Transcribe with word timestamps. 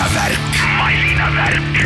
masinavärk. 0.00 0.56
masinavärk. 0.78 1.76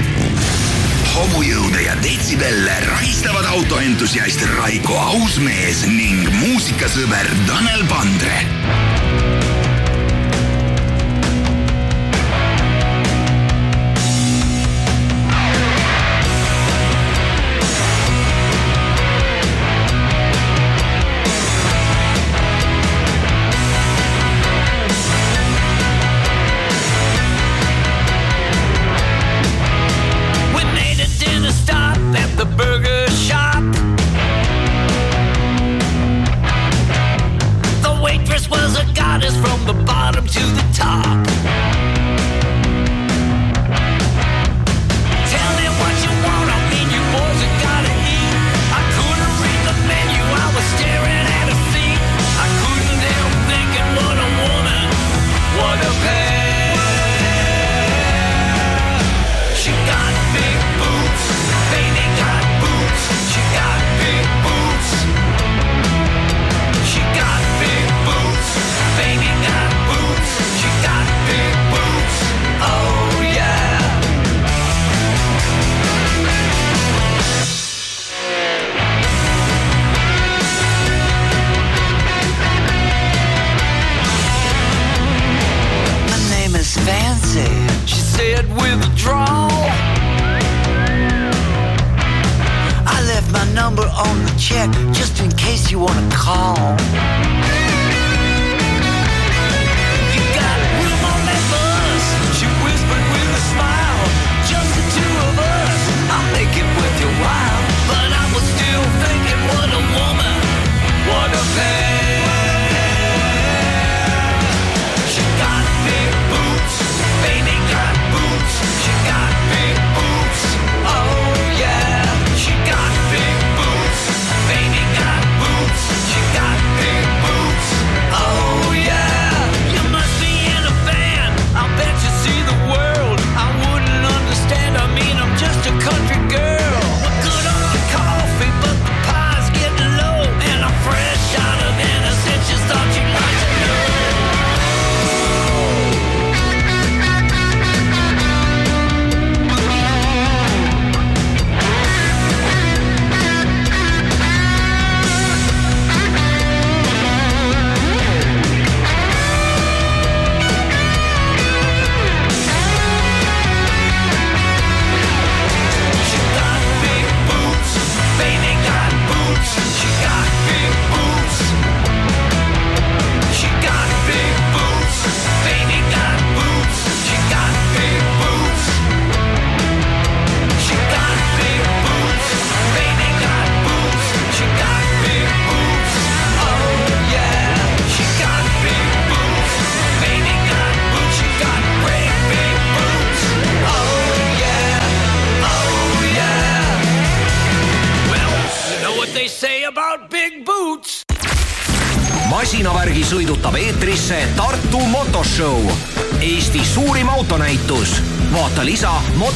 homujõude 1.14 1.80
ja 1.82 1.94
detsibelle 2.02 2.76
rahistavad 2.86 3.44
autoentusiast 3.44 4.44
Raiko 4.54 4.94
Ausmees 4.98 5.82
ning 5.90 6.30
muusikasõber 6.38 7.30
Tanel 7.50 7.82
Pandre 7.90 8.83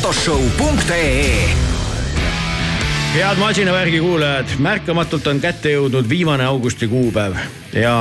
motoshow.ee 0.09 1.49
head 3.15 3.37
masinavärgi 3.39 4.01
kuulajad, 4.01 4.55
märkamatult 4.59 5.27
on 5.29 5.41
kätte 5.41 5.75
jõudnud 5.75 6.09
viimane 6.09 6.47
augusti 6.49 6.89
kuupäev 6.89 7.37
ja 7.77 7.93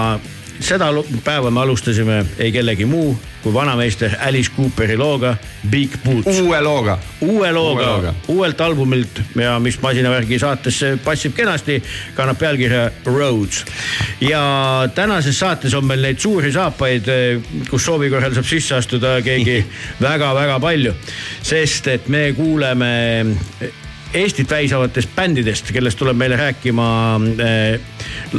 seda 0.59 0.89
päeva 1.23 1.51
me 1.51 1.61
alustasime 1.61 2.25
ei 2.39 2.51
kellegi 2.51 2.85
muu 2.85 3.17
kui 3.47 3.53
vanameister 3.53 4.11
Alice 4.19 4.51
Cooperi 4.55 4.97
looga 4.97 5.35
Big 5.69 5.91
Boots. 6.03 6.39
uue 6.39 6.61
looga. 6.61 6.97
uue 7.21 7.51
looga, 7.51 8.13
uuelt 8.27 8.61
albumilt 8.61 9.21
ja 9.35 9.59
mis 9.59 9.79
masinavärgi 9.81 10.39
saatesse 10.39 10.97
passib 11.05 11.35
kenasti, 11.35 11.83
kannab 12.15 12.37
pealkirja 12.37 12.91
Roads. 13.05 13.65
ja 14.21 14.41
tänases 14.95 15.39
saates 15.39 15.73
on 15.73 15.85
meil 15.85 16.01
neid 16.01 16.19
suuri 16.19 16.51
saapaid, 16.51 17.07
kus 17.69 17.85
soovi 17.85 18.09
korral 18.09 18.33
saab 18.35 18.45
sisse 18.45 18.75
astuda 18.75 19.17
keegi 19.21 19.61
väga-väga 20.07 20.59
palju, 20.59 20.95
sest 21.41 21.87
et 21.87 22.07
me 22.07 22.31
kuuleme 22.35 22.91
Eestit 24.15 24.47
väisavatest 24.51 25.09
bändidest, 25.15 25.71
kellest 25.75 25.97
tuleb 25.99 26.15
meile 26.17 26.37
rääkima 26.39 26.85
äh, 27.43 27.79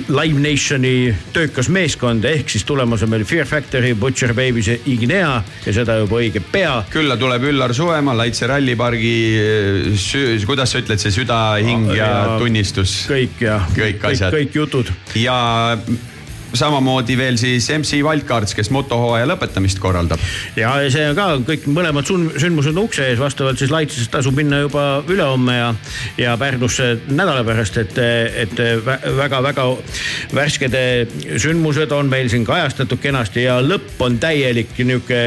Live 0.09 0.41
Nationi 0.41 1.13
töökas 1.35 1.69
meeskond, 1.73 2.25
ehk 2.25 2.49
siis 2.51 2.65
tulemas 2.65 3.03
on 3.05 3.11
meil 3.13 3.25
Fear 3.29 3.47
Factory, 3.47 3.93
Butcher 3.95 4.33
Babies 4.35 4.71
ja 4.73 4.79
Ignea 4.89 5.35
ja 5.67 5.75
seda 5.77 5.99
juba 6.01 6.23
õige 6.23 6.41
pea 6.53 6.79
külla 6.93 7.19
tuleb 7.21 7.45
Üllar 7.53 7.75
Suemaa, 7.77 8.17
Laitse 8.17 8.49
rallipargi, 8.51 9.15
kuidas 10.49 10.73
sa 10.73 10.81
ütled, 10.83 11.01
see 11.03 11.13
süda, 11.21 11.41
hing 11.63 11.91
ja, 11.93 12.07
Ja- 12.09 12.39
tunnistus. 12.41 13.03
kõik 13.11 13.41
ja 13.45 13.61
Kõik 13.77 14.01
kõik, 14.01 14.13
asjad. 14.15 14.33
kõik 14.35 14.55
jutud. 14.57 14.93
ja 15.21 15.39
samamoodi 16.57 17.17
veel 17.19 17.37
siis 17.41 17.69
MC 17.73 18.01
Wildcards, 18.05 18.55
kes 18.57 18.71
motohooaja 18.75 19.27
lõpetamist 19.29 19.81
korraldab. 19.83 20.21
ja 20.57 20.73
see 20.91 21.09
on 21.11 21.17
ka 21.19 21.29
kõik 21.49 21.67
mõlemad 21.73 22.09
sündmused 22.09 22.73
on 22.73 22.85
ukse 22.87 23.07
ees, 23.11 23.19
vastavalt 23.21 23.61
siis 23.61 23.73
Laitsest 23.73 24.11
tasub 24.13 24.37
minna 24.37 24.63
juba 24.65 25.03
ülehomme 25.09 25.57
ja, 25.57 25.69
ja 26.19 26.37
Pärnusse 26.41 26.91
nädala 27.09 27.45
pärast, 27.45 27.77
et, 27.81 27.99
et 27.99 28.57
väga-väga 29.19 29.67
värsked 30.35 30.77
sündmused 31.41 31.93
on 31.93 32.09
meil 32.11 32.31
siin 32.33 32.47
kajastatud 32.49 33.01
kenasti 33.03 33.45
ja 33.45 33.59
lõpp 33.65 34.01
on 34.05 34.19
täielik 34.23 34.73
nihuke, 34.79 35.21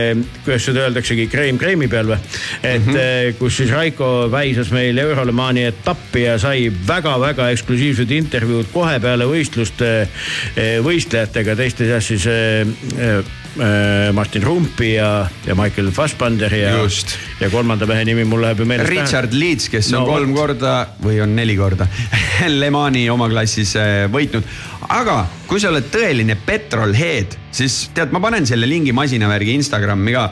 kuidas 0.46 0.66
seda 0.70 0.86
öeldaksegi, 0.88 1.28
kreem 1.32 1.60
kreemi 1.62 1.90
peal 1.92 2.10
või. 2.14 2.20
et 2.64 2.86
mm 2.86 2.94
-hmm. 2.94 3.38
kus 3.40 3.58
siis 3.58 3.72
Raiko 3.72 4.30
väisas 4.32 4.72
meil 4.72 4.98
Eurolemaani 4.98 5.64
etappi 5.70 6.24
ja 6.24 6.38
sai 6.40 6.72
väga-väga 6.88 7.50
eksklusiivsed 7.50 8.12
intervjuud 8.12 8.72
kohe 8.74 9.00
peale 9.00 9.26
võistlust 9.26 9.82
eh, 9.82 10.08
võistlejatega, 11.12 11.56
teiste 11.60 11.88
seas 11.88 12.08
siis 12.08 12.25
eh, 12.30 12.62
eh, 12.96 13.31
äh, 13.60 14.12
Martin 14.16 14.44
Rumpi 14.46 14.94
ja, 14.94 15.28
ja 15.46 15.56
Michael 15.60 15.92
Fassbenderi 15.92 16.62
ja 16.62 16.78
Just., 16.80 17.18
ja 17.42 17.50
kolmanda 17.52 17.88
mehe 17.90 18.06
nimi 18.08 18.24
mul 18.24 18.42
läheb 18.46 18.62
ju 18.63 18.68
meelest. 18.69 18.90
Richard 18.90 19.36
Leeds, 19.36 19.68
kes 19.69 19.92
on 19.92 20.00
No 20.00 20.06
no, 20.06 20.13
kolm 20.13 20.31
vot. 20.31 20.40
korda 20.40 20.75
või 21.04 21.19
on 21.24 21.36
neli 21.36 21.58
korda 21.60 21.88
Le 22.62 22.69
Mani 22.72 23.10
oma 23.12 23.28
klassis 23.31 23.75
äh, 23.80 24.06
võitnud. 24.12 24.48
aga 24.88 25.25
kui 25.50 25.60
sa 25.60 25.72
oled 25.72 25.92
tõeline 25.92 26.38
petrolhead, 26.46 27.36
siis 27.52 27.90
tead, 27.96 28.13
ma 28.16 28.24
panen 28.24 28.48
selle 28.48 28.69
lingi 28.69 28.96
masinavärgi 28.96 29.58
Instagrami 29.60 30.16
ka. 30.16 30.30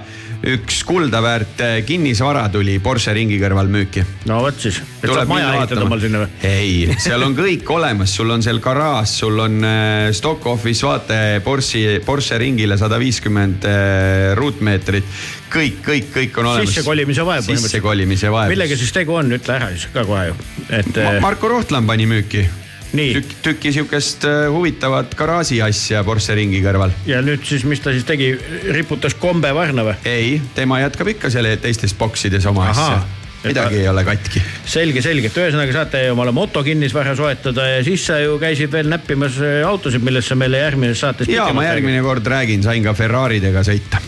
Üks 0.48 0.84
kulda 0.88 1.20
väärt 1.24 1.60
äh, 1.64 1.74
kinnisvara 1.86 2.46
tuli 2.52 2.78
Porsche 2.84 3.12
ringi 3.16 3.36
kõrval 3.42 3.68
müüki 3.72 4.04
no 4.30 4.40
vot 4.46 4.56
siis, 4.62 4.78
et 5.02 5.12
saab 5.12 5.28
maja 5.32 5.50
ehitada 5.58 5.84
omal 5.84 6.00
sinna 6.00 6.22
või? 6.24 6.30
ei, 6.48 6.96
seal 7.02 7.26
on 7.26 7.36
kõik 7.36 7.68
olemas, 7.76 8.14
sul 8.16 8.32
on 8.32 8.44
seal 8.46 8.62
garaaž, 8.64 9.18
sul 9.20 9.44
on 9.44 9.60
äh, 9.68 10.06
stock 10.16 10.48
office 10.48 10.88
vaate 10.88 11.20
Porsche, 11.44 12.00
Porsche 12.06 12.40
ringile 12.40 12.80
sada 12.80 13.02
viiskümmend 13.02 13.68
äh, 13.68 14.32
ruutmeetrit. 14.40 15.12
kõik, 15.52 15.84
kõik, 15.84 16.10
kõik 16.16 16.40
on 16.40 16.54
olemas. 16.54 16.72
sissekolimise 16.72 17.28
vaev 17.28 17.52
sissekolimise 17.52 18.32
vaev. 18.32 18.56
millega 18.56 18.80
siis 18.80 18.96
tegu 18.96 19.20
on, 19.20 19.36
ütle 19.36 19.60
ära 19.60 19.74
siis 19.76 19.90
ka 19.92 20.08
kohe 20.08 20.30
ju, 20.32 20.40
et 20.70 21.04
Ma, 21.04 21.20
Marko 21.28 21.52
Rohtlam 21.52 21.90
pani 21.90 22.08
müüki. 22.08 22.48
Tükk, 22.90 23.34
tükki 23.46 23.74
sihukest 23.74 24.26
äh, 24.26 24.48
huvitavat 24.50 25.14
garaaži 25.18 25.60
asja 25.62 26.02
Porsche 26.04 26.34
ringi 26.36 26.64
kõrval. 26.64 26.94
ja 27.06 27.22
nüüd 27.22 27.46
siis, 27.46 27.64
mis 27.70 27.84
ta 27.86 27.94
siis 27.94 28.08
tegi, 28.08 28.32
riputas 28.74 29.14
kombe 29.14 29.52
varna 29.54 29.86
või? 29.86 29.96
ei, 30.10 30.40
tema 30.58 30.80
jätkab 30.82 31.12
ikka 31.14 31.30
selle 31.30 31.54
teistes 31.62 31.94
boksides 31.94 32.50
oma 32.50 32.66
Ahaa. 32.72 32.88
asja. 32.98 33.20
Midagi 33.44 33.78
ei 33.80 33.88
ole 33.88 34.04
katki. 34.04 34.42
selge, 34.68 35.02
selge, 35.06 35.30
et 35.30 35.38
ühesõnaga 35.38 35.76
saate 35.76 36.02
omale 36.12 36.34
motokinnisvara 36.36 37.14
soetada 37.16 37.68
ja 37.70 37.84
siis 37.86 38.04
sa 38.10 38.18
ju 38.20 38.40
käisid 38.42 38.74
veel 38.74 38.90
näppimas 38.92 39.38
äh, 39.38 39.62
autosid, 39.68 40.04
millest 40.04 40.34
sa 40.34 40.36
meile 40.40 40.60
järgmises 40.66 41.06
saates. 41.06 41.30
ja 41.32 41.46
ma 41.54 41.68
järgmine 41.70 42.02
kord 42.04 42.26
räägin, 42.28 42.66
sain 42.66 42.84
ka 42.84 42.96
Ferraridega 42.98 43.64
sõita. 43.70 44.02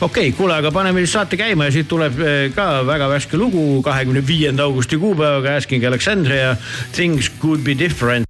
okei 0.00 0.28
okay,, 0.28 0.32
kuule, 0.38 0.56
aga 0.62 0.70
paneme 0.70 1.02
siis 1.02 1.18
saate 1.18 1.36
käima 1.36 1.68
ja 1.68 1.74
siit 1.74 1.90
tuleb 1.90 2.22
eh, 2.22 2.38
ka 2.54 2.70
väga 2.86 3.10
värske 3.10 3.36
lugu 3.36 3.82
kahekümne 3.82 4.22
viienda 4.22 4.70
augusti 4.70 4.96
kuupäevaga 4.96 5.58
Asking 5.58 5.84
Alexandria 5.84 6.56
Things 6.94 7.32
could 7.42 7.66
be 7.66 7.74
different. 7.74 8.27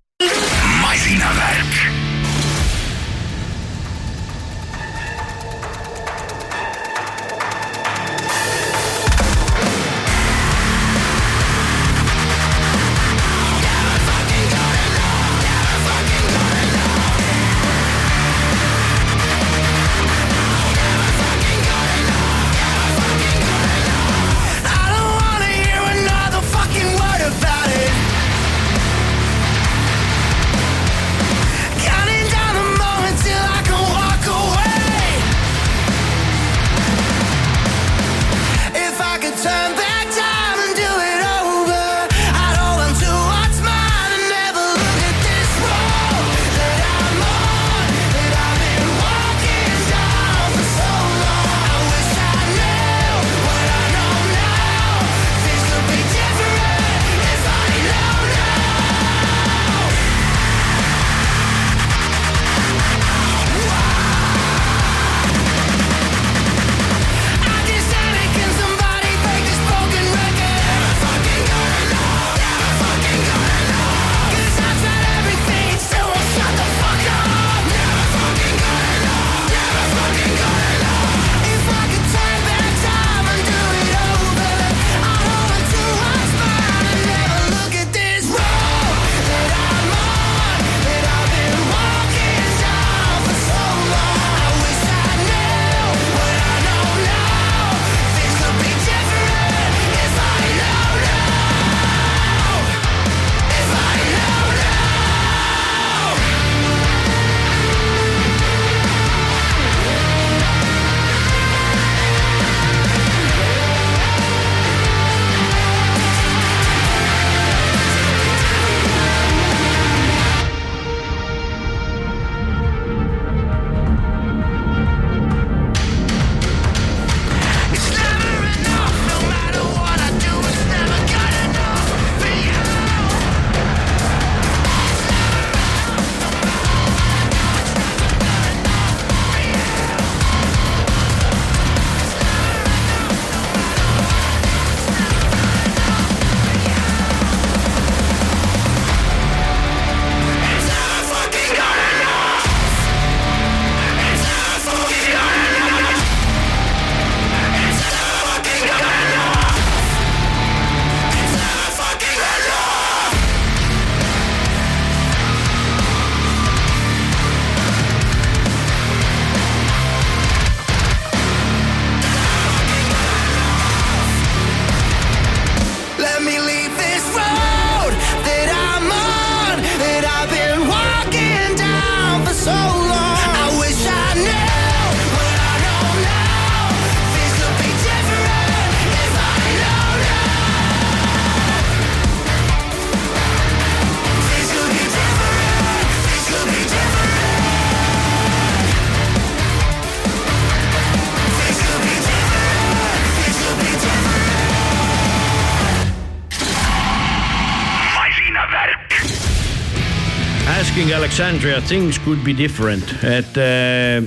Alexandria 211.19 211.61
Things 211.61 211.99
could 211.99 212.23
be 212.23 212.33
different, 212.33 213.03
et 213.03 213.37
äh, 213.37 213.99
uh, 213.99 214.03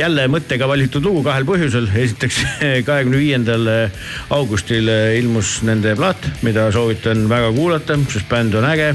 jälle 0.00 0.24
mõttega 0.32 0.68
valitud 0.68 1.04
lugu 1.04 1.22
kahel 1.26 1.44
põhjusel. 1.48 1.88
esiteks 2.02 2.40
kahekümne 2.88 3.18
viiendal 3.20 3.68
augustil 4.32 4.88
ilmus 5.18 5.58
nende 5.66 5.94
plaat, 5.98 6.28
mida 6.46 6.68
soovitan 6.72 7.26
väga 7.30 7.50
kuulata, 7.56 7.98
sest 8.12 8.28
bänd 8.30 8.54
on 8.56 8.66
äge. 8.70 8.94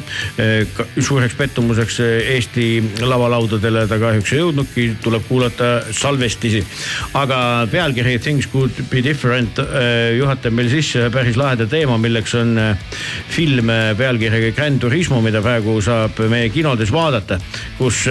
suureks 0.99 1.35
pettumuseks 1.37 1.99
Eesti 2.35 2.67
lavalaudadele 3.05 3.85
ta 3.89 3.99
kahjuks 4.01 4.33
ei 4.33 4.41
jõudnudki, 4.41 4.87
tuleb 5.03 5.27
kuulata 5.29 5.69
salvestisi. 5.91 6.63
aga 7.13 7.67
pealkiri 7.71 8.17
Things 8.19 8.47
could 8.51 8.81
be 8.89 9.03
different 9.03 9.59
juhatab 10.17 10.55
meil 10.55 10.69
sisse 10.71 11.09
päris 11.13 11.37
laheda 11.37 11.67
teema, 11.69 11.97
milleks 12.01 12.33
on 12.39 12.57
film 13.29 13.69
pealkirjaga 13.97 14.51
Grand 14.55 14.81
Turismo, 14.81 15.21
mida 15.21 15.41
praegu 15.45 15.77
saab 15.81 16.19
meie 16.31 16.49
kinodes 16.49 16.91
vaadata. 16.93 17.39
kus 17.77 18.05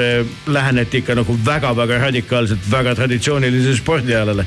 läheneti 0.46 1.00
ikka 1.00 1.14
nagu 1.16 1.36
väga-väga 1.46 1.98
radikaalselt 2.06 2.70
väga 2.70 2.83
traditsioonilisele 2.94 3.76
spordialale. 3.78 4.46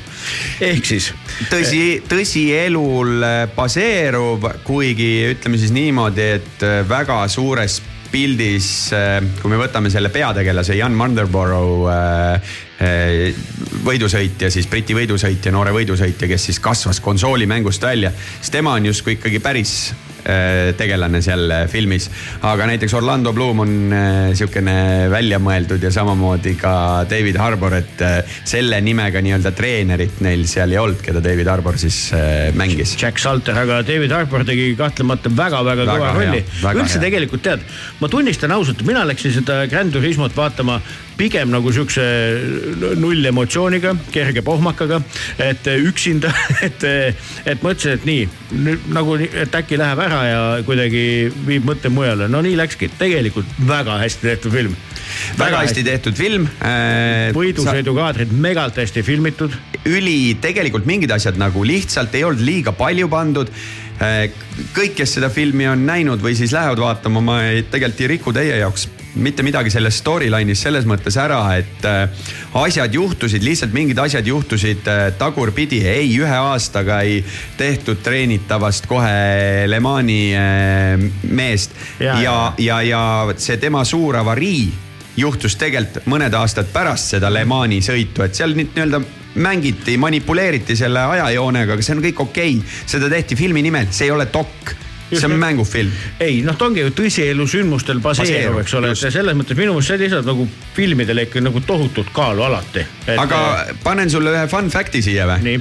ehk 0.60 0.86
siis. 0.86 1.10
tõsi, 1.50 1.82
tõsielul 2.08 3.26
baseeruv, 3.56 4.46
kuigi 4.64 5.12
ütleme 5.32 5.58
siis 5.58 5.74
niimoodi, 5.74 6.26
et 6.38 6.66
väga 6.88 7.24
suures 7.28 7.80
pildis, 8.08 8.90
kui 9.42 9.50
me 9.52 9.58
võtame 9.60 9.90
selle 9.92 10.08
peategelase 10.08 10.78
Jan 10.78 10.94
Manderborough 10.96 11.90
võidusõitja, 13.84 14.50
siis 14.54 14.68
Briti 14.70 14.94
võidusõitja, 14.96 15.52
noore 15.52 15.74
võidusõitja, 15.76 16.28
kes 16.30 16.48
siis 16.50 16.60
kasvas 16.62 17.02
konsoolimängust 17.04 17.82
välja, 17.82 18.12
siis 18.38 18.54
tema 18.54 18.76
on 18.78 18.86
justkui 18.88 19.18
ikkagi 19.18 19.42
päris 19.44 19.74
tegelane 20.78 21.20
seal 21.24 21.52
filmis. 21.70 22.08
aga 22.42 22.66
näiteks 22.68 22.94
Orlando 22.98 23.32
Bloom 23.32 23.62
on 23.64 23.74
sihukene 24.36 25.08
välja 25.12 25.38
mõeldud 25.42 25.82
ja 25.82 25.90
samamoodi 25.94 26.54
ka 26.60 27.04
David 27.10 27.38
Harbour, 27.40 27.78
et 27.78 28.02
selle 28.48 28.80
nimega 28.84 29.22
nii-öelda 29.24 29.52
treenerit 29.56 30.20
neil 30.24 30.44
seal 30.50 30.74
ei 30.74 30.80
olnud, 30.82 31.00
keda 31.04 31.22
David 31.24 31.48
Harbour 31.48 31.78
siis 31.80 32.10
mängis. 32.58 32.96
Jack 33.00 33.18
Salter, 33.22 33.56
aga 33.58 33.80
David 33.86 34.14
Harbour 34.14 34.44
tegi 34.48 34.70
kahtlemata 34.78 35.32
väga-väga 35.32 35.88
kõva 35.88 36.14
rolli. 36.18 36.44
üldse 36.74 37.02
tegelikult 37.02 37.44
tead, 37.46 37.66
ma 38.00 38.10
tunnistan 38.12 38.52
ausalt, 38.54 38.84
mina 38.86 39.04
läksin 39.08 39.34
seda 39.40 39.62
Grand 39.70 39.94
Turismot 39.94 40.36
vaatama 40.36 40.80
pigem 41.18 41.50
nagu 41.52 41.72
siukse 41.74 42.04
nullemotsiooniga, 43.00 43.94
kerge 44.14 44.42
pohmakaga, 44.46 45.00
et 45.42 45.66
üksinda, 45.78 46.30
et, 46.66 46.84
et 46.88 47.64
mõtlesin, 47.64 47.98
et 47.98 48.06
nii 48.08 48.76
nagu, 48.94 49.16
et 49.18 49.56
äkki 49.58 49.78
läheb 49.80 50.02
ära 50.04 50.20
ja 50.28 50.42
kuidagi 50.66 51.02
viib 51.46 51.66
mõtte 51.68 51.90
mujale. 51.92 52.28
no 52.30 52.42
nii 52.44 52.56
läkski, 52.58 52.90
tegelikult 53.00 53.50
väga 53.68 53.98
hästi 54.04 54.30
tehtud 54.30 54.54
film. 54.54 54.76
väga 55.38 55.64
hästi 55.64 55.84
tehtud 55.84 56.16
film 56.18 56.46
äh,. 56.62 57.34
võidusõidukaadrid 57.36 58.30
sa... 58.30 58.40
megalt 58.46 58.78
hästi 58.78 59.02
filmitud. 59.02 59.54
üli, 59.88 60.36
tegelikult 60.40 60.86
mingid 60.86 61.12
asjad 61.14 61.38
nagu 61.40 61.64
lihtsalt 61.66 62.14
ei 62.14 62.24
olnud 62.28 62.44
liiga 62.44 62.72
palju 62.76 63.08
pandud 63.10 63.52
kõik, 63.98 64.94
kes 65.00 65.16
seda 65.16 65.30
filmi 65.32 65.66
on 65.66 65.82
näinud 65.86 66.22
või 66.22 66.36
siis 66.38 66.54
lähevad 66.54 66.78
vaatama, 66.78 67.22
ma 67.24 67.40
ei, 67.48 67.64
tegelikult 67.66 68.04
ei 68.04 68.10
riku 68.14 68.34
teie 68.36 68.60
jaoks 68.60 68.86
mitte 69.18 69.44
midagi 69.46 69.70
sellest 69.72 70.02
storyline'ist 70.02 70.66
selles 70.66 70.86
mõttes 70.88 71.18
ära, 71.20 71.40
et 71.58 71.86
äh, 71.88 72.08
asjad 72.62 72.94
juhtusid, 72.94 73.44
lihtsalt 73.44 73.74
mingid 73.76 73.98
asjad 74.02 74.26
juhtusid 74.26 74.88
äh, 74.88 75.04
tagurpidi, 75.18 75.82
ei 75.86 76.10
ühe 76.18 76.40
aastaga 76.52 77.00
ei 77.06 77.20
tehtud 77.58 78.02
treenitavast 78.04 78.88
kohe 78.90 79.68
Le 79.68 79.80
Mani 79.84 80.20
äh, 80.36 81.08
meest. 81.30 81.76
Ja, 82.00 82.18
ja, 82.22 82.36
ja, 82.58 82.82
ja 82.86 83.02
see 83.36 83.58
tema 83.60 83.84
suur 83.88 84.20
avarii 84.20 84.68
juhtus 85.18 85.56
tegelikult 85.58 86.06
mõned 86.06 86.34
aastad 86.38 86.68
pärast 86.72 87.16
seda 87.16 87.30
Le 87.32 87.44
Mani 87.48 87.80
sõitu, 87.84 88.22
et 88.24 88.38
seal 88.38 88.54
nüüd 88.56 88.74
nii-öelda 88.74 89.02
mängiti, 89.38 89.96
manipuleeriti 90.00 90.76
selle 90.78 91.02
ajajoonega, 91.14 91.74
aga 91.74 91.84
see 91.84 91.96
on 91.96 92.04
kõik 92.04 92.22
okei. 92.26 92.58
Okay.. 92.58 92.84
seda 92.86 93.10
tehti 93.12 93.38
filmi 93.38 93.62
nimel, 93.66 93.90
see 93.90 94.08
ei 94.08 94.14
ole 94.14 94.28
dokk 94.32 94.87
see 95.12 95.26
on 95.26 95.38
mängufilm. 95.40 95.92
ei 96.20 96.40
noh, 96.46 96.56
ta 96.58 96.68
ongi 96.68 96.84
ju 96.84 96.94
tõsielu 96.96 97.46
sündmustel 97.48 98.02
baseeruv, 98.04 98.60
eks 98.62 98.74
ole, 98.78 98.92
et 98.92 99.00
selles 99.00 99.36
mõttes 99.38 99.58
minu 99.58 99.74
meelest 99.76 99.92
see 99.92 100.02
lisab 100.04 100.26
nagu 100.28 100.48
filmidele 100.76 101.28
ikka 101.28 101.42
nagu 101.44 101.62
tohutut 101.66 102.10
kaalu 102.14 102.44
alati 102.48 102.82
et.... 102.82 103.14
aga 103.16 103.40
panen 103.84 104.10
sulle 104.10 104.34
ühe 104.34 104.44
fun 104.50 104.70
fact'i 104.72 105.02
siia 105.04 105.28
või? 105.30 105.58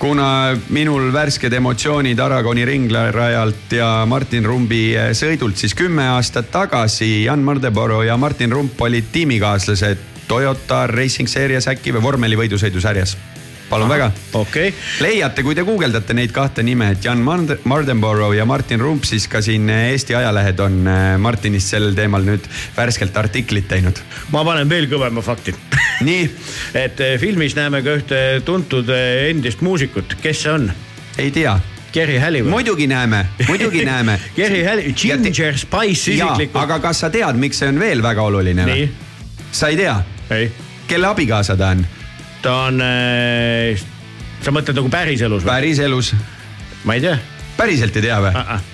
kuna 0.00 0.56
minul 0.72 1.10
värsked 1.12 1.52
emotsioonid 1.52 2.20
Aragoni 2.24 2.64
ringrajalt 2.64 3.74
ja 3.76 3.90
Martin 4.08 4.46
Rumbi 4.48 4.94
sõidult, 5.16 5.60
siis 5.60 5.76
kümme 5.76 6.06
aastat 6.16 6.48
tagasi 6.52 7.26
Jan 7.26 7.44
Mardeboro 7.44 8.02
ja 8.06 8.16
Martin 8.16 8.52
Rump 8.52 8.80
olid 8.80 9.12
tiimikaaslased 9.12 10.08
Toyota 10.30 10.86
Racing 10.86 11.28
Series 11.28 11.68
äkki 11.68 11.92
või 11.96 12.04
vormelivõidusõidusarjas 12.06 13.16
palun 13.70 13.88
väga. 13.88 14.10
okei 14.32 14.68
okay.. 14.68 14.78
leiate, 15.00 15.44
kui 15.46 15.54
te 15.54 15.64
guugeldate 15.66 16.14
neid 16.16 16.34
kahte 16.34 16.64
nime, 16.66 16.90
et 16.94 17.04
Jan 17.04 17.22
Mardenborough 17.22 18.34
ja 18.36 18.46
Martin 18.48 18.82
Rump, 18.82 19.06
siis 19.08 19.28
ka 19.30 19.42
siin 19.44 19.70
Eesti 19.70 20.16
ajalehed 20.18 20.60
on 20.64 20.80
äh, 20.90 21.16
Martinist 21.22 21.70
sel 21.74 21.92
teemal 21.96 22.26
nüüd 22.26 22.46
värskelt 22.76 23.16
artiklit 23.16 23.68
teinud. 23.70 24.02
ma 24.34 24.44
panen 24.46 24.68
veel 24.70 24.90
kõvema 24.90 25.22
fakti 25.24 25.54
nii 26.06 26.22
et 26.84 27.02
äh, 27.04 27.16
filmis 27.22 27.56
näeme 27.58 27.84
ka 27.86 27.98
ühte 28.00 28.22
tuntud 28.44 28.90
endist 28.94 29.62
muusikut, 29.66 30.18
kes 30.22 30.46
see 30.46 30.56
on? 30.56 30.72
ei 31.18 31.30
tea 31.34 31.58
Geri 31.92 32.18
Halliwell. 32.22 32.50
muidugi 32.50 32.86
näeme, 32.90 33.26
muidugi 33.48 33.84
näeme 33.92 34.18
Geri 34.36 34.64
Halliwell, 34.64 34.94
Ginger 34.94 35.58
Spice 35.58 36.16
isiklikult. 36.16 36.62
aga 36.62 36.80
kas 36.82 37.06
sa 37.06 37.10
tead, 37.10 37.38
miks 37.38 37.62
see 37.62 37.70
on 37.70 37.78
veel 37.82 38.02
väga 38.02 38.26
oluline 38.26 38.66
või? 38.66 38.90
sa 39.52 39.70
ei 39.70 39.78
tea? 39.78 39.96
kelle 40.90 41.10
abikaasa 41.10 41.56
ta 41.58 41.74
on? 41.76 41.86
Ta 42.42 42.56
on 42.68 42.80
äh,, 42.84 43.80
sa 44.40 44.52
mõtled 44.54 44.78
nagu 44.80 44.92
päriselus 44.92 45.44
või? 45.44 45.52
päriselus. 45.52 46.14
ma 46.84 46.96
ei 46.96 47.04
tea. 47.04 47.16
päriselt 47.56 47.96
ei 47.96 48.08
tea 48.08 48.20
või 48.20 48.34
uh? 48.34 48.54
-uh. 48.54 48.68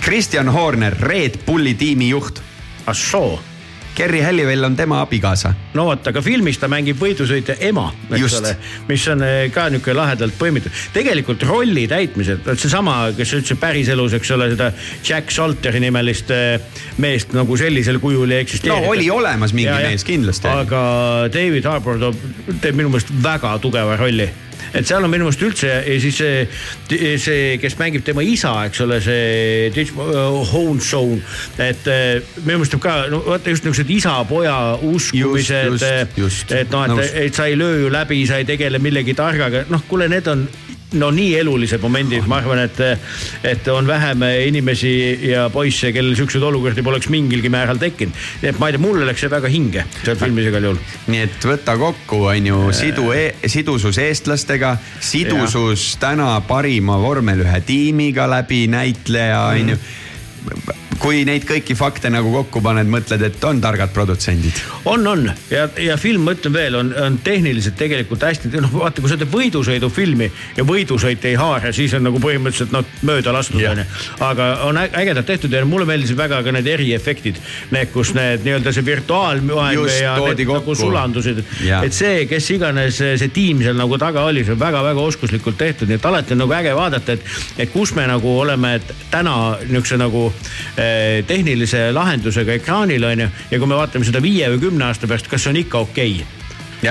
Kristjan 0.00 0.48
Horner, 0.48 0.96
Red 0.96 1.42
Bulli 1.46 1.74
tiimi 1.74 2.08
juht. 2.08 2.42
ah 2.86 2.96
soo 2.96 3.38
Kerry 3.94 4.20
Halliwell 4.20 4.64
on 4.64 4.76
tema 4.76 5.00
abikaasa. 5.00 5.52
no 5.74 5.84
vot, 5.88 6.06
aga 6.06 6.22
filmis 6.22 6.58
ta 6.58 6.68
mängib 6.70 6.98
võidusõitja 7.00 7.56
ema, 7.68 7.88
eks 8.16 8.36
ole, 8.40 8.54
mis 8.88 9.06
on 9.12 9.24
eh, 9.26 9.38
ka 9.54 9.68
niisugune 9.72 9.96
lahedalt 9.98 10.36
põimitud. 10.38 10.74
tegelikult 10.94 11.42
rolli 11.48 11.86
täitmised, 11.90 12.46
seesama, 12.54 12.98
kes 13.16 13.34
ütlesid 13.38 13.60
päriselus, 13.62 14.14
eks 14.18 14.34
ole, 14.36 14.50
seda 14.54 14.70
Jack 15.06 15.34
Salteri 15.34 15.82
nimelist 15.82 16.30
eh, 16.34 16.60
meest 17.02 17.34
nagu 17.36 17.56
sellisel 17.60 18.00
kujul 18.02 18.30
ei 18.30 18.44
eksisteeri. 18.46 18.76
no 18.76 18.94
oli 18.94 19.10
olemas 19.10 19.54
mingi 19.56 19.70
ja, 19.70 19.80
mees 19.88 20.06
kindlasti. 20.06 20.50
aga 20.50 20.84
David 21.32 21.66
Harbour 21.70 21.98
toob, 22.06 22.22
teeb 22.60 22.78
minu 22.78 22.92
meelest 22.92 23.12
väga 23.22 23.58
tugeva 23.62 23.98
rolli 24.00 24.30
et 24.74 24.86
seal 24.86 25.04
on 25.04 25.10
minu 25.12 25.26
meelest 25.26 25.44
üldse 25.44 25.70
ja 25.70 25.98
siis 26.02 26.20
see, 26.20 27.18
see, 27.20 27.58
kes 27.62 27.76
mängib 27.80 28.04
tema 28.06 28.24
isa, 28.26 28.52
eks 28.68 28.82
ole, 28.84 29.00
see 29.04 29.70
Ditch 29.74 29.94
Hohensohn, 29.96 31.20
et 31.58 31.90
eh, 31.90 32.32
minu 32.44 32.60
meelest 32.60 32.78
ka 32.82 32.96
no 33.12 33.22
vaata 33.26 33.54
just 33.54 33.66
niisugused 33.66 33.94
isa-poja 33.96 34.56
uskumised. 34.90 35.84
et 35.84 36.74
noh, 36.74 36.98
et, 36.98 37.14
et 37.26 37.36
sa 37.36 37.48
ei 37.50 37.58
löö 37.58 37.84
ju 37.84 37.92
läbi, 37.92 38.24
sa 38.28 38.40
ei 38.40 38.48
tegele 38.48 38.80
millegi 38.82 39.16
targaga, 39.18 39.66
noh, 39.70 39.84
kuule, 39.88 40.08
need 40.10 40.28
on 40.30 40.46
no 40.98 41.10
nii 41.14 41.34
elulised 41.38 41.82
momendid, 41.82 42.26
ma 42.30 42.40
arvan, 42.40 42.64
et, 42.64 42.80
et 43.46 43.68
on 43.72 43.86
vähem 43.86 44.24
inimesi 44.46 44.92
ja 45.30 45.46
poisse, 45.52 45.92
kellel 45.94 46.16
siukseid 46.18 46.44
olukordi 46.46 46.82
poleks 46.86 47.10
mingilgi 47.12 47.52
määral 47.52 47.78
tekkinud. 47.80 48.16
nii 48.42 48.50
et 48.50 48.58
ma 48.58 48.70
ei 48.70 48.76
tea, 48.76 48.82
mulle 48.82 49.06
läks 49.08 49.24
see 49.24 49.32
väga 49.32 49.52
hinge 49.52 49.86
seal 50.02 50.18
filmis 50.20 50.50
igal 50.50 50.68
juhul. 50.70 50.82
nii 51.12 51.22
et 51.28 51.48
võta 51.52 51.76
kokku, 51.80 52.24
on 52.32 52.50
ju, 52.50 52.60
sidu 52.76 53.10
e, 53.14 53.24
sidusus 53.46 54.00
eestlastega, 54.02 54.76
sidusus 54.98 55.92
ja. 55.94 56.02
täna 56.08 56.34
parima 56.48 56.98
vormel 57.00 57.44
ühe 57.46 57.64
tiimiga 57.66 58.28
läbi 58.30 58.66
näitleja, 58.70 59.42
on 59.54 59.74
ju 59.74 59.82
kui 61.00 61.22
neid 61.24 61.46
kõiki 61.48 61.74
fakte 61.78 62.10
nagu 62.12 62.30
kokku 62.32 62.60
paned, 62.64 62.88
mõtled, 62.90 63.22
et 63.24 63.44
on 63.48 63.60
targad 63.62 63.92
produtsendid. 63.94 64.60
on, 64.84 65.06
on 65.06 65.24
ja, 65.50 65.66
ja 65.80 65.96
film, 66.00 66.26
ma 66.26 66.34
ütlen 66.36 66.54
veel, 66.54 66.76
on, 66.76 66.92
on 67.06 67.18
tehniliselt 67.24 67.78
tegelikult 67.80 68.24
hästi, 68.26 68.50
noh 68.60 68.72
vaata, 68.74 69.00
kui 69.00 69.10
sa 69.10 69.16
teed 69.20 69.32
võidusõidufilmi 69.32 70.30
ja 70.58 70.66
võidusõit 70.68 71.24
ei 71.30 71.38
haara, 71.40 71.72
siis 71.76 71.94
on 71.96 72.04
nagu 72.08 72.20
põhimõtteliselt 72.20 72.74
noh 72.74 72.84
mööda 73.08 73.32
lastud 73.34 73.62
onju. 73.72 73.86
aga 74.26 74.50
on 74.68 74.80
ägedalt 74.80 75.28
tehtud 75.30 75.52
ja 75.56 75.64
mulle 75.64 75.88
meeldisid 75.88 76.18
väga 76.18 76.42
ka 76.44 76.52
need 76.52 76.68
eriefektid. 76.68 77.40
Need, 77.70 77.92
kus 77.94 78.12
need 78.16 78.44
nii-öelda 78.44 78.72
see 78.74 78.84
virtuaalmaailm 78.84 79.88
ja 79.88 80.14
need 80.20 80.44
kokku. 80.44 80.58
nagu 80.60 80.76
sulandusid. 80.82 81.42
et 81.80 81.96
see, 81.96 82.26
kes 82.28 82.50
iganes 82.56 83.00
see 83.00 83.32
tiim 83.32 83.64
seal 83.64 83.78
nagu 83.78 83.98
taga 84.00 84.26
oli, 84.28 84.44
see 84.44 84.56
on 84.56 84.60
väga-väga 84.60 85.08
oskuslikult 85.12 85.58
tehtud, 85.60 85.88
nii 85.88 86.00
et 86.00 86.10
alati 86.12 86.36
on 86.36 86.44
nagu 86.44 86.56
äge 86.60 86.76
vaadata, 86.76 87.16
et, 87.16 87.34
et 87.64 87.72
kus 87.72 87.94
me 87.96 88.06
nagu 88.10 88.36
oleme 88.44 88.76
täna 89.10 89.36
niisuguse 89.64 90.00
nagu 90.00 90.26
äh, 90.76 90.89
tehnilise 91.26 91.88
lahendusega 91.94 92.58
ekraanil 92.60 93.04
on 93.04 93.24
ju. 93.26 93.30
ja 93.50 93.58
kui 93.58 93.70
me 93.70 93.78
vaatame 93.78 94.08
seda 94.08 94.22
viie 94.22 94.48
või 94.54 94.66
kümne 94.68 94.90
aasta 94.90 95.10
pärast, 95.10 95.30
kas 95.30 95.44
see 95.44 95.54
on 95.54 95.62
ikka 95.64 95.86
okei 95.86 96.20
okay? 96.20 96.39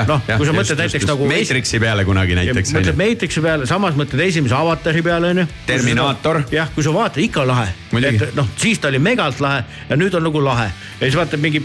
noh, 0.10 0.22
kui 0.30 0.48
sa 0.48 0.54
mõtled 0.56 0.82
näiteks 0.84 1.08
nagu. 1.10 1.28
Matrixi 1.30 1.80
peale 1.82 2.06
kunagi 2.08 2.38
näiteks. 2.38 2.74
mõtled 2.76 3.00
Matrixi 3.00 3.44
peale, 3.44 3.68
samas 3.70 3.98
mõtled 4.00 4.24
esimese 4.26 4.56
avatari 4.58 5.04
peale 5.06 5.34
onju. 5.34 5.46
Terminaator. 5.68 6.44
jah, 6.54 6.70
kui 6.76 6.86
sa 6.86 6.94
vaatad, 6.94 7.22
ikka 7.24 7.46
lahe. 7.48 7.70
Et 8.00 8.36
noh, 8.38 8.48
siis 8.60 8.80
ta 8.80 8.92
oli 8.92 9.02
megalt 9.02 9.42
lahe 9.44 9.64
ja 9.90 9.98
nüüd 9.98 10.16
on 10.18 10.26
nagu 10.28 10.44
lahe. 10.44 10.70
ja 11.00 11.06
siis 11.06 11.18
vaatad 11.18 11.42
mingi 11.42 11.62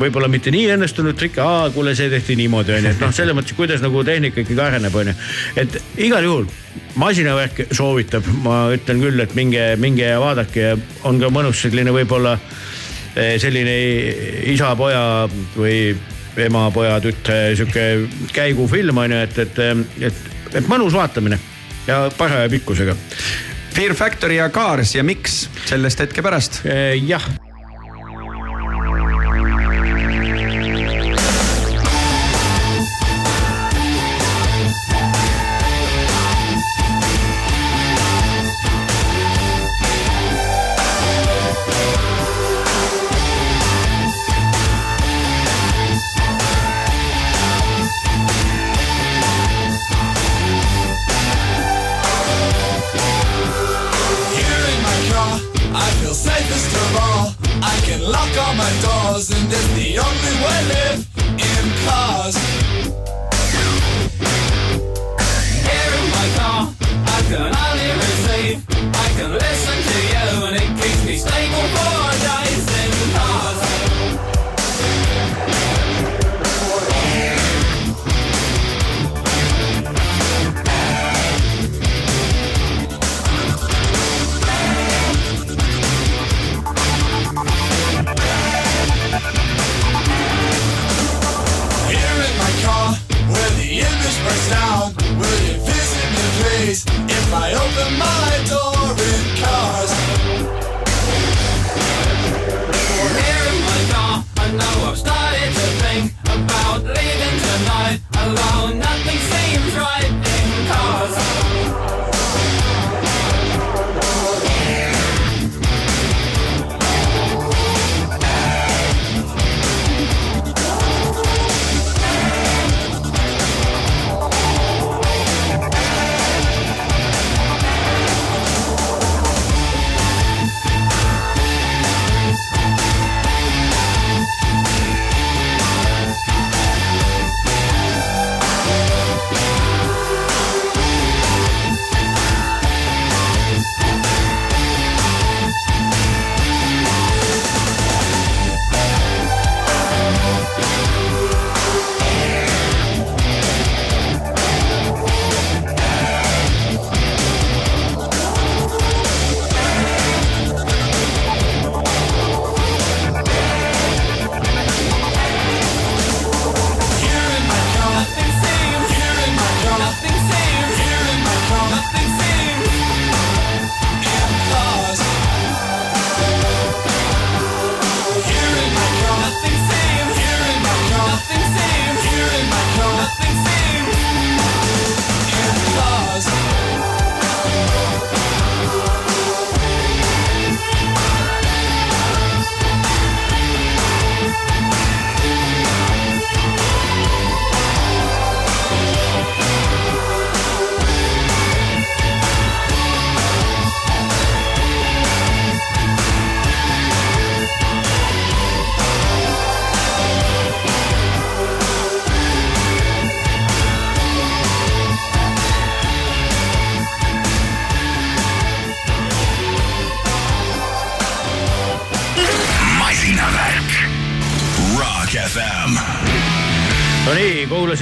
võib-olla 0.00 0.28
mitte 0.32 0.50
nii 0.54 0.72
õnnestunud 0.74 1.18
trikk, 1.18 1.38
aa 1.44 1.68
kuule, 1.74 1.94
see 1.98 2.10
tehti 2.10 2.36
niimoodi 2.38 2.74
onju, 2.78 2.94
et 2.94 3.02
noh, 3.04 3.12
selles 3.14 3.36
mõttes, 3.36 3.54
kuidas 3.56 3.84
nagu 3.84 4.02
tehnika 4.04 4.42
ikkagi 4.42 4.60
areneb 4.64 4.94
onju. 4.94 5.14
et 5.56 5.78
igal 6.08 6.24
juhul 6.24 6.48
masinavärk 6.98 7.68
soovitab, 7.74 8.26
ma 8.42 8.68
ütlen 8.74 9.02
küll, 9.02 9.20
et 9.22 9.34
minge, 9.38 9.64
minge 9.80 10.06
ja 10.06 10.18
vaadake 10.22 10.62
ja 10.62 10.76
on 11.08 11.20
ka 11.20 11.30
mõnus 11.32 11.62
selline 11.62 11.92
võib-olla 11.94 12.34
eh, 13.14 13.36
selline 13.42 13.76
isa-poja 14.54 15.02
või 15.56 15.78
ema-poja 16.46 16.98
tütre 17.04 17.38
sihuke 17.58 17.86
käigufilm 18.34 19.02
on 19.04 19.16
ju, 19.16 19.20
et, 19.26 19.38
et, 19.44 19.60
et, 20.10 20.22
et 20.54 20.70
mõnus 20.70 20.96
vaatamine 20.96 21.40
ja 21.88 22.06
paraja 22.18 22.48
pikkusega. 22.52 22.96
Fear 23.74 23.94
Factory 23.94 24.38
ja 24.40 24.48
Cars 24.50 24.94
ja 24.96 25.04
miks, 25.06 25.44
sellest 25.68 26.00
hetke 26.02 26.24
pärast. 26.24 26.62
jah 27.06 27.28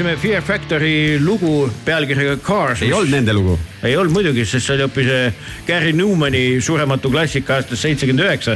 kuulasime 0.06 0.16
Fear 0.22 0.42
Factory 0.42 1.18
lugu 1.18 1.70
pealkirjaga 1.84 2.36
Cars. 2.42 2.82
ei 2.82 2.92
olnud 2.92 3.10
nende 3.10 3.32
lugu. 3.32 3.58
ei 3.82 3.96
olnud 3.96 4.12
muidugi, 4.12 4.44
sest 4.46 4.66
see 4.66 4.74
oli 4.76 4.84
hoopis 4.84 5.08
eh, 5.10 5.32
Gary 5.66 5.92
Newmani 5.92 6.60
surematu 6.62 7.10
klassika 7.10 7.56
aastast 7.56 7.82
seitsekümmend 7.82 8.22
üheksa, 8.22 8.54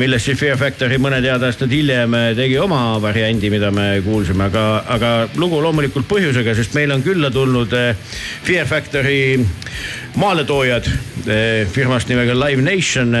millest 0.00 0.30
siis 0.30 0.38
Fear 0.40 0.56
Factory 0.56 0.96
mõned 1.02 1.26
head 1.28 1.44
aastad 1.44 1.72
hiljem 1.72 2.14
eh, 2.16 2.30
tegi 2.38 2.56
oma 2.62 2.96
variandi, 3.02 3.50
mida 3.52 3.68
me 3.74 4.00
kuulsime, 4.04 4.46
aga, 4.48 4.64
aga 4.94 5.10
lugu 5.36 5.60
loomulikult 5.60 6.08
põhjusega, 6.08 6.54
sest 6.56 6.76
meil 6.78 6.94
on 6.94 7.04
külla 7.04 7.28
tulnud 7.34 7.76
eh, 7.76 7.92
Fear 8.46 8.68
Factory 8.70 9.20
maaletoojad 10.16 10.88
firmast 11.72 12.08
nimega 12.10 12.34
Live 12.36 12.64
Nation, 12.64 13.12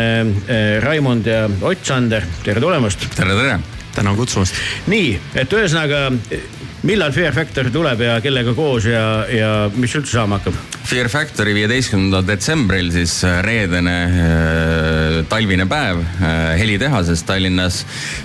Raimond 0.82 1.28
ja 1.28 1.44
Ott 1.60 1.84
Sander, 1.86 2.24
tere 2.44 2.60
tulemast. 2.60 3.06
tere, 3.16 3.36
tere. 3.36 3.60
tänan 3.94 4.16
kutsumast. 4.16 4.56
nii, 4.88 5.14
et 5.36 5.52
ühesõnaga, 5.52 6.08
millal 6.82 7.12
Fear 7.14 7.34
Factory 7.34 7.70
tuleb 7.70 8.00
ja 8.02 8.16
kellega 8.22 8.54
koos 8.56 8.86
ja, 8.88 9.02
ja 9.30 9.50
mis 9.74 9.94
üldse 9.94 10.16
saama 10.16 10.40
hakkab? 10.40 10.56
Fear 10.88 11.08
Factory 11.08 11.54
viieteistkümnendal 11.54 12.24
detsembril 12.26 12.90
siis 12.94 13.14
äh, 13.26 13.38
reedene 13.46 13.96
äh, 14.02 15.18
talvine 15.30 15.66
päev 15.70 16.02
äh, 16.02 16.34
helitehases 16.58 17.22
Tallinnas 17.28 17.82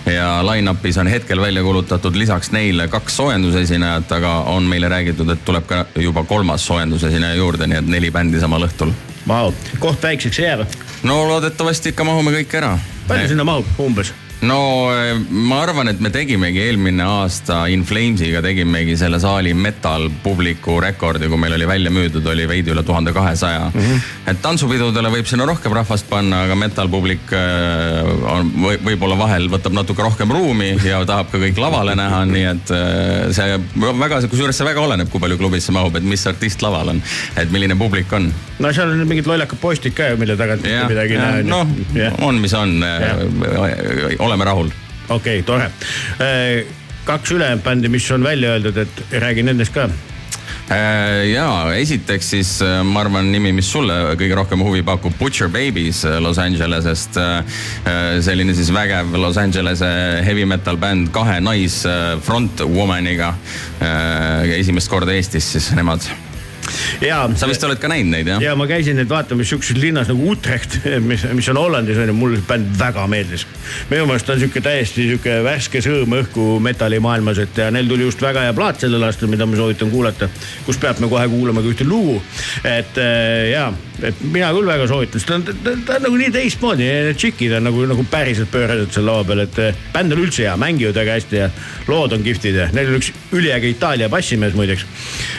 ja 0.10 0.42
line-up'is 0.46 0.98
on 1.02 1.12
hetkel 1.12 1.42
välja 1.42 1.64
kuulutatud 1.64 2.18
lisaks 2.18 2.52
neile 2.56 2.88
kaks 2.92 3.20
soojendusesinejat, 3.22 4.12
aga 4.18 4.34
on 4.54 4.66
meile 4.70 4.90
räägitud, 4.90 5.30
et 5.34 5.46
tuleb 5.46 5.68
ka 5.70 5.86
juba 6.02 6.26
kolmas 6.28 6.66
soojendusesineja 6.68 7.38
juurde, 7.38 7.70
nii 7.70 7.82
et 7.84 7.92
neli 7.98 8.12
bändi 8.12 8.42
samal 8.42 8.66
õhtul. 8.68 8.94
Vau, 9.28 9.52
koht 9.80 10.04
väikseks 10.04 10.40
ei 10.40 10.50
jää 10.50 10.62
või? 10.64 10.86
no 11.08 11.22
loodetavasti 11.30 11.94
ikka 11.94 12.08
mahume 12.08 12.34
kõik 12.40 12.58
ära. 12.58 12.78
palju 13.08 13.36
sinna 13.36 13.46
mahub 13.46 13.84
umbes? 13.84 14.14
No 14.46 14.94
eh, 14.94 15.16
ma 15.18 15.62
arvan, 15.64 15.90
et 15.90 16.02
me 16.04 16.12
tegimegi 16.14 16.62
eelmine 16.68 17.02
aasta 17.02 17.64
In 17.74 17.84
Flamesiga 17.88 18.42
tegimegi 18.46 18.94
selle 19.00 19.18
saali 19.22 19.54
metal 19.58 20.10
publiku 20.24 20.78
rekordi, 20.84 21.30
kui 21.30 21.40
meil 21.42 21.56
oli 21.58 21.68
välja 21.70 21.92
müüdud, 21.94 22.26
oli 22.30 22.46
veidi 22.50 22.74
üle 22.74 22.84
tuhande 22.86 23.14
kahesaja. 23.16 23.72
Mhm. 23.74 24.04
et 24.28 24.42
tantsupidudele 24.44 25.10
võib 25.10 25.30
sinna 25.30 25.48
rohkem 25.50 25.74
rahvast 25.74 26.06
panna, 26.10 26.44
aga 26.46 26.56
metal 26.60 26.90
publik 26.92 27.32
eh, 27.34 28.12
on 28.34 28.52
või, 28.62 28.78
võib-olla 28.92 29.18
vahel 29.18 29.50
võtab 29.50 29.74
natuke 29.74 30.06
rohkem 30.06 30.32
ruumi 30.34 30.76
ja 30.86 31.02
tahab 31.08 31.32
ka 31.32 31.42
kõik 31.42 31.58
lavale 31.62 31.96
näha, 31.98 32.22
nii 32.30 32.46
et 32.52 32.76
eh, 32.78 33.34
see 33.34 33.58
väga, 33.74 34.22
kusjuures 34.30 34.58
see 34.58 34.68
väga 34.68 34.84
oleneb, 34.84 35.10
kui 35.10 35.24
palju 35.24 35.40
klubisse 35.42 35.74
mahub, 35.74 35.98
et 35.98 36.06
mis 36.06 36.28
artist 36.30 36.62
laval 36.62 36.94
on, 36.94 37.02
et 37.38 37.50
milline 37.54 37.78
publik 37.80 38.14
on. 38.14 38.30
no 38.60 38.74
seal 38.76 38.94
on 38.94 39.02
mingid 39.10 39.30
lollakad 39.30 39.62
postid 39.62 39.98
ka 39.98 40.12
ju, 40.12 40.22
mille 40.22 40.38
tagant 40.38 40.62
mitte 40.62 40.86
midagi 40.94 41.18
ei 41.18 41.24
näe. 41.24 41.44
noh, 41.48 41.66
on, 42.28 42.42
mis 42.44 42.54
on, 42.58 42.78
oleme 44.28 44.46
rahul. 44.46 44.70
okei 45.10 45.40
okay,, 45.40 45.48
tore. 45.48 45.72
kaks 47.08 47.32
ülejäänud 47.32 47.64
bändi, 47.64 47.90
mis 47.90 48.12
on 48.12 48.24
välja 48.24 48.58
öeldud, 48.58 48.78
et 48.84 49.04
räägi 49.24 49.44
nendest 49.48 49.74
ka 49.74 49.88
Äh, 50.68 51.30
ja 51.32 51.48
esiteks 51.80 52.30
siis 52.34 52.50
äh, 52.60 52.82
ma 52.84 53.06
arvan, 53.06 53.30
nimi, 53.32 53.54
mis 53.56 53.70
sulle 53.72 53.96
kõige 54.20 54.36
rohkem 54.36 54.64
huvi 54.66 54.82
pakub, 54.84 55.16
Butcher 55.16 55.48
Babies 55.52 56.02
äh, 56.04 56.18
Los 56.20 56.42
Angelesest. 56.44 57.16
selline 58.26 58.56
siis 58.56 58.74
vägev 58.76 59.16
Los 59.16 59.40
Angelese 59.40 59.88
heavy 60.28 60.44
metal 60.46 60.76
bänd 60.78 61.14
kahe 61.16 61.40
nais 61.42 61.80
frontwomaniga. 62.28 63.34
esimest 64.60 64.92
korda 64.92 65.16
Eestis 65.16 65.54
siis 65.56 65.72
nemad 65.78 66.04
ja. 67.02 67.24
sa 67.36 67.50
vist 67.50 67.64
oled 67.68 67.80
ka 67.82 67.90
näinud 67.92 68.14
neid 68.14 68.32
jah? 68.32 68.42
ja 68.44 68.56
ma 68.60 68.68
käisin 68.70 68.98
neid 69.00 69.10
vaatamas 69.12 69.50
sihukeses 69.52 69.80
linnas 69.82 70.12
nagu 70.12 70.32
Utrecht, 70.32 70.80
mis, 71.10 71.26
mis 71.38 71.50
on 71.54 71.62
Hollandis 71.62 72.00
on 72.02 72.12
ju, 72.12 72.18
mulle 72.18 72.42
see 72.42 72.48
bänd 72.50 72.74
väga 72.80 73.08
meeldis. 73.12 73.48
minu 73.92 74.08
meelest 74.10 74.32
on 74.34 74.42
sihuke 74.42 74.64
täiesti 74.66 75.08
sihuke 75.12 75.40
värske 75.46 75.82
sõõm 75.86 76.18
õhku 76.22 76.48
metallimaailmas, 76.64 77.42
et 77.44 77.62
ja 77.64 77.70
neil 77.74 77.90
tuli 77.90 78.08
just 78.08 78.22
väga 78.24 78.48
hea 78.48 78.56
plaat 78.58 78.84
sellel 78.84 79.08
aastal, 79.08 79.32
mida 79.32 79.48
ma 79.50 79.60
soovitan 79.60 79.92
kuulata. 79.94 80.30
kus 80.66 80.80
peab 80.82 81.02
me 81.04 81.12
kohe 81.12 81.28
kuulama 81.32 81.64
ka 81.64 81.74
ühte 81.74 81.88
lugu, 81.88 82.20
et 82.64 83.02
äh, 83.02 83.52
ja, 83.54 83.70
et 84.06 84.22
mina 84.22 84.52
küll 84.56 84.70
väga 84.70 84.88
soovitan, 84.90 85.22
sest 85.22 85.30
ta 85.30 85.38
on, 85.40 85.46
ta, 85.48 85.74
ta 85.88 85.98
on 85.98 86.06
nagu 86.08 86.20
nii 86.22 86.34
teistmoodi, 86.36 86.86
need 86.86 87.20
tšikid 87.20 87.58
on 87.58 87.68
nagu, 87.70 87.86
nagu 87.90 88.06
päriselt 88.12 88.52
pööratud 88.54 88.94
seal 88.94 89.08
laua 89.10 89.26
peal, 89.28 89.44
et 89.46 89.60
äh, 89.64 89.84
bänd 89.96 90.16
on 90.16 90.24
üldse 90.26 90.46
hea, 90.46 90.56
mängivad 90.60 91.02
väga 91.02 91.18
hästi 91.18 91.42
ja 91.42 91.50
lood 91.90 92.16
on 92.18 92.26
kihvtid 92.26 92.62
ja 92.62 92.70
neil 92.76 92.94
on 92.94 93.02
üks 93.02 93.12
üliäge 93.36 93.72
Itaalia 93.74 94.10
bassimees 94.14 94.58
muideks. 94.58 94.86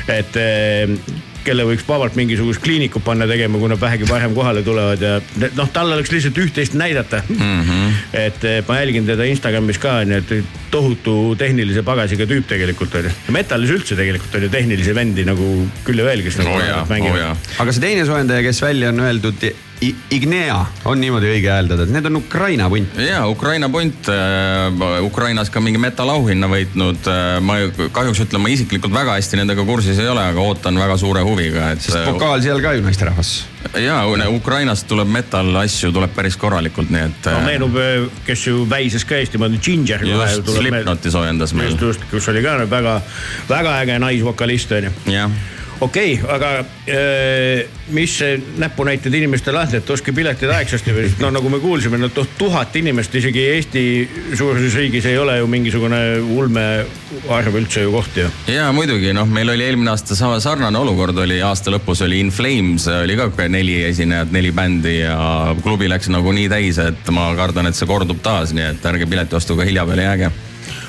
et 0.08 0.38
äh, 0.40 0.98
kelle 1.46 1.66
võiks 1.68 1.84
vabalt 1.88 2.16
mingisugust 2.18 2.62
kliinikut 2.64 3.04
panna 3.04 3.28
tegema, 3.30 3.60
kui 3.60 3.70
nad 3.70 3.80
vähegi 3.80 4.08
varem 4.08 4.34
kohale 4.36 4.62
tulevad 4.66 5.02
ja 5.02 5.18
noh, 5.56 5.70
tal 5.74 5.92
oleks 5.94 6.12
lihtsalt 6.12 6.40
üht-teist 6.42 6.76
näidata 6.78 7.22
mm. 7.28 7.60
-hmm. 7.68 8.00
et 8.24 8.48
ma 8.68 8.80
jälgin 8.80 9.06
teda 9.06 9.28
Instagramis 9.28 9.78
ka, 9.82 10.00
nii 10.08 10.18
et 10.22 10.34
tohutu 10.70 11.34
tehnilise 11.38 11.82
pagasiga 11.82 12.26
tüüp 12.28 12.48
tegelikult 12.48 12.94
on 13.00 13.08
ju. 13.08 13.14
Metallis 13.32 13.72
üldse 13.72 13.96
tegelikult 13.96 14.34
on 14.34 14.48
ju 14.48 14.52
tehnilisi 14.52 14.94
vendi 14.94 15.24
nagu 15.28 15.54
küll 15.86 16.02
ja 16.02 16.10
veel, 16.10 16.24
kes 16.26 16.40
nagu 16.42 16.58
oh 16.58 16.84
mängivad 16.90 17.30
oh. 17.30 17.48
aga 17.62 17.72
see 17.72 17.84
teine 17.84 18.04
soojendaja, 18.08 18.44
kes 18.46 18.62
välja 18.62 18.92
on 18.92 19.00
öeldud 19.06 19.48
Ignea 19.78 20.58
on 20.90 20.98
niimoodi 20.98 21.28
õige 21.30 21.50
hääldada, 21.52 21.84
et 21.86 21.92
need 21.94 22.06
on 22.08 22.18
Ukraina 22.18 22.66
punt. 22.70 22.96
ja 22.98 23.20
Ukraina 23.30 23.68
punt 23.70 24.08
äh,, 24.10 25.04
Ukrainas 25.06 25.52
ka 25.54 25.60
mingi 25.62 25.78
metalauhinna 25.78 26.48
võitnud 26.50 27.06
äh,. 27.06 27.26
ma 27.44 27.60
kahjuks 27.94 28.24
ütlen, 28.24 28.42
ma 28.42 28.50
isiklikult 28.50 28.94
väga 28.94 29.14
hästi 29.14 29.38
nendega 29.38 29.62
kursis 29.68 30.00
ei 30.02 30.08
ole, 30.10 30.24
aga 30.32 30.42
ootan 30.42 30.78
väga 30.80 30.96
suure 30.98 31.22
huviga, 31.26 31.70
et. 31.74 31.84
sest 31.84 32.00
pokaal 32.08 32.42
seal 32.42 32.62
ka 32.64 32.72
ju 32.74 32.82
naisterahvas. 32.86 33.32
ja 33.78 34.00
Ukrainast 34.32 34.88
tuleb 34.90 35.12
metal 35.14 35.54
asju 35.62 35.92
tuleb 35.94 36.10
päris 36.16 36.38
korralikult, 36.40 36.90
nii 36.94 37.04
et. 37.04 37.30
no 37.36 37.44
meenub, 37.46 37.78
kes 38.26 38.48
ju 38.48 38.64
väises 38.70 39.06
ka 39.06 39.20
Eestimaal, 39.22 39.54
Ginger. 39.62 40.02
just, 40.06 40.50
Slipknoti 40.58 41.14
soojendas 41.14 41.54
meil. 41.54 41.70
just, 41.70 41.86
just, 41.86 42.10
kus 42.10 42.26
oli 42.34 42.42
ka 42.42 42.58
väga, 42.66 42.98
väga 43.46 43.78
äge 43.84 44.00
naisvokalist 44.02 44.74
on 44.80 44.90
ju. 44.90 44.96
jah 45.14 45.38
okei 45.80 46.14
okay,, 46.14 46.34
aga 46.34 46.50
äh, 46.58 47.66
mis 47.94 48.18
näpunäited 48.58 49.14
inimestele 49.14 49.60
on, 49.60 49.74
et 49.78 49.90
ostke 49.90 50.12
piletid 50.12 50.50
aegsasti 50.52 50.94
või? 50.94 51.10
No 51.22 51.30
nagu 51.34 51.50
me 51.52 51.60
kuulsime, 51.62 52.00
no 52.00 52.10
tuhat 52.10 52.76
inimest 52.76 53.14
isegi 53.18 53.44
Eesti 53.54 53.84
suuruses 54.38 54.74
riigis 54.78 55.06
ei 55.08 55.18
ole 55.18 55.38
ju 55.38 55.46
mingisugune 55.50 56.00
ulmearv 56.34 57.60
üldse 57.60 57.84
ju 57.86 57.94
koht 57.94 58.20
ju. 58.22 58.28
ja 58.52 58.70
muidugi. 58.72 59.12
Noh, 59.16 59.28
meil 59.30 59.54
oli 59.54 59.64
eelmine 59.64 59.94
aasta 59.94 60.16
sama 60.18 60.40
sarnane 60.40 60.78
olukord. 60.78 61.16
Oli 61.18 61.40
aasta 61.42 61.72
lõpus 61.74 62.02
oli 62.04 62.20
In 62.20 62.32
Flames 62.34 62.88
oli 62.92 63.16
ka 63.18 63.30
neli 63.48 63.80
esinejat, 63.88 64.32
neli 64.34 64.52
bändi 64.52 64.98
ja 65.00 65.54
klubi 65.62 65.88
läks 65.90 66.10
nagu 66.12 66.32
nii 66.34 66.48
täis, 66.52 66.82
et 66.82 67.14
ma 67.14 67.30
kardan, 67.38 67.70
et 67.70 67.78
see 67.78 67.88
kordub 67.88 68.20
taas, 68.24 68.54
nii 68.56 68.72
et 68.74 68.92
ärge 68.92 69.08
piletiostuga 69.08 69.66
hilja 69.68 69.86
peale 69.88 70.06
jääge 70.08 70.30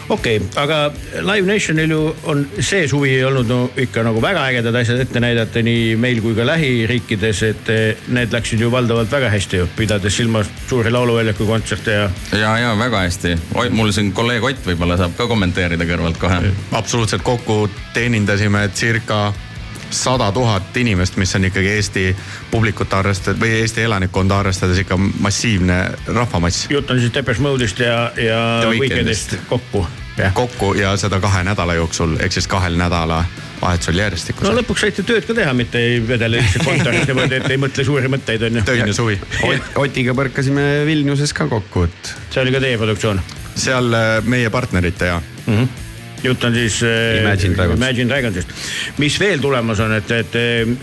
okei 0.10 0.38
okay,, 0.38 0.64
aga 0.64 0.92
Live 1.22 1.48
Nationil 1.48 1.92
ju 1.92 2.02
on 2.32 2.46
see 2.60 2.88
suvi 2.88 3.14
olnud 3.26 3.50
no 3.50 3.60
ikka 3.78 4.04
nagu 4.06 4.22
väga 4.22 4.46
ägedad 4.50 4.76
asjad 4.82 5.02
ette 5.04 5.22
näidata 5.24 5.64
nii 5.66 5.96
meil 6.02 6.22
kui 6.24 6.36
ka 6.38 6.46
lähiriikides, 6.48 7.44
et 7.50 7.74
eh, 7.74 8.08
need 8.16 8.34
läksid 8.34 8.62
ju 8.64 8.72
valdavalt 8.74 9.12
väga 9.12 9.32
hästi 9.34 9.62
ju, 9.62 9.68
pidades 9.78 10.18
silmas 10.18 10.50
suuri 10.70 10.92
lauluväljaku 10.94 11.48
kontserte 11.50 11.98
ja. 12.00 12.10
ja, 12.38 12.56
ja 12.66 12.74
väga 12.80 13.06
hästi, 13.06 13.36
mul 13.76 13.94
siin 13.96 14.14
kolleeg 14.14 14.44
Ott 14.50 14.66
võib-olla 14.66 14.96
saab 14.98 15.14
ka 15.18 15.28
kommenteerida 15.30 15.86
kõrvalt 15.86 16.18
kohe. 16.18 16.40
absoluutselt 16.78 17.24
kokku 17.26 17.68
teenindasime 17.94 18.66
circa 18.74 19.30
sada 19.90 20.32
tuhat 20.32 20.78
inimest, 20.78 21.18
mis 21.18 21.36
on 21.36 21.46
ikkagi 21.46 21.70
Eesti 21.70 22.16
publikut 22.52 22.94
arvestades 22.94 23.42
või 23.42 23.54
Eesti 23.62 23.82
elanikkonda 23.82 24.40
arvestades 24.40 24.78
ikka 24.84 24.98
massiivne 24.98 25.80
rahvamass. 26.08 26.68
jutt 26.70 26.92
on 26.92 27.00
siis 27.00 27.14
Depeche 27.14 27.42
Mode'ist 27.42 27.80
ja, 27.80 28.12
ja 28.18 28.70
Weekendist 28.70 29.36
kokku. 29.48 29.88
kokku 30.34 30.74
ja 30.74 30.98
seda 30.98 31.20
kahe 31.20 31.44
nädala 31.44 31.74
jooksul, 31.74 32.18
ehk 32.20 32.32
siis 32.32 32.48
kahel 32.48 32.78
nädala 32.78 33.24
vahetusel 33.62 33.98
järjestikku. 33.98 34.46
no 34.46 34.54
lõpuks 34.60 34.86
saite 34.86 35.04
tööd 35.04 35.28
ka 35.28 35.34
teha, 35.34 35.54
mitte 35.54 35.82
ei 35.82 36.00
vedele 36.08 36.42
lihtsalt 36.44 36.68
kontoris 36.72 37.10
niimoodi, 37.10 37.42
et 37.42 37.52
ei 37.52 37.60
mõtle 37.62 37.86
suuri 37.86 38.12
mõtteid 38.12 38.48
on 38.48 38.62
ju. 38.62 38.66
töine 38.70 38.94
suvi 38.94 39.20
Ot. 39.50 39.76
Otiga 39.88 40.16
põrkasime 40.18 40.70
Vilniuses 40.90 41.34
ka 41.34 41.50
kokku, 41.52 41.88
et. 41.90 42.16
see 42.30 42.42
oli 42.44 42.56
ka 42.56 42.64
teie 42.64 42.78
produktsioon? 42.78 43.22
seal 43.60 43.94
äh, 43.94 44.18
meie 44.24 44.50
partnerite 44.50 45.14
ja 45.14 45.22
mm. 45.22 45.54
-hmm 45.54 45.89
jutt 46.24 46.44
on 46.44 46.56
siis 46.56 46.82
äh, 46.84 47.22
Imagine 47.22 47.56
Dragons. 47.56 47.80
Imagine 47.80 48.10
Dragonsist. 48.10 48.54
mis 48.98 49.20
veel 49.20 49.40
tulemas 49.42 49.80
on, 49.80 49.94
et, 49.96 50.12
et, 50.12 50.36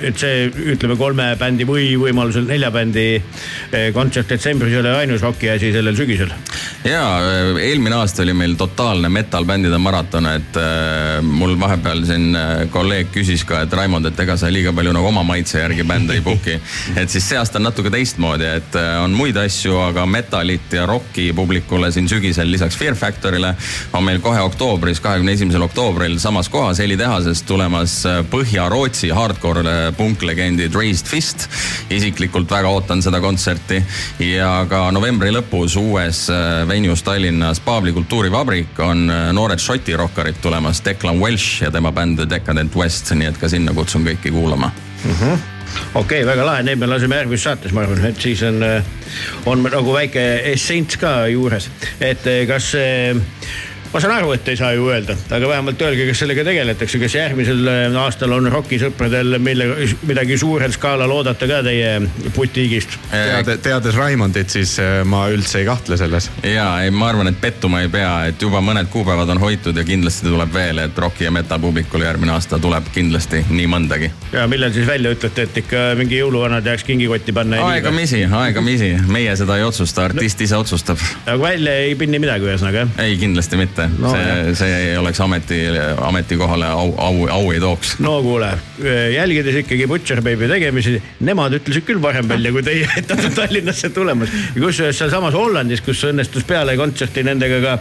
et 0.08 0.18
see 0.18 0.46
ütleme 0.74 0.96
kolme 0.98 1.28
bändi 1.38 1.66
või 1.68 1.90
võimalusel 2.00 2.46
nelja 2.48 2.70
bändi 2.74 3.06
äh, 3.16 3.90
kontsert 3.96 4.30
detsembris 4.32 4.72
ei 4.72 4.80
ole 4.80 4.94
ainus 5.02 5.24
roki 5.24 5.50
asi 5.52 5.72
sellel 5.74 5.96
sügisel. 5.98 6.32
ja 6.84 7.02
äh, 7.20 7.60
eelmine 7.66 7.98
aasta 8.00 8.24
oli 8.24 8.36
meil 8.36 8.56
totaalne 8.58 9.10
metal-bändide 9.12 9.78
maraton, 9.82 10.26
et 10.30 10.58
mul 11.22 11.54
vahepeal 11.60 12.02
siin 12.08 12.36
kolleeg 12.72 13.10
küsis 13.14 13.44
ka, 13.46 13.60
et 13.66 13.72
Raimond, 13.76 14.08
et 14.08 14.20
ega 14.24 14.36
sa 14.40 14.48
liiga 14.52 14.72
palju 14.76 14.94
nagu 14.96 15.08
oma 15.10 15.22
maitse 15.26 15.60
järgi 15.60 15.84
bände 15.86 16.16
ei 16.16 16.24
book'i. 16.24 16.56
et 17.00 17.12
siis 17.12 17.24
see 17.28 17.38
aasta 17.38 17.60
on 17.60 17.66
natuke 17.68 17.92
teistmoodi, 17.92 18.48
et 18.60 18.78
on 19.02 19.14
muid 19.16 19.36
asju, 19.40 19.76
aga 19.88 20.06
metalit 20.08 20.72
ja 20.72 20.86
rocki 20.88 21.28
publikule 21.36 21.90
siin 21.92 22.08
sügisel 22.10 22.50
lisaks 22.50 22.76
Fear 22.78 22.96
Factorile 22.98 23.54
on 23.96 24.04
meil 24.06 24.20
kohe 24.24 24.40
oktoobris, 24.46 25.00
kahekümne 25.04 25.25
kahekümne 25.26 25.32
esimesel 25.32 25.62
oktoobril 25.62 26.18
samas 26.18 26.48
kohas 26.48 26.78
helitehases 26.78 27.42
tulemas 27.42 28.04
äh, 28.06 28.20
Põhja-Rootsi 28.30 29.10
hardcore 29.14 29.92
punklegendid 29.96 30.74
Raised 30.74 31.06
Fist. 31.06 31.48
isiklikult 31.90 32.50
väga 32.50 32.68
ootan 32.68 33.02
seda 33.02 33.20
kontserti 33.20 33.82
ja 34.22 34.66
ka 34.70 34.90
novembri 34.92 35.32
lõpus 35.34 35.76
uues 35.80 36.28
äh, 36.30 36.62
venues 36.68 37.02
Tallinnas 37.02 37.60
Paabli 37.60 37.92
kultuurivabrik 37.92 38.78
on 38.78 39.10
äh, 39.10 39.32
noored 39.32 39.58
šoti 39.58 39.96
rokkarid 39.96 40.38
tulemas, 40.42 40.82
Declan 40.84 41.18
Welsh 41.18 41.62
ja 41.62 41.70
tema 41.70 41.92
bänd 41.92 42.20
The 42.20 42.30
Decadent 42.30 42.76
West, 42.76 43.10
nii 43.10 43.26
et 43.32 43.38
ka 43.38 43.50
sinna 43.50 43.74
kutsun 43.74 44.06
kõiki 44.06 44.30
kuulama 44.30 44.70
mm. 44.70 45.12
-hmm 45.12 45.54
okei 45.94 46.22
okay,, 46.22 46.26
väga 46.26 46.44
lahe, 46.46 46.62
neid 46.62 46.78
me 46.78 46.86
laseme 46.86 47.16
järgmises 47.16 47.44
saates, 47.44 47.72
ma 47.72 47.82
arvan, 47.82 48.04
et 48.06 48.20
siis 48.20 48.42
on, 48.46 48.62
on 49.46 49.66
nagu 49.66 49.92
väike 49.92 50.22
essents 50.52 50.96
ka 50.96 51.26
juures, 51.26 51.66
et 52.00 52.22
kas 52.48 52.70
ma 53.96 54.00
saan 54.00 54.12
aru, 54.18 54.32
et 54.36 54.48
ei 54.52 54.56
saa 54.60 54.74
ju 54.76 54.90
öelda, 54.92 55.14
aga 55.32 55.48
vähemalt 55.48 55.80
öelge, 55.80 56.04
kas 56.10 56.18
sellega 56.20 56.42
tegeletakse, 56.44 56.98
kas 57.00 57.14
järgmisel 57.16 57.68
äh, 57.72 57.94
aastal 57.96 58.34
on 58.36 58.44
rokisõpradel 58.52 59.38
mille, 59.40 59.70
midagi 60.04 60.36
suurel 60.36 60.74
skaalal 60.74 61.14
oodata 61.14 61.48
ka 61.48 61.62
teie 61.64 61.94
butiigist? 62.36 62.98
Teade, 63.08 63.56
teades 63.64 63.96
Raimondit, 63.96 64.52
siis 64.52 64.74
äh, 64.84 64.98
ma 65.08 65.22
üldse 65.32 65.62
ei 65.62 65.68
kahtle 65.68 65.96
selles. 65.96 66.28
ja, 66.44 66.66
ei, 66.84 66.92
ma 66.92 67.08
arvan, 67.08 67.30
et 67.32 67.38
pettuma 67.40 67.80
ei 67.86 67.88
pea, 67.92 68.10
et 68.28 68.44
juba 68.44 68.60
mõned 68.60 68.90
kuupäevad 68.92 69.32
on 69.32 69.40
hoitud 69.40 69.80
ja 69.80 69.86
kindlasti 69.88 70.28
tuleb 70.28 70.52
veel, 70.52 70.82
et 70.84 71.00
roki 71.06 71.24
ja 71.24 71.32
metal 71.32 71.62
publikule 71.64 72.04
järgmine 72.04 72.36
aasta 72.36 72.60
tuleb 72.60 72.92
kindlasti 72.92 73.46
nii 73.48 73.70
mõndagi. 73.72 74.12
ja 74.36 74.44
millal 74.50 74.76
siis 74.76 74.84
välja 74.90 75.14
ütlete, 75.16 75.48
et 75.48 75.62
ikka 75.62 75.86
mingi 75.96 76.20
jõuluvana 76.20 76.60
tahaks 76.60 76.84
kingikotti 76.84 77.32
panna? 77.32 77.64
aegamisi, 77.70 78.26
aegamisi, 78.28 78.92
meie 79.08 79.32
seda 79.40 79.56
ei 79.56 79.64
otsusta, 79.64 80.10
artist 80.10 80.44
no, 80.44 80.50
ise 80.50 80.60
otsustab. 80.60 81.08
aga 81.24 81.40
välja 81.48 81.80
ei 81.86 81.96
pinni 81.96 82.20
midagi 82.20 82.52
ühesõnaga 82.52 82.84
jah? 82.84 82.96
ei, 83.06 83.16
kindlasti 83.24 83.64
mitte 83.64 83.85
No 83.96 84.06
no, 84.06 84.14
see 84.14 84.54
see 84.56 84.76
ei 84.90 84.96
oleks 84.98 85.20
ameti, 85.20 85.58
ametikohale 86.02 86.66
au, 86.66 86.92
au, 86.98 87.26
au 87.32 87.52
ei 87.52 87.60
tooks. 87.60 87.96
no 88.04 88.18
kuule, 88.22 88.50
jälgides 89.14 89.60
ikkagi 89.62 89.86
Butcher 89.90 90.22
Baby 90.24 90.48
tegemisi, 90.50 90.96
nemad 91.26 91.54
ütlesid 91.58 91.86
küll 91.86 92.00
varem 92.02 92.28
välja 92.28 92.52
kui 92.54 92.64
teie, 92.66 92.88
et 92.98 93.08
nad 93.10 93.24
on 93.28 93.36
Tallinnasse 93.36 93.90
tulemas. 93.94 94.32
kusjuures 94.54 94.98
sealsamas 94.98 95.36
Hollandis, 95.36 95.82
kus 95.84 96.02
õnnestus 96.08 96.46
peale 96.48 96.76
kontserti 96.78 97.24
nendega 97.26 97.60
ka 97.64 97.76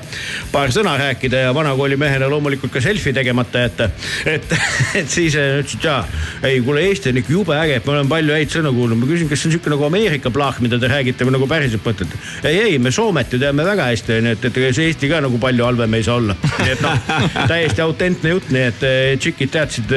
paar 0.53 0.73
sõna 0.75 0.95
rääkida 0.99 1.45
ja 1.47 1.53
vanakooli 1.55 1.97
mehena 1.99 2.29
loomulikult 2.31 2.73
ka 2.73 2.83
selfie 2.83 3.13
tegemata 3.15 3.65
jätta. 3.65 3.89
et, 4.25 4.55
et 5.01 5.09
siis 5.09 5.37
äh, 5.39 5.59
ütlesid 5.61 5.85
ja, 5.85 5.99
ei 6.45 6.61
kuule, 6.65 6.83
Eesti 6.85 7.11
on 7.11 7.21
ikka 7.21 7.33
jube 7.33 7.57
äge, 7.57 7.79
et 7.79 7.87
me 7.87 7.95
oleme 7.95 8.11
palju 8.11 8.35
häid 8.35 8.53
sõnu 8.53 8.73
kuulnud. 8.75 9.01
ma 9.01 9.09
küsin, 9.09 9.29
kas 9.31 9.41
see 9.41 9.51
on 9.51 9.57
sihuke 9.57 9.73
nagu 9.73 9.87
Ameerika 9.87 10.31
plaah, 10.33 10.59
mida 10.63 10.79
te 10.81 10.91
räägite 10.91 11.27
või 11.27 11.37
nagu 11.37 11.49
päriselt 11.49 11.85
mõtlete? 11.85 12.21
ei, 12.43 12.61
ei, 12.67 12.79
me 12.79 12.93
Soomet 12.95 13.33
ju 13.33 13.41
teame 13.41 13.65
väga 13.67 13.89
hästi, 13.91 14.19
onju, 14.19 14.35
et, 14.37 14.49
et 14.49 14.61
ega 14.61 14.73
see 14.75 14.89
Eesti 14.91 15.09
ka 15.11 15.21
nagu 15.25 15.39
palju 15.41 15.65
halvem 15.67 15.84
ei 15.93 16.03
saa 16.03 16.15
olla. 16.15 16.35
nii 16.59 16.71
et 16.73 16.81
noh, 16.81 17.11
täiesti 17.51 17.81
autentne 17.81 18.33
jutt, 18.33 18.49
nii 18.53 18.65
et 18.69 18.85
eh, 18.87 19.17
tšikid 19.21 19.53
teadsid, 19.53 19.95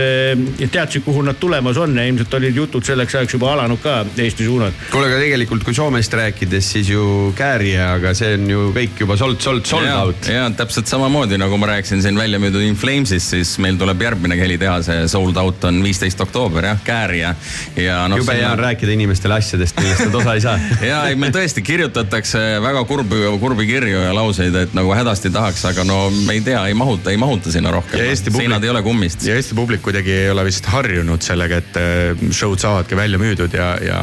teadsid, 0.68 1.04
kuhu 1.06 1.22
nad 1.26 1.38
tulemas 1.40 1.78
on 1.80 1.96
ja 1.96 2.06
ilmselt 2.08 2.34
olid 2.38 2.56
jutud 2.56 2.84
selleks 2.84 3.14
ajaks 3.18 3.36
juba 3.38 3.52
alanud 3.52 3.80
ka 3.82 4.00
Eesti 4.18 4.44
suunal. 4.46 4.72
kuule, 4.90 5.08
aga 5.08 5.20
tegelikult, 5.22 5.64
kui 5.64 5.74
Soomest 5.74 6.14
rääkides, 6.14 6.72
siis 6.74 6.92
ju 6.92 7.32
Kääria, 7.38 7.92
aga 7.98 8.14
see 8.16 8.34
on 8.36 8.48
ju 8.50 8.68
kõik 8.76 9.02
juba 9.04 9.16
sold, 9.20 9.40
sold, 9.44 9.64
sold 9.68 9.88
out. 9.92 10.28
ja 10.32 10.48
täpselt 10.56 10.90
samamoodi 10.90 11.38
nagu 11.40 11.58
ma 11.60 11.72
rääkisin 11.72 12.02
siin 12.02 12.18
välja 12.18 12.40
müüdud 12.42 12.64
In 12.64 12.76
Flames'ist, 12.78 13.32
siis 13.34 13.54
meil 13.62 13.78
tuleb 13.80 14.02
järgmine 14.02 14.38
helitehase 14.38 15.00
sold 15.08 15.36
out 15.40 15.64
on 15.68 15.82
viisteist 15.84 16.20
oktoober 16.20 16.70
jah, 16.70 16.82
Kääria. 16.84 17.34
ja 17.76 18.00
noh. 18.08 18.20
jube 18.20 18.36
hea 18.38 18.50
on 18.52 18.58
rääkida 18.58 18.92
inimestele 18.94 19.38
asjadest, 19.38 19.78
millest 19.80 20.06
nad 20.08 20.18
osa 20.20 20.34
ei 20.34 20.44
saa. 20.44 20.58
ja 20.90 21.02
ei, 21.08 21.16
meil 21.18 21.32
tõesti 21.34 21.62
kirjutatakse 21.64 22.42
väga 22.62 22.84
kurbi, 22.88 23.22
kurbi 23.40 23.66
kirju 23.68 24.02
ja 24.06 24.14
lauseid, 24.16 24.54
et 24.62 24.74
nagu 24.76 24.92
hädasti 24.94 25.30
tahaks, 25.34 25.64
aga 25.70 25.77
no 25.84 25.98
me 26.10 26.38
ei 26.38 26.40
tea, 26.44 26.66
ei 26.70 26.74
mahuta, 26.74 27.10
ei 27.10 27.16
mahuta 27.20 27.52
sinna 27.52 27.70
rohkem 27.74 28.00
Ja 28.00 28.10
Eesti. 28.10 28.30
publik- 28.30 28.48
seinad 28.48 28.64
ei 28.64 28.70
ole 28.70 28.82
kummist. 28.82 29.24
ja 29.26 29.36
Eesti 29.38 29.54
publik 29.54 29.82
kuidagi 29.82 30.12
ei 30.12 30.30
ole 30.30 30.44
vist 30.48 30.66
harjunud 30.66 31.22
sellega, 31.24 31.60
et 31.62 31.78
äh, 31.80 32.28
show'd 32.30 32.62
saavadki 32.62 32.96
välja 32.96 33.18
müüdud 33.20 33.54
ja, 33.54 33.70
ja 33.82 34.00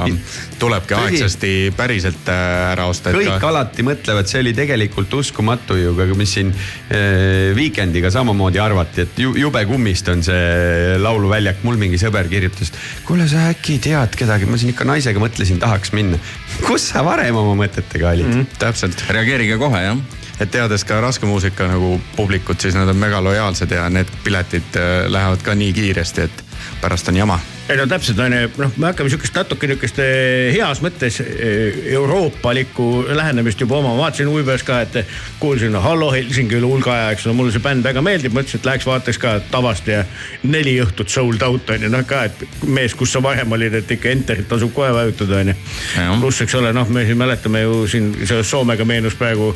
tulebki 0.60 0.96
aegsasti 0.98 1.54
päriselt 1.78 2.30
äh, 2.32 2.72
ära 2.72 2.88
osta. 2.92 3.14
kõik 3.16 3.48
alati 3.50 3.86
mõtlevad, 3.86 4.30
see 4.30 4.44
oli 4.44 4.54
tegelikult 4.58 5.14
uskumatu 5.20 5.78
ju, 5.80 5.94
aga 5.96 6.18
mis 6.18 6.36
siin 6.38 6.52
äh, 6.52 7.54
Weekendiga 7.58 8.12
samamoodi 8.14 8.62
arvati, 8.62 9.06
et 9.06 9.24
ju, 9.26 9.36
jube 9.40 9.66
kummist 9.70 10.10
on 10.12 10.24
see 10.26 10.98
lauluväljak, 11.02 11.64
mul 11.68 11.80
mingi 11.82 12.00
sõber 12.02 12.30
kirjutas. 12.32 12.74
kuule, 13.08 13.28
sa 13.32 13.50
äkki 13.52 13.80
tead 13.84 14.18
kedagi, 14.20 14.50
ma 14.50 14.60
siin 14.62 14.74
ikka 14.76 14.88
naisega 14.88 15.22
mõtlesin, 15.22 15.62
tahaks 15.62 15.94
minna. 15.96 16.20
kus 16.66 16.92
sa 16.94 17.04
varem 17.06 17.36
oma 17.40 17.56
mõtetega 17.66 18.14
olid 18.14 18.30
mm? 18.30 18.40
-hmm. 18.42 18.62
täpselt, 18.62 19.06
reageerige 19.12 19.58
kohe 19.62 19.84
jah. 19.90 19.98
Et 20.40 20.52
teades 20.52 20.84
ka 20.84 21.02
raske 21.02 21.26
muusika 21.26 21.68
nagu 21.68 22.02
publikut, 22.16 22.62
siis 22.62 22.76
nad 22.76 22.90
on 22.90 23.02
väga 23.02 23.24
lojaalsed 23.24 23.72
ja 23.72 23.90
need 23.90 24.12
piletid 24.24 24.76
äh, 24.76 25.06
lähevad 25.08 25.44
ka 25.44 25.56
nii 25.56 25.74
kiiresti, 25.74 26.22
et 26.22 26.44
pärast 26.82 27.08
on 27.08 27.18
jama 27.18 27.40
ei 27.70 27.78
no 27.80 27.86
täpselt 27.90 28.20
on 28.22 28.34
ju, 28.34 28.50
noh, 28.62 28.74
me 28.78 28.90
hakkame 28.92 29.10
sihukest 29.10 29.38
natuke 29.40 29.68
nihukest 29.70 29.98
heas 30.54 30.82
mõttes 30.86 31.18
eh, 31.24 31.80
euroopalikku 31.96 32.88
lähenemist 33.18 33.62
juba 33.64 33.80
oma, 33.80 33.96
vaatasin 33.98 34.30
Uibers 34.30 34.62
ka, 34.66 34.84
et 34.86 35.00
kuulsin 35.42 35.74
no, 35.74 35.82
Hallo 35.82 36.12
Helsingi 36.14 36.60
üle 36.60 36.70
hulga 36.70 36.94
aja, 36.94 37.08
eks 37.16 37.26
ole, 37.26 37.34
mulle 37.40 37.56
see 37.56 37.64
bänd 37.64 37.86
väga 37.86 38.04
meeldib, 38.06 38.36
mõtlesin, 38.38 38.62
et 38.62 38.70
läheks 38.70 38.86
vaataks 38.86 39.20
ka 39.22 39.34
tavast 39.50 39.90
ja 39.90 40.04
neli 40.46 40.76
õhtut 40.84 41.10
sold 41.10 41.42
out 41.48 41.74
on 41.74 41.88
ju, 41.88 41.90
noh 41.90 42.06
ka, 42.06 42.28
et 42.30 42.44
mees, 42.70 42.94
kus 42.98 43.16
sa 43.16 43.24
varem 43.26 43.58
olid, 43.58 43.80
et 43.82 43.96
ikka 43.98 44.14
enter'it 44.14 44.50
tasub 44.52 44.74
kohe 44.76 44.92
vajutada 44.94 45.42
on 45.42 45.52
ju. 45.54 45.58
Pluss, 46.22 46.44
eks 46.46 46.58
ole, 46.62 46.70
noh, 46.76 46.90
me 46.94 47.08
siin 47.10 47.18
mäletame 47.18 47.66
ju 47.66 47.82
siin 47.90 48.12
seoses 48.22 48.52
Soomega 48.52 48.86
meenus 48.86 49.18
praegu 49.18 49.50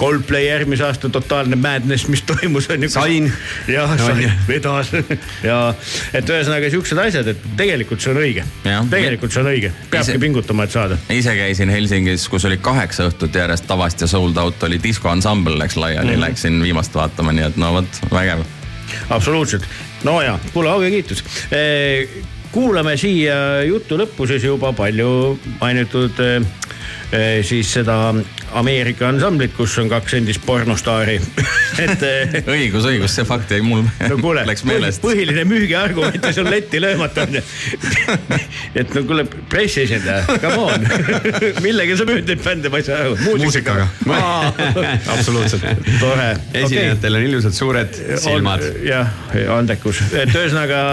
Coldplay 0.00 0.48
järgmise 0.48 0.88
aasta 0.88 1.08
totaalne 1.12 1.56
madness, 1.60 2.08
mis 2.10 2.26
toimus 2.26 2.66
on 2.74 2.82
ju. 2.82 2.90
Sain. 2.90 3.30
jah, 3.70 3.94
On 3.94 4.02
sain 4.02 4.32
vedas. 4.48 4.90
Ja 5.44 5.74
et 6.16 6.28
ühesõnaga 6.30 6.68
siuksed 6.72 6.98
asjad, 6.98 7.28
et 7.30 7.43
tegelikult 7.56 8.00
see 8.00 8.12
on 8.12 8.20
õige. 8.22 8.44
Tegelikult 8.90 9.32
see 9.34 9.42
on 9.42 9.50
õige, 9.52 9.70
peabki 9.90 10.14
Ise- 10.14 10.20
pingutama, 10.22 10.66
et 10.66 10.74
saada. 10.74 10.98
ise 11.10 11.36
käisin 11.36 11.70
Helsingis, 11.70 12.28
kus 12.28 12.44
oli 12.48 12.58
kaheksa 12.62 13.08
õhtut 13.10 13.34
järjest 13.34 13.66
tavast 13.66 14.00
ja 14.00 14.10
sold 14.10 14.36
out 14.40 14.62
oli 14.62 14.80
diskoansambel 14.82 15.58
läks 15.58 15.76
laiali 15.76 16.10
mm, 16.10 16.14
-hmm. 16.14 16.26
läksin 16.28 16.62
viimast 16.62 16.94
vaatama, 16.94 17.32
nii 17.32 17.48
et 17.50 17.56
no 17.56 17.72
vot, 17.72 18.00
vägev. 18.12 18.44
absoluutselt, 19.10 19.64
no 20.04 20.20
ja 20.22 20.38
kuule, 20.52 20.70
au 20.70 20.82
ja 20.82 20.90
kiitus. 20.90 21.24
kuulame 22.52 22.96
siia 22.96 23.62
jutu 23.66 23.96
lõppu 23.98 24.26
siis 24.30 24.44
juba 24.44 24.72
palju 24.72 25.38
mainitud 25.60 26.20
eh, 26.22 26.42
eh, 27.12 27.44
siis 27.44 27.72
seda 27.72 28.14
Ameerika 28.54 29.08
ansamblit, 29.08 29.54
kus 29.56 29.74
on 29.82 29.88
kaks 29.90 30.14
endist 30.20 30.44
pornostaari. 30.46 31.16
et 31.84 32.04
eh, 32.06 32.34
õigus, 32.46 32.86
õigus, 32.86 33.14
see 33.16 33.26
fakt 33.26 33.50
jäi 33.54 33.62
mul 33.64 33.82
no 33.82 34.18
kuule, 34.20 34.44
läks 34.50 34.64
meelest. 34.68 35.02
põhiline 35.02 35.44
müügiargument 35.48 36.28
on 36.42 36.50
letti 36.50 36.80
löömata 36.82 37.24
onju. 37.26 37.42
et 38.80 38.94
no 38.94 39.04
kuule, 39.08 39.26
pressiesindaja, 39.50 40.38
come 40.42 40.60
on, 40.62 40.86
millega 41.64 41.98
sa 41.98 42.06
müüd 42.08 42.28
neid 42.30 42.44
bände, 42.44 42.70
ma 42.72 42.80
ei 42.80 42.86
saa 42.86 43.00
aru. 43.04 43.18
Muusikaga. 43.42 43.88
absoluutselt. 45.16 45.66
tore. 46.00 46.30
esinejatel 46.64 47.18
on 47.18 47.28
ilusad 47.28 47.56
suured 47.56 47.98
silmad. 48.22 48.62
jah, 48.86 49.10
andekus, 49.56 50.02
et 50.12 50.30
ühesõnaga 50.30 50.84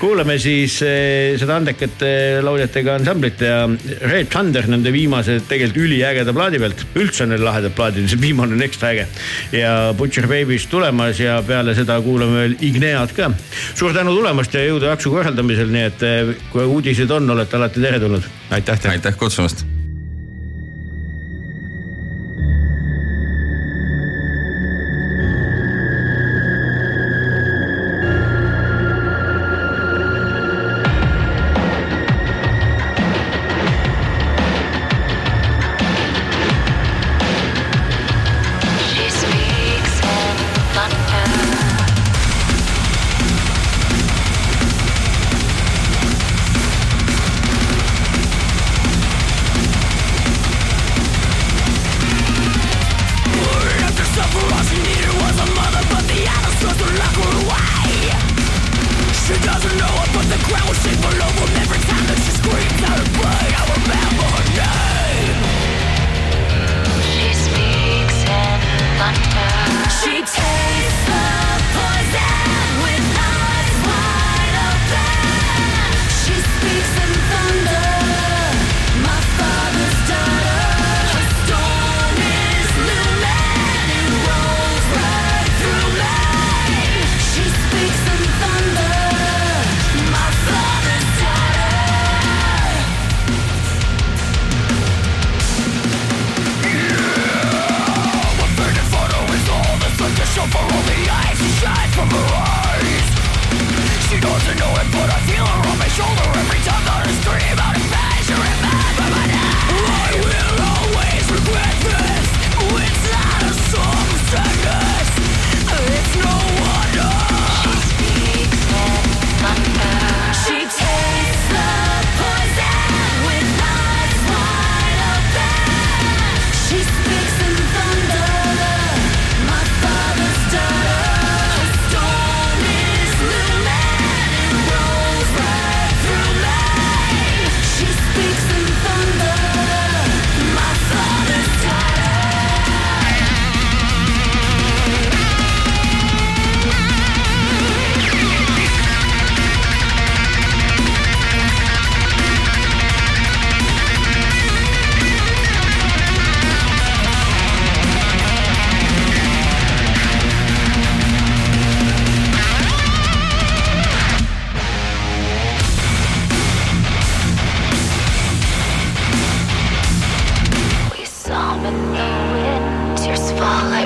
kuulame 0.00 0.38
siis 0.42 0.78
eh, 0.86 1.34
seda 1.40 1.58
andekat 1.58 2.06
eh, 2.06 2.38
lauljatega 2.44 2.96
ansamblit 3.00 3.42
ja 3.42 3.64
Red 4.06 4.30
Thunder 4.32 4.68
nende 4.70 4.92
viimase 4.94 5.40
tegelikult 5.48 5.82
üliägeda 5.82 6.34
plaadi 6.36 6.60
pealt. 6.62 6.86
Üldse 6.98 7.24
on 7.24 7.32
neil 7.32 7.44
lahedad 7.44 7.74
plaadid, 7.76 8.08
see 8.10 8.20
viimane 8.20 8.56
on 8.56 8.64
ekstra 8.64 8.92
äge. 8.92 9.06
ja 9.52 9.72
Butcher 9.98 10.28
Baby's 10.30 10.66
tulemas 10.70 11.20
ja 11.20 11.40
peale 11.46 11.74
seda 11.78 12.00
kuulame 12.04 12.40
veel 12.44 12.56
Igneat 12.60 13.12
ka. 13.16 13.30
suur 13.74 13.94
tänu 13.96 14.14
tulemast 14.16 14.54
ja 14.54 14.64
jõudu 14.66 14.90
jaksu 14.90 15.12
korraldamisel, 15.14 15.70
nii 15.72 15.84
et 15.90 16.08
eh, 16.08 16.34
kui 16.52 16.64
uudised 16.64 17.10
on, 17.10 17.30
olete 17.30 17.56
alati 17.56 17.80
teretulnud. 17.80 18.32
aitäh 18.50 18.80
teile. 18.80 18.98
aitäh 18.98 19.16
kutsumast 19.16 19.71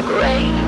great. 0.06 0.65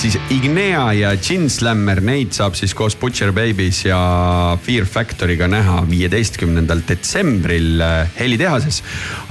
Siis 0.00 0.16
Ignea 0.32 0.92
ja 0.96 1.10
Gin 1.20 1.50
Slammer, 1.52 1.98
neid 2.00 2.32
saab 2.32 2.54
siis 2.56 2.72
koos 2.76 2.94
Butcher 2.96 3.34
Babies 3.36 3.82
ja 3.84 3.98
Fear 4.64 4.86
Factory'ga 4.88 5.44
näha 5.50 5.82
viieteistkümnendal 5.90 6.80
detsembril 6.88 7.82
äh, 7.84 8.08
helitehases. 8.16 8.80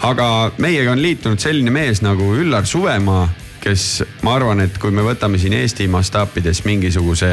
aga 0.06 0.52
meiega 0.62 0.92
on 0.94 1.02
liitunud 1.02 1.42
selline 1.42 1.74
mees 1.74 2.04
nagu 2.06 2.28
Üllar 2.38 2.70
Suvemaa 2.70 3.26
kes 3.64 4.04
ma 4.24 4.36
arvan, 4.38 4.62
et 4.62 4.78
kui 4.80 4.94
me 4.94 5.04
võtame 5.04 5.42
siin 5.42 5.58
Eesti 5.58 5.90
mastaapides 5.92 6.62
mingisuguse 6.68 7.32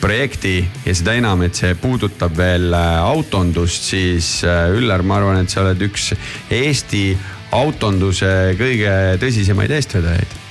projekti 0.00 0.60
ja 0.84 0.94
seda 0.94 1.16
enam, 1.16 1.42
et 1.42 1.56
see 1.56 1.72
puudutab 1.80 2.36
veel 2.36 2.68
äh, 2.76 3.00
autondust, 3.00 3.88
siis 3.94 4.36
äh, 4.44 4.68
Üllar, 4.76 5.02
ma 5.02 5.22
arvan, 5.22 5.40
et 5.40 5.48
sa 5.48 5.64
oled 5.64 5.88
üks 5.88 6.12
Eesti 6.52 7.06
autonduse 7.54 8.58
kõige 8.60 8.96
tõsisemaid 9.24 9.72
eestvedajaid 9.72 10.43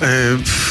Yy, 0.00 0.69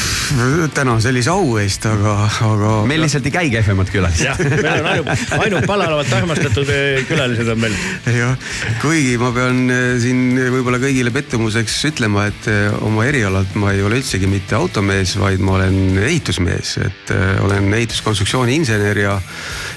tänan 0.74 1.00
sellise 1.02 1.30
au 1.30 1.56
eest, 1.58 1.84
aga, 1.90 2.14
aga. 2.46 2.72
meil 2.88 3.02
lihtsalt 3.02 3.26
ei 3.26 3.32
käi 3.34 3.50
kehvemad 3.50 3.90
külalised. 3.90 4.28
jah, 4.28 4.38
meil 4.38 4.80
on 4.80 4.88
ainult, 4.92 5.22
ainult 5.38 5.66
palavalt 5.66 6.12
armastatud 6.14 6.70
eh, 6.70 7.00
külalised 7.08 7.48
on 7.50 7.58
meil. 7.60 7.74
jah, 8.14 8.36
kuigi 8.82 9.16
ma 9.20 9.32
pean 9.34 9.64
eh, 9.74 9.94
siin 10.02 10.38
võib-olla 10.54 10.80
kõigile 10.82 11.12
pettumuseks 11.14 11.78
ütlema, 11.90 12.28
et 12.30 12.50
eh, 12.52 12.68
oma 12.86 13.06
erialalt 13.08 13.56
ma 13.60 13.74
ei 13.74 13.82
ole 13.86 13.98
üldsegi 14.00 14.30
mitte 14.30 14.54
automees, 14.58 15.16
vaid 15.20 15.42
ma 15.42 15.56
olen 15.58 15.98
ehitusmees, 16.04 16.76
et 16.84 17.14
olen 17.42 17.72
ehituskonstruktsiooni 17.80 18.54
insener 18.60 19.02
ja, 19.02 19.16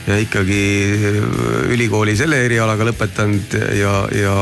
ja 0.07 0.19
ikkagi 0.21 0.61
ülikooli 1.73 2.15
selle 2.19 2.43
erialaga 2.45 2.85
lõpetanud 2.91 3.57
ja, 3.79 3.95
ja 4.13 4.35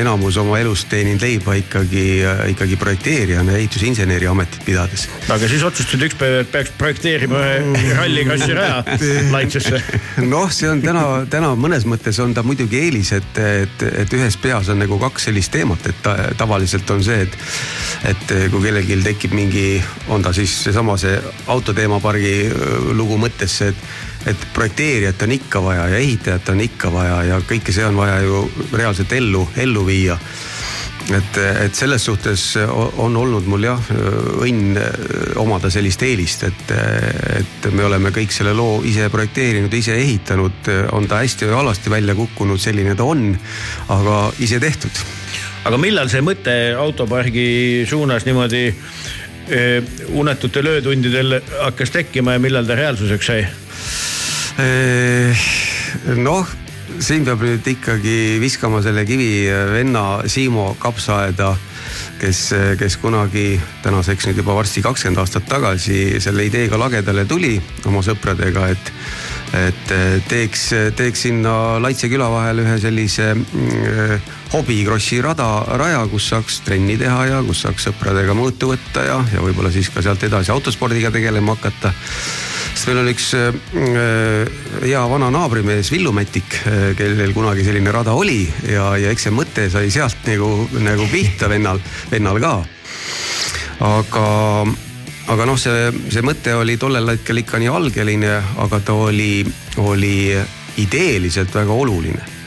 enamus 0.00 0.36
oma 0.40 0.60
elust 0.60 0.90
teeninud 0.92 1.22
leiba 1.24 1.56
ikkagi, 1.58 2.04
ikkagi 2.52 2.78
projekteerijana 2.80 3.56
ehitusinseneri 3.58 4.28
ametit 4.30 4.64
pidades 4.66 5.08
aga 5.30 5.48
siis 5.50 5.62
otsustasid 5.66 6.02
ükspäev, 6.08 6.36
et 6.42 6.50
peaks 6.50 6.72
projekteerima 6.78 7.40
ühe 7.40 7.94
rallikassi 7.94 8.54
raja 8.56 8.82
Laitsusse. 9.34 9.80
noh, 10.26 10.50
see 10.54 10.70
on 10.70 10.82
täna, 10.82 11.04
täna 11.30 11.52
mõnes 11.58 11.86
mõttes 11.88 12.18
on 12.22 12.34
ta 12.34 12.44
muidugi 12.46 12.80
eelis, 12.80 13.12
et, 13.16 13.40
et, 13.62 13.86
et 14.04 14.18
ühes 14.18 14.36
peas 14.42 14.70
on 14.72 14.80
nagu 14.82 14.98
kaks 15.02 15.28
sellist 15.30 15.52
teemat, 15.54 15.86
et 15.90 16.02
ta, 16.04 16.16
tavaliselt 16.40 16.90
on 16.90 17.02
see, 17.06 17.24
et, 17.26 17.40
et 18.12 18.36
kui 18.50 18.62
kellelgi 18.64 19.00
tekib 19.06 19.34
mingi, 19.36 19.66
on 20.10 20.22
ta 20.24 20.34
siis 20.36 20.54
seesama 20.66 20.98
see 21.00 21.16
autoteemapargi 21.50 22.36
lugu 22.98 23.18
mõttesse, 23.20 23.74
et 23.74 24.08
et 24.28 24.42
projekteerijat 24.52 25.22
on 25.24 25.30
ikka 25.32 25.62
vaja 25.64 25.86
ja 25.88 25.96
ehitajat 25.96 26.48
on 26.52 26.58
ikka 26.60 26.90
vaja 26.92 27.22
ja 27.24 27.38
kõike 27.40 27.72
see 27.72 27.86
on 27.88 27.96
vaja 27.96 28.18
ju 28.20 28.42
reaalselt 28.76 29.12
ellu, 29.16 29.46
ellu 29.56 29.86
viia 29.86 30.18
et, 31.16 31.38
et 31.66 31.74
selles 31.74 32.02
suhtes 32.04 32.42
on 33.02 33.16
olnud 33.16 33.46
mul 33.50 33.64
jah 33.66 33.90
õnn 34.44 34.78
omada 35.40 35.70
sellist 35.72 36.02
eelist, 36.06 36.44
et, 36.48 36.72
et 37.40 37.68
me 37.74 37.84
oleme 37.86 38.12
kõik 38.14 38.32
selle 38.34 38.54
loo 38.56 38.80
ise 38.86 39.08
projekteerinud, 39.12 39.74
ise 39.74 39.96
ehitanud, 39.98 40.70
on 40.96 41.08
ta 41.10 41.22
hästi 41.22 41.48
või 41.48 41.58
halvasti 41.60 41.92
välja 41.92 42.16
kukkunud, 42.18 42.60
selline 42.62 42.94
ta 42.98 43.08
on, 43.08 43.30
aga 43.96 44.20
ise 44.42 44.60
tehtud. 44.62 45.02
aga 45.64 45.80
millal 45.80 46.08
see 46.08 46.22
mõte 46.24 46.56
autopargi 46.78 47.48
suunas 47.88 48.24
niimoodi 48.28 48.64
eh, 48.68 49.82
unetutel 50.14 50.72
öötundidel 50.76 51.40
hakkas 51.60 51.92
tekkima 51.96 52.38
ja 52.38 52.42
millal 52.42 52.66
ta 52.66 52.78
reaalsuseks 52.78 53.32
sai? 53.32 53.44
noh 56.20 56.48
siin 56.98 57.24
peab 57.24 57.42
nüüd 57.44 57.66
ikkagi 57.66 58.38
viskama 58.42 58.82
selle 58.84 59.04
kivi 59.08 59.46
venna 59.72 60.22
Siimo 60.30 60.74
kapsaaeda, 60.80 61.54
kes, 62.20 62.40
kes 62.80 62.96
kunagi 63.02 63.60
tänaseks 63.84 64.28
nüüd 64.28 64.42
juba 64.42 64.56
varsti 64.58 64.82
kakskümmend 64.84 65.22
aastat 65.22 65.48
tagasi 65.50 66.20
selle 66.20 66.46
ideega 66.48 66.78
lagedale 66.80 67.26
tuli 67.28 67.56
oma 67.86 68.02
sõpradega, 68.06 68.70
et 68.74 68.94
et 69.50 69.92
teeks, 70.30 70.68
teeks 70.94 71.24
sinna 71.26 71.52
Laitse 71.82 72.06
küla 72.06 72.28
vahel 72.30 72.62
ühe 72.62 72.76
sellise 72.78 73.32
hobikrossi 74.52 75.18
rada, 75.22 75.48
raja, 75.78 76.04
kus 76.10 76.28
saaks 76.30 76.60
trenni 76.66 76.94
teha 77.00 77.24
ja 77.32 77.40
kus 77.46 77.64
saaks 77.64 77.88
sõpradega 77.88 78.36
mõõtu 78.38 78.70
võtta 78.70 79.02
ja, 79.06 79.18
ja 79.34 79.42
võib-olla 79.42 79.72
siis 79.74 79.90
ka 79.90 80.02
sealt 80.06 80.22
edasi 80.26 80.54
autospordiga 80.54 81.10
tegelema 81.14 81.56
hakata 81.58 81.90
sest 82.72 82.88
meil 82.88 83.00
on 83.02 83.10
üks 83.10 83.26
äh, 83.36 83.50
hea 84.84 85.02
vana 85.10 85.30
naabrimees 85.34 85.90
Villu 85.92 86.12
Mätik, 86.16 86.60
äh, 86.66 86.90
kellel 86.98 87.34
kunagi 87.36 87.64
selline 87.66 87.92
rada 87.94 88.14
oli 88.16 88.44
ja, 88.68 88.92
ja 89.00 89.12
eks 89.12 89.28
see 89.28 89.34
mõte 89.34 89.68
sai 89.72 89.90
sealt 89.92 90.26
nagu, 90.28 90.68
nagu 90.80 91.08
pihta 91.12 91.50
vennal, 91.50 91.82
vennal 92.12 92.40
ka. 92.42 92.54
aga, 93.90 94.26
aga 95.34 95.48
noh, 95.48 95.60
see, 95.60 95.88
see 96.10 96.24
mõte 96.26 96.56
oli 96.58 96.78
tollel 96.80 97.14
hetkel 97.14 97.42
ikka 97.42 97.62
nii 97.62 97.72
algeline, 97.72 98.34
aga 98.64 98.82
ta 98.84 98.98
oli, 99.08 99.44
oli 99.84 100.18
ideeliselt 100.80 101.54
väga 101.54 101.80
oluline 101.84 102.39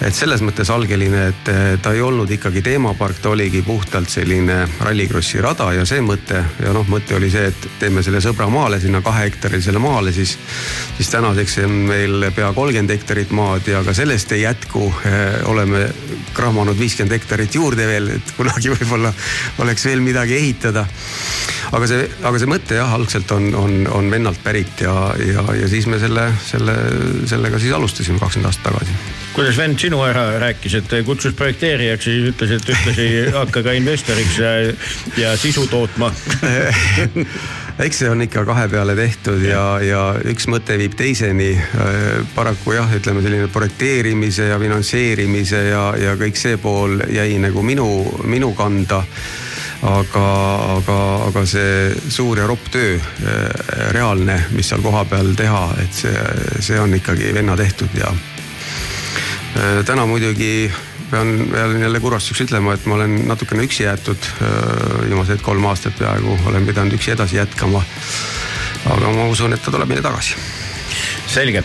et 0.00 0.16
selles 0.16 0.40
mõttes 0.44 0.70
algeline, 0.72 1.26
et 1.28 1.50
ta 1.82 1.92
ei 1.92 2.00
olnud 2.00 2.30
ikkagi 2.32 2.62
teemapark, 2.64 3.20
ta 3.20 3.32
oligi 3.34 3.60
puhtalt 3.62 4.08
selline 4.08 4.62
rallikrossi 4.80 5.40
rada 5.44 5.70
ja 5.76 5.84
see 5.88 6.00
mõte 6.04 6.40
ja 6.62 6.72
noh, 6.72 6.86
mõte 6.88 7.16
oli 7.18 7.28
see, 7.32 7.50
et 7.50 7.68
teeme 7.80 8.04
selle 8.04 8.22
sõbra 8.24 8.48
maale 8.52 8.80
sinna 8.80 9.02
kahehektarisele 9.04 9.82
maale, 9.82 10.12
siis. 10.16 10.36
siis 10.96 11.10
tänaseks 11.12 11.58
on 11.64 11.76
meil 11.90 12.30
pea 12.36 12.52
kolmkümmend 12.56 12.94
hektarit 12.94 13.30
maad 13.36 13.68
ja 13.68 13.84
ka 13.84 13.94
sellest 13.96 14.32
ei 14.32 14.42
jätku. 14.42 14.92
oleme 15.52 15.88
krahmanud 16.34 16.78
viiskümmend 16.78 17.12
hektarit 17.18 17.54
juurde 17.54 17.86
veel, 17.86 18.08
et 18.16 18.34
kunagi 18.36 18.72
võib-olla 18.76 19.12
oleks 19.58 19.84
veel 19.84 20.00
midagi 20.04 20.36
ehitada. 20.38 20.86
aga 21.72 21.86
see, 21.86 22.08
aga 22.22 22.38
see 22.38 22.50
mõte 22.50 22.78
jah, 22.80 22.94
algselt 22.94 23.30
on, 23.36 23.52
on, 23.54 23.80
on 23.92 24.10
vennalt 24.10 24.40
pärit 24.42 24.80
ja, 24.86 24.94
ja, 25.20 25.44
ja 25.60 25.68
siis 25.68 25.86
me 25.86 26.00
selle, 26.02 26.30
selle, 26.46 26.76
sellega 27.30 27.60
siis 27.60 27.74
alustasime 27.76 28.18
kakskümmend 28.18 28.50
aastat 28.50 28.72
tagasi. 28.72 28.96
Kuidas 29.34 29.58
vend 29.58 29.78
sinu 29.78 30.00
ära 30.04 30.24
rääkis, 30.42 30.74
et 30.80 30.94
kutsus 31.06 31.34
projekteerijaks 31.38 32.06
ja 32.06 32.14
siis 32.14 32.30
ütles, 32.32 32.54
et 32.56 32.72
ühtlasi 32.74 33.08
hakka 33.34 33.62
ka 33.66 33.74
investoriks 33.78 34.38
ja, 34.40 34.52
ja 35.20 35.34
sisu 35.38 35.66
tootma 35.70 36.10
eks 37.86 38.02
see 38.02 38.10
on 38.10 38.22
ikka 38.24 38.44
kahe 38.48 38.66
peale 38.68 38.96
tehtud 38.98 39.42
ja, 39.46 39.64
ja 39.84 40.00
üks 40.28 40.48
mõte 40.50 40.76
viib 40.80 40.96
teiseni. 40.98 41.52
paraku 42.34 42.74
jah, 42.76 42.90
ütleme 42.96 43.22
selline 43.24 43.48
projekteerimise 43.52 44.50
ja 44.50 44.58
finantseerimise 44.60 45.62
ja, 45.70 45.84
ja 46.00 46.16
kõik 46.20 46.40
see 46.40 46.58
pool 46.60 47.00
jäi 47.08 47.38
nagu 47.40 47.62
minu, 47.62 47.86
minu 48.24 48.52
kanda 48.58 49.04
aga, 49.86 50.26
aga, 50.76 50.98
aga 51.30 51.44
see 51.48 51.94
suur 52.12 52.42
ja 52.42 52.48
ropp 52.50 52.68
töö, 52.72 52.98
reaalne, 53.96 54.36
mis 54.52 54.68
seal 54.68 54.82
kohapeal 54.84 55.32
teha, 55.38 55.62
et 55.80 56.02
see, 56.02 56.26
see 56.60 56.80
on 56.80 56.92
ikkagi 56.98 57.32
venna 57.36 57.56
tehtud 57.56 57.96
ja 57.96 58.12
täna 59.86 60.06
muidugi 60.06 60.70
pean, 61.10 61.48
pean 61.50 61.80
jälle 61.82 62.00
kurvastuseks 62.00 62.46
ütlema, 62.46 62.74
et 62.74 62.86
ma 62.86 62.94
olen 62.94 63.16
natukene 63.28 63.64
üksi 63.66 63.84
jäetud. 63.84 64.30
Äh, 64.42 65.08
viimased 65.08 65.42
kolm 65.44 65.66
aastat 65.70 65.98
peaaegu 65.98 66.38
olen 66.46 66.66
pidanud 66.66 66.94
üksi 66.96 67.14
edasi 67.16 67.40
jätkama. 67.40 67.82
aga 68.90 69.12
ma 69.12 69.26
usun, 69.28 69.52
et 69.52 69.62
ta 69.62 69.70
tuleb 69.70 69.88
meile 69.88 70.02
tagasi. 70.02 70.36
selge, 71.26 71.62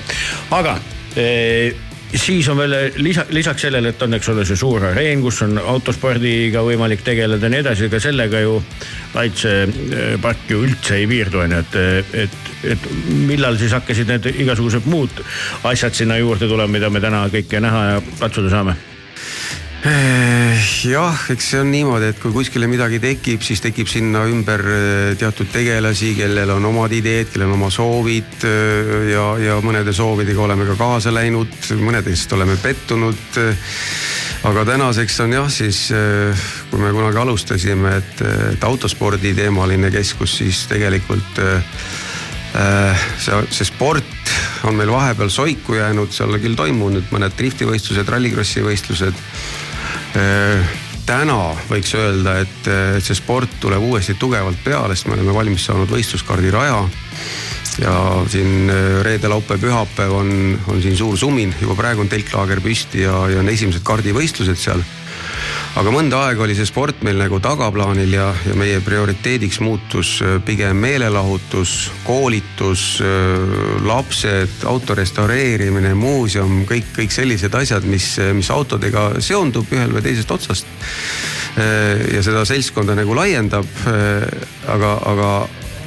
aga 0.51 0.77
e 1.15 1.73
siis 2.13 2.47
on 2.49 2.57
veel 2.57 2.75
lisa, 3.01 3.25
lisaks 3.29 3.65
sellele, 3.67 3.91
et 3.93 4.01
on, 4.05 4.13
eks 4.17 4.29
ole, 4.33 4.45
see 4.47 4.59
suur 4.59 4.83
areen, 4.91 5.21
kus 5.23 5.41
on 5.45 5.57
autospordiga 5.59 6.63
võimalik 6.65 7.03
tegeleda 7.05 7.47
ja 7.47 7.53
nii 7.53 7.63
edasi, 7.65 7.89
ega 7.89 8.01
sellega 8.03 8.41
ju 8.43 8.57
Laitse 9.15 9.53
park 10.21 10.49
ju 10.51 10.63
üldse 10.67 10.97
ei 10.99 11.07
piirdu, 11.07 11.39
on 11.45 11.55
ju, 11.55 11.61
et, 11.63 11.77
et, 12.25 12.41
et 12.73 12.89
millal 13.29 13.55
siis 13.59 13.75
hakkasid 13.75 14.11
need 14.11 14.27
igasugused 14.33 14.89
muud 14.91 15.23
asjad 15.63 15.95
sinna 15.95 16.19
juurde 16.19 16.49
tulema, 16.51 16.71
mida 16.77 16.91
me 16.91 17.03
täna 17.03 17.25
kõike 17.31 17.63
näha 17.63 17.85
ja 17.93 18.03
katsuda 18.19 18.51
saame? 18.51 18.75
Eh, 18.75 19.64
jah, 19.85 21.19
eks 21.29 21.49
see 21.51 21.59
on 21.61 21.67
niimoodi, 21.69 22.07
et 22.09 22.17
kui 22.21 22.33
kuskile 22.33 22.65
midagi 22.69 22.97
tekib, 23.03 23.43
siis 23.45 23.61
tekib 23.61 23.89
sinna 23.89 24.23
ümber 24.25 24.61
eh, 24.65 25.11
teatud 25.19 25.51
tegelasi, 25.53 26.15
kellel 26.17 26.55
on 26.55 26.65
omad 26.71 26.93
ideed, 26.95 27.29
kellel 27.29 27.51
on 27.51 27.59
oma 27.59 27.69
soovid 27.73 28.47
eh, 28.49 29.11
ja, 29.11 29.25
ja 29.41 29.57
mõnede 29.61 29.93
soovidega 29.93 30.41
oleme 30.41 30.65
ka 30.71 30.77
kaasa 30.79 31.13
läinud, 31.13 31.53
mõnedest 31.77 32.33
oleme 32.33 32.57
pettunud. 32.63 33.37
aga 34.45 34.63
tänaseks 34.65 35.19
on 35.21 35.35
jah, 35.37 35.51
siis 35.53 35.83
kui 36.71 36.81
me 36.81 36.89
kunagi 36.93 37.21
alustasime, 37.21 37.95
et, 37.97 38.23
et 38.55 38.65
autospordi 38.65 39.35
teemaline 39.37 39.91
keskus, 39.93 40.37
siis 40.41 40.65
tegelikult 40.69 41.41
see, 43.19 43.37
see 43.51 43.67
sport 43.67 44.33
on 44.65 44.77
meil 44.77 44.89
vahepeal 44.93 45.29
soiku 45.29 45.77
jäänud, 45.77 46.13
seal 46.13 46.37
küll 46.41 46.57
toimunud 46.57 47.09
mõned 47.13 47.37
driftivõistlused, 47.37 48.09
rallikrossi 48.09 48.65
võistlused 48.65 49.21
täna 51.05 51.39
võiks 51.69 51.93
öelda, 51.97 52.39
et 52.41 52.69
see 53.03 53.17
sport 53.17 53.59
tuleb 53.61 53.83
uuesti 53.85 54.15
tugevalt 54.19 54.57
peale, 54.65 54.95
sest 54.95 55.09
me 55.09 55.17
oleme 55.17 55.35
valmis 55.35 55.67
saanud 55.67 55.91
võistluskaardi 55.91 56.51
raja. 56.53 56.83
ja 57.75 57.93
siin 58.31 58.69
äh, 58.71 59.01
reede, 59.03 59.27
laupäev, 59.27 59.59
pühapäev 59.59 60.13
on, 60.15 60.29
on 60.71 60.81
siin 60.81 60.95
suur 60.97 61.17
sumin, 61.19 61.51
juba 61.61 61.75
praegu 61.75 62.05
on 62.05 62.09
telklaager 62.09 62.61
püsti 62.63 63.01
ja, 63.03 63.25
ja 63.27 63.41
on 63.41 63.49
esimesed 63.51 63.83
kardivõistlused 63.83 64.61
seal. 64.61 64.83
Aga 65.75 65.91
mõnda 65.91 66.21
aega 66.27 66.45
oli 66.45 66.55
see 66.57 66.67
sport 66.67 67.01
meil 67.05 67.17
nagu 67.19 67.39
tagaplaanil 67.43 68.13
ja, 68.15 68.29
ja 68.47 68.55
meie 68.59 68.79
prioriteediks 68.83 69.59
muutus 69.63 70.15
äh, 70.23 70.37
pigem 70.45 70.79
meelelahutus, 70.83 71.75
koolitus, 72.05 72.85
lapsed, 73.85 74.63
auto 74.69 74.95
restaureerimine, 74.97 75.93
muuseum, 75.97 76.63
kõik, 76.69 76.93
kõik 76.95 77.13
sellised 77.13 77.55
asjad, 77.57 77.85
mis, 77.89 78.15
mis 78.35 78.51
autodega 78.53 79.09
seondub 79.23 79.71
ühel 79.75 79.93
või 79.95 80.05
teisest 80.05 80.31
otsast. 80.31 80.67
ja 81.55 82.21
seda 82.23 82.43
seltskonda 82.45 82.95
nagu 82.97 83.15
laiendab, 83.15 83.67
aga, 84.67 84.97
aga 85.11 85.29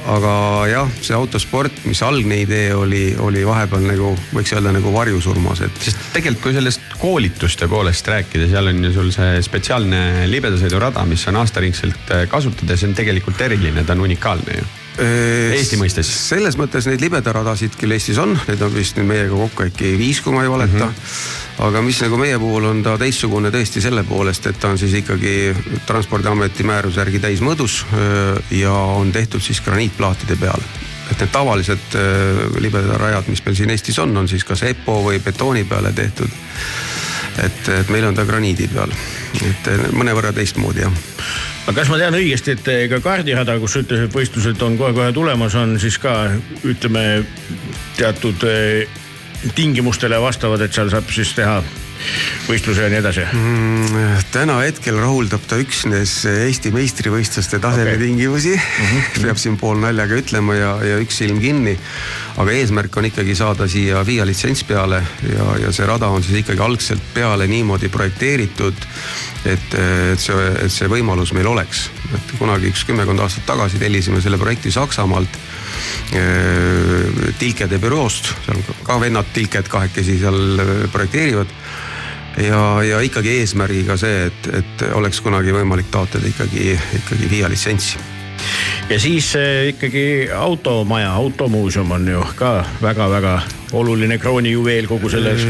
aga 0.09 0.33
jah, 0.69 0.91
see 1.03 1.15
autosport, 1.17 1.83
mis 1.87 2.01
algne 2.05 2.41
idee 2.43 2.71
oli, 2.75 3.03
oli 3.21 3.43
vahepeal 3.47 3.83
nagu 3.85 4.13
võiks 4.33 4.53
öelda 4.55 4.73
nagu 4.75 4.93
varjusurmas, 4.95 5.63
et. 5.65 5.81
sest 5.83 5.99
tegelikult, 6.15 6.43
kui 6.47 6.55
sellest 6.55 6.88
koolituste 6.99 7.67
poolest 7.71 8.07
rääkida, 8.07 8.49
seal 8.51 8.71
on 8.71 8.83
ju 8.83 8.91
sul 8.93 9.09
see 9.15 9.39
spetsiaalne 9.45 10.27
libedasõidurada, 10.31 11.05
mis 11.07 11.25
on 11.31 11.39
aastaringselt 11.39 12.13
kasutada 12.31 12.75
ja 12.75 12.81
see 12.81 12.91
on 12.91 12.97
tegelikult 12.97 13.41
eriline, 13.47 13.85
ta 13.87 13.95
on 13.97 14.05
unikaalne 14.09 14.59
ju 14.59 14.69
Eesti 14.99 15.77
mõistes. 15.79 16.09
selles 16.27 16.57
mõttes 16.59 16.83
neid 16.89 16.99
libedaradasid 16.99 17.77
küll 17.79 17.95
Eestis 17.95 18.17
on, 18.19 18.33
neid 18.49 18.59
on 18.65 18.73
vist 18.73 18.97
nüüd 18.99 19.07
meiega 19.07 19.31
kokku 19.31 19.69
äkki 19.69 19.93
viis, 19.95 20.19
kui 20.19 20.35
ma 20.35 20.43
ei 20.43 20.51
valeta 20.51 20.89
mm. 20.89 20.89
-hmm 20.89 21.47
aga 21.59 21.81
mis 21.83 21.97
nagu 21.99 22.17
meie 22.19 22.37
puhul 22.39 22.69
on 22.69 22.83
ta 22.83 22.93
teistsugune 22.99 23.51
tõesti 23.51 23.81
selle 23.83 24.05
poolest, 24.07 24.47
et 24.47 24.59
ta 24.59 24.71
on 24.71 24.77
siis 24.79 24.93
ikkagi 25.01 25.33
transpordiameti 25.87 26.63
määruse 26.63 27.01
järgi 27.01 27.19
täismõõdus 27.19 27.81
ja 28.55 28.71
on 28.71 29.11
tehtud 29.11 29.43
siis 29.43 29.59
graniitplaatide 29.65 30.39
peal 30.39 30.63
et 31.09 31.17
need 31.19 31.31
tavalised 31.33 31.97
libedarajad, 32.61 33.27
mis 33.33 33.41
meil 33.45 33.57
siin 33.57 33.73
Eestis 33.73 33.99
on, 33.99 34.15
on 34.17 34.27
siis 34.29 34.45
kas 34.45 34.63
EPO 34.69 34.99
või 35.09 35.19
betooni 35.23 35.65
peale 35.67 35.91
tehtud. 35.93 36.29
Et, 37.43 37.71
et 37.79 37.89
meil 37.93 38.07
on 38.09 38.17
ta 38.17 38.25
graniidi 38.27 38.69
peal, 38.71 38.93
et 39.47 39.69
mõnevõrra 39.95 40.33
teistmoodi 40.35 40.85
jah. 40.85 41.01
Aga 41.69 41.75
kas 41.81 41.91
ma 41.91 41.99
tean 42.01 42.17
õigesti, 42.17 42.55
et 42.57 42.71
ka 42.89 43.01
kaardihäda, 43.03 43.59
kus 43.61 43.75
sa 43.75 43.83
ütlesid, 43.83 44.07
et 44.09 44.15
võistlused 44.15 44.63
on 44.65 44.77
kohe-kohe 44.79 45.11
tulemas, 45.13 45.57
on 45.59 45.75
siis 45.81 45.99
ka 46.01 46.15
ütleme 46.65 47.03
teatud 47.97 48.45
tingimustele 49.55 50.17
vastavad, 50.21 50.65
et 50.65 50.73
seal 50.73 50.89
saab 50.91 51.11
siis 51.13 51.35
teha 51.37 51.59
võistluse 52.47 52.85
ja 52.85 52.89
nii 52.91 52.99
edasi 53.01 53.25
mm,? 53.25 54.23
täna 54.33 54.59
hetkel 54.63 54.97
rahuldab 54.99 55.43
ta 55.49 55.59
üksnes 55.61 56.13
Eesti 56.29 56.71
meistrivõistluste 56.75 57.59
taseme 57.61 57.95
okay. 57.95 58.01
tingimusi 58.03 58.55
mm. 58.55 58.85
-hmm. 58.85 59.21
peab 59.25 59.41
siin 59.41 59.57
poolnaljaga 59.59 60.19
ütlema 60.21 60.55
ja, 60.57 60.71
ja 60.85 60.99
üks 61.03 61.19
silm 61.21 61.41
kinni. 61.43 61.75
aga 62.37 62.55
eesmärk 62.55 62.97
on 62.97 63.09
ikkagi 63.09 63.35
saada 63.35 63.67
siia 63.67 64.03
FIA 64.05 64.25
litsents 64.25 64.63
peale 64.63 65.01
ja, 65.33 65.47
ja 65.65 65.73
see 65.75 65.85
rada 65.85 66.07
on 66.07 66.23
siis 66.23 66.41
ikkagi 66.43 66.61
algselt 66.63 67.03
peale 67.13 67.47
niimoodi 67.47 67.89
projekteeritud. 67.89 68.87
et, 69.45 69.73
et 70.13 70.19
see, 70.19 70.47
et 70.65 70.71
see 70.71 70.87
võimalus 70.91 71.33
meil 71.33 71.47
oleks, 71.47 71.89
et 72.15 72.33
kunagi 72.39 72.71
üks 72.71 72.85
kümmekond 72.87 73.19
aastat 73.19 73.45
tagasi 73.45 73.79
tellisime 73.79 74.21
selle 74.21 74.37
projekti 74.37 74.71
Saksamaalt 74.71 75.39
tilkede 77.39 77.77
büroost, 77.79 78.31
seal 78.45 78.57
on 78.57 78.83
ka 78.83 78.97
vennad 79.01 79.29
tilked 79.33 79.69
kahekesi 79.69 80.17
seal 80.21 80.89
projekteerivad 80.91 81.53
ja, 82.39 82.83
ja 82.83 83.01
ikkagi 83.05 83.39
eesmärgiga 83.41 83.97
see, 83.99 84.25
et, 84.29 84.49
et 84.61 84.87
oleks 84.93 85.21
kunagi 85.21 85.53
võimalik 85.55 85.91
taotleda 85.91 86.31
ikkagi, 86.31 86.73
ikkagi 87.01 87.29
FIA 87.31 87.51
litsentsi 87.51 87.99
ja 88.89 88.99
siis 88.99 89.33
äh, 89.35 89.69
ikkagi 89.73 90.29
automaja, 90.35 91.13
automuuseum 91.13 91.91
on 91.91 92.07
ju 92.07 92.23
ka 92.35 92.63
väga-väga 92.81 93.41
oluline 93.77 94.17
kroonijuveel 94.17 94.87
kogu 94.87 95.09
selles 95.09 95.43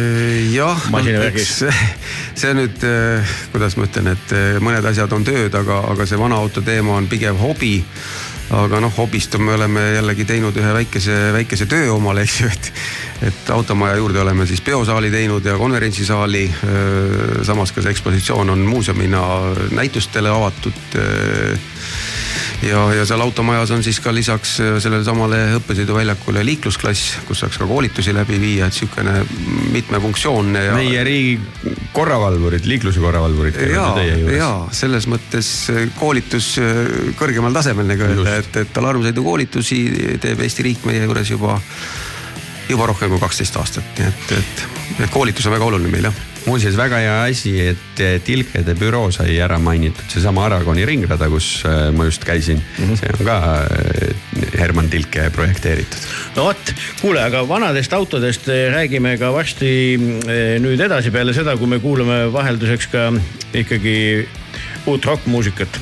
jah, 0.54 0.90
masinavärgis. 0.92 1.54
see 2.40 2.56
nüüd, 2.58 2.82
äh, 2.84 3.36
kuidas 3.54 3.78
ma 3.78 3.88
ütlen, 3.88 4.14
et 4.16 4.34
mõned 4.64 4.90
asjad 4.90 5.14
on 5.16 5.28
tööd, 5.28 5.56
aga, 5.56 5.84
aga 5.94 6.10
see 6.10 6.20
vana 6.20 6.42
auto 6.42 6.66
teema 6.66 6.98
on 6.98 7.08
pigem 7.12 7.38
hobi 7.40 7.78
aga 8.50 8.80
noh, 8.82 8.93
hobist 8.97 9.36
me 9.38 9.54
oleme 9.54 9.84
jällegi 9.93 10.26
teinud 10.26 10.58
ühe 10.58 10.74
väikese, 10.74 11.18
väikese 11.36 11.68
töö 11.70 11.91
omale, 11.93 12.24
eks 12.26 12.39
ju, 12.41 12.50
et. 12.50 12.72
et 13.30 13.50
automaja 13.54 13.97
juurde 14.00 14.22
oleme 14.22 14.47
siis 14.47 14.62
peosaali 14.62 15.12
teinud 15.12 15.45
ja 15.45 15.58
konverentsisaali. 15.58 16.45
samas 17.43 17.72
ka 17.72 17.82
see 17.82 17.91
ekspositsioon 17.91 18.50
on 18.50 18.66
muuseumina 18.66 19.22
näitustele 19.76 20.30
avatud 20.30 20.97
ja, 22.64 22.82
ja 22.93 23.05
seal 23.07 23.22
automajas 23.22 23.72
on 23.72 23.84
siis 23.84 23.99
ka 24.03 24.14
lisaks 24.16 24.55
äh, 24.64 24.78
sellele 24.84 25.03
samale 25.07 25.39
õppesõiduväljakule 25.60 26.43
liiklusklass, 26.45 27.20
kus 27.28 27.43
saaks 27.43 27.60
ka 27.62 27.68
koolitusi 27.70 28.14
läbi 28.16 28.39
viia, 28.41 28.68
et 28.68 28.78
sihukene 28.78 29.20
mitmefunktsioonne 29.74 30.64
ja.... 30.70 30.76
meie 30.78 31.03
riigi 31.07 31.76
korravalvurid, 31.95 32.68
liikluse 32.70 33.03
korravalvurid. 33.03 33.60
ja, 33.74 33.88
ja 34.36 34.51
selles 34.76 35.07
mõttes 35.12 35.51
äh, 35.74 35.86
koolitus 35.99 36.55
äh, 36.62 37.14
kõrgemal 37.20 37.55
tasemel 37.55 37.89
nagu 37.89 38.07
öelda, 38.07 38.39
et, 38.43 38.64
et 38.66 38.82
alarmsõidukoolitusi 38.84 39.84
teeb 40.24 40.43
Eesti 40.45 40.66
riik 40.66 40.88
meie 40.89 41.03
juures 41.05 41.32
juba, 41.36 41.60
juba 42.70 42.89
rohkem 42.91 43.14
kui 43.14 43.22
kaksteist 43.22 43.60
aastat, 43.62 43.95
nii 43.99 44.12
et, 44.12 44.36
et, 44.39 44.68
et 45.05 45.14
koolitus 45.14 45.47
on 45.49 45.57
väga 45.57 45.72
oluline 45.72 45.95
meil 45.95 46.12
jah 46.12 46.29
muuseas, 46.48 46.78
väga 46.78 47.00
hea 47.02 47.16
asi, 47.28 47.54
et 47.72 48.02
Tilkede 48.26 48.76
büroo 48.80 49.10
sai 49.14 49.38
ära 49.42 49.58
mainitud, 49.62 50.06
seesama 50.12 50.46
Aragoni 50.48 50.86
ringrada, 50.88 51.28
kus 51.32 51.64
äh, 51.68 51.90
ma 51.96 52.08
just 52.08 52.24
käisin 52.28 52.60
mm, 52.62 52.86
-hmm. 52.86 53.00
see 53.00 53.12
on 53.20 53.26
ka 53.26 53.38
äh, 53.64 54.60
Herman 54.60 54.90
Tilke 54.90 55.30
projekteeritud. 55.36 56.08
no 56.36 56.46
vot, 56.50 56.74
kuule, 57.02 57.24
aga 57.24 57.48
vanadest 57.48 57.94
autodest 57.94 58.48
äh, 58.48 58.70
räägime 58.74 59.18
ka 59.18 59.34
varsti 59.34 59.98
nüüd 60.60 60.80
edasi, 60.80 61.12
peale 61.12 61.34
seda, 61.34 61.58
kui 61.58 61.68
me 61.68 61.80
kuulame 61.80 62.34
vahelduseks 62.34 62.88
ka 62.88 63.12
ikkagi 63.54 64.28
uut 64.86 65.06
rokkmuusikat. 65.06 65.80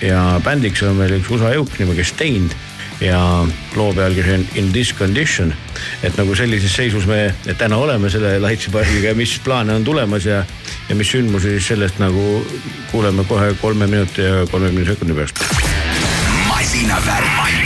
ja 0.00 0.40
bändiks 0.44 0.82
on 0.82 0.96
meil 0.96 1.18
üks 1.18 1.28
USA 1.30 1.50
jõuk 1.52 1.74
nimega 1.78 2.04
Stained 2.04 2.54
ja 3.02 3.46
loo 3.76 3.92
pealkiri 3.94 4.34
on 4.34 4.46
In 4.54 4.72
this 4.72 4.94
condition. 4.94 5.54
et 6.02 6.16
nagu 6.16 6.34
sellises 6.34 6.74
seisus 6.76 7.06
me 7.06 7.34
täna 7.58 7.76
oleme 7.76 8.10
selle 8.10 8.38
lahitsipargiga 8.38 9.08
ja 9.08 9.14
mis 9.14 9.38
plaane 9.44 9.74
on 9.74 9.84
tulemas 9.84 10.26
ja, 10.26 10.44
ja 10.88 10.94
mis 10.94 11.10
sündmusi 11.10 11.60
sellest 11.60 11.98
nagu 11.98 12.46
kuuleme 12.90 13.24
kohe 13.24 13.54
kolme 13.60 13.86
minuti 13.86 14.22
ja 14.22 14.46
kolmekümne 14.50 14.86
sekundi 14.86 15.14
pärast. 15.14 15.44
masinavärk, 16.48 17.61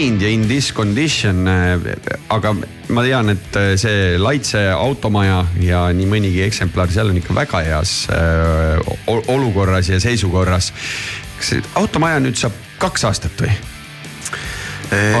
Stained 0.00 0.22
ja 0.22 0.28
In 0.28 0.48
This 0.48 0.72
Condition. 0.72 1.48
aga 2.28 2.54
ma 2.88 3.02
tean, 3.04 3.28
et 3.28 3.56
see 3.76 4.16
Laitse 4.16 4.62
automaja 4.72 5.42
ja 5.60 5.82
nii 5.92 6.06
mõnigi 6.08 6.40
eksemplar 6.46 6.88
seal 6.88 7.10
on 7.12 7.18
ikka 7.20 7.34
väga 7.36 7.58
heas 7.66 7.90
äh, 8.08 8.80
ol- 9.12 9.26
olukorras 9.28 9.90
ja 9.92 9.98
seisukorras. 10.00 10.70
kas 11.36 11.50
automaja 11.76 12.16
nüüd 12.24 12.40
saab 12.40 12.56
kaks 12.80 13.04
aastat 13.10 13.44
või? 13.44 13.52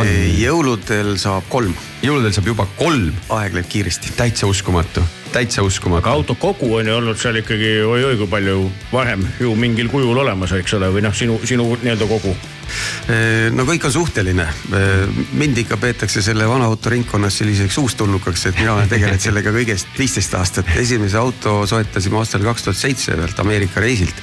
On. 0.00 0.08
jõuludel 0.40 1.12
saab 1.20 1.44
kolm, 1.52 1.76
jõuludel 2.00 2.32
saab 2.32 2.48
juba 2.48 2.64
kolm, 2.78 3.12
aeg 3.36 3.58
läheb 3.58 3.68
kiiresti. 3.68 4.14
täitsa 4.16 4.48
uskumatu, 4.48 5.04
täitsa 5.34 5.60
uskumatu. 5.62 6.06
aga 6.06 6.14
auto 6.16 6.38
kogu 6.40 6.72
on 6.78 6.88
ju 6.88 6.96
olnud 7.02 7.20
seal 7.20 7.36
ikkagi 7.42 7.82
oi-oi 7.84 8.16
kui 8.16 8.32
palju 8.32 8.64
varem 8.94 9.28
ju 9.44 9.52
mingil 9.60 9.92
kujul 9.92 10.24
olemas, 10.24 10.56
eks 10.56 10.78
ole, 10.80 10.88
või 10.88 11.04
noh, 11.04 11.12
sinu, 11.12 11.36
sinu 11.44 11.68
nii-öelda 11.82 12.08
kogu. 12.08 12.32
No 13.54 13.64
kõik 13.68 13.84
on 13.88 13.92
suhteline. 13.92 14.46
mind 15.32 15.58
ikka 15.64 15.76
peetakse 15.80 16.22
selle 16.22 16.46
vana 16.48 16.68
auto 16.70 16.90
ringkonnas 16.92 17.40
selliseks 17.40 17.78
uustulnukaks, 17.82 18.46
et 18.50 18.58
mina 18.60 18.74
olen 18.74 18.88
tegelenud 18.88 19.22
sellega 19.22 19.52
kõigest 19.54 19.92
viisteist 19.98 20.34
aastat. 20.38 20.70
esimese 20.76 21.18
auto 21.18 21.66
soetasime 21.66 22.20
aastal 22.20 22.44
kaks 22.46 22.66
tuhat 22.66 22.78
seitse 22.78 23.16
ühelt 23.16 23.40
Ameerika 23.40 23.80
reisilt. 23.80 24.14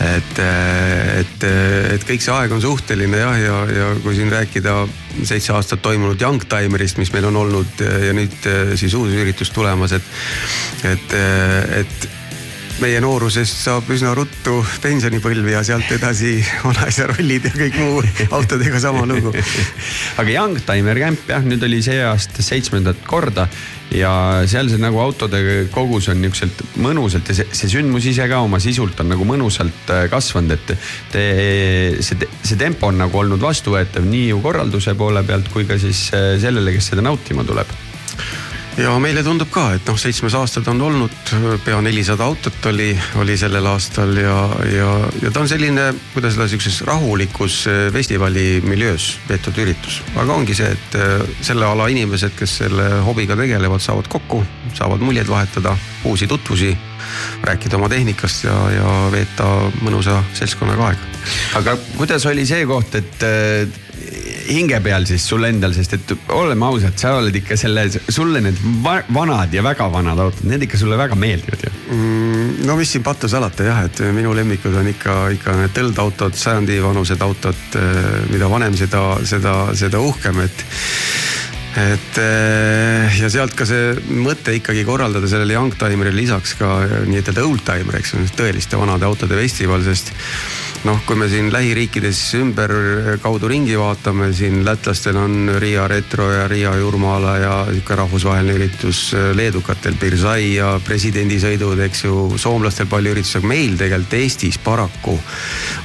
et, 0.00 0.42
et, 1.20 1.48
et 1.94 2.08
kõik 2.10 2.24
see 2.24 2.34
aeg 2.34 2.52
on 2.52 2.62
suhteline 2.62 3.22
jah, 3.22 3.38
ja, 3.40 3.56
ja 3.78 3.88
kui 4.02 4.16
siin 4.18 4.30
rääkida 4.32 4.76
seitse 5.22 5.52
aastat 5.52 5.82
toimunud 5.82 6.20
Youngtimerist, 6.20 6.98
mis 6.98 7.12
meil 7.12 7.28
on 7.30 7.42
olnud 7.44 7.82
ja 7.82 8.14
nüüd 8.14 8.52
siis 8.78 8.94
uus 8.94 9.14
üritus 9.14 9.50
tulemas, 9.54 9.96
et, 9.98 10.14
et, 10.86 11.18
et 11.82 12.08
meie 12.82 13.00
noorusest 13.02 13.64
saab 13.64 13.88
üsna 13.90 14.12
ruttu 14.14 14.60
pensionipõlv 14.82 15.48
ja 15.50 15.62
sealt 15.66 15.88
edasi 15.94 16.36
vanaisa 16.66 17.08
rollid 17.10 17.48
ja 17.48 17.54
kõik 17.56 17.78
muu 17.80 18.02
autodega 18.36 18.80
sama 18.82 19.02
lugu. 19.08 19.32
aga 20.20 20.28
Youngtimer 20.30 21.00
Camp 21.02 21.32
jah, 21.32 21.42
nüüd 21.46 21.64
oli 21.66 21.80
see 21.84 21.98
aasta 22.04 22.44
seitsmendat 22.44 23.02
korda 23.08 23.48
ja 23.94 24.12
seal 24.50 24.70
see 24.70 24.80
nagu 24.82 25.00
autode 25.02 25.40
kogus 25.74 26.10
on 26.12 26.22
niukselt 26.22 26.62
mõnusalt 26.84 27.32
ja 27.32 27.40
see, 27.40 27.48
see 27.56 27.72
sündmus 27.72 28.06
ise 28.10 28.28
ka 28.30 28.42
oma 28.44 28.60
sisult 28.62 29.00
on 29.02 29.10
nagu 29.14 29.26
mõnusalt 29.26 29.92
äh, 29.94 30.06
kasvanud, 30.12 30.54
et 30.54 30.74
te, 31.12 31.26
see, 32.04 32.30
see 32.44 32.60
tempo 32.60 32.92
on 32.92 33.00
nagu 33.00 33.24
olnud 33.24 33.42
vastuvõetav 33.42 34.06
nii 34.06 34.30
ju 34.30 34.42
korralduse 34.44 34.94
poole 34.98 35.24
pealt 35.26 35.50
kui 35.54 35.66
ka 35.68 35.80
siis 35.80 36.08
äh, 36.12 36.34
sellele, 36.42 36.76
kes 36.76 36.92
seda 36.92 37.04
nautima 37.04 37.46
tuleb 37.48 37.87
ja 38.78 38.92
meile 39.02 39.22
tundub 39.26 39.50
ka, 39.52 39.64
et 39.76 39.88
noh, 39.88 39.96
seitsmes 39.98 40.34
aastad 40.38 40.68
on 40.70 40.80
olnud, 40.86 41.32
pea 41.64 41.78
nelisada 41.82 42.26
autot 42.28 42.68
oli, 42.70 42.90
oli 43.18 43.34
sellel 43.38 43.66
aastal 43.66 44.14
ja, 44.20 44.36
ja, 44.70 44.90
ja 45.22 45.32
ta 45.34 45.42
on 45.42 45.50
selline, 45.50 45.88
kuidas 46.14 46.36
öelda, 46.36 46.48
sihukeses 46.52 46.84
rahulikus 46.86 47.60
eh, 47.70 47.80
festivali 47.94 48.46
miljöös 48.64 49.10
peetud 49.28 49.58
üritus. 49.64 50.00
aga 50.16 50.36
ongi 50.36 50.54
see, 50.58 50.70
et 50.76 50.98
eh, 50.98 51.24
selle 51.42 51.66
ala 51.66 51.88
inimesed, 51.90 52.36
kes 52.38 52.58
selle 52.62 52.88
hobiga 53.06 53.36
tegelevad, 53.38 53.82
saavad 53.82 54.10
kokku, 54.12 54.44
saavad 54.78 55.02
muljeid 55.02 55.30
vahetada, 55.30 55.74
uusi 56.08 56.30
tutvusi, 56.30 56.70
rääkida 57.42 57.78
oma 57.78 57.90
tehnikast 57.90 58.46
ja, 58.46 58.56
ja 58.76 58.94
veeta 59.12 59.48
mõnusa 59.82 60.20
seltskonnaga 60.38 60.92
aega. 60.92 61.12
aga 61.58 61.76
kuidas 61.96 62.26
oli 62.30 62.46
see 62.46 62.66
koht, 62.68 62.94
et 63.00 63.26
äh, 63.26 63.86
hinge 64.48 64.80
peal 64.84 65.06
siis 65.08 65.24
sul 65.28 65.44
endal, 65.48 65.74
sest 65.76 65.94
et 65.98 66.14
oleme 66.34 66.66
ausad, 66.68 66.96
sa 67.00 67.14
oled 67.18 67.34
ikka 67.40 67.56
selle, 67.60 67.86
sulle 68.08 68.42
need 68.44 68.58
va 68.84 68.98
vanad 69.14 69.54
ja 69.54 69.64
väga 69.64 69.88
vanad 69.92 70.20
autod, 70.24 70.46
need 70.48 70.66
ikka 70.66 70.80
sulle 70.80 70.98
väga 71.00 71.18
meeldivad 71.18 71.66
ju. 71.66 71.72
Mm, 71.94 72.50
no 72.68 72.76
mis 72.80 72.92
siin 72.94 73.04
pattu 73.06 73.30
salata 73.30 73.66
jah, 73.66 73.82
et 73.88 74.02
minu 74.16 74.34
lemmikud 74.36 74.74
on 74.80 74.90
ikka, 74.92 75.18
ikka 75.36 75.56
need 75.62 75.74
tõldautod, 75.76 76.36
sajandi 76.38 76.80
vanused 76.84 77.22
autod, 77.24 77.78
mida 78.32 78.50
vanem, 78.50 78.76
seda, 78.78 79.04
seda, 79.28 79.58
seda 79.78 80.02
uhkem, 80.04 80.44
et 80.46 80.66
et 81.78 82.18
eh, 82.18 83.18
ja 83.20 83.28
sealt 83.30 83.54
ka 83.54 83.66
see 83.68 83.92
mõte 84.24 84.54
ikkagi 84.56 84.82
korraldada 84.88 85.28
sellele 85.30 85.54
Youngtimerile 85.54 86.16
lisaks 86.16 86.56
ka 86.58 86.70
nii-ütelda 87.06 87.44
oldtimer, 87.46 87.98
eks 88.00 88.14
ju, 88.14 88.24
tõeliste 88.38 88.80
vanade 88.80 89.06
autode 89.06 89.38
festival, 89.38 89.84
sest 89.86 90.10
noh, 90.84 90.98
kui 91.06 91.16
me 91.18 91.26
siin 91.30 91.48
lähiriikides 91.52 92.18
ümberkaudu 92.38 93.48
ringi 93.50 93.74
vaatame, 93.78 94.30
siin 94.36 94.60
lätlastel 94.66 95.16
on 95.18 95.50
Riia 95.58 95.88
Retro 95.88 96.28
ja 96.30 96.46
Riia 96.48 96.74
Jurmala 96.78 97.36
ja 97.38 97.54
sihuke 97.70 97.96
rahvusvaheline 97.98 98.54
üritus, 98.58 99.00
leedukatel 99.34 99.96
Birzai 99.98 100.54
ja 100.54 100.74
presidendisõidud, 100.84 101.82
eks 101.88 102.04
ju, 102.04 102.20
soomlastel 102.38 102.86
palju 102.90 103.14
üritusi, 103.16 103.38
aga 103.40 103.50
meil 103.50 103.74
tegelikult 103.80 104.18
Eestis 104.18 104.58
paraku 104.62 105.16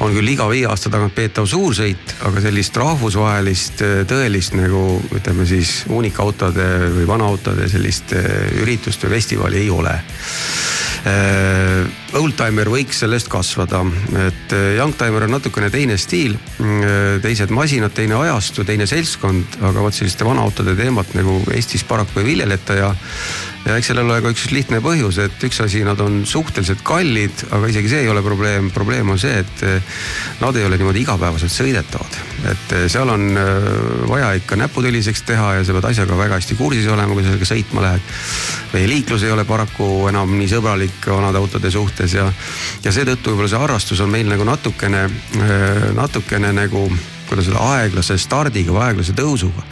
on 0.06 0.14
küll 0.14 0.34
iga 0.36 0.48
viie 0.52 0.68
aasta 0.70 0.92
tagant 0.94 1.16
peetav 1.16 1.48
suursõit, 1.50 2.16
aga 2.30 2.44
sellist 2.46 2.78
rahvusvahelist 2.78 3.86
tõelist 4.10 4.58
nagu 4.60 4.86
ütleme 5.16 5.48
siis 5.50 5.84
uunikautode 5.90 6.70
või 7.00 7.10
vanaautode 7.10 7.70
sellist 7.72 8.14
üritust 8.62 9.06
või 9.06 9.18
festivali 9.18 9.64
ei 9.66 9.74
ole 9.74 9.98
oldtimer 12.16 12.70
võiks 12.72 13.02
sellest 13.04 13.28
kasvada, 13.32 13.82
et 14.24 14.54
äh, 14.56 14.76
youngtimer 14.78 15.26
on 15.26 15.36
natukene 15.36 15.70
teine 15.74 15.98
stiil, 16.00 16.38
teised 17.24 17.52
masinad, 17.52 17.92
teine 17.96 18.16
ajastu, 18.22 18.64
teine 18.68 18.88
seltskond, 18.88 19.58
aga 19.62 19.84
vot 19.84 19.96
selliste 19.96 20.28
vanaautode 20.28 20.78
teemat 20.80 21.12
nagu 21.18 21.42
Eestis 21.56 21.84
paraku 21.88 22.22
ei 22.22 22.30
viljeleta 22.32 22.78
ja 22.80 22.94
ja 23.64 23.78
eks 23.78 23.90
sellel 23.92 24.10
ole 24.10 24.20
ka 24.24 24.32
üks 24.34 24.50
lihtne 24.52 24.80
põhjus, 24.84 25.20
et 25.24 25.44
üks 25.48 25.62
asi, 25.64 25.84
nad 25.88 26.00
on 26.04 26.22
suhteliselt 26.28 26.84
kallid, 26.86 27.46
aga 27.56 27.70
isegi 27.72 27.92
see 27.94 28.02
ei 28.04 28.10
ole 28.12 28.24
probleem. 28.26 28.70
probleem 28.76 29.14
on 29.14 29.20
see, 29.20 29.38
et 29.40 29.64
eh, 29.68 29.94
nad 30.42 30.56
ei 30.60 30.66
ole 30.68 30.80
niimoodi 30.80 31.04
igapäevaselt 31.06 31.54
sõidetavad. 31.54 32.18
et 32.52 32.76
eh, 32.76 32.86
seal 32.92 33.10
on 33.14 33.30
eh, 33.40 33.70
vaja 34.10 34.34
ikka 34.40 34.60
näputõliseks 34.60 35.24
teha 35.30 35.54
ja 35.60 35.64
sa 35.64 35.76
pead 35.78 35.90
asjaga 35.94 36.18
väga 36.20 36.42
hästi 36.42 36.60
kursis 36.60 36.90
olema, 36.92 37.16
kui 37.16 37.24
sa 37.24 37.32
sellega 37.32 37.50
sõitma 37.54 37.86
lähed. 37.88 38.12
meie 38.74 38.90
liiklus 38.92 39.24
ei 39.24 39.32
ole 39.32 39.48
paraku 39.48 40.10
enam 40.12 40.36
nii 40.38 40.52
sõbralik 40.52 41.08
vanade 41.08 41.40
autode 41.40 41.72
suhtes 41.72 42.18
ja, 42.20 42.28
ja 42.84 42.92
seetõttu 42.92 43.32
võib-olla 43.32 43.54
see 43.54 43.64
harrastus 43.64 44.04
on 44.04 44.12
meil 44.12 44.28
nagu 44.28 44.44
natukene, 44.48 45.08
natukene 45.96 46.52
nagu 46.56 46.88
kuidas 47.30 47.48
öelda, 47.48 47.64
aeglase 47.78 48.18
stardiga 48.20 48.76
või 48.76 48.84
aeglase 48.90 49.16
tõusuga 49.16 49.64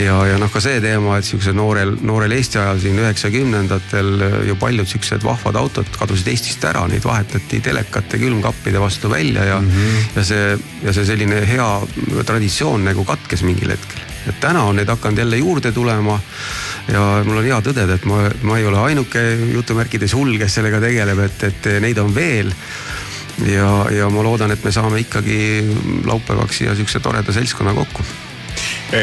ja, 0.00 0.14
ja 0.26 0.38
noh, 0.40 0.50
ka 0.50 0.60
see 0.62 0.80
teema, 0.82 1.18
et 1.18 1.26
sihukesel 1.26 1.54
noorel, 1.56 1.94
noorel 2.06 2.34
Eesti 2.34 2.58
ajal 2.58 2.80
siin 2.82 2.98
üheksakümnendatel 3.02 4.24
ju 4.48 4.56
paljud 4.60 4.88
siuksed 4.90 5.22
vahvad 5.26 5.58
autod 5.60 5.90
kadusid 5.98 6.30
Eestist 6.32 6.64
ära, 6.66 6.84
neid 6.90 7.04
vahetati 7.06 7.60
telekate, 7.64 8.18
külmkappide 8.22 8.82
vastu 8.82 9.10
välja 9.12 9.44
ja 9.52 9.60
mm, 9.60 9.70
-hmm. 9.70 10.08
ja 10.16 10.24
see, 10.24 10.58
ja 10.82 10.96
see 10.96 11.06
selline 11.06 11.44
hea 11.46 11.68
traditsioon 12.26 12.84
nagu 12.90 13.04
katkes 13.04 13.42
mingil 13.46 13.70
hetkel. 13.76 14.02
et 14.28 14.40
täna 14.40 14.64
on 14.64 14.76
neid 14.76 14.88
hakanud 14.88 15.18
jälle 15.18 15.36
juurde 15.36 15.72
tulema 15.72 16.18
ja 16.88 17.22
mul 17.24 17.36
on 17.36 17.44
hea 17.44 17.60
tõdeda, 17.60 17.94
et 17.94 18.04
ma, 18.04 18.30
ma 18.42 18.58
ei 18.58 18.66
ole 18.66 18.78
ainuke 18.78 19.22
jutumärkides 19.52 20.14
hull, 20.14 20.38
kes 20.38 20.54
sellega 20.54 20.80
tegeleb, 20.80 21.18
et, 21.18 21.42
et 21.42 21.70
neid 21.80 21.98
on 21.98 22.14
veel 22.14 22.52
ja, 23.46 23.86
ja 23.90 24.10
ma 24.10 24.22
loodan, 24.22 24.50
et 24.50 24.64
me 24.64 24.72
saame 24.72 25.00
ikkagi 25.00 25.64
laupäevaks 26.06 26.58
siia 26.58 26.74
sihukese 26.74 27.00
toreda 27.00 27.32
seltskonna 27.32 27.74
kokku 27.74 28.04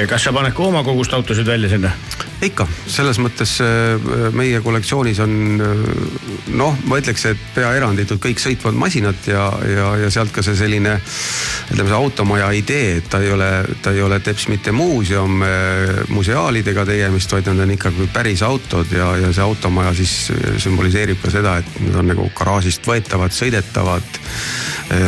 kas 0.09 0.23
sa 0.23 0.33
paned 0.35 0.53
ka 0.55 0.63
oma 0.63 0.83
kogust 0.87 1.13
autosid 1.13 1.47
välja 1.47 1.69
sinna? 1.69 1.91
ikka, 2.41 2.65
selles 2.89 3.19
mõttes 3.21 3.53
eh, 3.61 4.07
meie 4.33 4.61
kollektsioonis 4.65 5.19
on 5.21 5.33
eh, 5.61 5.81
noh, 6.57 6.77
ma 6.89 6.97
ütleks, 7.01 7.25
et 7.29 7.43
pea 7.55 7.69
eranditult 7.77 8.21
kõik 8.23 8.41
sõitvad 8.41 8.77
masinad 8.81 9.27
ja, 9.29 9.45
ja, 9.69 9.89
ja 10.01 10.09
sealt 10.13 10.33
ka 10.33 10.43
see 10.45 10.57
selline 10.57 10.95
ütleme, 10.97 11.89
see 11.91 11.97
automaja 11.97 12.49
idee, 12.57 12.97
et 13.01 13.11
ta 13.11 13.21
ei 13.21 13.29
ole, 13.35 13.49
ta 13.83 13.93
ei 13.93 14.01
ole 14.01 14.19
teps 14.25 14.47
mitte 14.51 14.73
muuseum 14.75 15.43
museaalidega 16.11 16.85
tegemist, 16.89 17.31
vaid 17.35 17.51
need 17.51 17.65
on 17.67 17.75
ikkagi 17.77 18.09
päris 18.13 18.41
autod 18.45 18.89
ja, 18.95 19.11
ja 19.21 19.29
see 19.35 19.45
automaja 19.45 19.93
siis 20.01 20.15
sümboliseerib 20.65 21.21
ka 21.21 21.33
seda, 21.33 21.59
et 21.61 21.77
need 21.83 22.01
on 22.01 22.09
nagu 22.13 22.27
garaažist 22.37 22.89
võetavad, 22.89 23.35
sõidetavad, 23.35 24.19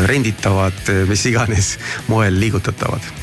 renditavad, 0.07 0.85
mis 1.09 1.27
iganes 1.33 1.75
moel 2.07 2.39
liigutatavad 2.39 3.22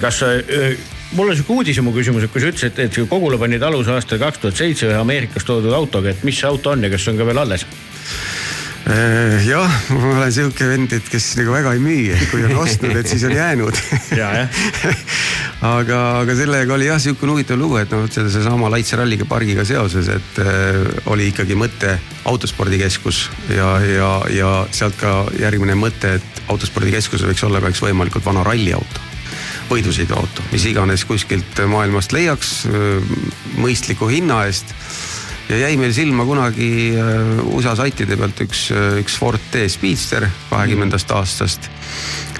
kas 0.00 0.22
sa 0.22 0.32
eh, 0.40 0.76
mul 1.16 1.30
on 1.30 1.36
sihuke 1.36 1.54
uudishimu 1.60 1.94
küsimus, 1.94 2.26
et 2.26 2.32
kui 2.32 2.42
sa 2.42 2.50
ütlesid, 2.50 2.80
et 2.82 2.98
Kogula 3.10 3.38
panid 3.40 3.62
aluse 3.62 3.94
aastal 3.94 4.20
kaks 4.22 4.42
tuhat 4.42 4.58
seitse 4.58 4.88
ühe 4.88 4.98
Ameerikast 4.98 5.46
toodud 5.48 5.74
autoga, 5.76 6.12
et 6.12 6.26
mis 6.26 6.38
see 6.38 6.48
auto 6.48 6.74
on 6.74 6.84
ja 6.86 6.92
kas 6.92 7.06
see 7.06 7.14
on 7.14 7.20
ka 7.20 7.28
veel 7.28 7.44
alles? 7.44 7.66
Eh, 8.86 9.40
jah, 9.48 9.72
ma 9.90 10.12
olen 10.12 10.30
sihuke 10.30 10.66
vend, 10.68 10.92
et 10.94 11.08
kes 11.10 11.32
nagu 11.40 11.50
väga 11.50 11.72
ei 11.74 11.80
müü, 11.82 12.12
et 12.14 12.28
kui 12.30 12.44
on 12.46 12.60
ostnud, 12.62 12.92
et 12.94 13.08
siis 13.10 13.24
on 13.26 13.34
jäänud. 13.34 13.80
aga, 15.72 15.98
aga 16.20 16.36
sellega 16.38 16.76
oli 16.76 16.86
jah 16.86 17.00
sihukene 17.02 17.34
huvitav 17.34 17.58
lugu, 17.58 17.80
et 17.80 17.90
noh, 17.90 18.06
selle 18.14 18.30
seesama 18.30 18.70
Laitse 18.70 19.00
ralliga 19.00 19.26
pargiga 19.26 19.66
seoses, 19.66 20.12
et 20.14 20.38
äh, 20.38 20.78
oli 21.10 21.32
ikkagi 21.32 21.58
mõte 21.58 21.96
autospordikeskus 22.30 23.24
ja, 23.56 23.72
ja, 23.82 24.12
ja 24.30 24.54
sealt 24.70 24.94
ka 25.02 25.18
järgmine 25.34 25.74
mõte, 25.78 26.20
et 26.20 26.40
autospordikeskusel 26.46 27.32
võiks 27.32 27.42
olla 27.46 27.64
ka 27.64 27.74
üks 27.74 27.82
võimalikult 27.88 28.30
vana 28.30 28.46
ralliauto 28.46 29.15
võidusõiduauto, 29.70 30.44
mis 30.52 30.66
iganes 30.70 31.04
kuskilt 31.08 31.62
maailmast 31.70 32.14
leiaks 32.14 32.52
mõistliku 33.58 34.08
hinna 34.10 34.44
eest. 34.46 34.74
ja 35.48 35.58
jäi 35.58 35.76
meil 35.78 35.92
silma 35.94 36.24
kunagi 36.26 36.68
USA 37.54 37.76
saitide 37.78 38.16
pealt 38.16 38.40
üks, 38.46 38.68
üks 39.00 39.18
Ford 39.18 39.42
T 39.50 39.66
Speedster 39.70 40.28
kahekümnendast 40.50 41.10
aastast. 41.10 41.70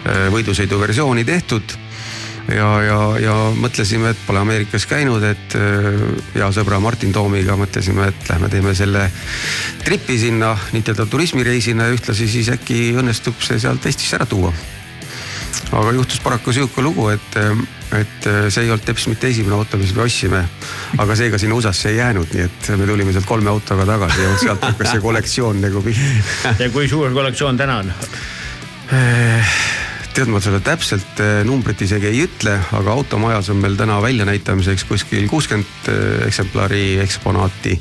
võidusõidu 0.07 0.79
versiooni 0.79 1.25
tehtud 1.25 1.77
ja, 2.55 2.69
ja, 2.83 2.99
ja 3.19 3.35
mõtlesime, 3.59 4.13
et 4.15 4.23
pole 4.27 4.39
Ameerikas 4.39 4.87
käinud, 4.87 5.25
et 5.27 5.59
hea 6.35 6.51
sõbra 6.55 6.79
Martin 6.81 7.13
Toomiga 7.13 7.57
mõtlesime, 7.59 8.11
et 8.13 8.31
lähme 8.31 8.51
teeme 8.53 8.75
selle 8.79 9.09
tripi 9.85 10.19
sinna 10.19 10.55
nii-ütelda 10.73 11.09
turismireisina 11.11 11.91
ja 11.91 11.99
ühtlasi 11.99 12.31
siis 12.31 12.51
äkki 12.55 12.93
õnnestub 12.99 13.43
see 13.43 13.59
sealt 13.63 13.87
Eestisse 13.87 14.21
ära 14.21 14.31
tuua 14.31 14.55
aga 15.73 15.93
juhtus 15.97 16.21
paraku 16.23 16.53
sihuke 16.55 16.83
lugu, 16.83 17.09
et, 17.15 17.39
et 17.99 18.29
see 18.49 18.65
ei 18.65 18.71
olnud 18.71 18.85
teps 18.87 19.09
mitte 19.11 19.31
esimene 19.31 19.57
auto, 19.59 19.79
mis 19.81 19.95
me 19.97 20.05
ostsime. 20.07 20.43
aga 20.99 21.17
seega 21.19 21.39
sinna 21.39 21.59
USA-sse 21.59 21.91
ei 21.91 22.01
jäänud, 22.01 22.35
nii 22.35 22.45
et 22.47 22.71
me 22.79 22.87
tulime 22.87 23.15
sealt 23.17 23.27
kolme 23.27 23.51
autoga 23.51 23.87
tagasi 23.89 24.23
ja 24.23 24.37
sealt 24.45 24.69
hakkas 24.69 24.95
see 24.95 25.03
kollektsioon 25.05 25.65
nagu 25.65 25.83
pihta. 25.83 26.55
ja 26.63 26.71
kui 26.71 26.89
suur 26.89 27.13
kollektsioon 27.15 27.59
täna 27.59 27.81
on? 27.85 27.93
tead, 30.17 30.31
ma 30.33 30.41
sulle 30.41 30.63
täpselt 30.65 31.19
eh, 31.21 31.43
numbrit 31.45 31.83
isegi 31.85 32.09
ei 32.09 32.23
ütle, 32.25 32.55
aga 32.79 32.95
automajas 32.95 33.51
on 33.53 33.59
meil 33.61 33.75
täna 33.77 33.99
väljanäitamiseks 34.01 34.87
kuskil 34.89 35.27
kuuskümmend 35.29 35.91
eh, 35.93 36.23
eksemplari 36.29 36.85
eksponaati 37.03 37.75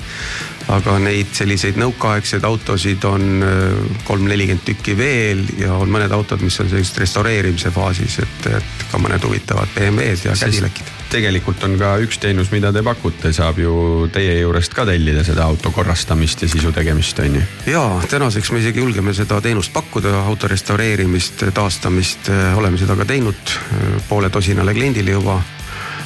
aga 0.73 0.97
neid 1.01 1.29
selliseid 1.35 1.77
nõukaaegseid 1.77 2.45
autosid 2.47 3.03
on 3.09 3.45
äh, 3.45 3.95
kolm-nelikümmend 4.07 4.65
tükki 4.65 4.95
veel 4.97 5.43
ja 5.59 5.75
on 5.77 5.91
mõned 5.93 6.11
autod, 6.15 6.41
mis 6.45 6.57
on 6.61 6.69
sellised 6.71 6.97
restaureerimise 7.01 7.71
faasis, 7.75 8.19
et, 8.23 8.51
et 8.57 8.85
ka 8.91 9.01
mõned 9.01 9.23
huvitavad 9.25 9.69
BMW-d 9.75 10.29
ja 10.29 10.35
Cadillacid. 10.39 10.93
tegelikult 11.11 11.63
on 11.67 11.77
ka 11.79 11.95
üks 12.01 12.17
teenus, 12.21 12.49
mida 12.53 12.71
te 12.73 12.81
pakute, 12.85 13.31
saab 13.35 13.59
ju 13.61 13.75
teie 14.13 14.39
juurest 14.39 14.73
ka 14.75 14.87
tellida 14.89 15.23
seda 15.27 15.45
auto 15.45 15.71
korrastamist 15.75 16.41
ja 16.45 16.49
sisu 16.49 16.73
tegemist, 16.75 17.19
on 17.21 17.39
ju? 17.39 17.43
ja 17.69 17.83
tänaseks 18.09 18.51
me 18.51 18.63
isegi 18.63 18.81
julgeme 18.81 19.13
seda 19.13 19.41
teenust 19.45 19.73
pakkuda, 19.73 20.17
auto 20.25 20.49
restaureerimist, 20.49 21.45
taastamist, 21.53 22.31
oleme 22.57 22.81
seda 22.81 22.97
ka 22.97 23.05
teinud 23.05 23.53
äh, 23.53 24.01
poole 24.09 24.33
tosinale 24.33 24.73
kliendile 24.73 25.19
juba 25.19 25.41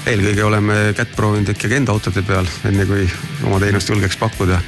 eelkõige 0.08 0.44
oleme 0.46 0.78
kätt 0.98 1.12
proovinud 1.18 1.50
ikkagi 1.52 1.80
enda 1.80 1.94
autode 1.94 2.24
peal, 2.26 2.48
enne 2.70 2.86
kui 2.88 3.04
oma 3.48 3.60
teenust 3.62 3.90
julgeks 3.92 4.18
pakkuda. 4.20 4.60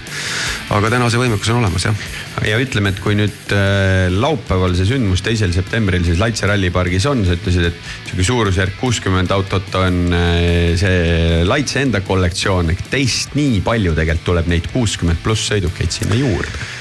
aga 0.75 0.91
täna 0.93 1.09
see 1.11 1.21
võimekus 1.21 1.51
on 1.53 1.61
olemas 1.61 1.85
jah. 1.87 2.03
ja 2.47 2.59
ütleme, 2.61 2.91
et 2.91 2.99
kui 3.03 3.15
nüüd 3.17 3.55
äh, 3.55 4.09
laupäeval 4.11 4.75
see 4.77 4.89
sündmus 4.91 5.23
teisel 5.25 5.53
septembril 5.55 6.05
siis 6.07 6.19
Laitse 6.21 6.49
rallipargis 6.49 7.07
on, 7.11 7.23
sa 7.27 7.37
ütlesid, 7.37 7.71
et 7.71 7.79
sihuke 8.09 8.27
suurusjärk 8.27 8.77
kuuskümmend 8.81 9.31
autot 9.35 9.79
on 9.79 10.03
äh, 10.17 10.75
see 10.79 11.41
Laitse 11.47 11.85
enda 11.85 12.03
kollektsioon, 12.05 12.75
ehk 12.75 12.85
teist 12.91 13.35
nii 13.39 13.63
palju 13.65 13.95
tegelikult 13.97 14.27
tuleb 14.31 14.51
neid 14.51 14.69
kuuskümmend 14.73 15.23
pluss 15.23 15.49
sõidukeid 15.51 16.01
sinna 16.01 16.19
juurde 16.19 16.80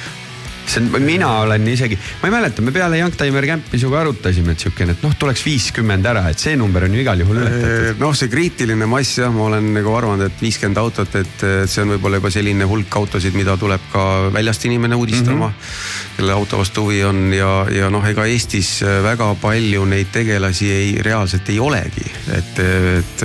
see 0.71 0.83
on, 0.83 1.03
mina 1.03 1.29
olen 1.41 1.67
isegi, 1.69 1.99
ma 2.21 2.29
ei 2.29 2.35
mäleta, 2.35 2.63
me 2.63 2.73
peale 2.75 2.99
Youngtimer 3.01 3.47
Campi 3.47 3.79
sinuga 3.79 4.01
arutasime, 4.05 4.55
et 4.55 4.65
sihukene, 4.65 4.95
et 4.97 5.05
noh, 5.05 5.15
tuleks 5.19 5.43
viiskümmend 5.47 6.07
ära, 6.07 6.25
et 6.31 6.43
see 6.43 6.57
number 6.59 6.87
on 6.87 6.95
ju 6.95 7.03
igal 7.03 7.21
juhul 7.23 7.41
ületatud. 7.43 8.01
noh, 8.03 8.15
see 8.17 8.31
kriitiline 8.33 8.89
mass 8.91 9.19
jah, 9.21 9.33
ma 9.35 9.49
olen 9.49 9.73
nagu 9.77 9.95
arvanud, 9.97 10.25
et 10.29 10.43
viiskümmend 10.45 10.81
autot, 10.83 11.17
et 11.21 11.45
see 11.67 11.85
on 11.85 11.95
võib-olla 11.95 12.21
juba 12.21 12.33
selline 12.35 12.69
hulk 12.71 12.99
autosid, 13.03 13.37
mida 13.39 13.57
tuleb 13.61 13.91
ka 13.93 14.07
väljast 14.35 14.67
inimene 14.71 14.99
uudistama 14.99 15.49
mm. 15.49 15.55
-hmm. 15.55 16.17
kelle 16.17 16.37
auto 16.37 16.61
vastu 16.63 16.87
huvi 16.87 17.03
on 17.05 17.33
ja, 17.35 17.53
ja 17.75 17.91
noh, 17.91 18.07
ega 18.07 18.27
Eestis 18.31 18.81
väga 19.03 19.35
palju 19.41 19.85
neid 19.85 20.13
tegelasi 20.13 20.71
ei, 20.71 20.91
reaalselt 21.03 21.49
ei 21.49 21.61
olegi, 21.61 22.07
et, 22.37 22.59
et 23.01 23.25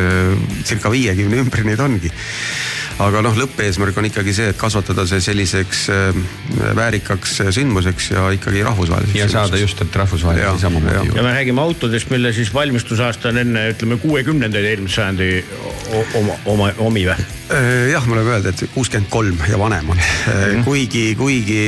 circa 0.65 0.91
viiekümne 0.91 1.43
ümber 1.45 1.65
neid 1.65 1.79
ongi 1.79 2.11
aga 3.03 3.21
noh, 3.25 3.35
lõppeesmärk 3.35 3.97
on 3.99 4.07
ikkagi 4.07 4.33
see, 4.35 4.51
et 4.53 4.59
kasvatada 4.59 5.03
see 5.09 5.19
selliseks 5.23 5.85
äh, 5.91 6.19
väärikaks 6.77 7.39
äh, 7.43 7.51
sündmuseks 7.55 8.11
ja 8.13 8.27
ikkagi 8.35 8.63
rahvusvaheliseks. 8.65 9.19
ja 9.19 9.27
saada 9.31 9.59
just, 9.59 9.81
et 9.83 9.95
rahvusvahelisi 9.95 10.63
samamoodi. 10.63 11.11
ja 11.15 11.23
me 11.23 11.33
räägime 11.35 11.61
autodest, 11.61 12.09
mille 12.09 12.31
siis 12.33 12.53
valmistusaasta 12.53 13.33
on 13.33 13.41
enne, 13.43 13.67
ütleme 13.73 13.99
kuuekümnendaid 13.99 14.69
eelmise 14.71 15.01
sajandi 15.01 15.29
oma, 16.15 16.39
oma, 16.45 16.71
omi 16.87 17.03
või? 17.09 17.27
Äh, 17.51 17.67
jah, 17.91 18.07
me 18.07 18.15
oleme 18.15 18.37
öelnud, 18.37 18.49
et 18.53 18.63
kuuskümmend 18.73 19.11
kolm 19.11 19.43
ja 19.49 19.59
vanemad 19.59 19.99
mm, 19.99 20.31
-hmm. 20.31 20.63
kuigi, 20.63 21.05
kuigi. 21.19 21.61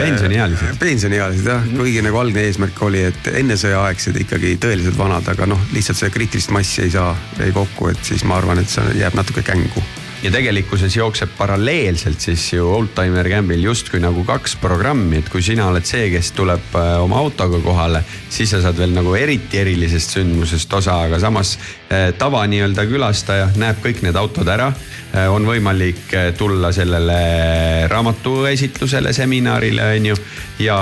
pensioniealised. 0.00 0.80
pensioniealised 0.80 1.46
jah 1.46 1.60
mm, 1.60 1.70
-hmm. 1.70 1.84
kuigi 1.84 2.02
nagu 2.08 2.24
algne 2.24 2.48
eesmärk 2.48 2.82
oli, 2.88 3.04
et 3.12 3.32
ennesõjaaegsed 3.34 4.16
ikkagi 4.24 4.56
tõeliselt 4.64 4.98
vanad, 4.98 5.28
aga 5.28 5.46
noh, 5.46 5.60
lihtsalt 5.76 6.00
see 6.00 6.10
kriitilist 6.10 6.50
massi 6.56 6.88
ei 6.88 6.90
saa, 6.96 7.12
jäi 7.38 7.52
kokku, 7.52 7.92
et 7.92 8.04
siis 8.04 8.24
ma 8.24 8.40
arvan, 8.40 8.64
et 8.64 8.68
see 8.68 8.96
jääb 9.04 9.14
natuke 9.14 9.44
kängu 9.44 9.84
ja 10.22 10.30
tegelikkuses 10.30 10.96
jookseb 10.96 11.30
paralleelselt 11.38 12.20
siis 12.20 12.52
ju 12.52 12.66
Oldtimer 12.74 13.28
Campil 13.28 13.62
justkui 13.64 14.00
nagu 14.02 14.24
kaks 14.28 14.56
programmi, 14.60 15.20
et 15.20 15.28
kui 15.32 15.42
sina 15.42 15.70
oled 15.70 15.86
see, 15.88 16.10
kes 16.12 16.32
tuleb 16.36 16.74
äh, 16.76 16.92
oma 17.00 17.20
autoga 17.22 17.60
kohale, 17.64 18.02
siis 18.28 18.52
sa 18.52 18.60
saad 18.60 18.78
veel 18.80 18.92
nagu 18.96 19.14
eriti 19.16 19.60
erilisest 19.62 20.18
sündmusest 20.18 20.72
osa, 20.76 20.98
aga 21.06 21.20
samas 21.22 21.56
äh, 21.56 22.10
tava 22.18 22.42
nii-öelda 22.50 22.84
külastaja 22.90 23.48
näeb 23.60 23.80
kõik 23.84 24.04
need 24.04 24.16
autod 24.20 24.48
ära. 24.48 24.72
on 25.10 25.42
võimalik 25.42 26.12
äh, 26.14 26.28
tulla 26.38 26.72
sellele 26.72 27.86
raamatu 27.90 28.44
esitlusele, 28.46 29.12
seminarile 29.12 29.88
on 29.96 30.06
ju 30.06 30.16
ja 30.62 30.76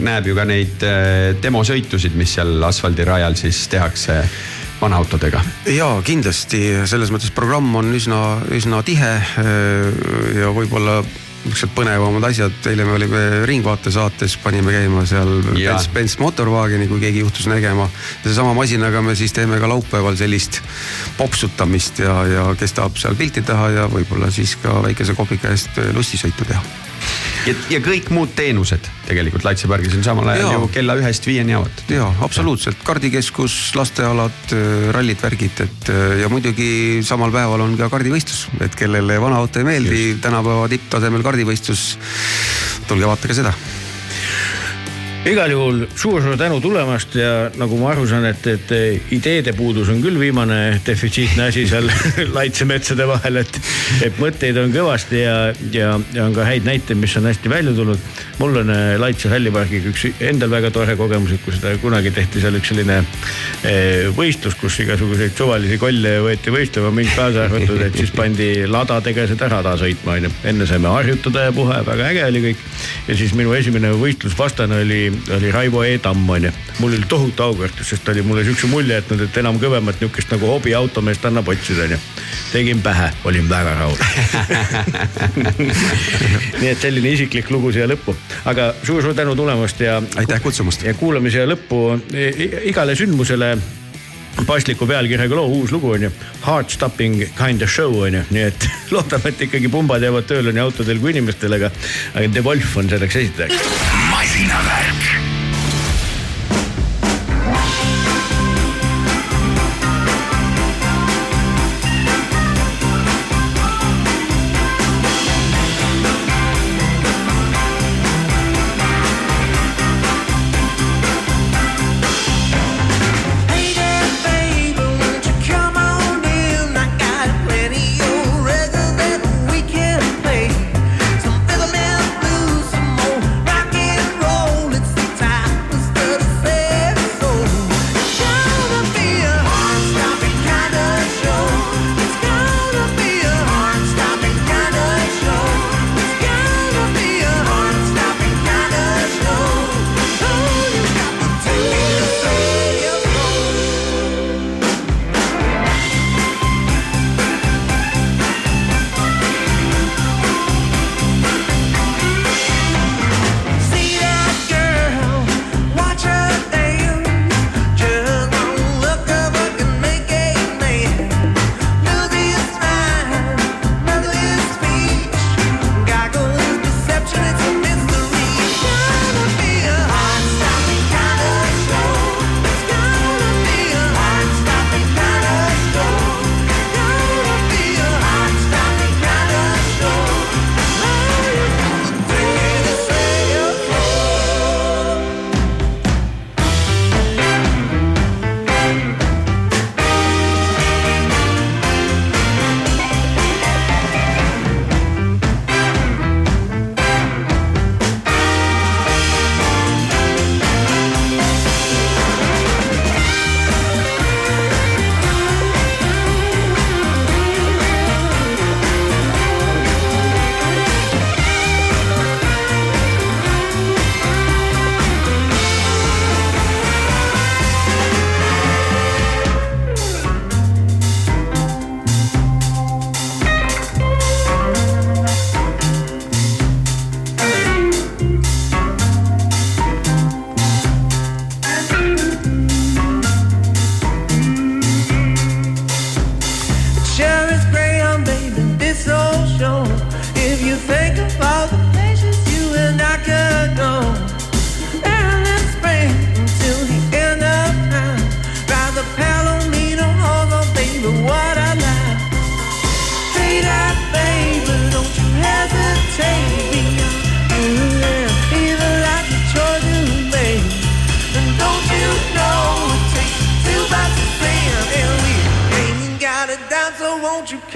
näeb 0.00 0.26
ju 0.26 0.34
ka 0.34 0.44
neid 0.48 0.82
demosõitusid, 1.42 2.16
mis 2.16 2.34
seal 2.34 2.62
asfaldirajal 2.64 3.36
siis 3.36 3.68
tehakse 3.68 4.24
vanaautodega. 4.80 5.42
ja 5.74 5.88
kindlasti 6.04 6.62
selles 6.86 7.12
mõttes 7.14 7.32
programm 7.34 7.74
on 7.80 7.94
üsna, 7.96 8.20
üsna 8.54 8.82
tihe 8.86 9.14
äh, 9.18 10.04
ja 10.38 10.52
võib-olla 10.54 11.00
niisugused 11.48 11.70
põnevamad 11.76 12.24
asjad, 12.28 12.56
eile 12.68 12.84
me 12.84 12.96
olime 12.96 13.20
Ringvaate 13.48 13.92
saates, 13.94 14.34
panime 14.42 14.74
käima 14.74 15.04
seal 15.08 15.30
Jaa. 15.56 15.76
Benz, 15.76 15.88
Benz 15.94 16.16
Motorwageni, 16.20 16.88
kui 16.90 17.00
keegi 17.00 17.22
juhtus 17.22 17.46
nägema. 17.48 17.88
sellesama 18.22 18.54
masinaga 18.58 19.02
me 19.02 19.14
siis 19.14 19.32
teeme 19.32 19.60
ka 19.60 19.68
laupäeval 19.68 20.16
sellist 20.16 20.60
popsutamist 21.16 22.02
ja, 22.04 22.18
ja 22.26 22.44
kes 22.58 22.74
tahab 22.76 22.98
seal 22.98 23.16
pilti 23.16 23.42
teha 23.42 23.70
ja 23.70 23.88
võib-olla 23.88 24.30
siis 24.34 24.56
ka 24.62 24.82
väikese 24.82 25.14
kopika 25.14 25.54
eest 25.54 25.80
lustisõitu 25.94 26.44
teha. 26.44 26.87
Ja, 27.46 27.54
ja 27.76 27.80
kõik 27.84 28.10
muud 28.14 28.32
teenused 28.36 28.86
tegelikult 29.08 29.46
Laitse 29.46 29.70
pargis 29.70 29.96
on 29.96 30.04
samal 30.04 30.28
ajal 30.32 30.44
Jaa. 30.44 30.58
ju 30.58 30.70
kella 30.74 30.96
ühest 31.00 31.26
viieni 31.28 31.56
avatud. 31.56 31.94
ja 31.94 32.08
absoluutselt, 32.24 32.80
kardikeskus, 32.86 33.56
lastealad, 33.78 34.54
rallid, 34.94 35.20
värgid, 35.24 35.64
et 35.64 35.92
äh, 35.94 36.20
ja 36.22 36.30
muidugi 36.32 37.00
samal 37.06 37.32
päeval 37.34 37.64
on 37.64 37.76
ka 37.80 37.90
kardivõistlus, 37.92 38.46
et 38.64 38.78
kellele 38.78 39.20
vana 39.22 39.40
auto 39.42 39.62
ei 39.62 39.68
meeldi, 39.68 40.06
tänapäeva 40.22 40.68
tipptasemel 40.72 41.26
kardivõistlus. 41.26 41.90
tulge 42.88 43.08
vaadake 43.08 43.36
seda 43.36 43.54
igal 45.26 45.50
juhul 45.50 45.80
suur-suur 45.98 46.36
tänu 46.38 46.60
tulemast 46.62 47.14
ja 47.18 47.50
nagu 47.58 47.76
ma 47.80 47.90
aru 47.92 48.06
saan, 48.08 48.24
et, 48.28 48.46
et 48.46 48.72
ideede 49.14 49.52
puudus 49.56 49.90
on 49.92 49.98
küll 50.02 50.18
viimane 50.20 50.78
defitsiitne 50.86 51.48
asi 51.50 51.66
seal 51.68 51.88
laitsemetsade 52.36 53.06
vahel, 53.08 53.40
et, 53.42 53.60
et 54.06 54.20
mõtteid 54.22 54.58
on 54.62 54.72
kõvasti 54.72 55.22
ja, 55.24 55.36
ja, 55.74 55.92
ja 56.14 56.24
on 56.24 56.36
ka 56.36 56.46
häid 56.48 56.68
näiteid, 56.68 57.00
mis 57.00 57.16
on 57.18 57.28
hästi 57.28 57.50
välja 57.50 57.74
tulnud. 57.76 57.98
mul 58.38 58.60
on 58.62 58.70
äh, 58.70 58.94
Laitse 58.98 59.28
rallipargiga 59.32 59.90
üks 59.90 60.06
endal 60.22 60.50
väga 60.54 60.70
tore 60.70 60.96
kogemus, 60.96 61.34
et 61.34 61.42
kui 61.44 61.56
seda 61.56 61.74
kunagi 61.82 62.14
tehti 62.14 62.40
seal 62.40 62.54
üks 62.58 62.70
selline 62.72 63.00
eh, 63.66 64.08
võistlus, 64.14 64.54
kus 64.60 64.78
igasuguseid 64.84 65.34
suvalisi 65.36 65.78
kolle 65.82 66.18
võeti 66.24 66.54
võistlema, 66.54 66.92
mind 66.94 67.10
kaasa 67.16 67.46
arvatud, 67.48 67.82
et 67.82 67.96
siis 67.98 68.12
pandi 68.14 68.48
ladategelased 68.70 69.42
ära 69.48 69.58
rada 69.58 69.74
sõitma 69.80 70.16
onju. 70.18 70.30
enne 70.50 70.66
saime 70.68 70.90
harjutada 70.92 71.48
ja 71.48 71.52
puha 71.54 71.80
ja 71.80 71.86
väga 71.86 72.08
äge 72.12 72.24
oli 72.28 72.42
kõik. 72.48 72.64
ja 73.08 73.16
siis 73.18 73.34
minu 73.34 73.54
esimene 73.56 73.90
võistlusvastane 73.98 74.82
oli, 74.84 75.07
oli 75.36 75.52
Raivo 75.52 75.84
E 75.84 75.98
Tamm 75.98 76.28
onju. 76.30 76.50
mul 76.78 76.92
oli 76.96 77.04
tohutu 77.08 77.42
aukartus, 77.42 77.88
sest 77.90 78.08
oli 78.08 78.22
mulle 78.22 78.44
siukse 78.44 78.66
mulje 78.66 78.94
jätnud, 79.00 79.20
et 79.28 79.36
enam 79.36 79.58
kõvemat 79.60 80.00
niukest 80.00 80.30
nagu 80.34 80.46
hobiautomeest 80.46 81.24
annab 81.24 81.48
otsida 81.48 81.82
onju. 81.88 81.98
tegin 82.52 82.82
pähe, 82.82 83.10
olin 83.24 83.48
väga 83.48 83.74
rahul 83.74 83.96
nii 86.60 86.70
et 86.72 86.80
selline 86.80 87.12
isiklik 87.14 87.50
lugu 87.54 87.72
siia 87.74 87.86
lõppu, 87.90 88.14
aga 88.48 88.70
suur-suur 88.82 89.14
tänu 89.18 89.34
tulemast 89.36 89.80
ja. 89.84 89.98
aitäh 90.16 90.40
kutsumast. 90.42 90.82
ja 90.86 90.94
kuulame 90.94 91.30
siia 91.30 91.46
lõppu 91.48 91.82
i- 92.14 92.32
i- 92.44 92.52
igale 92.72 92.94
sündmusele 92.98 93.56
pasliku 94.46 94.86
pealkirjaga 94.86 95.34
loo 95.34 95.48
uus 95.50 95.72
lugu 95.74 95.90
on 95.96 96.02
ju. 96.06 96.10
Heart 96.46 96.70
stopping 96.70 97.24
kind 97.38 97.62
of 97.62 97.70
show 97.74 97.90
on 98.04 98.14
ju, 98.14 98.22
nii 98.30 98.44
et 98.52 98.68
loodame, 98.94 99.32
et 99.32 99.40
ikkagi 99.48 99.68
pumbad 99.72 100.02
jäävad 100.06 100.28
tööle 100.30 100.52
nii 100.54 100.62
autodel 100.62 100.98
kui 101.02 101.10
inimestel, 101.16 101.52
aga, 101.58 101.72
aga 102.14 102.28
The 102.28 102.44
Wolf 102.46 102.76
on 102.78 102.88
selleks 102.92 103.16
esitajaks. 103.24 104.07
masinavärk. 104.38 105.02
Hey 105.02 105.37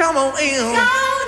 come 0.03 0.17
on 0.17 0.37
in? 0.43 1.22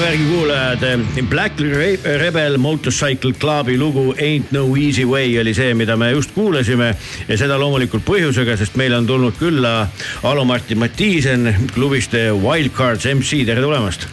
tere, 0.00 0.12
värgi 0.12 0.24
kuulajad. 0.30 0.78
Black 1.28 1.60
Rebel 2.18 2.58
Motorcycle 2.58 3.32
Clubi 3.32 3.78
lugu 3.78 4.14
Ain't 4.18 4.52
no 4.52 4.76
easy 4.76 5.04
way 5.04 5.38
oli 5.40 5.54
see, 5.54 5.74
mida 5.74 5.96
me 5.96 6.10
just 6.10 6.30
kuulasime 6.34 6.94
ja 7.28 7.36
seda 7.36 7.58
loomulikult 7.58 8.04
põhjusega, 8.06 8.56
sest 8.56 8.76
meile 8.80 8.96
on 8.96 9.06
tulnud 9.06 9.36
külla 9.38 9.88
Alo-Martin 10.22 10.78
Matiisen 10.78 11.54
klubist 11.74 12.14
Wildcards 12.14 13.06
MC, 13.14 13.44
tere 13.46 13.60
tulemast 13.60 14.08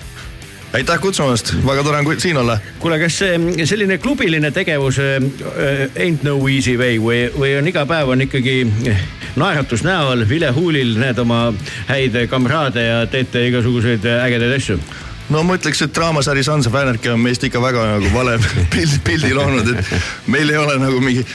aitäh 0.75 0.99
kutsumast, 0.99 1.53
väga 1.65 1.83
tore 1.83 1.97
on 2.03 2.19
siin 2.19 2.37
olla. 2.37 2.59
kuule, 2.79 2.99
kas 2.99 3.17
see 3.17 3.65
selline 3.65 3.97
klubiline 3.97 4.51
tegevus 4.51 4.99
äh, 4.99 5.87
ain't 5.95 6.23
no 6.23 6.37
easy 6.47 6.75
way 6.77 6.99
või, 6.99 7.23
või 7.31 7.55
on 7.57 7.67
iga 7.71 7.85
päev 7.87 8.11
on 8.11 8.21
ikkagi 8.27 8.59
eh, 8.91 9.03
naeratus 9.39 9.85
näol, 9.87 10.27
vilehuulil 10.29 10.97
näed 10.99 11.19
oma 11.23 11.53
häid 11.87 12.19
kamraade 12.29 12.83
ja 12.83 13.03
teete 13.07 13.47
igasuguseid 13.47 14.05
ägedaid 14.19 14.57
asju? 14.59 14.81
no 15.33 15.43
ma 15.43 15.57
ütleks, 15.59 15.83
et 15.85 15.93
draamasari 15.95 16.43
Sansa 16.47 16.71
Fännerke 16.73 17.11
on 17.13 17.23
meist 17.23 17.43
ikka 17.43 17.61
väga 17.63 17.85
nagu 17.93 18.11
vale 18.13 18.37
pildi, 18.73 18.99
pildi 19.05 19.33
loonud, 19.35 19.71
et 19.73 20.29
meil 20.31 20.51
ei 20.53 20.59
ole 20.61 20.77
nagu 20.81 21.01
mingi 21.03 21.25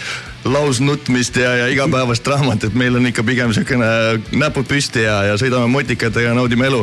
lausnutmist 0.45 1.37
ja, 1.37 1.55
ja 1.57 1.67
igapäevast 1.71 2.25
draamat, 2.27 2.65
et 2.69 2.79
meil 2.79 2.97
on 2.99 3.07
ikka 3.07 3.23
pigem 3.27 3.53
siukene 3.55 3.89
näpud 4.35 4.67
püsti 4.69 5.05
ja, 5.05 5.21
ja 5.31 5.37
sõidame 5.41 5.71
motikatega 5.71 6.33
ja 6.33 6.39
naudime 6.39 6.67
elu. 6.67 6.83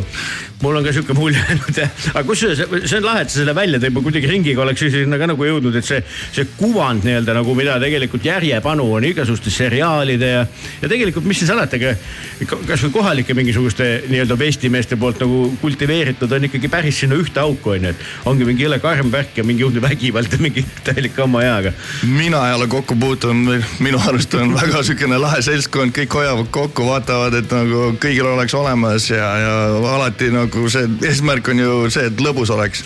mul 0.62 0.76
on 0.76 0.84
ka 0.84 0.92
sihuke 0.92 1.16
mulje 1.16 1.40
jäänud 1.40 1.78
jah, 1.80 1.92
aga 2.14 2.24
kusjuures 2.28 2.60
see 2.84 2.98
on 2.98 3.06
lahe, 3.08 3.22
et 3.24 3.32
sa 3.32 3.40
selle 3.40 3.54
välja 3.56 3.80
tõid, 3.80 3.94
ma 3.96 4.04
kuidagi 4.04 4.28
ringiga 4.28 4.62
oleks 4.64 4.84
sinna 4.92 5.20
ka 5.20 5.30
nagu 5.32 5.46
jõudnud, 5.48 5.76
et 5.80 5.88
see, 5.88 6.00
see 6.36 6.48
kuvand 6.58 7.08
nii-öelda 7.08 7.36
nagu, 7.38 7.56
mida 7.56 7.78
tegelikult 7.80 8.28
järjepanu 8.28 8.88
on 8.98 9.08
igasuguste 9.08 9.54
seriaalide 9.56 10.32
ja, 10.34 10.42
ja 10.82 10.92
tegelikult, 10.92 11.28
mis 11.28 11.40
siis 11.44 11.52
alati, 11.56 11.80
aga 11.80 12.58
kasvõi 12.68 12.92
kohalike 12.96 13.36
mingisuguste 13.38 13.88
nii-öelda 14.12 14.40
vestimeeste 14.40 15.00
poolt 15.00 15.24
nagu 15.24 15.46
kultiveeritud 15.62 16.32
on 16.36 16.50
ikkagi 16.50 16.72
päris 16.72 17.00
sinna 17.04 17.20
ühte 17.20 17.40
auku 17.44 17.76
onju, 17.76 17.94
et 17.94 18.28
ongi 18.28 18.48
mingi 18.48 18.68
jõle 18.68 18.82
karm 18.84 19.12
värk 19.12 19.40
ja 19.40 19.48
mingi 19.48 19.68
õudne 19.68 19.84
vägivald 19.84 20.36
ja 20.36 20.42
mingi 20.44 20.66
täielik 20.88 21.16
kamma 21.16 21.44
jääga. 21.44 21.74
mina 22.04 22.44
ei 22.50 22.60
ole 22.60 22.68
kokku 22.68 23.00
puutunud, 23.00 23.49
minu 23.84 24.00
arust 24.10 24.34
on 24.40 24.54
väga 24.56 24.84
siukene 24.86 25.20
lahe 25.22 25.42
seltskond, 25.46 25.94
kõik 25.96 26.20
hoiavad 26.20 26.52
kokku, 26.54 26.86
vaatavad, 26.90 27.40
et 27.40 27.54
nagu 27.54 27.94
kõigil 28.02 28.28
oleks 28.28 28.56
olemas 28.58 29.10
ja, 29.12 29.30
ja 29.44 29.56
alati 29.96 30.30
nagu 30.34 30.68
see 30.72 30.88
eesmärk 31.08 31.52
on 31.54 31.64
ju 31.64 31.80
see, 31.94 32.10
et 32.12 32.22
lõbus 32.24 32.52
oleks. 32.54 32.84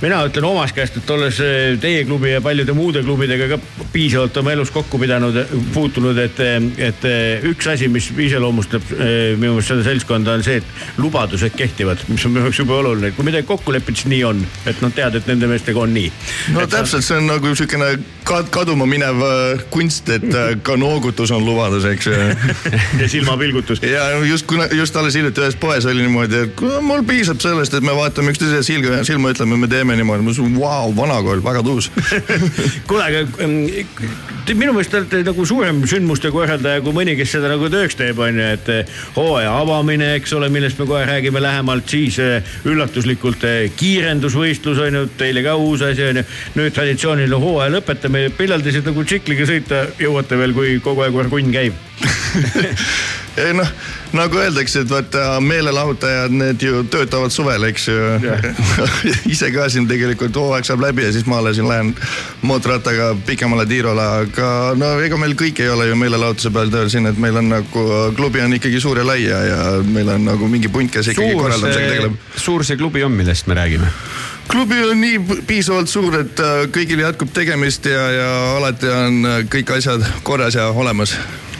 mina 0.00 0.18
ütlen 0.28 0.44
omast 0.44 0.74
käest, 0.76 0.98
et 1.00 1.10
olles 1.10 1.38
eh, 1.40 1.78
teie 1.80 2.04
klubi 2.04 2.34
ja 2.34 2.40
paljude 2.44 2.74
muude 2.76 3.00
klubidega 3.02 3.48
ka 3.54 3.58
piisavalt 3.92 4.36
oma 4.36 4.52
elus 4.52 4.70
kokku 4.70 4.98
pidanud, 5.00 5.38
puutunud, 5.72 6.18
et, 6.20 6.40
et 6.76 7.06
eh, 7.08 7.46
üks 7.48 7.70
asi, 7.72 7.88
mis 7.88 8.10
iseloomustab 8.12 8.92
eh, 8.92 9.32
minu 9.38 9.54
meelest 9.54 9.72
seda 9.72 9.86
seltskonda, 9.88 10.36
on 10.36 10.44
see, 10.44 10.60
et 10.60 11.00
lubadused 11.00 11.56
kehtivad, 11.56 12.04
mis 12.12 12.26
on 12.28 12.36
minu 12.36 12.44
jaoks 12.48 12.60
jube 12.60 12.76
oluline, 12.76 13.12
et 13.12 13.16
kui 13.16 13.24
midagi 13.24 13.48
kokku 13.48 13.72
lepid, 13.72 13.96
siis 13.96 14.12
nii 14.12 14.22
on, 14.28 14.44
et 14.66 14.84
nad 14.84 14.94
teavad, 14.96 15.16
et 15.20 15.32
nende 15.32 15.48
meestega 15.50 15.80
on 15.80 15.96
nii. 15.96 16.12
no 16.58 16.68
täpselt, 16.70 17.06
see 17.06 17.16
on 17.16 17.32
nagu 17.32 17.56
kad- 18.26 18.50
kaduma 18.50 18.86
minev 18.86 19.22
äh, 19.22 19.64
kunst, 19.96 20.08
et 20.08 20.34
äh, 20.34 20.56
ka 20.62 20.76
noogutus 20.76 21.30
on 21.30 21.44
lubadus, 21.44 21.84
eks 21.84 22.06
ju. 22.06 22.12
ja 23.00 23.08
silmapilgutus. 23.08 23.82
ja 23.82 24.10
just, 24.24 24.46
just 24.72 24.96
alles 24.96 25.14
hiljuti 25.14 25.40
ühes 25.40 25.56
poes 25.56 25.86
oli 25.86 26.04
niimoodi, 26.04 26.46
et 26.46 26.60
mul 26.82 27.04
piisab 27.06 27.40
sellest, 27.40 27.74
et 27.74 27.84
me 27.84 27.94
vaatame 27.96 28.32
üksteise 28.34 28.62
silma, 28.66 29.02
silma, 29.04 29.32
ütleme, 29.34 29.56
me 29.56 29.68
teeme 29.68 29.96
niimoodi, 29.96 30.24
ma 30.24 30.32
ütlesin, 30.32 30.56
vau, 30.58 30.92
vana 30.96 31.20
kool, 31.24 31.42
väga 31.44 31.62
tuus. 31.66 31.90
kuule, 32.88 33.04
aga 33.04 33.24
mm, 33.46 34.54
minu 34.54 34.74
meelest 34.76 34.92
te 34.92 35.00
olete 35.00 35.22
nagu 35.26 35.46
suurem 35.48 35.82
sündmuste 35.88 36.30
korraldaja 36.34 36.82
kui 36.84 36.94
mõni, 36.96 37.16
kes 37.18 37.36
seda 37.36 37.50
nagu 37.50 37.70
tööks 37.72 37.98
teeb, 37.98 38.20
on 38.22 38.40
ju, 38.40 38.48
et 38.56 38.70
eh, 38.72 38.96
hooaja 39.16 39.54
avamine, 39.62 40.12
eks 40.20 40.36
ole, 40.36 40.50
millest 40.52 40.80
me 40.80 40.88
kohe 40.88 41.04
räägime 41.08 41.42
lähemalt, 41.42 41.88
siis 41.90 42.18
eh, 42.22 42.54
üllatuslikult 42.68 43.46
eh, 43.48 43.66
kiirendusvõistlus 43.78 44.82
on 44.86 45.00
ju, 45.00 45.04
teile 45.18 45.44
ka 45.46 45.56
uus 45.60 45.84
asi 45.86 46.04
on 46.06 46.20
ju. 46.20 46.26
nüüd 46.56 46.74
traditsiooniline 46.76 47.40
hooaja 47.42 47.74
lõpetamine, 47.74 48.32
millal 48.38 48.64
te 48.64 48.74
siis 48.74 48.86
nagu 48.86 49.04
tsikliga 49.06 49.48
sõita 49.48 49.85
jõuate 50.00 50.38
veel, 50.38 50.56
kui 50.56 50.78
kogu 50.84 51.06
aeg 51.06 51.20
orgunn 51.24 51.52
käib? 51.54 51.76
ei 53.40 53.52
noh, 53.56 53.68
nagu 54.16 54.38
öeldakse, 54.40 54.82
et 54.84 54.90
vaata 54.90 55.40
meelelahutajad, 55.44 56.32
need 56.32 56.62
ju 56.62 56.82
töötavad 56.92 57.32
suvel, 57.32 57.66
eks 57.68 57.88
ju. 57.88 57.96
ise 59.34 59.50
ka 59.54 59.68
siin 59.72 59.88
tegelikult 59.88 60.36
hooaeg 60.40 60.68
saab 60.68 60.84
läbi 60.84 61.04
ja 61.06 61.12
siis 61.14 61.26
ma 61.28 61.40
alles 61.40 61.60
lähen 61.60 61.92
mootorrattaga 62.46 63.12
pikemale 63.26 63.66
tiirule, 63.68 64.06
aga 64.26 64.50
no 64.78 64.94
ega 65.04 65.20
meil 65.20 65.36
kõik 65.38 65.60
ei 65.64 65.72
ole 65.72 65.90
ju 65.90 65.98
meelelahutuse 66.00 66.52
peal 66.54 66.72
tööl 66.72 66.92
siin, 66.92 67.08
et 67.10 67.20
meil 67.20 67.40
on 67.42 67.52
nagu 67.52 67.86
klubi 68.16 68.44
on 68.44 68.56
ikkagi 68.56 68.80
suur 68.82 69.02
ja 69.02 69.06
lai 69.08 69.22
ja, 69.24 69.42
ja 69.50 69.60
meil 69.84 70.14
on 70.16 70.28
nagu 70.32 70.48
mingi 70.52 70.72
punt, 70.72 70.92
kes 70.92 71.12
ikkagi 71.12 71.36
korraldamisega 71.36 71.92
tegeleb., 71.92 72.18
suur 72.36 72.64
see 72.64 72.80
klubi 72.80 73.04
on, 73.04 73.16
millest 73.16 73.48
me 73.50 73.58
räägime? 73.58 73.92
Klubi 74.48 74.82
on 74.84 75.00
nii 75.00 75.18
piisavalt 75.46 75.88
suur, 75.90 76.20
et 76.20 76.40
äh, 76.40 76.66
kõigil 76.72 77.02
jätkub 77.02 77.32
tegemist 77.34 77.86
ja, 77.90 78.04
ja 78.14 78.30
alati 78.56 78.90
on 78.92 79.18
äh, 79.26 79.42
kõik 79.52 79.74
asjad 79.78 80.06
korras 80.26 80.58
ja 80.58 80.68
olemas 80.70 81.16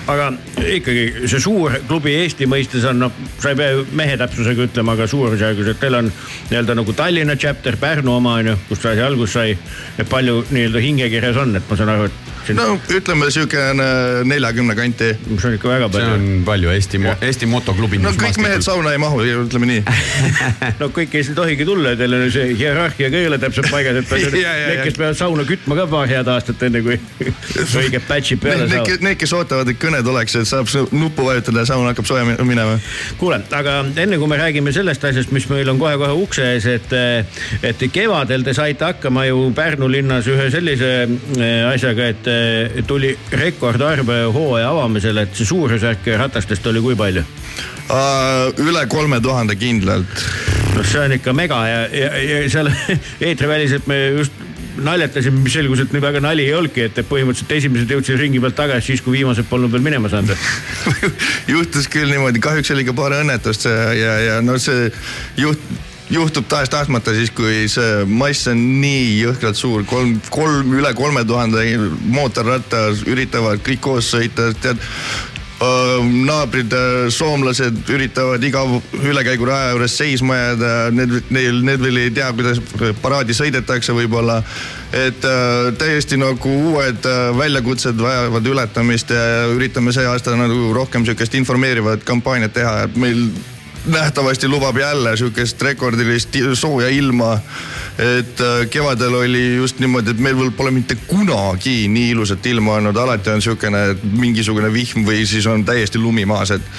aga 0.07 0.29
ikkagi 0.71 1.27
see 1.31 1.41
suur 1.43 1.79
klubi 1.89 2.15
Eesti 2.21 2.47
mõistes 2.51 2.87
on 2.89 3.01
noh, 3.07 3.17
sa 3.43 3.53
ei 3.53 3.59
pea 3.59 3.75
ju 3.75 3.87
mehe 3.99 4.17
täpsusega 4.21 4.69
ütlema, 4.69 4.95
aga 4.95 5.09
suurusjärgus, 5.11 5.73
et 5.73 5.83
teil 5.83 5.99
on 5.99 6.11
nii-öelda 6.51 6.79
nagu 6.79 6.95
Tallinna 6.97 7.37
chapter, 7.37 7.79
Pärnu 7.81 8.15
oma 8.17 8.39
on 8.41 8.53
ju, 8.53 8.57
kust 8.69 8.87
see 8.87 8.95
asi 8.95 9.05
alguse 9.07 9.33
sai. 9.37 9.59
et 9.99 10.09
palju 10.09 10.45
nii-öelda 10.51 10.83
hingekirjas 10.85 11.43
on, 11.43 11.57
et 11.59 11.71
ma 11.71 11.79
saan 11.79 11.95
aru, 11.97 12.11
et 12.11 12.37
siin 12.47 12.59
no 12.59 12.77
ütleme 12.95 13.29
siukene 13.35 13.87
neljakümne 14.29 14.75
kanti. 14.79 15.11
see 15.27 15.49
on 15.49 15.57
ikka 15.57 15.69
väga 15.71 15.89
see 15.89 15.99
palju. 15.99 16.15
on 16.15 16.45
palju 16.47 16.71
Eesti, 16.71 17.01
Eesti 17.29 17.49
motoklubi. 17.51 17.99
no 18.03 18.13
kõik 18.19 18.39
mehed 18.43 18.65
sauna 18.67 18.93
ei 18.95 19.01
mahu, 19.03 19.23
ütleme 19.47 19.69
nii. 19.71 19.83
no 20.81 20.91
kõik 20.95 21.17
ei 21.19 21.27
tohigi 21.37 21.67
tulla 21.69 21.95
ja 21.95 22.01
teil 22.01 22.17
on 22.17 22.27
ju 22.27 22.35
see 22.37 22.55
hierarhia 22.59 23.11
ka 23.13 23.21
ei 23.23 23.31
ole 23.31 23.41
täpselt 23.43 23.71
paigas, 23.73 24.01
et 24.03 24.15
need, 24.37 24.83
kes 24.85 24.99
peavad 25.01 25.19
sauna 25.19 25.47
kütma 25.49 25.79
ka 25.81 25.89
paar 25.91 26.11
head 26.11 26.31
aastat, 26.37 26.63
enne 26.69 26.83
kui 26.87 26.99
õiged 27.83 28.07
patch'id 28.09 28.43
peale 28.43 28.69
saavad. 28.71 29.07
need, 29.09 29.21
kes 29.21 29.35
ootavad, 29.37 29.73
et 29.73 29.81
kõne 29.83 29.96
tuleks, 30.03 30.37
et 30.41 30.49
saab 30.49 30.69
nuppu 30.93 31.27
vajutada 31.27 31.63
ja 31.65 31.71
saun 31.73 31.87
hakkab 31.89 32.07
sooja 32.09 32.25
mi- 32.25 32.37
minema. 32.45 32.79
kuule, 33.19 33.41
aga 33.57 33.79
enne 33.97 34.19
kui 34.19 34.29
me 34.31 34.39
räägime 34.41 34.73
sellest 34.73 35.05
asjast, 35.05 35.33
mis 35.33 35.49
meil 35.51 35.69
on 35.73 35.79
kohe-kohe 35.81 36.17
ukse 36.23 36.47
ees, 36.55 36.67
et, 36.67 36.93
et 37.63 37.87
kevadel 37.93 38.45
te 38.47 38.55
saite 38.57 38.85
hakkama 38.85 39.27
ju 39.29 39.51
Pärnu 39.57 39.89
linnas 39.91 40.27
ühe 40.31 40.49
sellise 40.53 40.93
eh, 41.05 41.69
asjaga, 41.71 42.11
et 42.13 42.31
eh, 42.31 42.83
tuli 42.87 43.15
rekordarv 43.33 44.11
hooaja 44.35 44.71
avamisel, 44.71 45.23
et 45.25 45.35
see 45.37 45.49
suurusjärk 45.49 46.11
ratastest 46.19 46.67
oli 46.73 46.83
kui 46.85 46.99
palju? 46.99 47.25
üle 47.87 48.81
kolme 48.91 49.21
tuhande 49.23 49.55
kindlalt. 49.57 50.25
no 50.75 50.83
see 50.83 51.01
on 51.05 51.13
ikka 51.15 51.33
mega 51.33 51.61
ja, 51.69 51.85
ja, 51.95 52.09
ja 52.19 52.41
seal 52.51 52.71
eetriväliselt 53.29 53.87
me 53.87 54.01
just 54.19 54.46
naljatasime, 54.83 55.41
mis 55.45 55.57
selgus, 55.57 55.83
et 55.85 55.97
väga 56.03 56.21
nali 56.25 56.47
ei 56.47 56.55
olnudki, 56.57 56.87
et 56.89 57.01
põhimõtteliselt 57.09 57.57
esimesed 57.59 57.97
jõudsid 57.97 58.21
ringi 58.21 58.43
pealt 58.43 58.59
tagasi 58.59 58.93
siis, 58.93 59.03
kui 59.05 59.19
viimased 59.19 59.49
polnud 59.51 59.73
veel 59.73 59.85
minema 59.85 60.11
saanud. 60.13 60.47
juhtus 61.55 61.89
küll 61.93 62.11
niimoodi, 62.13 62.43
kahjuks 62.45 62.73
oli 62.75 62.87
ka 62.87 62.97
paar 62.97 63.19
õnnetust 63.21 63.69
ja, 63.69 63.91
ja, 63.97 64.17
ja 64.31 64.41
no 64.45 64.59
see 64.63 64.91
juht 65.41 65.63
juhtub 66.11 66.47
tahes-tahtmata 66.47 67.15
siis, 67.17 67.33
kui 67.35 67.65
see 67.71 68.05
mass 68.07 68.47
on 68.51 68.61
nii 68.81 69.17
jõhkralt 69.25 69.59
suur, 69.59 69.83
kolm, 69.91 70.17
kolm, 70.31 70.75
üle 70.79 70.93
kolme 70.95 71.25
tuhande 71.27 71.65
mootorratta 72.07 72.89
üritavad 73.11 73.63
kõik 73.67 73.83
koos 73.83 74.13
sõita, 74.15 74.53
tead 74.63 74.83
naabrid, 76.27 76.75
soomlased 77.09 77.89
üritavad 77.89 78.43
iga 78.45 78.61
ülekäiguraja 78.93 79.71
juures 79.73 79.95
seisma 79.97 80.37
jääda, 80.37 80.73
need, 80.93 81.15
neil, 81.33 81.63
need 81.65 81.81
veel 81.81 82.01
ei 82.03 82.11
tea, 82.13 82.29
kuidas 82.37 82.61
paraadi 83.03 83.37
sõidetakse 83.37 83.97
võib-olla. 83.97 84.43
et 84.93 85.25
äh, 85.25 85.73
täiesti 85.79 86.17
nagu 86.17 86.53
uued 86.71 87.09
äh, 87.09 87.33
väljakutsed 87.39 87.99
vajavad 87.99 88.47
ületamist 88.47 89.11
ja 89.11 89.49
üritame 89.53 89.93
see 89.93 90.07
aasta 90.07 90.37
nagu 90.37 90.73
rohkem 90.75 91.05
sihukest 91.05 91.35
informeerivat 91.35 92.05
kampaaniat 92.05 92.53
teha, 92.53 92.83
et 92.87 92.97
meil 92.97 93.27
nähtavasti 93.87 94.49
lubab 94.49 94.77
jälle 94.77 95.17
sihukest 95.17 95.63
rekordilist 95.63 96.37
sooja 96.55 96.89
ilma. 96.89 97.39
Et 97.99 98.41
äh, 98.41 98.69
kevadel 98.71 99.15
oli 99.15 99.57
just 99.57 99.81
niimoodi, 99.81 100.13
et 100.13 100.21
meil 100.21 100.51
pole 100.57 100.71
mitte 100.75 100.99
kunagi 101.09 101.87
nii 101.89 102.11
ilusat 102.13 102.47
ilma 102.47 102.77
olnud, 102.77 102.97
alati 102.97 103.33
on 103.33 103.41
et 103.41 104.05
mingisugune 104.05 104.73
vihm 104.73 105.07
või 105.07 105.25
siis 105.27 105.47
on 105.47 105.65
täiesti 105.65 105.99
lumi 105.99 106.27
maas, 106.29 106.51
et. 106.51 106.73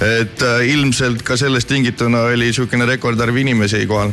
et 0.00 0.42
äh, 0.42 0.66
ilmselt 0.68 1.22
ka 1.24 1.36
sellest 1.36 1.68
tingituna 1.68 2.26
oli 2.32 2.52
sihukene 2.52 2.86
rekordarv 2.86 3.36
inimesi 3.36 3.86
kohal. 3.86 4.12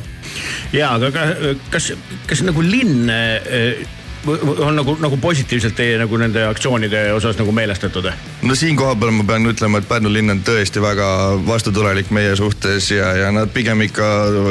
ja 0.74 0.94
aga 0.96 1.12
ka, 1.12 1.26
kas, 1.72 1.94
kas 2.28 2.44
nagu 2.44 2.62
linn 2.62 3.10
eh, 3.10 3.84
on 4.28 4.76
nagu, 4.76 4.96
nagu 5.00 5.18
positiivselt 5.18 5.76
teie 5.76 5.98
nagu 6.00 6.18
nende 6.18 6.46
aktsioonide 6.48 7.06
osas 7.14 7.38
nagu 7.40 7.52
meelestatud? 7.56 8.10
no 8.42 8.56
siin 8.56 8.78
kohapeal 8.80 9.12
ma 9.12 9.26
pean 9.28 9.48
ütlema, 9.50 9.80
et 9.82 9.88
Pärnu 9.90 10.12
linn 10.14 10.32
on 10.34 10.42
tõesti 10.46 10.82
väga 10.84 11.08
vastutulelik 11.48 12.12
meie 12.16 12.36
suhtes 12.40 12.90
ja, 12.92 13.12
ja 13.20 13.32
nad 13.36 13.52
pigem 13.54 13.84
ikka 13.86 14.08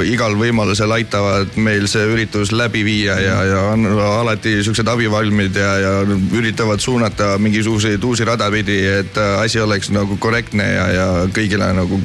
igal 0.09 0.36
võimalusel 0.39 0.93
aitavad 0.99 1.57
meil 1.57 1.89
see 1.90 2.05
üritus 2.12 2.53
läbi 2.53 2.85
viia 2.86 3.19
ja, 3.20 3.39
ja 3.49 3.62
on 3.73 3.86
alati 3.93 4.59
siuksed 4.65 4.89
abivalmid 4.89 5.57
ja, 5.57 5.73
ja 5.81 5.93
üritavad 6.39 6.85
suunata 6.85 7.36
mingisuguseid 7.43 8.05
uusi 8.05 8.28
rada 8.28 8.51
pidi, 8.53 8.78
et 9.01 9.16
asi 9.39 9.61
oleks 9.61 9.93
nagu 9.94 10.19
korrektne 10.20 10.69
ja, 10.74 10.89
ja 10.93 11.07
kõigile 11.32 11.73
nagu 11.77 12.01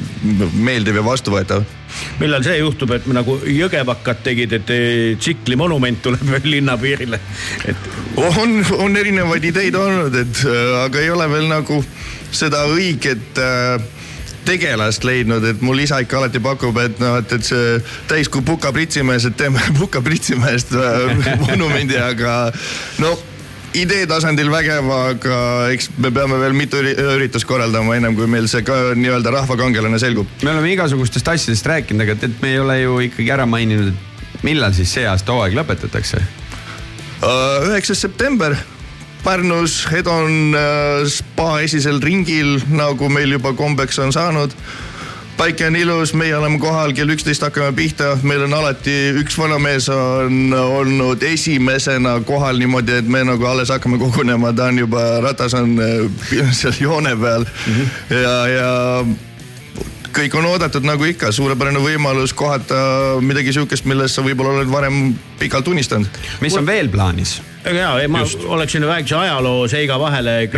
meeldiv 0.54 1.02
ja 1.02 1.04
vastuvõetav 1.04 1.66
millal 2.20 2.44
see 2.46 2.58
juhtub, 2.60 2.92
et 2.96 3.06
nagu 3.12 3.38
jõgevakad 3.46 4.22
tegid, 4.26 4.56
et 4.58 4.72
eh, 4.74 5.12
tsikli-monument 5.20 6.02
tuleb 6.04 6.32
linna 6.52 6.78
piirile, 6.80 7.20
et 7.68 7.92
on, 8.18 8.58
on 8.78 8.98
erinevaid 8.98 9.50
ideid 9.50 9.78
olnud, 9.78 10.16
et 10.18 10.42
äh, 10.46 10.74
aga 10.84 11.04
ei 11.04 11.12
ole 11.14 11.30
veel 11.32 11.48
nagu 11.50 11.82
seda 12.34 12.64
õiget 12.72 13.40
äh, 13.42 13.78
tegelast 14.48 15.04
leidnud, 15.04 15.44
et 15.44 15.64
mul 15.64 15.80
isa 15.82 16.00
ikka 16.00 16.22
alati 16.22 16.40
pakub, 16.42 16.78
et 16.80 17.00
noh, 17.02 17.18
et, 17.20 17.32
et 17.36 17.44
see 17.44 17.80
täiskuu 18.08 18.44
Puka 18.46 18.72
pritsimees, 18.72 19.28
et 19.28 19.36
teeme 19.36 19.62
Puka 19.78 20.02
pritsimehest 20.04 20.72
monumendi, 21.44 21.98
aga 22.00 22.46
no 23.02 23.16
idee 23.76 24.06
tasandil 24.08 24.48
vägev, 24.52 24.88
aga 24.92 25.40
eks 25.74 25.90
me 26.00 26.10
peame 26.14 26.38
veel 26.40 26.56
mitu 26.56 26.80
üri- 26.80 26.96
üritust 27.16 27.46
korraldama, 27.48 27.96
ennem 27.98 28.16
kui 28.16 28.28
meil 28.30 28.48
see 28.48 28.64
ka 28.66 28.94
nii-öelda 28.96 29.32
rahvakangelane 29.34 30.00
selgub. 30.00 30.26
me 30.42 30.54
oleme 30.54 30.72
igasugustest 30.72 31.28
asjadest 31.28 31.66
rääkinud, 31.68 32.06
aga 32.06 32.16
tead, 32.22 32.38
me 32.42 32.54
ei 32.54 32.58
ole 32.62 32.80
ju 32.80 32.98
ikkagi 33.08 33.30
ära 33.34 33.46
maininud, 33.46 33.92
et 33.92 34.42
millal 34.46 34.72
siis 34.72 34.92
see 34.96 35.06
aasta 35.08 35.32
hooaeg 35.36 35.56
lõpetatakse. 35.58 36.22
üheksas 37.68 38.00
september 38.00 38.56
Pärnus 39.24 39.82
Hedon 39.90 40.54
äh, 40.54 41.06
spa 41.10 41.58
esisel 41.60 41.98
ringil, 42.00 42.60
nagu 42.70 43.08
meil 43.12 43.34
juba 43.34 43.52
kombeks 43.52 43.98
on 43.98 44.12
saanud. 44.14 44.54
Päike 45.38 45.66
on 45.66 45.76
ilus, 45.76 46.12
meie 46.18 46.34
oleme 46.36 46.58
kohal, 46.58 46.92
kell 46.96 47.12
üksteist 47.14 47.44
hakkame 47.46 47.70
pihta, 47.76 48.16
meil 48.26 48.42
on 48.48 48.54
alati 48.58 48.94
üks 49.20 49.38
vanamees 49.38 49.86
on 49.92 50.54
olnud 50.58 51.22
esimesena 51.22 52.16
kohal 52.26 52.58
niimoodi, 52.58 52.98
et 53.02 53.08
me 53.08 53.22
nagu 53.26 53.46
alles 53.46 53.70
hakkame 53.70 54.00
kogunema, 54.02 54.52
ta 54.52 54.68
on 54.72 54.82
juba, 54.82 55.04
ratas 55.22 55.54
on 55.58 55.78
äh, 55.78 56.52
seal 56.58 56.74
joone 56.80 57.14
peal 57.16 57.46
mm 57.46 57.74
-hmm. 57.74 58.14
ja, 58.22 58.36
ja 58.48 58.70
kõik 60.18 60.34
on 60.38 60.46
oodatud 60.50 60.86
nagu 60.86 61.04
ikka, 61.04 61.32
suurepärane 61.32 61.78
võimalus 61.78 62.34
kohata 62.34 62.74
midagi 63.20 63.52
sihukest, 63.52 63.84
millest 63.84 64.18
sa 64.18 64.22
võib-olla 64.26 64.58
oled 64.58 64.72
varem 64.72 65.14
pikalt 65.38 65.68
unistanud. 65.68 66.08
mis 66.40 66.56
on 66.56 66.66
veel 66.66 66.88
plaanis? 66.88 67.42
ja, 67.64 68.08
ma 68.08 68.20
Just. 68.20 68.44
oleksin 68.44 68.86
väikse 68.86 69.14
ajaloo 69.14 69.68
seiga 69.68 69.98
vahele 69.98 70.48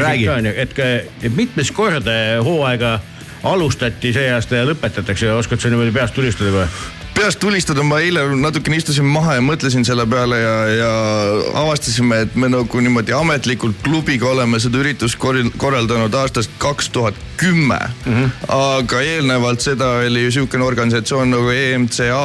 et, 0.57 0.79
et 1.23 1.37
mitmes 1.37 1.71
kord 1.71 2.07
hooaega 2.45 3.01
alustati 3.43 4.13
see 4.13 4.33
aasta 4.33 4.61
ja 4.61 4.67
lõpetatakse, 4.69 5.31
oskad 5.33 5.63
sa 5.63 5.73
niimoodi 5.73 5.95
peast 5.95 6.15
tulistada 6.15 6.51
kohe? 6.51 7.00
Peast 7.21 7.41
tulistada, 7.41 7.83
ma 7.85 7.99
eile 8.01 8.23
natukene 8.41 8.79
istusin 8.81 9.05
maha 9.05 9.35
ja 9.37 9.43
mõtlesin 9.45 9.85
selle 9.85 10.07
peale 10.09 10.39
ja, 10.41 10.55
ja 10.73 10.93
avastasime, 11.61 12.23
et 12.25 12.37
me 12.41 12.49
nagu 12.49 12.81
niimoodi 12.81 13.13
ametlikult 13.13 13.83
klubiga 13.85 14.31
oleme 14.31 14.61
seda 14.63 14.81
üritust 14.81 15.21
korraldanud 15.21 16.17
aastast 16.17 16.55
kaks 16.63 16.89
tuhat 16.95 17.19
kümme. 17.41 17.79
aga 18.49 19.01
eelnevalt 19.01 19.61
seda 19.65 19.89
oli 20.05 20.27
ju 20.27 20.33
sihukene 20.37 20.65
organisatsioon 20.65 21.31
nagu 21.33 21.53
EMCA, 21.53 22.25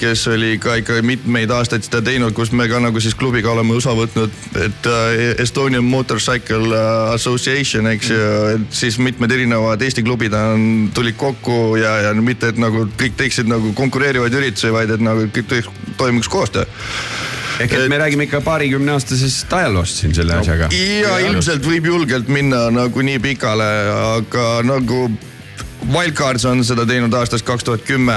kes 0.00 0.26
oli 0.32 0.56
ka 0.62 0.74
ikka 0.80 1.00
mitmeid 1.06 1.50
aastaid 1.54 1.86
seda 1.86 2.00
teinud, 2.02 2.34
kus 2.34 2.50
me 2.56 2.66
ka 2.70 2.80
nagu 2.82 3.02
siis 3.02 3.14
klubiga 3.18 3.52
oleme 3.52 3.76
osa 3.78 3.94
võtnud, 3.94 4.34
et 4.58 4.90
äh, 4.90 5.22
Estonian 5.42 5.84
Motorcycle 5.86 6.70
äh, 6.74 7.14
Association, 7.14 7.90
eks 7.92 8.10
ju, 8.10 8.30
et 8.54 8.66
siis 8.82 8.98
mitmed 8.98 9.30
erinevad 9.30 9.82
Eesti 9.86 10.02
klubid 10.06 10.34
on, 10.38 10.90
tulid 10.94 11.18
kokku 11.20 11.76
ja, 11.80 11.96
ja 12.08 12.14
mitte, 12.18 12.50
et 12.50 12.58
nagu 12.62 12.86
kõik 12.98 13.18
teeksid 13.20 13.50
nagu 13.50 13.74
konkureerivaid 14.20 14.36
üritusi, 14.36 14.72
vaid 14.72 14.90
et 14.94 15.02
nagu 15.02 15.26
kõik 15.32 15.70
toimuks 15.98 16.28
koostöö. 16.28 16.64
ehk 17.60 17.72
et 17.72 17.88
me 17.88 17.98
räägime 17.98 18.24
ikka 18.24 18.40
paarikümne 18.40 18.92
aastasest 18.92 19.52
ajaloost 19.52 20.00
siin 20.00 20.14
selle 20.14 20.34
asjaga. 20.34 20.68
ja 20.72 21.18
ilmselt 21.18 21.64
võib 21.64 21.86
julgelt 21.86 22.28
minna 22.28 22.70
nagu 22.70 23.00
nii 23.00 23.18
pikale, 23.18 23.68
aga 24.16 24.62
nagu 24.62 25.10
Wildcards 25.90 26.44
on 26.44 26.64
seda 26.64 26.84
teinud 26.86 27.14
aastast 27.14 27.46
kaks 27.46 27.64
tuhat 27.64 27.84
kümme 27.88 28.14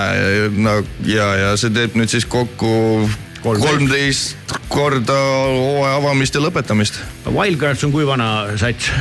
ja, 1.07 1.27
ja 1.35 1.53
see 1.57 1.71
teeb 1.71 1.95
nüüd 1.95 2.11
siis 2.11 2.25
kokku 2.25 3.07
kolmteist 3.43 4.35
korda 4.67 5.15
hooaja 5.15 5.95
avamist 5.97 6.35
ja 6.35 6.43
lõpetamist. 6.43 6.99
Wildcards 7.25 7.83
on 7.87 7.91
kui 7.95 8.05
vana 8.07 8.57
sats? 8.59 8.91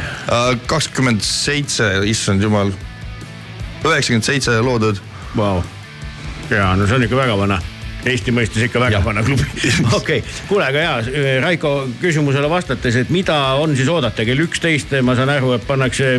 kakskümmend 0.70 1.22
seitse, 1.26 1.90
issand 2.06 2.42
jumal, 2.42 2.72
üheksakümmend 3.82 4.26
seitse 4.26 4.58
loodud. 4.62 4.98
Vau, 5.36 5.62
ja 6.52 6.74
no 6.76 6.86
see 6.86 6.96
on 6.96 7.02
ikka 7.02 7.16
väga 7.16 7.36
vana. 7.36 7.60
Eesti 8.02 8.34
mõistes 8.34 8.64
ikka 8.66 8.80
väga 8.82 9.02
vana 9.04 9.22
klubi. 9.26 9.46
okei 9.98 10.22
okay., 10.22 10.22
kuule, 10.48 10.66
aga 10.66 10.82
ja 10.82 11.40
Raiko 11.42 11.72
küsimusele 12.00 12.50
vastates, 12.50 12.96
et 12.98 13.12
mida 13.14 13.36
on 13.62 13.76
siis 13.78 13.90
oodata 13.92 14.26
kell 14.26 14.42
üksteist, 14.42 14.94
ma 15.06 15.14
saan 15.18 15.30
aru, 15.32 15.52
et 15.56 15.66
pannakse 15.66 16.14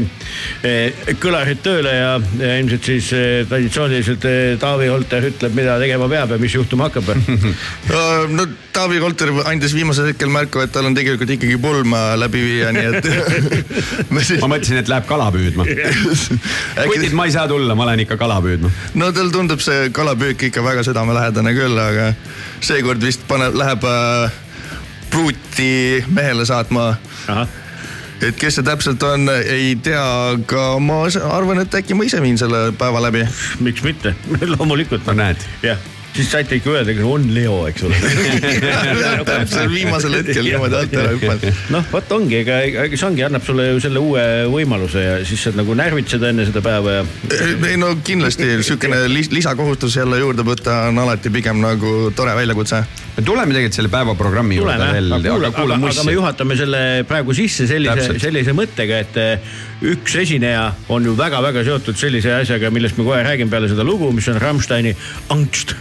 eh, 0.64 1.04
kõlarid 1.22 1.64
tööle 1.66 1.94
ja, 1.96 2.14
ja 2.40 2.56
ilmselt 2.62 2.88
siis 2.88 3.12
eh, 3.18 3.44
traditsiooniliselt 3.50 4.28
eh, 4.30 4.42
Taavi 4.62 4.92
Holter 4.94 5.30
ütleb, 5.32 5.56
mida 5.58 5.76
tegema 5.82 6.08
peab 6.12 6.36
ja 6.36 6.42
mis 6.42 6.56
juhtuma 6.56 6.90
hakkab. 6.90 7.12
no 8.38 8.48
Taavi 8.74 9.00
Kolter 9.04 9.30
andis 9.46 9.74
viimasel 9.76 10.08
hetkel 10.10 10.32
märku, 10.34 10.64
et 10.64 10.72
tal 10.74 10.88
on 10.90 10.96
tegelikult 10.98 11.30
ikkagi 11.36 11.60
pulma 11.62 12.16
läbi 12.18 12.42
viia, 12.42 12.72
nii 12.74 12.86
et 12.90 13.10
siis 14.26 14.42
ma 14.42 14.50
mõtlesin, 14.50 14.80
et 14.82 14.90
läheb 14.90 15.06
kala 15.10 15.28
püüdma. 15.34 15.68
kutid, 16.90 17.14
ma 17.14 17.28
ei 17.30 17.36
saa 17.36 17.46
tulla, 17.52 17.76
ma 17.78 17.86
lähen 17.90 18.02
ikka 18.06 18.18
kala 18.18 18.40
püüdma. 18.42 18.72
no 18.98 19.12
tal 19.14 19.30
tundub 19.36 19.62
see 19.62 19.92
kalapüük 19.94 20.48
ikka 20.50 20.64
väga 20.66 20.86
südamelähedane 20.88 21.54
küll, 21.54 21.73
aga 21.82 22.14
seekord 22.64 23.02
vist 23.04 23.26
paneb, 23.28 23.56
läheb 23.58 23.84
äh, 23.88 24.32
pruuti 25.12 26.04
mehele 26.08 26.46
saatma. 26.46 26.94
et 28.24 28.38
kes 28.40 28.56
see 28.60 28.66
täpselt 28.66 29.04
on, 29.04 29.28
ei 29.30 29.76
tea, 29.84 30.04
aga 30.34 30.68
ma 30.80 31.04
arvan, 31.32 31.64
et 31.64 31.76
äkki 31.76 31.98
ma 31.98 32.08
ise 32.08 32.22
viin 32.24 32.38
selle 32.38 32.72
päeva 32.78 33.02
läbi. 33.04 33.26
miks 33.60 33.84
mitte, 33.84 34.16
loomulikult. 34.58 35.06
no 35.06 35.18
näed. 35.24 35.44
jah, 35.64 35.78
siis 36.14 36.30
saite 36.32 36.58
ikka 36.60 36.74
öelda, 36.76 36.94
kas 36.98 37.08
on 37.10 37.26
Leo, 37.34 37.58
eks 37.70 37.86
ole. 37.88 37.98
täpselt 39.30 39.72
viimasel 39.74 40.18
hetkel 40.20 40.46
niimoodi 40.46 40.78
alt 40.80 40.96
ära 40.98 41.14
hüpanud. 41.16 41.62
noh, 41.74 41.88
vot 41.92 42.14
ongi, 42.18 42.40
ega, 42.44 42.60
ega 42.68 43.00
see 43.00 43.08
ongi, 43.10 43.26
annab 43.28 43.46
sulle 43.48 43.70
ju 43.72 43.82
selle 43.84 44.04
uue 44.04 44.26
võimaluse 44.54 45.04
ja 45.04 45.16
siis 45.28 45.46
saad 45.48 45.58
nagu 45.60 45.76
närvitseda 45.78 46.30
enne 46.34 46.46
seda 46.50 46.64
päeva 46.66 47.00
ja. 47.00 47.06
ei 47.70 47.80
no 47.82 47.94
kindlasti 48.06 48.50
sihukene 48.62 49.06
lis- 49.12 49.32
lisakohustus 49.34 49.98
jälle 49.98 50.22
juurde 50.22 50.46
võtta 50.48 50.84
on 50.92 51.02
alati 51.06 51.34
pigem 51.34 51.62
nagu 51.64 52.12
tore 52.16 52.36
väljakutse. 52.38 52.84
Me 53.18 53.24
tuleme 53.26 53.54
tegelikult 53.54 53.78
selle 53.78 53.92
päeva 53.94 54.16
programmi 54.18 54.58
juurde 54.58 54.90
veel, 54.96 55.12
aga 55.18 55.36
aga, 55.38 55.52
aga, 55.62 55.92
aga 55.92 56.08
me 56.08 56.16
juhatame 56.16 56.58
selle 56.60 56.82
praegu 57.10 57.36
sisse 57.38 57.68
sellise, 57.70 58.18
sellise 58.22 58.56
mõttega, 58.58 59.04
et 59.06 59.22
eh, 59.22 59.56
üks 59.94 60.18
esineja 60.24 60.70
on 60.94 61.06
ju 61.06 61.16
väga-väga 61.20 61.66
seotud 61.68 62.00
sellise 62.00 62.34
asjaga, 62.42 62.74
millest 62.74 62.98
me 62.98 63.08
kohe 63.08 63.22
räägime 63.26 63.54
peale 63.54 63.72
seda 63.72 63.86
lugu, 63.88 64.12
mis 64.16 64.30
on 64.34 64.42
Rammsteini 64.42 64.96
Angst. 65.36 65.78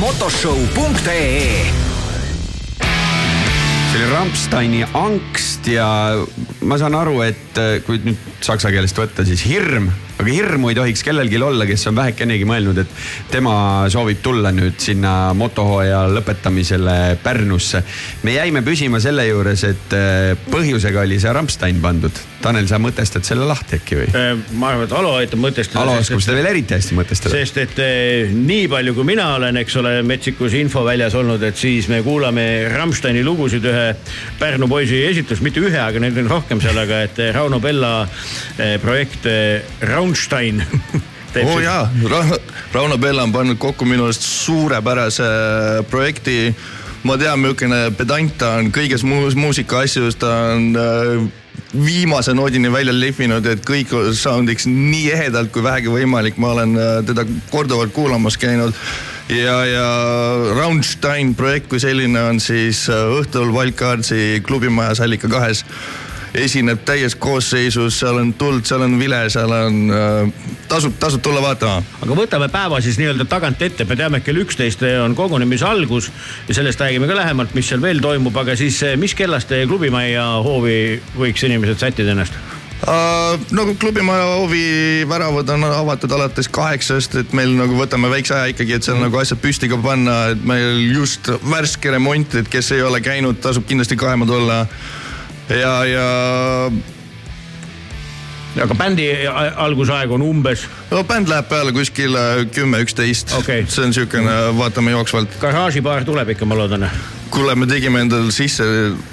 motoshow.ee 0.00 1.64
see 3.90 3.98
oli 3.98 4.06
Rammsteini 4.12 4.84
angst 4.94 5.66
ja 5.68 5.86
ma 6.64 6.78
saan 6.80 6.94
aru, 6.94 7.18
et 7.26 7.58
äh, 7.58 7.80
kui 7.84 7.98
nüüd 8.04 8.20
saksa 8.40 8.70
keelest 8.72 8.96
võtta, 8.96 9.26
siis 9.28 9.42
hirm, 9.44 9.90
aga 10.16 10.30
hirmu 10.30 10.70
ei 10.70 10.78
tohiks 10.78 11.02
kellelgi 11.04 11.40
olla, 11.42 11.66
kes 11.68 11.88
on 11.90 11.98
vähekenegi 11.98 12.46
mõelnud, 12.48 12.80
et 12.80 12.96
tema 13.32 13.54
soovib 13.92 14.22
tulla 14.24 14.54
nüüd 14.56 14.78
sinna 14.80 15.34
motohooaja 15.36 16.04
lõpetamisele 16.14 16.98
Pärnusse. 17.20 17.82
me 18.22 18.38
jäime 18.38 18.62
püsima 18.64 19.02
selle 19.02 19.26
juures, 19.28 19.66
et 19.68 19.96
äh, 19.98 20.36
põhjusega 20.48 21.04
oli 21.04 21.20
see 21.20 21.34
Rammstein 21.34 21.82
pandud. 21.82 22.24
Tanel, 22.40 22.64
sa 22.70 22.78
mõtestad 22.80 23.26
selle 23.26 23.44
lahti 23.48 23.76
äkki 23.76 23.98
või? 23.98 24.06
Äh, 24.16 24.30
ma 24.56 24.70
arvan, 24.72 24.86
et 24.86 24.94
Alo 24.96 25.12
aitab 25.18 25.42
mõtestada. 25.42 25.82
Alo 25.82 25.98
oskab 26.00 26.22
seda 26.24 26.38
veel 26.38 26.48
eriti 26.54 26.72
hästi 26.76 26.96
mõtestada. 26.96 27.34
sest 27.36 27.58
et 27.60 27.80
eh, 27.84 28.32
nii 28.32 28.64
palju, 28.72 28.94
kui 28.96 29.08
mina 29.10 29.26
olen, 29.36 29.60
eks 29.60 29.76
ole, 29.80 29.92
Metsikus 30.08 30.56
infoväljas 30.56 31.16
olnud, 31.20 31.42
et 31.44 31.60
siis 31.60 31.90
me 31.92 32.00
kuulame 32.06 32.46
Rammsteini 32.72 33.24
lugusid 33.26 33.66
ühe 33.68 33.90
Pärnu 34.40 34.68
poisi 34.72 35.02
esitust, 35.10 35.44
mitte 35.44 35.60
ühe, 35.60 35.76
aga 35.80 36.00
neid 36.00 36.16
on 36.22 36.30
rohkem 36.32 36.62
seal, 36.64 36.80
aga 36.80 37.02
et 37.08 37.20
eh, 37.20 37.32
Rauno 37.36 37.60
Pella 37.60 37.92
projekt 38.80 39.26
Raunstein. 39.84 40.62
oo 41.44 41.54
oh, 41.54 41.60
jaa 41.62 41.84
Ra, 42.10 42.22
Rauno 42.72 42.96
Pella 42.98 43.22
on 43.22 43.32
pannud 43.32 43.60
kokku 43.60 43.84
minu 43.84 44.08
arust 44.08 44.24
suurepärase 44.24 45.28
projekti. 45.90 46.54
ma 47.04 47.16
tean, 47.20 47.40
milline 47.40 47.90
pedant 47.96 48.32
ta 48.38 48.56
on 48.60 48.72
kõiges 48.72 49.04
muus 49.04 49.36
muusika 49.36 49.84
asjus, 49.84 50.16
ta 50.20 50.32
on 50.56 50.66
äh, 50.76 51.28
viimase 51.74 52.34
noodini 52.34 52.72
välja 52.72 52.94
lihvinud, 52.94 53.46
et 53.46 53.62
kõik 53.66 53.92
soundiks 54.18 54.66
nii 54.66 55.10
ehedalt 55.14 55.52
kui 55.54 55.62
vähegi 55.62 55.92
võimalik, 55.92 56.38
ma 56.42 56.54
olen 56.56 56.76
äh, 56.76 56.92
teda 57.06 57.24
korduvalt 57.50 57.94
kuulamas 57.94 58.38
käinud 58.40 58.74
ja, 59.30 59.56
ja 59.66 59.88
Raunstein 60.56 61.34
projekt 61.38 61.70
kui 61.70 61.80
selline 61.82 62.22
on 62.32 62.40
siis 62.42 62.86
äh, 62.90 63.06
õhtul 63.20 63.52
Wildcardsi 63.54 64.42
klubimajas 64.46 65.02
Allika 65.04 65.30
kahes 65.30 65.64
esineb 66.34 66.84
täies 66.86 67.16
koosseisus, 67.18 67.98
seal 68.00 68.20
on 68.20 68.32
tuld, 68.38 68.62
seal 68.68 68.84
on 68.86 68.96
vile, 69.00 69.22
seal 69.32 69.50
on 69.54 69.80
äh,, 69.94 70.46
tasub, 70.70 70.94
tasub 71.02 71.22
tulla 71.24 71.42
vaatama. 71.42 71.82
aga 72.04 72.18
võtame 72.18 72.48
päeva 72.52 72.80
siis 72.84 73.00
nii-öelda 73.00 73.26
tagant 73.30 73.62
ette, 73.62 73.84
me 73.88 73.98
teame, 73.98 74.20
et 74.20 74.28
kell 74.28 74.42
üksteist 74.44 74.84
on 75.04 75.16
kogunemise 75.18 75.66
algus 75.66 76.10
ja 76.48 76.56
sellest 76.56 76.80
räägime 76.80 77.10
ka 77.10 77.18
lähemalt, 77.18 77.54
mis 77.58 77.68
seal 77.72 77.82
veel 77.82 78.02
toimub, 78.04 78.36
aga 78.36 78.56
siis 78.58 78.78
eh, 78.86 78.96
mis 79.00 79.16
kellast 79.18 79.50
teie 79.50 79.66
klubimajja 79.70 80.26
hoovi 80.46 80.80
võiks 81.18 81.46
inimesed 81.48 81.82
sättida 81.82 82.14
ennast? 82.14 82.38
Uh, 82.80 83.36
no 83.52 83.66
klubimaja 83.76 84.24
hoovi 84.24 85.04
väravad 85.08 85.50
on 85.52 85.64
avatud 85.68 86.12
alates 86.16 86.48
kaheksast, 86.48 87.18
et 87.20 87.34
meil 87.36 87.52
nagu 87.52 87.76
võtame 87.76 88.08
väikse 88.08 88.32
aja 88.38 88.54
ikkagi, 88.54 88.78
et 88.78 88.86
seal 88.86 88.96
nagu 89.02 89.20
asjad 89.20 89.42
püsti 89.42 89.68
ka 89.68 89.76
panna, 89.84 90.14
et 90.32 90.46
meil 90.48 90.78
just 90.88 91.28
värske 91.44 91.92
remont, 91.92 92.38
et 92.40 92.48
kes 92.48 92.72
ei 92.72 92.80
ole 92.86 93.02
käinud, 93.04 93.36
tasub 93.44 93.68
kindlasti 93.68 94.00
kaema 94.00 94.24
tulla. 94.24 94.62
ja, 95.50 95.74
ja 95.84 96.08
aga 98.64 98.74
bändi 98.74 99.06
algusaeg 99.30 100.10
on 100.14 100.24
umbes, 100.26 100.66
no 100.90 101.02
bänd 101.06 101.30
läheb 101.30 101.48
peale 101.50 101.72
kuskil 101.76 102.16
äh, 102.18 102.44
kümme, 102.54 102.82
üksteist 102.84 103.34
Okei. 103.38 103.64
see 103.68 103.86
on 103.86 103.94
siukene, 103.96 104.36
vaatame 104.58 104.94
jooksvalt. 104.96 105.40
garaažipaar 105.42 106.06
tuleb 106.08 106.34
ikka, 106.36 106.48
ma 106.48 106.58
loodan. 106.58 106.88
kuule, 107.30 107.54
me 107.54 107.66
tegime 107.70 108.00
endale 108.04 108.32
sisse 108.34 108.64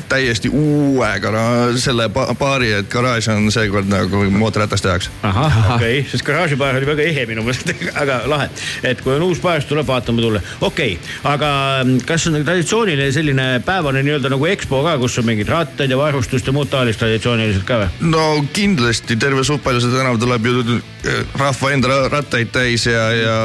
täiesti 0.09 0.49
uue 0.49 1.09
gara-, 1.21 1.77
selle 1.79 2.07
ba- 2.13 2.29
baari, 2.39 2.71
et 2.79 2.89
garaaž 2.91 3.29
on 3.33 3.49
seekord 3.53 3.89
nagu 3.91 4.23
mootorratast 4.33 4.85
tehakse. 4.87 5.11
okei 5.23 5.75
okay., 5.75 6.03
sest 6.11 6.25
garaažipaar 6.27 6.79
oli 6.79 6.89
väga 6.89 7.05
ehe 7.07 7.25
minu 7.29 7.43
meelest, 7.45 7.71
aga 8.01 8.21
lahe. 8.29 8.49
et 8.83 9.01
kui 9.03 9.15
on 9.15 9.27
uus 9.29 9.41
baar, 9.43 9.61
siis 9.61 9.69
tuleb 9.69 9.87
vaatama 9.87 10.23
tulla. 10.23 10.41
okei 10.61 10.97
okay., 10.97 11.15
aga 11.33 11.51
mm, 11.83 12.03
kas 12.07 12.27
on 12.31 12.39
traditsiooniline 12.41 13.09
selline 13.15 13.47
päevane 13.65 14.03
nii-öelda 14.07 14.31
nagu 14.33 14.49
EXPO 14.49 14.83
ka, 14.87 14.97
kus 15.01 15.19
on 15.21 15.29
mingid 15.29 15.51
rattad 15.51 15.91
ja 15.91 15.99
varustust 15.99 16.47
ja 16.47 16.55
muud 16.55 16.71
taolist 16.71 17.01
traditsiooniliselt 17.03 17.67
ka 17.67 17.81
või? 17.83 18.11
no 18.13 18.27
kindlasti 18.53 19.19
terve 19.19 19.43
Supaljuse 19.47 19.91
tänav 19.93 20.19
tuleb 20.21 20.49
ju 20.49 20.63
äh, 20.79 21.21
rahva 21.39 21.73
enda 21.75 21.91
ra- 21.91 22.09
rattaid 22.17 22.51
täis 22.55 22.87
ja, 22.89 23.07
ja 23.15 23.37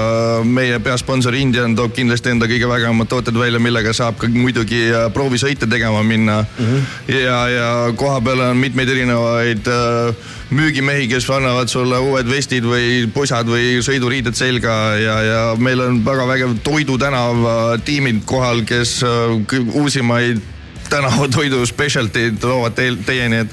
meie 0.45 0.79
peasponsor 0.83 1.35
Indian 1.39 1.77
toob 1.79 1.95
kindlasti 1.97 2.33
enda 2.33 2.49
kõige 2.51 2.69
vägevamad 2.71 3.11
tooted 3.11 3.39
välja, 3.39 3.61
millega 3.63 3.93
saab 3.97 4.19
ka 4.21 4.31
muidugi 4.63 4.93
äh, 4.93 5.09
proovisõite 5.13 5.67
tegema 5.67 6.03
minna 6.03 6.43
mm. 6.43 6.67
-hmm. 6.67 7.15
ja, 7.15 7.49
ja 7.49 7.93
kohapeal 7.97 8.41
on 8.41 8.57
mitmeid 8.57 8.89
erinevaid 8.89 9.67
äh, 9.67 10.15
müügimehi, 10.51 11.09
kes 11.09 11.29
annavad 11.31 11.69
sulle 11.69 11.99
uued 11.99 12.29
vestid 12.29 12.65
või 12.65 13.09
pusad 13.13 13.47
või 13.47 13.83
sõiduriided 13.83 14.35
selga 14.35 14.97
ja, 15.01 15.17
ja 15.23 15.41
meil 15.59 15.81
on 15.81 16.05
väga 16.05 16.27
vägev 16.27 16.57
Toidu 16.63 16.99
tänava 16.99 17.79
tiimid 17.85 18.23
kohal, 18.25 18.63
kes 18.65 19.03
äh, 19.03 19.75
uusimaid 19.75 20.41
tänavatoidu 20.91 21.67
specialty'd 21.67 22.39
toovad 22.41 22.77
teieni, 22.77 23.37
et 23.37 23.51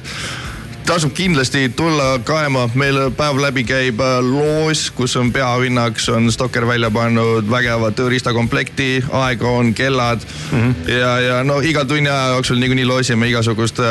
tasub 0.90 1.12
kindlasti 1.14 1.68
tulla 1.78 2.16
kaema, 2.26 2.64
meil 2.74 2.98
päev 3.14 3.38
läbi 3.38 3.62
käib 3.68 4.00
äh, 4.02 4.16
loos, 4.26 4.88
kus 4.98 5.14
on 5.20 5.28
peahinnaks, 5.30 6.08
on 6.10 6.32
Stokker 6.34 6.66
välja 6.66 6.90
pannud 6.90 7.46
vägeva 7.50 7.92
tööriistakomplekti, 7.94 8.88
aega 9.20 9.52
on 9.54 9.70
kellad 9.78 10.26
mm 10.26 10.60
-hmm. 10.60 10.90
ja, 10.90 11.12
ja 11.22 11.44
no 11.44 11.60
iga 11.62 11.84
tunni 11.86 12.10
aja 12.10 12.32
jooksul 12.34 12.58
niikuinii 12.58 12.86
loosime 12.90 13.30
igasugust 13.30 13.80
äh, 13.80 13.86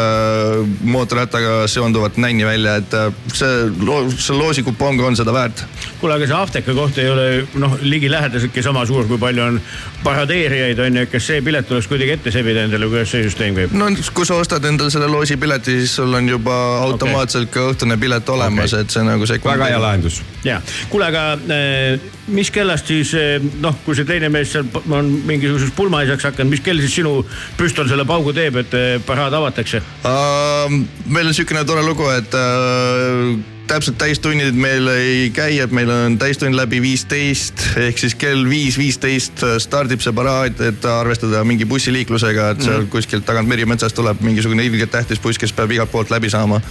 mootorrattaga 0.82 1.68
seonduvat 1.68 2.16
nänni 2.16 2.46
välja, 2.46 2.76
et 2.76 2.94
äh, 2.94 3.12
see 3.32 3.70
loo-, 3.78 4.10
see 4.16 4.38
loosikupong 4.38 5.00
on 5.00 5.16
seda 5.16 5.32
väärt. 5.32 5.64
kuule, 6.00 6.14
aga 6.14 6.26
see 6.26 6.36
Afteka 6.36 6.74
koht 6.74 6.98
ei 6.98 7.10
ole 7.10 7.46
noh, 7.54 7.78
ligilähedaseltki 7.80 8.62
sama 8.62 8.86
suur, 8.86 9.06
kui 9.06 9.18
palju 9.18 9.42
on 9.42 9.60
paradeerijaid 10.02 10.78
on 10.78 10.96
ju, 10.96 11.06
kas 11.06 11.26
see 11.26 11.42
pilet 11.42 11.68
tuleks 11.68 11.86
kuidagi 11.86 12.10
ette 12.18 12.30
sebida 12.30 12.66
endale, 12.66 12.90
kuidas 12.90 13.10
see 13.10 13.22
süsteem 13.22 13.54
käib? 13.54 13.72
no 13.72 13.86
kui 14.14 14.26
sa 14.26 14.34
ostad 14.34 14.64
endale 14.64 14.90
selle 14.90 15.06
loosipileti, 15.06 15.78
siis 15.78 15.96
sul 15.96 16.14
on 16.14 16.28
juba 16.28 16.58
automaatselt 16.92 17.50
ka 17.54 17.68
õhtune 17.72 17.98
pilet 18.00 18.28
olemas 18.34 18.72
okay., 18.72 18.86
et 18.86 18.94
see 18.94 19.04
nagu 19.06 19.28
see. 19.28 19.40
väga 19.44 19.70
hea 19.72 19.80
lahendus. 19.82 20.20
ja, 20.46 20.60
kuule, 20.92 21.08
aga 21.10 21.24
äh, 21.36 22.08
mis 22.34 22.52
kellast 22.54 22.90
siis 22.90 23.14
äh, 23.18 23.36
noh, 23.62 23.76
kui 23.84 23.96
see 23.98 24.08
teine 24.08 24.30
mees 24.32 24.52
seal 24.54 24.68
on 24.88 25.10
mingisuguseks 25.28 25.74
pulmaisaks 25.76 26.30
hakanud, 26.30 26.52
mis 26.56 26.64
kell 26.64 26.80
siis 26.84 26.98
sinu 27.00 27.20
püstol 27.58 27.90
selle 27.90 28.06
paugu 28.08 28.34
teeb, 28.36 28.62
et 28.64 28.74
äh, 28.78 28.88
paraad 29.06 29.36
avatakse? 29.38 29.82
Uh, 30.02 30.80
meil 31.06 31.30
on 31.30 31.36
siukene 31.36 31.64
tore 31.68 31.84
lugu, 31.86 32.08
et 32.14 32.34
uh, 32.38 33.57
täpselt 33.68 33.98
täistunnid 34.00 34.56
meil 34.56 34.88
ei 34.88 35.28
käi, 35.34 35.58
et 35.60 35.72
meil 35.74 35.90
on 35.92 36.16
täistund 36.20 36.56
läbi 36.56 36.80
viisteist 36.82 37.64
ehk 37.76 38.00
siis 38.00 38.16
kell 38.18 38.48
viis 38.48 38.78
viisteist 38.80 39.44
stardib 39.62 40.02
see 40.04 40.14
paraad, 40.16 40.60
et 40.64 40.88
arvestada 40.88 41.44
mingi 41.48 41.68
bussiliiklusega, 41.68 42.50
et 42.54 42.64
seal 42.64 42.88
kuskilt 42.92 43.26
tagant 43.28 43.48
Merimetsast 43.48 43.96
tuleb 43.98 44.24
mingisugune 44.24 44.64
ilgelt 44.64 44.92
tähtis 44.94 45.20
buss, 45.20 45.40
kes 45.40 45.52
peab 45.52 45.76
igalt 45.76 45.92
poolt 45.92 46.12
läbi 46.14 46.32
saama. 46.32 46.62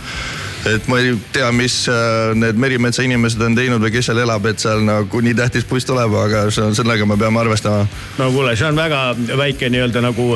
Et 0.76 0.88
ma 0.88 1.00
ei 1.02 1.14
tea, 1.34 1.50
mis 1.56 1.76
äh, 1.92 2.34
need 2.38 2.60
Merimetsa 2.60 3.04
inimesed 3.06 3.42
on 3.44 3.56
teinud 3.58 3.82
või 3.84 3.92
kes 3.94 4.10
seal 4.10 4.22
elab, 4.24 4.46
et 4.50 4.62
seal 4.62 4.84
nagu 4.86 5.22
nii 5.24 5.36
tähtis 5.38 5.66
buss 5.68 5.88
tuleb, 5.88 6.14
aga 6.20 6.46
see 6.54 6.66
on 6.66 6.76
sellega 6.78 7.08
me 7.08 7.18
peame 7.20 7.42
arvestama. 7.42 7.86
no 8.18 8.30
kuule, 8.34 8.56
see 8.60 8.68
on 8.68 8.80
väga 8.80 9.02
väike 9.40 9.70
nii-öelda 9.74 10.04
nagu 10.04 10.28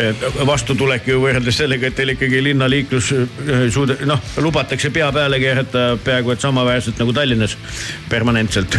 eh, 0.00 0.24
vastutulek 0.46 1.08
ju 1.10 1.20
võrreldes 1.22 1.58
sellega, 1.60 1.90
et 1.90 1.98
teil 1.98 2.14
ikkagi 2.14 2.42
linnaliiklus 2.48 3.10
eh, 3.16 3.66
suuda-, 3.74 3.98
noh, 4.08 4.22
lubatakse 4.44 4.90
pea 4.94 5.10
peale 5.14 5.40
keerata 5.42 5.86
peaaegu 6.04 6.34
et 6.34 6.44
samaväärselt 6.44 7.00
nagu 7.02 7.14
Tallinnas 7.16 7.56
permanentselt. 8.10 8.78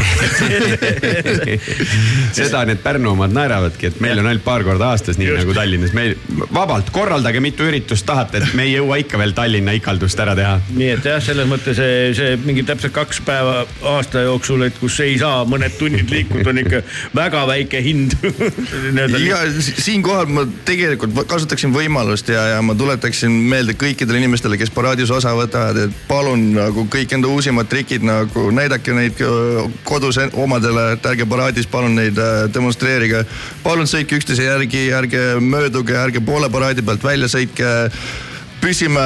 seda 2.39 2.65
need 2.67 2.81
Pärnu 2.83 3.13
omad 3.15 3.33
naeravadki, 3.35 3.91
et 3.91 4.01
meil 4.03 4.19
on 4.21 4.29
ainult 4.29 4.45
paar 4.45 4.63
korda 4.67 4.91
aastas, 4.93 5.19
nii 5.21 5.29
Just. 5.31 5.43
nagu 5.43 5.57
Tallinnas, 5.57 5.95
meil 5.97 6.15
vabalt 6.53 6.91
korraldage 6.95 7.41
mitu 7.43 7.67
üritust 7.67 8.05
tahate, 8.07 8.41
et 8.41 8.53
me 8.57 8.67
ei 8.67 8.75
jõua 8.75 8.99
ikka 9.01 9.19
veel 9.21 9.35
Tallinna 9.37 9.75
ikaldust 9.77 10.19
ära 10.21 10.35
teha. 10.37 10.57
nii 10.75 10.89
et 10.94 10.94
jah, 11.03 11.19
selles 11.23 11.47
mõttes 11.49 11.75
see, 11.75 12.11
see 12.15 12.35
mingi 12.45 12.63
täpselt 12.67 12.93
kaks 12.95 13.19
päeva 13.25 13.65
aasta 13.91 14.23
jooksul, 14.25 14.63
et 14.67 14.77
kus 14.79 14.97
ei 15.03 15.17
saa 15.19 15.43
mõned 15.49 15.75
tunnid 15.79 16.11
liikuda, 16.11 16.49
on 16.51 16.61
ikka 16.61 16.81
väga 17.15 17.43
väike 17.49 17.81
hind. 17.83 18.15
ja 19.29 19.41
si- 19.57 19.75
siinkohal 19.89 20.29
ma 20.31 20.45
tegelikult 20.67 21.17
kasutaksin 21.27 21.73
võimalust 21.75 22.29
ja, 22.31 22.45
ja 22.55 22.61
ma 22.65 22.75
tuletaksin 22.77 23.33
meelde 23.51 23.75
kõikidele 23.79 24.21
inimestele, 24.21 24.59
kes 24.61 24.71
paraadis 24.75 25.11
osa 25.11 25.33
võtavad, 25.37 25.81
et 25.87 25.97
palun 26.07 26.47
nagu 26.55 26.87
kõik 26.91 27.17
enda 27.17 27.31
uusimad 27.31 27.69
trikid 27.71 28.05
nagu 28.05 28.47
näidake 28.55 28.95
neid 28.95 29.19
kodus 29.87 30.19
omadele, 30.31 30.91
et 30.95 31.09
ärge 31.11 31.27
paraadis 31.29 31.67
palun 31.67 31.97
neid 31.97 32.19
demonstreerige. 32.53 33.25
palun 33.63 33.89
sõitke 33.89 34.19
üksteise 34.19 34.47
järgi, 34.47 34.87
ärge 34.95 35.25
mööduge, 35.41 35.97
ärge 35.99 36.21
poole 36.23 36.49
paraadi 36.49 36.85
pealt 36.85 37.03
välja 37.03 37.27
sõitke 37.31 37.73
püsime 38.65 39.01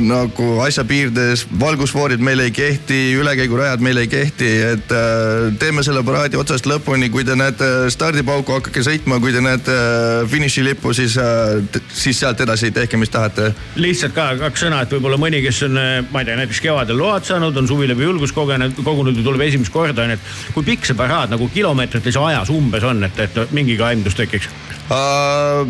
nagu 0.00 0.46
asja 0.64 0.84
piirdes, 0.88 1.42
valgusfoorid 1.60 2.22
meile 2.24 2.46
ei 2.48 2.52
kehti, 2.54 3.00
ülekäigurajad 3.20 3.82
meile 3.84 4.06
ei 4.06 4.08
kehti, 4.08 4.48
et 4.70 4.94
äh, 4.96 5.50
teeme 5.60 5.84
selle 5.84 6.00
paraadi 6.06 6.38
otsast 6.40 6.64
lõpuni, 6.70 7.10
kui 7.12 7.26
te 7.28 7.36
näete 7.36 7.68
stardipauku, 7.92 8.56
hakake 8.56 8.84
sõitma, 8.86 9.18
kui 9.20 9.34
te 9.34 9.42
näete 9.44 9.74
äh, 9.76 10.22
finišilippu, 10.32 10.94
siis 10.96 11.18
äh,, 11.20 11.60
siis 11.92 12.22
sealt 12.22 12.40
edasi 12.40 12.72
tehke, 12.72 12.96
mis 13.00 13.12
tahate. 13.12 13.50
lihtsalt 13.76 14.16
ka 14.16 14.30
kaks 14.46 14.64
sõna, 14.64 14.80
et 14.86 14.96
võib-olla 14.96 15.20
mõni, 15.20 15.42
kes 15.44 15.60
on, 15.68 15.76
ma 16.08 16.24
ei 16.24 16.30
tea, 16.30 16.40
näiteks 16.40 16.64
kevadel 16.64 17.00
load 17.02 17.28
saanud, 17.28 17.60
on 17.60 17.68
suvi 17.68 17.92
läbi 17.92 18.08
julgust 18.08 18.36
kogenud, 18.36 18.80
kogunud 18.80 19.18
ja 19.18 19.28
tuleb 19.28 19.44
esimest 19.44 19.76
korda, 19.76 20.06
onju, 20.06 20.16
et 20.16 20.56
kui 20.56 20.70
pikk 20.72 20.88
see 20.88 20.96
paraad 20.96 21.36
nagu 21.36 21.52
kilomeetrites 21.52 22.16
ajas 22.16 22.52
umbes 22.54 22.88
on, 22.88 23.04
et, 23.10 23.24
et 23.26 23.36
no, 23.36 23.48
mingigi 23.52 23.84
aimdus 23.92 24.16
tekiks? 24.16 24.48
Uh, 24.88 25.68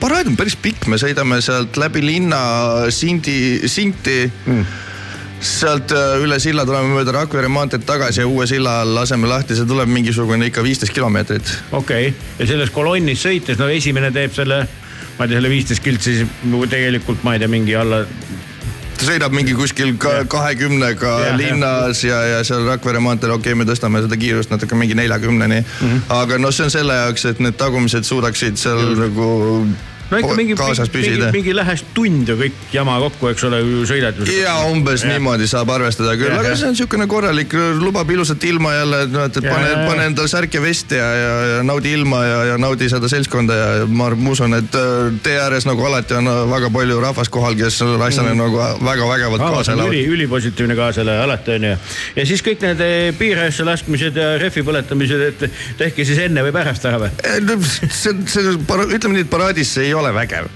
paraad 0.00 0.28
on 0.30 0.36
päris 0.38 0.56
pikk, 0.60 0.88
me 0.90 0.98
sõidame 1.00 1.40
sealt 1.44 1.78
läbi 1.80 2.02
linna 2.04 2.38
Sindi, 2.94 3.68
Sinti 3.70 4.18
mm.. 4.26 4.64
sealt 5.40 5.92
äh, 5.96 6.16
üle 6.24 6.38
silla 6.42 6.66
tuleme 6.68 6.96
mööda 6.98 7.14
Rakvere 7.16 7.50
maanteed 7.52 7.86
tagasi 7.88 8.22
ja 8.24 8.28
uue 8.28 8.46
silla 8.50 8.80
all 8.82 8.94
laseme 8.96 9.28
lahti, 9.30 9.56
see 9.56 9.68
tuleb 9.68 9.90
mingisugune 9.92 10.50
ikka 10.50 10.64
viisteist 10.66 10.94
kilomeetrit. 10.96 11.52
okei 11.72 12.10
okay., 12.10 12.28
ja 12.40 12.50
selles 12.52 12.72
kolonnis 12.74 13.24
sõites, 13.24 13.60
no 13.60 13.70
esimene 13.72 14.12
teeb 14.14 14.34
selle, 14.36 14.62
ma 15.16 15.26
ei 15.26 15.32
tea, 15.32 15.38
selle 15.38 15.52
viisteist 15.52 15.84
kiltsi 15.84 16.20
siis 16.20 16.70
tegelikult 16.72 17.24
ma 17.26 17.36
ei 17.36 17.44
tea, 17.44 17.52
mingi 17.52 17.76
alla 17.78 18.04
ta 18.96 19.08
sõidab 19.08 19.34
mingi 19.36 19.56
kuskil 19.56 19.96
ka 20.00 20.24
kahekümnega 20.30 21.14
jah. 21.24 21.36
linnas 21.40 22.04
ja, 22.04 22.20
ja 22.34 22.44
seal 22.46 22.66
Rakvere 22.68 23.02
maanteel, 23.04 23.34
okei 23.36 23.52
okay,, 23.52 23.58
me 23.58 23.68
tõstame 23.68 24.02
seda 24.04 24.18
kiirust 24.20 24.52
natuke 24.52 24.78
mingi 24.78 24.96
neljakümneni 24.98 25.60
mm. 25.62 25.82
-hmm. 25.82 26.06
aga 26.20 26.38
noh, 26.42 26.54
see 26.54 26.68
on 26.68 26.72
selle 26.74 26.96
jaoks, 27.02 27.26
et 27.32 27.42
need 27.44 27.58
tagumised 27.60 28.08
suudaksid 28.08 28.60
seal 28.60 28.96
nagu 28.98 29.28
no 30.10 30.20
ikka 30.22 30.34
mingi, 30.38 30.54
mingi, 30.94 31.30
mingi 31.34 31.54
lähest 31.56 31.88
tund 31.96 32.28
ju 32.30 32.36
kõik 32.38 32.74
jama 32.74 32.98
kokku, 33.06 33.30
eks 33.32 33.46
ole, 33.48 33.60
ju 33.64 33.86
sõidad. 33.88 34.18
ja 34.30 34.56
umbes 34.70 35.04
ja. 35.04 35.12
niimoodi 35.14 35.48
saab 35.50 35.70
arvestada 35.74 36.14
küll, 36.18 36.34
aga 36.34 36.54
see 36.54 36.68
on 36.68 36.76
niisugune 36.76 37.08
korralik, 37.10 37.56
lubab 37.80 38.10
ilusat 38.14 38.44
ilma 38.48 38.74
jälle, 38.76 39.02
et 39.06 39.14
noh, 39.14 39.26
et 39.26 39.40
pane 39.42 39.72
pane 39.86 40.06
endale 40.10 40.30
särk 40.30 40.54
ja 40.56 40.62
vest 40.62 40.94
ja, 40.94 41.06
ja, 41.20 41.32
ja 41.50 41.62
naudi 41.66 41.92
ilma 41.96 42.22
ja, 42.24 42.38
ja 42.52 42.58
naudi 42.60 42.88
seda 42.92 43.10
seltskonda 43.10 43.56
ja 43.58 43.68
ma, 43.88 44.10
ma 44.14 44.34
usun, 44.34 44.56
et 44.58 44.78
äh, 44.78 45.10
tee 45.24 45.36
ääres 45.40 45.66
nagu 45.68 45.84
alati 45.88 46.16
on 46.18 46.30
äh, 46.30 46.42
väga 46.50 46.70
palju 46.74 47.00
rahvast 47.02 47.32
kohal, 47.34 47.56
kes 47.58 47.80
asjale 47.82 48.34
mm. 48.34 48.40
nagu 48.40 48.60
väga 48.86 49.10
vägevalt 49.10 49.46
Aa, 49.46 49.52
kaasa 49.56 49.74
on 49.74 49.80
elavad 49.80 49.94
üli, 49.94 50.04
ülipositiivne 50.16 50.78
kaasale 50.78 51.18
alati 51.24 51.56
onju. 51.56 51.74
ja 52.16 52.26
siis 52.28 52.44
kõik 52.46 52.62
need 52.64 52.84
piirajassa 53.18 53.66
laskmised 53.68 54.20
ja 54.20 54.32
rehvi 54.40 54.64
põletamised, 54.66 55.26
et 55.30 55.46
tehke 55.80 56.06
siis 56.08 56.22
enne 56.26 56.44
või 56.46 56.54
pärast 56.56 56.86
ära 56.88 57.02
või? 57.06 57.12
See, 57.96 58.14
see, 58.30 58.54
ütleme 58.54 59.16
nii, 59.16 59.26
et 59.26 59.30
paraadis 59.32 59.76
ei 59.82 59.92
ole 59.96 60.12
vägev. 60.14 60.48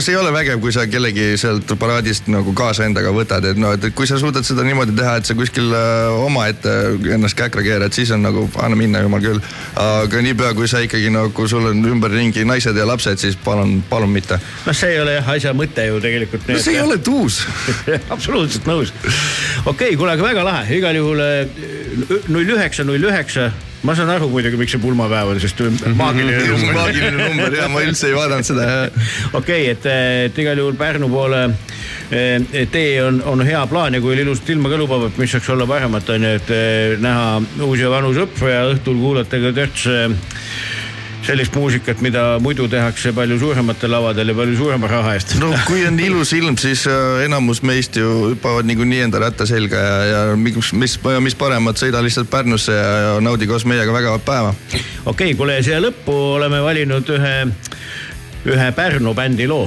see 0.00 0.12
ei 0.12 0.18
ole 0.20 0.32
vägev, 0.34 0.60
kui 0.60 0.72
sa 0.74 0.86
kellegi 0.90 1.34
sealt 1.40 1.72
paraadist 1.78 2.30
nagu 2.32 2.54
kaasa 2.56 2.86
endaga 2.88 3.12
võtad, 3.14 3.44
et 3.50 3.60
noh, 3.60 3.74
et 3.76 3.88
kui 3.96 4.08
sa 4.08 4.18
suudad 4.20 4.46
seda 4.46 4.64
niimoodi 4.66 4.96
teha, 4.96 5.16
et 5.20 5.28
sa 5.28 5.36
kuskil 5.38 5.72
äh, 5.74 6.16
omaette 6.26 6.74
ennast 7.14 7.38
käkra 7.38 7.64
keerad, 7.66 7.94
siis 7.96 8.12
on 8.14 8.24
nagu 8.26 8.46
anna 8.62 8.78
minna, 8.78 9.02
jumal 9.04 9.22
küll. 9.24 9.42
aga 9.80 10.22
niipea, 10.24 10.54
kui 10.58 10.68
sa 10.70 10.82
ikkagi 10.84 11.10
nagu 11.14 11.48
sul 11.48 11.70
on 11.70 11.84
ümberringi 11.92 12.46
naised 12.48 12.76
ja 12.76 12.86
lapsed, 12.88 13.20
siis 13.22 13.38
palun, 13.44 13.78
palun 13.90 14.12
mitte. 14.12 14.40
noh, 14.66 14.76
see 14.76 14.96
ei 14.96 15.00
ole 15.02 15.18
jah 15.18 15.32
asja 15.36 15.54
mõte 15.56 15.86
ju 15.88 16.00
tegelikult. 16.04 16.48
no 16.48 16.58
see 16.62 16.76
ei 16.76 16.82
ole 16.84 16.98
tuus. 16.98 17.42
absoluutselt 18.14 18.68
nõus. 18.68 18.92
okei 19.64 19.70
okay,, 19.72 19.96
kuule, 19.96 20.16
aga 20.16 20.28
väga 20.30 20.46
lahe, 20.46 20.66
igal 20.80 20.98
juhul 20.98 21.22
eh, 21.24 21.64
null 22.28 22.56
üheksa, 22.56 22.86
null 22.86 23.10
üheksa. 23.10 23.50
Ma 23.82 23.94
saan 23.94 24.10
aru 24.10 24.28
muidugi, 24.32 24.58
miks 24.60 24.74
see 24.74 24.82
pulmapäev 24.82 25.32
on, 25.32 25.40
sest 25.42 25.60
maagiline 26.00 26.46
number. 26.48 26.78
maagiline 26.78 27.16
number 27.16 27.58
ja 27.58 27.68
ma 27.72 27.82
üldse 27.84 28.10
ei 28.10 28.16
vaadanud 28.16 28.48
seda. 28.48 28.68
okei 29.40 29.40
okay,, 29.40 29.74
et, 29.74 29.88
et 30.30 30.40
igal 30.44 30.62
juhul 30.62 30.78
Pärnu 30.78 31.10
poole 31.12 31.42
eh, 32.10 32.64
tee 32.72 32.96
on, 33.04 33.20
on 33.26 33.44
hea 33.46 33.62
plaan 33.70 33.98
ja 33.98 34.02
kui 34.04 34.16
ilusat 34.20 34.54
ilma 34.54 34.72
ka 34.72 34.80
lubab, 34.80 35.08
et 35.10 35.20
mis 35.20 35.36
saaks 35.36 35.52
olla 35.54 35.68
paremat, 35.68 36.14
on 36.14 36.28
ju, 36.28 36.32
et 36.40 36.54
eh, 36.56 36.96
näha 37.02 37.28
uusi 37.66 37.84
ja 37.84 37.92
vanu 37.92 38.14
sõpru 38.16 38.50
ja 38.52 38.64
õhtul 38.72 39.00
kuulata 39.02 39.42
ka 39.42 39.54
törts 39.60 39.86
sellist 41.26 41.54
muusikat, 41.58 42.00
mida 42.04 42.24
muidu 42.42 42.68
tehakse 42.70 43.12
palju 43.16 43.38
suurematel 43.40 43.90
lavadel 43.90 44.30
ja 44.30 44.36
palju 44.38 44.58
suurema 44.58 44.90
raha 44.90 45.14
eest. 45.16 45.36
no 45.42 45.50
kui 45.66 45.84
on 45.88 45.98
ilus 46.00 46.32
ilm, 46.36 46.58
siis 46.60 46.86
äh, 46.90 47.24
enamus 47.26 47.62
meist 47.66 47.98
ju 47.98 48.12
hüppavad 48.32 48.68
niikuinii 48.68 49.02
enda 49.06 49.22
ratta 49.22 49.46
selga 49.48 49.80
ja, 49.82 49.96
ja 50.10 50.20
mis, 50.40 50.72
mis, 50.72 50.98
mis 51.24 51.38
paremat, 51.38 51.80
sõida 51.80 52.02
lihtsalt 52.04 52.30
Pärnusse 52.30 52.74
ja, 52.76 52.92
ja 53.06 53.16
naudi 53.24 53.48
koos 53.50 53.66
meiega 53.68 53.94
vägevat 53.94 54.26
päeva. 54.26 54.54
okei 54.74 54.84
okay,, 55.12 55.34
kuule 55.38 55.58
siia 55.66 55.80
lõppu 55.82 56.14
oleme 56.36 56.62
valinud 56.62 57.10
ühe, 57.16 57.34
ühe 58.54 58.70
Pärnu 58.76 59.14
bändi 59.18 59.50
loo 59.50 59.66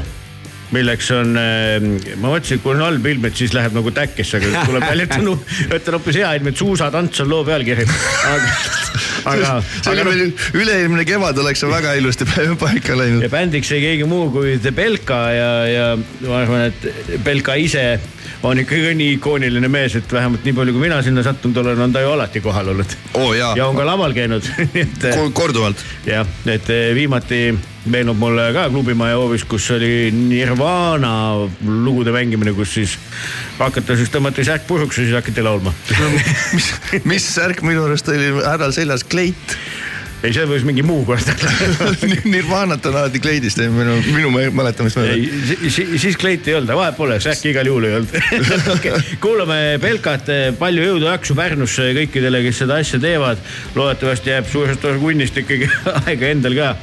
milleks 0.75 1.09
on, 1.15 1.33
ma 1.33 2.31
mõtlesin, 2.31 2.59
et 2.59 2.63
kui 2.63 2.73
on 2.75 2.83
halb 2.83 3.07
ilm, 3.09 3.25
et 3.29 3.39
siis 3.39 3.53
läheb 3.55 3.73
nagu 3.77 3.93
täkkesse, 3.95 4.39
aga 4.39 4.65
tuleb 4.67 4.85
välja, 4.85 5.07
et 5.07 5.15
on, 5.17 5.31
et 5.75 5.89
on 5.89 5.97
hoopis 5.97 6.19
hea 6.21 6.33
ilm, 6.37 6.51
et 6.51 6.61
suusatants 6.61 7.23
on 7.23 7.31
loo 7.31 7.45
pealkiri. 7.47 7.87
aga, 8.29 8.53
aga, 9.33 9.55
see 9.65 9.93
oli 9.93 10.05
meil 10.07 10.23
üle-eelmine 10.61 11.07
kevad 11.09 11.41
oleks 11.41 11.63
see 11.63 11.71
väga 11.71 11.95
ilusti 11.99 12.27
paika 12.63 12.97
läinud 12.99 13.25
ja. 13.25 13.31
bändiks 13.33 13.73
ei 13.75 13.83
keegi 13.87 14.07
muu 14.09 14.29
kui 14.33 14.57
Belka 14.75 15.19
ja, 15.33 15.51
ja 15.69 15.89
ma 15.97 16.41
arvan, 16.43 16.69
et 16.69 17.19
Belka 17.25 17.57
ise 17.59 17.85
on 18.43 18.59
ikkagi 18.59 18.93
nii 18.95 19.13
ikooniline 19.17 19.67
mees, 19.71 19.95
et 19.99 20.11
vähemalt 20.13 20.45
nii 20.47 20.53
palju, 20.57 20.73
kui 20.75 20.81
mina 20.87 21.01
sinna 21.05 21.23
sattunud 21.25 21.57
olen, 21.63 21.79
on 21.87 21.93
ta 21.93 22.01
ju 22.03 22.11
alati 22.13 22.41
kohal 22.41 22.71
olnud. 22.75 22.95
oo 23.13 23.33
jaa 23.33 23.53
ja 23.57 23.67
on 23.67 23.75
ka 23.75 23.85
laval 23.85 24.13
käinud 24.13 24.45
et 24.83 25.09
Ko- 25.15 25.31
korduvalt. 25.33 25.83
jah, 26.05 26.27
et 26.45 26.69
eh, 26.69 26.93
viimati 26.95 27.41
meenub 27.89 28.17
mulle 28.19 28.49
ka 28.53 28.67
klubimaja 28.69 29.15
hoovis, 29.17 29.43
kus 29.49 29.69
oli 29.71 30.11
Nirvana 30.13 31.11
lugude 31.65 32.11
mängimine, 32.13 32.53
kus 32.53 32.73
siis 32.75 32.97
hakates 33.59 34.11
tõmmati 34.13 34.43
särk 34.45 34.67
puruks 34.67 34.97
ja 34.99 35.05
siis 35.07 35.15
hakati 35.15 35.41
laulma. 35.45 35.73
mis, 36.53 36.71
mis 37.07 37.29
särk 37.35 37.63
minu 37.65 37.85
arust 37.87 38.09
oli 38.11 38.33
härral 38.43 38.75
seljas, 38.75 39.03
kleit. 39.03 39.55
ei, 40.23 40.33
see 40.35 40.45
võis 40.49 40.65
mingi 40.67 40.83
muu 40.83 41.03
koht 41.07 41.29
olla. 41.31 41.89
Nirvanat 42.27 42.85
on 42.89 42.97
alati 42.99 43.21
kleidist, 43.23 43.61
minu, 43.71 43.95
minu 44.11 44.31
mä- 44.33 44.49
mäletamist 44.61 44.99
mööda. 44.99 45.15
ei, 45.15 45.71
siis 45.71 46.17
kleiti 46.19 46.51
ei 46.51 46.59
olnud, 46.59 46.73
vahet 46.75 46.97
pole, 46.99 47.19
särki 47.23 47.53
igal 47.53 47.69
juhul 47.71 47.87
ei 47.87 47.97
olnud 47.99 48.15
okay.. 48.75 49.03
kuulame 49.23 49.59
Belkat, 49.81 50.31
palju 50.59 50.87
jõudu 50.89 51.07
ja 51.07 51.15
jaksu 51.17 51.37
Pärnusse 51.39 51.91
kõikidele, 51.97 52.43
kes 52.45 52.63
seda 52.65 52.79
asja 52.83 52.99
teevad. 53.03 53.41
loodetavasti 53.75 54.33
jääb 54.35 54.49
suurest 54.51 54.85
osa 54.85 54.99
kunnist 55.01 55.37
ikkagi 55.39 55.69
aega 56.05 56.33
endal 56.33 56.57
ka. 56.57 56.73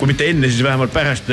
kui 0.00 0.10
mitte 0.10 0.26
enne, 0.28 0.50
siis 0.50 0.64
vähemalt 0.66 0.92
pärast. 0.92 1.30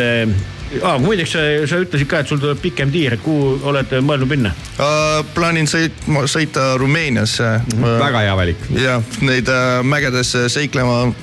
Ah, 0.81 0.97
muideks 1.01 1.35
sa, 1.35 1.81
ütlesid 1.83 2.09
ka, 2.09 2.23
et 2.23 2.31
sul 2.31 2.39
tuleb 2.41 2.61
pikem 2.63 2.91
tiir, 2.93 3.17
kuhu 3.21 3.59
olete 3.69 3.99
mõelnud 4.01 4.31
minna? 4.31 4.53
Uh, 4.77 5.21
plaanin 5.35 5.69
sõitma, 5.69 6.25
sõita 6.31 6.73
Rumeeniasse 6.81 7.51
uh,. 7.77 7.85
väga 8.01 8.25
hea 8.25 8.39
valik. 8.39 8.65
jah, 8.77 9.03
neid 9.21 9.51
äh, 9.51 9.83
mägedesse 9.85 10.47
seiklema 10.49 11.13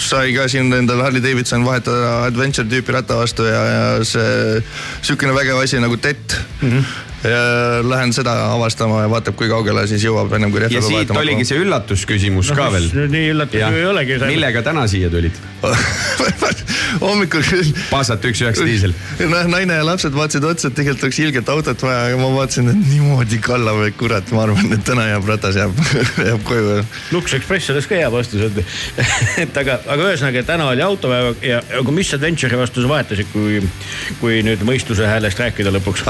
sai 0.00 0.32
ka 0.36 0.46
siin 0.48 0.72
endale 0.72 1.04
Harley 1.04 1.22
Davidson 1.24 1.64
vahetada 1.66 2.26
adventure 2.26 2.68
tüüpi 2.68 2.94
ratta 2.96 3.18
vastu 3.20 3.46
ja, 3.48 3.60
ja 3.68 4.04
see 4.04 4.62
sihukene 5.04 5.34
vägev 5.36 5.60
asi 5.60 5.80
nagu 5.80 5.96
TET 5.96 6.36
mm. 6.60 6.70
-hmm. 6.70 6.84
Lähen 7.86 8.12
seda 8.16 8.34
avastama 8.52 9.02
ja 9.04 9.10
vaatab, 9.10 9.36
kui 9.38 9.50
kaugele 9.50 9.86
siis 9.90 10.04
jõuab 10.06 10.32
ennem 10.36 10.54
kui 10.54 10.62
ja 10.62 10.68
rehve 10.68 10.84
siit 10.86 11.12
oligi 11.16 11.46
see 11.48 11.60
üllatusküsimus 11.64 12.52
ka 12.56 12.70
veel. 12.74 12.90
nii 13.12 13.32
üllatav 13.34 13.76
ju 13.76 13.82
ei 13.82 13.90
olegi. 13.90 14.20
millega 14.26 14.64
täna 14.66 14.86
siia 14.90 15.10
tulid? 15.12 15.40
hommikul 17.00 17.44
küll. 17.44 17.72
Passat 17.90 18.24
üks 18.28 18.40
üheksa 18.44 18.66
diisel. 18.66 18.94
noh, 19.30 19.48
naine 19.50 19.78
ja 19.78 19.84
lapsed 19.86 20.14
vaatasid 20.16 20.44
otsa, 20.46 20.70
et 20.70 20.78
tegelikult 20.78 21.06
oleks 21.06 21.20
ilget 21.22 21.50
autot 21.52 21.84
vaja, 21.86 22.02
aga 22.10 22.20
ma 22.20 22.30
vaatasin, 22.34 22.70
et 22.72 22.82
niimoodi 22.90 23.40
kallab, 23.44 23.82
et 23.86 23.96
kurat, 23.98 24.32
ma 24.34 24.44
arvan, 24.46 24.72
et 24.76 24.84
täna 24.86 25.08
jääb 25.10 25.28
ratas 25.30 25.58
jääb, 25.60 25.82
jääb 26.28 26.44
koju. 26.46 26.78
Lux 27.14 27.36
Express 27.38 27.72
oleks 27.74 27.90
ka 27.90 27.98
hea 28.00 28.10
vastus, 28.12 28.46
et, 28.48 28.60
et 29.46 29.60
aga, 29.62 29.78
aga 29.84 30.10
ühesõnaga 30.10 30.44
täna 30.48 30.70
oli 30.72 30.84
autopäev 30.86 31.44
ja, 31.46 31.62
aga 31.80 31.96
mis 31.96 32.12
adventure'i 32.16 32.60
vastu 32.60 32.84
sa 32.84 32.92
vahetasid, 32.92 33.30
kui, 33.34 33.60
kui 34.22 34.40
nüüd 34.46 34.64
mõistuse 34.68 35.08
häälest 35.08 35.40
rääkida 35.42 35.74
lõpuks? 35.76 36.06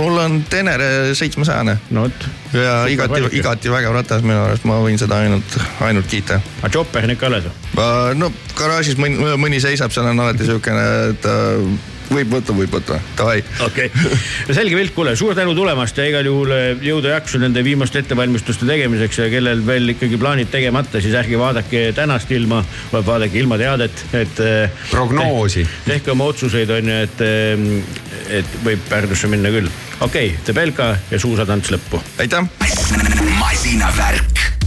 Mul 0.00 0.18
on 0.18 0.40
Tenere 0.50 1.14
seitsmesajane. 1.14 1.76
no 1.90 2.06
vot. 2.06 2.26
ja 2.56 2.86
igati, 2.90 3.22
igati 3.36 3.72
vägev 3.72 3.94
ratas 3.94 4.24
minu 4.24 4.40
arust, 4.42 4.66
ma 4.68 4.80
võin 4.82 4.98
seda 5.00 5.20
ainult, 5.24 5.56
ainult 5.86 6.08
kiita. 6.10 6.40
aga 6.62 6.72
Chopper 6.72 7.06
on 7.06 7.14
ikka 7.14 7.30
alles 7.30 7.48
või? 7.48 8.18
no 8.20 8.32
garaažis 8.58 8.98
mõni, 9.00 9.20
mõni 9.40 9.62
seisab, 9.62 9.92
seal 9.94 10.10
on 10.10 10.24
alati 10.26 10.48
siukene, 10.48 10.86
et 11.12 11.28
äh, 11.30 11.98
võib 12.10 12.34
võtta, 12.34 12.54
võib 12.56 12.74
võtta, 12.74 12.98
davai. 13.18 13.40
okei 13.64 13.90
okay., 13.90 14.54
selge 14.56 14.76
pilt, 14.78 14.94
kuule, 14.96 15.14
suur 15.18 15.36
tänu 15.38 15.54
tulemast 15.56 15.98
ja 15.98 16.06
igal 16.10 16.26
juhul 16.26 16.54
eh, 16.54 16.84
jõudu 16.84 17.10
ja 17.10 17.18
jaksu 17.18 17.40
nende 17.42 17.62
viimaste 17.66 18.02
ettevalmistuste 18.02 18.68
tegemiseks 18.68 19.22
ja 19.22 19.28
kellel 19.32 19.64
veel 19.66 19.94
ikkagi 19.94 20.18
plaanid 20.20 20.50
tegemata, 20.52 21.02
siis 21.02 21.16
ärge 21.18 21.38
vaadake 21.40 21.84
tänast 21.96 22.30
ilma, 22.34 22.62
vaid 22.92 23.06
vaadake 23.06 23.40
ilmateadet, 23.42 24.04
et. 24.20 24.44
Prognoosi.. 24.90 25.66
tehke 25.86 26.14
oma 26.14 26.30
otsuseid, 26.30 26.70
on 26.74 26.90
ju, 26.90 27.00
et, 27.06 27.24
et 28.40 28.56
võib 28.64 28.86
Pärnusse 28.90 29.30
minna 29.30 29.52
küll. 29.54 29.70
okei 30.00 30.32
okay,, 30.32 30.46
Tebelka 30.46 30.94
ja 31.10 31.20
suusatants 31.22 31.72
lõppu. 31.74 32.02
aitäh. 32.18 32.48
masinavärk. 33.38 34.59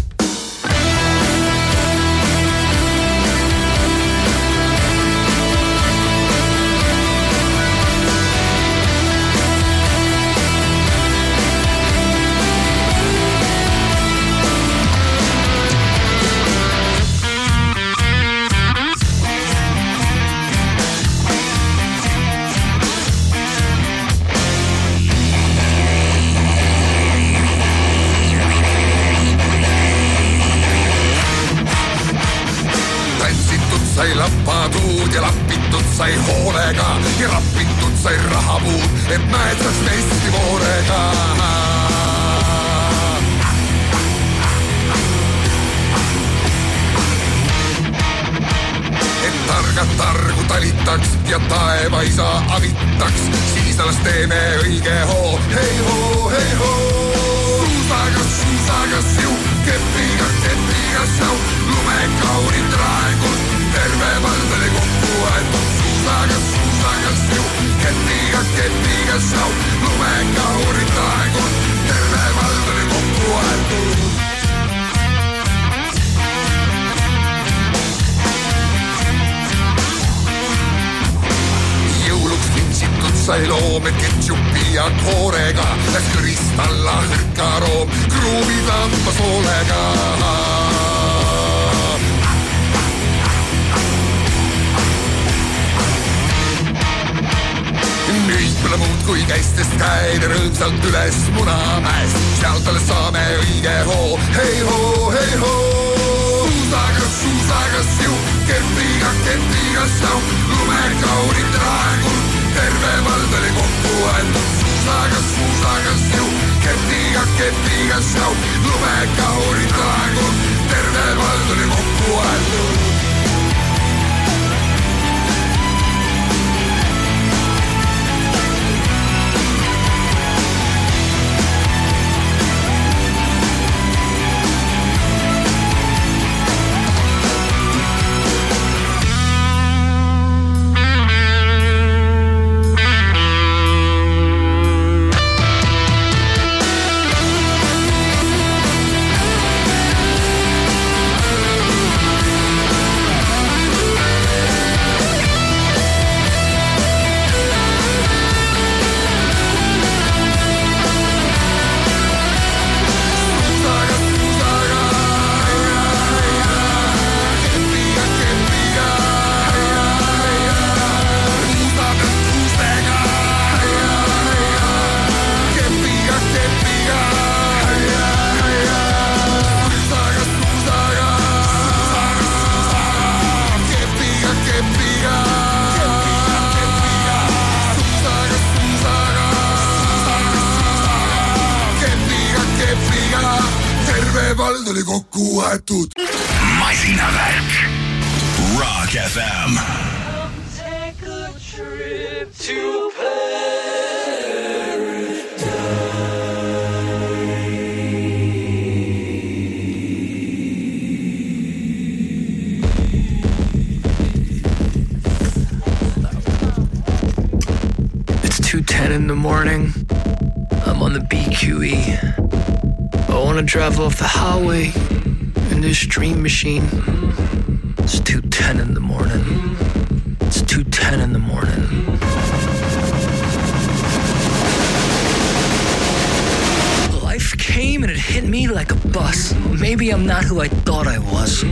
Bus. 238.94 239.34
Maybe 239.60 239.90
I'm 239.91 240.06
not 240.06 240.24
who 240.24 240.40
I 240.40 240.48
thought 240.48 240.88
I 240.88 240.99
was. 240.99 241.44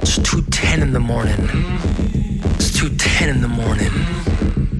It's 0.00 0.18
2.10 0.18 0.80
in 0.80 0.92
the 0.92 1.00
morning. 1.00 1.40
It's 2.54 2.70
2.10 2.80 3.28
in 3.28 3.42
the 3.42 3.48
morning. 3.48 3.90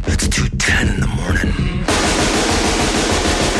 It's 0.06 0.28
2.10 0.28 0.94
in 0.94 1.00
the 1.00 1.08
morning. 1.08 1.52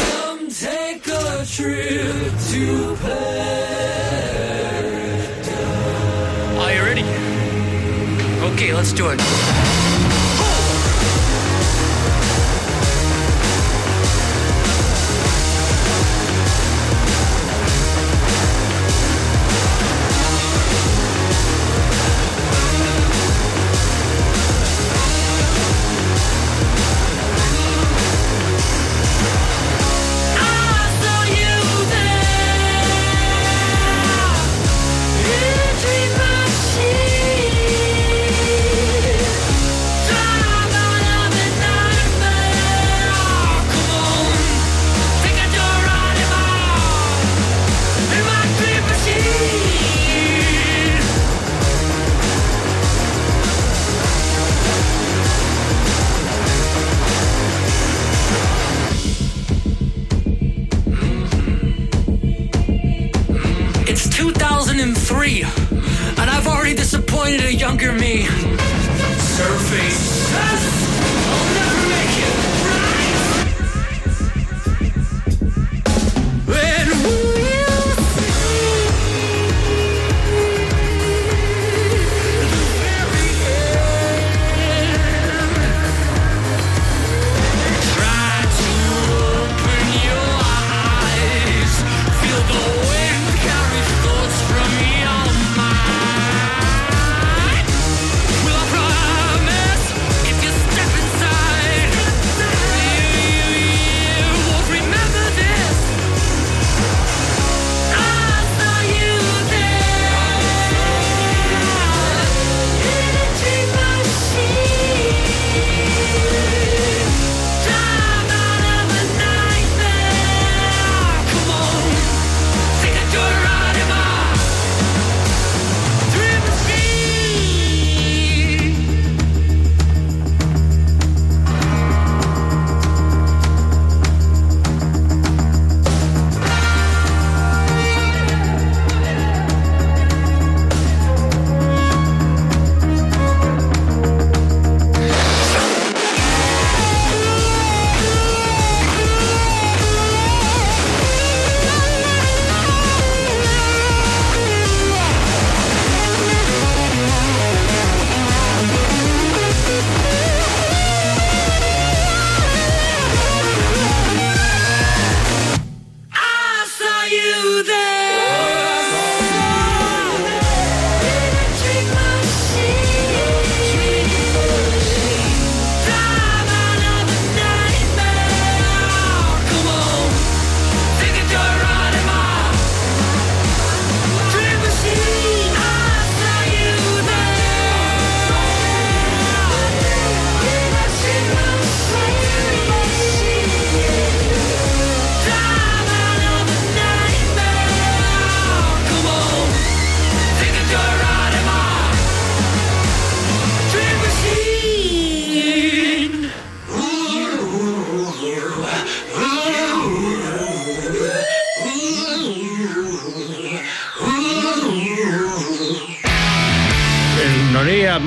Come 0.06 0.48
take 0.48 1.06
a 1.08 1.44
trip 1.44 2.32
to 2.50 2.96
paradise. 3.02 3.32
Are 6.62 6.72
you 6.74 6.82
ready? 6.82 7.04
Okay, 8.52 8.72
let's 8.72 8.92
do 8.92 9.08
it. 9.10 9.81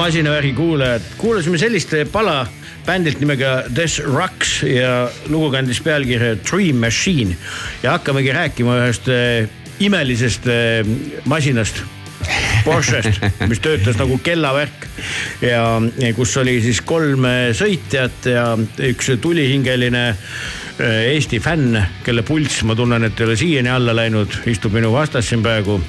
Masinavärgi 0.05 0.53
kuulajad, 0.53 1.01
kuulasime 1.17 1.57
sellist 1.57 1.93
pala 2.13 2.43
bändilt 2.85 3.17
nimega 3.23 3.63
Des 3.73 3.95
Rocks 4.05 4.59
ja 4.67 5.07
lugu 5.33 5.47
kandis 5.55 5.79
pealkirja 5.81 6.35
Dream 6.45 6.77
Machine. 6.83 7.33
Ja 7.81 7.95
hakkamegi 7.95 8.35
rääkima 8.35 8.75
ühest 8.83 9.09
eh, 9.09 9.49
imelisest 9.81 10.45
eh, 10.45 10.85
masinast. 11.25 11.81
Porschest, 12.65 13.17
mis 13.49 13.59
töötas 13.61 13.97
nagu 13.97 14.19
kellavärk. 14.21 14.85
Ja 15.41 15.81
kus 16.17 16.37
oli 16.37 16.59
siis 16.61 16.83
kolm 16.85 17.25
eh, 17.25 17.49
sõitjat 17.57 18.29
ja 18.29 18.47
üks 18.91 19.09
tulihingeline 19.21 20.07
Eesti 20.85 21.39
fänn, 21.39 21.79
kelle 22.05 22.21
pulss, 22.27 22.61
ma 22.67 22.75
tunnen, 22.77 23.07
et 23.07 23.21
ei 23.21 23.25
ole 23.29 23.37
siiani 23.39 23.71
alla 23.71 23.95
läinud, 23.95 24.41
istub 24.51 24.75
minu 24.75 24.91
vastas 24.93 25.31
siin 25.31 25.41
praegu 25.41 25.79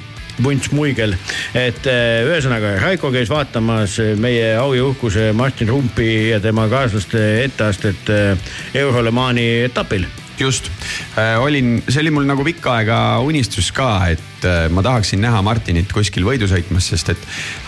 Vunts 0.43 0.69
Muigel, 0.71 1.15
et 1.57 1.87
äh, 1.89 2.21
ühesõnaga 2.27 2.75
Raiko 2.81 3.09
käis 3.13 3.31
vaatamas 3.31 3.97
meie 4.21 4.53
au 4.59 4.75
ja 4.77 4.85
uhkuse 4.85 5.31
Martin 5.37 5.71
Rumpi 5.71 6.29
ja 6.29 6.39
tema 6.43 6.67
kaaslaste 6.69 7.23
etteastet 7.43 8.11
äh, 8.13 8.53
Eurolemani 8.77 9.47
etapil. 9.65 10.05
Just. 10.37 10.69
Äh,, 11.17 11.39
olin, 11.41 11.79
see 11.87 12.03
oli 12.03 12.13
mul 12.13 12.27
nagu 12.29 12.45
pikka 12.45 12.75
aega 12.77 12.97
unistus 13.25 13.71
ka, 13.73 13.89
et 14.13 14.45
ma 14.69 14.83
tahaksin 14.85 15.23
näha 15.23 15.41
Martinit 15.41 15.89
kuskil 15.89 16.27
võidu 16.27 16.45
sõitmas, 16.49 16.91
sest 16.93 17.09
et 17.15 17.23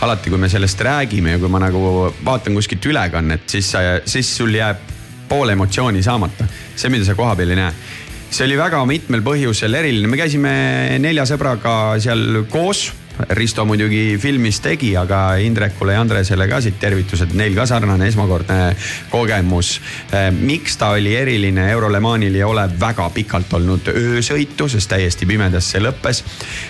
alati, 0.06 0.30
kui 0.30 0.38
me 0.38 0.52
sellest 0.54 0.82
räägime 0.86 1.34
ja 1.34 1.42
kui 1.42 1.50
ma 1.50 1.64
nagu 1.64 1.82
vaatan 2.22 2.54
kuskilt 2.60 2.86
ülekannet, 2.86 3.50
siis, 3.50 3.74
siis 4.06 4.30
sul 4.38 4.54
jääb 4.54 4.86
pool 5.30 5.50
emotsiooni 5.50 6.04
saamata. 6.06 6.46
see, 6.76 6.94
mida 6.94 7.06
sa 7.06 7.18
kohapeal 7.18 7.50
ei 7.50 7.60
näe 7.60 7.74
see 8.30 8.46
oli 8.46 8.58
väga 8.60 8.84
mitmel 8.86 9.24
põhjusel 9.26 9.74
eriline, 9.80 10.10
me 10.10 10.18
käisime 10.20 10.52
nelja 11.02 11.26
sõbraga 11.30 11.98
seal 12.02 12.44
koos 12.52 12.90
Risto 13.20 13.66
muidugi 13.68 14.18
filmis 14.22 14.62
tegi, 14.64 14.94
aga 14.98 15.36
Indrekule 15.44 15.94
ja 15.94 16.02
Andresele 16.02 16.48
ka 16.48 16.62
siit 16.64 16.78
tervitused, 16.80 17.34
neil 17.36 17.56
ka 17.58 17.66
sarnane 17.68 18.08
esmakordne 18.08 18.76
kogemus. 19.12 19.80
miks 20.40 20.78
ta 20.80 20.94
oli 20.96 21.16
eriline 21.16 21.70
Euro 21.72 21.92
Le 21.92 22.00
Manil 22.00 22.36
ei 22.36 22.44
ole 22.44 22.64
väga 22.80 23.10
pikalt 23.14 23.54
olnud 23.54 23.92
öösõitu, 23.92 24.70
sest 24.72 24.90
täiesti 24.90 25.28
pimedas 25.28 25.68
see 25.72 25.82
lõppes. 25.84 26.24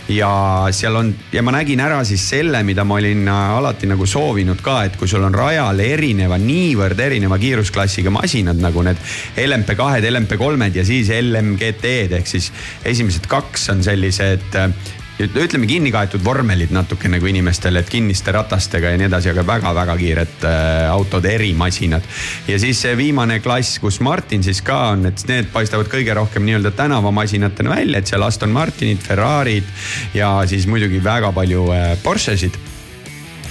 ja 0.09 0.31
seal 0.71 0.95
on 0.95 1.13
ja 1.31 1.43
ma 1.45 1.53
nägin 1.53 1.79
ära 1.79 2.03
siis 2.03 2.25
selle, 2.29 2.63
mida 2.63 2.83
ma 2.83 2.97
olin 2.97 3.27
alati 3.29 3.87
nagu 3.87 4.05
soovinud 4.05 4.61
ka, 4.65 4.83
et 4.83 4.97
kui 4.97 5.07
sul 5.07 5.23
on 5.23 5.33
rajal 5.33 5.79
erineva, 5.79 6.37
niivõrd 6.37 6.99
erineva 6.99 7.37
kiirusklassiga 7.37 8.09
masinad 8.09 8.57
nagu 8.57 8.81
need 8.81 8.97
LMP2-d, 9.37 10.09
LMP3-d 10.09 10.81
ja 10.81 10.85
siis 10.85 11.13
LMGT-d 11.13 12.17
ehk 12.17 12.27
siis 12.27 12.51
esimesed 12.85 13.29
kaks 13.29 13.69
on 13.75 13.83
sellised 13.85 14.57
äh, 14.57 14.97
ütleme 15.19 15.67
kinni 15.67 15.91
kaetud 15.91 16.23
vormelid 16.23 16.71
natuke 16.71 17.09
nagu 17.11 17.27
inimestele, 17.27 17.81
et 17.83 17.89
kinniste 17.91 18.31
ratastega 18.35 18.93
ja 18.93 18.99
nii 18.99 19.09
edasi, 19.09 19.31
aga 19.33 19.43
väga-väga 19.47 19.95
kiired 19.99 20.45
äh, 20.47 20.85
autod, 20.91 21.25
erimasinad. 21.27 22.05
ja 22.47 22.59
siis 22.59 22.79
see 22.85 22.95
viimane 22.97 23.39
klass, 23.43 23.79
kus 23.83 23.99
Martin 24.05 24.43
siis 24.45 24.61
ka 24.65 24.79
on, 24.93 25.05
et 25.11 25.25
need 25.27 25.51
paistavad 25.53 25.91
kõige 25.91 26.15
rohkem 26.15 26.45
nii-öelda 26.47 26.71
tänavamasinatena 26.77 27.75
välja, 27.75 27.99
et 27.99 28.11
seal 28.11 28.23
Aston 28.23 28.53
Martinid, 28.55 29.03
Ferrari'd 29.03 29.67
ja 30.15 30.37
siis 30.47 30.67
muidugi 30.67 31.03
väga 31.03 31.33
palju 31.35 31.67
äh, 31.75 31.93
Porschesid 32.03 32.55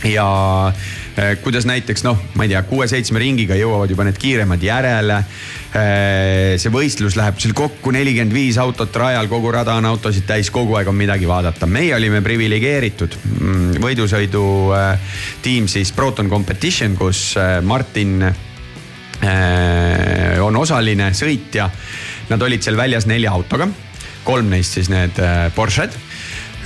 ja 0.08 0.28
kuidas 1.42 1.66
näiteks 1.66 2.04
noh, 2.06 2.18
ma 2.38 2.46
ei 2.46 2.52
tea, 2.52 2.60
kuue-seitsme 2.68 3.20
ringiga 3.22 3.56
jõuavad 3.58 3.90
juba 3.90 4.06
need 4.06 4.18
kiiremad 4.20 4.62
järele. 4.62 5.18
Äh, 5.18 6.54
see 6.60 6.72
võistlus 6.72 7.16
läheb 7.18 7.40
seal 7.42 7.54
kokku 7.58 7.92
nelikümmend 7.94 8.34
viis 8.34 8.58
autot 8.60 8.94
rajal, 8.96 9.28
kogu 9.30 9.50
rada 9.54 9.74
on 9.78 9.88
autosid 9.88 10.28
täis, 10.28 10.52
kogu 10.54 10.78
aeg 10.78 10.90
on 10.90 10.96
midagi 10.98 11.28
vaadata. 11.28 11.66
meie 11.66 11.94
olime 11.96 12.22
priviligeeritud 12.24 13.18
mm, 13.24 13.78
võidusõidu 13.82 14.44
äh, 14.76 15.14
tiim 15.42 15.68
siis 15.68 15.92
Proton 15.92 16.30
Competition, 16.30 16.96
kus 16.96 17.34
Martin 17.62 18.22
on 19.18 20.56
osaline 20.56 21.10
sõitja. 21.10 21.66
Nad 22.28 22.42
olid 22.44 22.62
seal 22.62 22.76
väljas 22.78 23.08
nelja 23.10 23.32
autoga, 23.34 23.66
kolm 24.24 24.52
neist 24.52 24.76
siis 24.78 24.90
need 24.92 25.18
Porsche'd, 25.56 25.96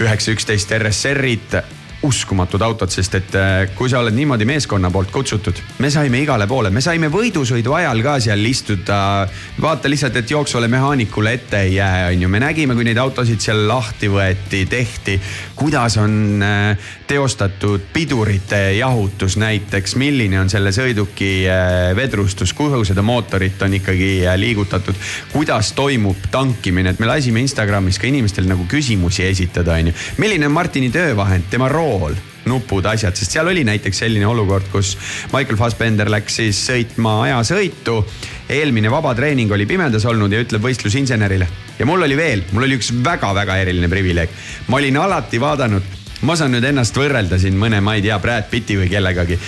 üheksa, 0.02 0.34
üksteist 0.36 0.74
RSR-id 0.76 1.62
uskumatud 2.02 2.62
autod, 2.62 2.90
sest 2.90 3.14
et 3.14 3.34
äh, 3.38 3.52
kui 3.78 3.90
sa 3.90 4.00
oled 4.02 4.14
niimoodi 4.16 4.46
meeskonna 4.48 4.90
poolt 4.90 5.12
kutsutud, 5.14 5.58
me 5.82 5.90
saime 5.90 6.18
igale 6.22 6.48
poole, 6.50 6.72
me 6.74 6.82
saime 6.82 7.10
võidusõidu 7.12 7.74
ajal 7.78 8.02
ka 8.02 8.16
seal 8.24 8.42
istuda. 8.46 9.28
vaata 9.62 9.90
lihtsalt, 9.90 10.16
et 10.18 10.30
jooksvale 10.30 10.68
mehaanikule 10.68 11.32
ette 11.38 11.60
ei 11.62 11.74
jää, 11.76 12.08
on 12.08 12.24
ju, 12.24 12.28
me 12.28 12.40
nägime, 12.42 12.74
kui 12.74 12.86
neid 12.88 12.98
autosid 12.98 13.40
seal 13.40 13.62
lahti 13.68 14.10
võeti, 14.10 14.64
tehti. 14.66 15.20
kuidas 15.56 15.96
on 16.02 16.42
äh, 16.42 16.90
teostatud 17.06 17.86
pidurite 17.92 18.72
jahutus 18.78 19.36
näiteks, 19.38 19.94
milline 19.96 20.40
on 20.40 20.50
selle 20.50 20.74
sõiduki 20.74 21.46
äh, 21.46 21.92
vedrustus, 21.96 22.52
kuhu 22.52 22.82
seda 22.88 23.02
mootorit 23.06 23.62
on 23.62 23.78
ikkagi 23.78 24.26
liigutatud. 24.36 24.98
kuidas 25.32 25.72
toimub 25.78 26.26
tankimine, 26.30 26.90
et 26.90 26.98
me 26.98 27.06
lasime 27.06 27.46
Instagramis 27.46 28.02
ka 28.02 28.10
inimestel 28.10 28.50
nagu 28.50 28.66
küsimusi 28.66 29.22
esitada, 29.28 29.78
on 29.78 29.92
ju. 29.92 29.96
milline 30.18 30.50
on 30.50 30.58
Martini 30.58 30.90
töövahend, 30.90 31.46
tema 31.50 31.70
rool? 31.70 31.91
Rool 31.92 32.16
nupud, 32.48 32.86
asjad, 32.90 33.14
sest 33.16 33.36
seal 33.36 33.46
oli 33.46 33.62
näiteks 33.66 34.02
selline 34.02 34.26
olukord, 34.26 34.66
kus 34.72 34.96
Michael 35.32 35.58
Fassbender 35.60 36.10
läks 36.10 36.40
siis 36.40 36.58
sõitma 36.66 37.20
ajasõitu. 37.28 38.02
eelmine 38.48 38.90
vabatreening 38.90 39.52
oli 39.52 39.66
pimedas 39.66 40.04
olnud 40.04 40.32
ja 40.32 40.42
ütleb 40.42 40.64
võistlusinsenerile 40.64 41.46
ja 41.78 41.86
mul 41.86 42.02
oli 42.02 42.16
veel, 42.16 42.44
mul 42.52 42.66
oli 42.66 42.78
üks 42.80 42.92
väga-väga 43.04 43.56
eriline 43.62 43.88
privileeg. 43.88 44.30
ma 44.68 44.76
olin 44.76 44.96
alati 44.96 45.40
vaadanud, 45.40 45.82
ma 46.22 46.36
saan 46.36 46.52
nüüd 46.54 46.66
ennast 46.66 46.96
võrrelda 46.96 47.38
siin 47.38 47.56
mõne, 47.58 47.80
ma 47.80 47.94
ei 47.94 48.02
tea, 48.02 48.18
Brad 48.18 48.50
Pitti 48.50 48.76
või 48.76 48.90
kellegagi. 48.90 49.38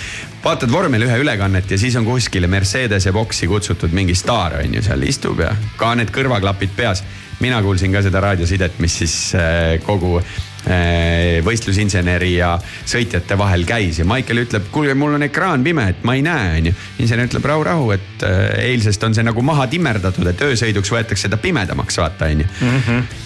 vaatad 0.43 0.71
vormel 0.71 1.03
ühe 1.03 1.19
ülekannet 1.19 1.71
ja 1.71 1.77
siis 1.77 1.95
on 1.95 2.05
kuskile 2.05 2.47
Mercedese 2.47 3.11
boksi 3.11 3.47
kutsutud 3.47 3.91
mingi 3.91 4.15
staar 4.15 4.61
on 4.63 4.73
ju 4.73 4.81
seal 4.81 5.03
istub 5.03 5.39
ja 5.39 5.51
ka 5.77 5.95
need 5.95 6.15
kõrvaklapid 6.15 6.75
peas. 6.75 7.03
Mina 7.39 7.61
kuulsin 7.61 7.93
ka 7.93 8.03
seda 8.05 8.21
raadiosidet, 8.23 8.79
mis 8.83 8.97
siis 9.01 9.15
äh, 9.35 9.75
kogu 9.83 10.17
äh, 10.19 11.41
võistlusinseneri 11.45 12.31
ja 12.37 12.55
sõitjate 12.87 13.37
vahel 13.39 13.65
käis 13.67 13.99
ja 13.99 14.07
Maicel 14.07 14.43
ütleb, 14.45 14.69
kuulge, 14.73 14.95
mul 14.97 15.17
on 15.17 15.27
ekraan 15.27 15.63
pime, 15.65 15.89
et 15.93 16.03
ma 16.07 16.15
ei 16.17 16.23
näe, 16.25 16.51
onju. 16.61 16.75
insener 17.03 17.29
ütleb 17.29 17.47
rahu-rahu, 17.51 17.89
et 17.95 18.27
äh, 18.27 18.43
eilsest 18.71 19.03
on 19.07 19.17
see 19.17 19.25
nagu 19.27 19.45
maha 19.45 19.67
timmerdatud, 19.71 20.27
et 20.31 20.45
öösõiduks 20.47 20.93
võetakse 20.95 21.31
ta 21.31 21.39
pimedamaks, 21.41 21.99
vaata 22.01 22.31
onju. 22.31 22.49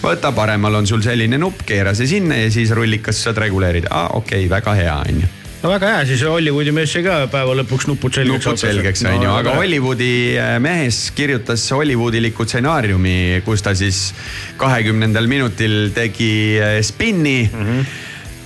võta 0.03 0.33
paremal 0.35 0.81
on 0.81 0.89
sul 0.89 1.03
selline 1.05 1.41
nupp, 1.41 1.65
keera 1.69 1.95
see 1.97 2.09
sinna 2.17 2.39
ja 2.43 2.53
siis 2.53 2.73
rullikas 2.75 3.23
saad 3.25 3.41
reguleerida, 3.45 3.91
aa 3.91 4.15
okei 4.21 4.45
okay,, 4.45 4.55
väga 4.59 4.79
hea 4.79 5.01
onju 5.07 5.38
no 5.59 5.71
väga 5.73 5.89
hea, 5.91 6.03
siis 6.07 6.21
Hollywoodi 6.27 6.71
mees 6.75 6.91
sai 6.93 7.03
ka 7.03 7.15
päeva 7.31 7.55
lõpuks 7.59 7.87
nupud 7.89 8.15
selgeks. 8.15 8.45
nupud 8.45 8.61
selgeks 8.61 9.03
on 9.09 9.25
ju, 9.25 9.31
aga 9.41 9.55
Hollywoodi 9.57 10.11
äh, 10.39 10.53
mees 10.63 11.09
kirjutas 11.15 11.65
Hollywoodiliku 11.75 12.47
stsenaariumi, 12.47 13.41
kus 13.47 13.63
ta 13.65 13.73
siis 13.77 14.13
kahekümnendal 14.59 15.27
minutil 15.31 15.91
tegi 15.95 16.31
äh, 16.59 16.79
spinni 16.85 17.41
mm. 17.47 17.65
-hmm. 17.65 17.97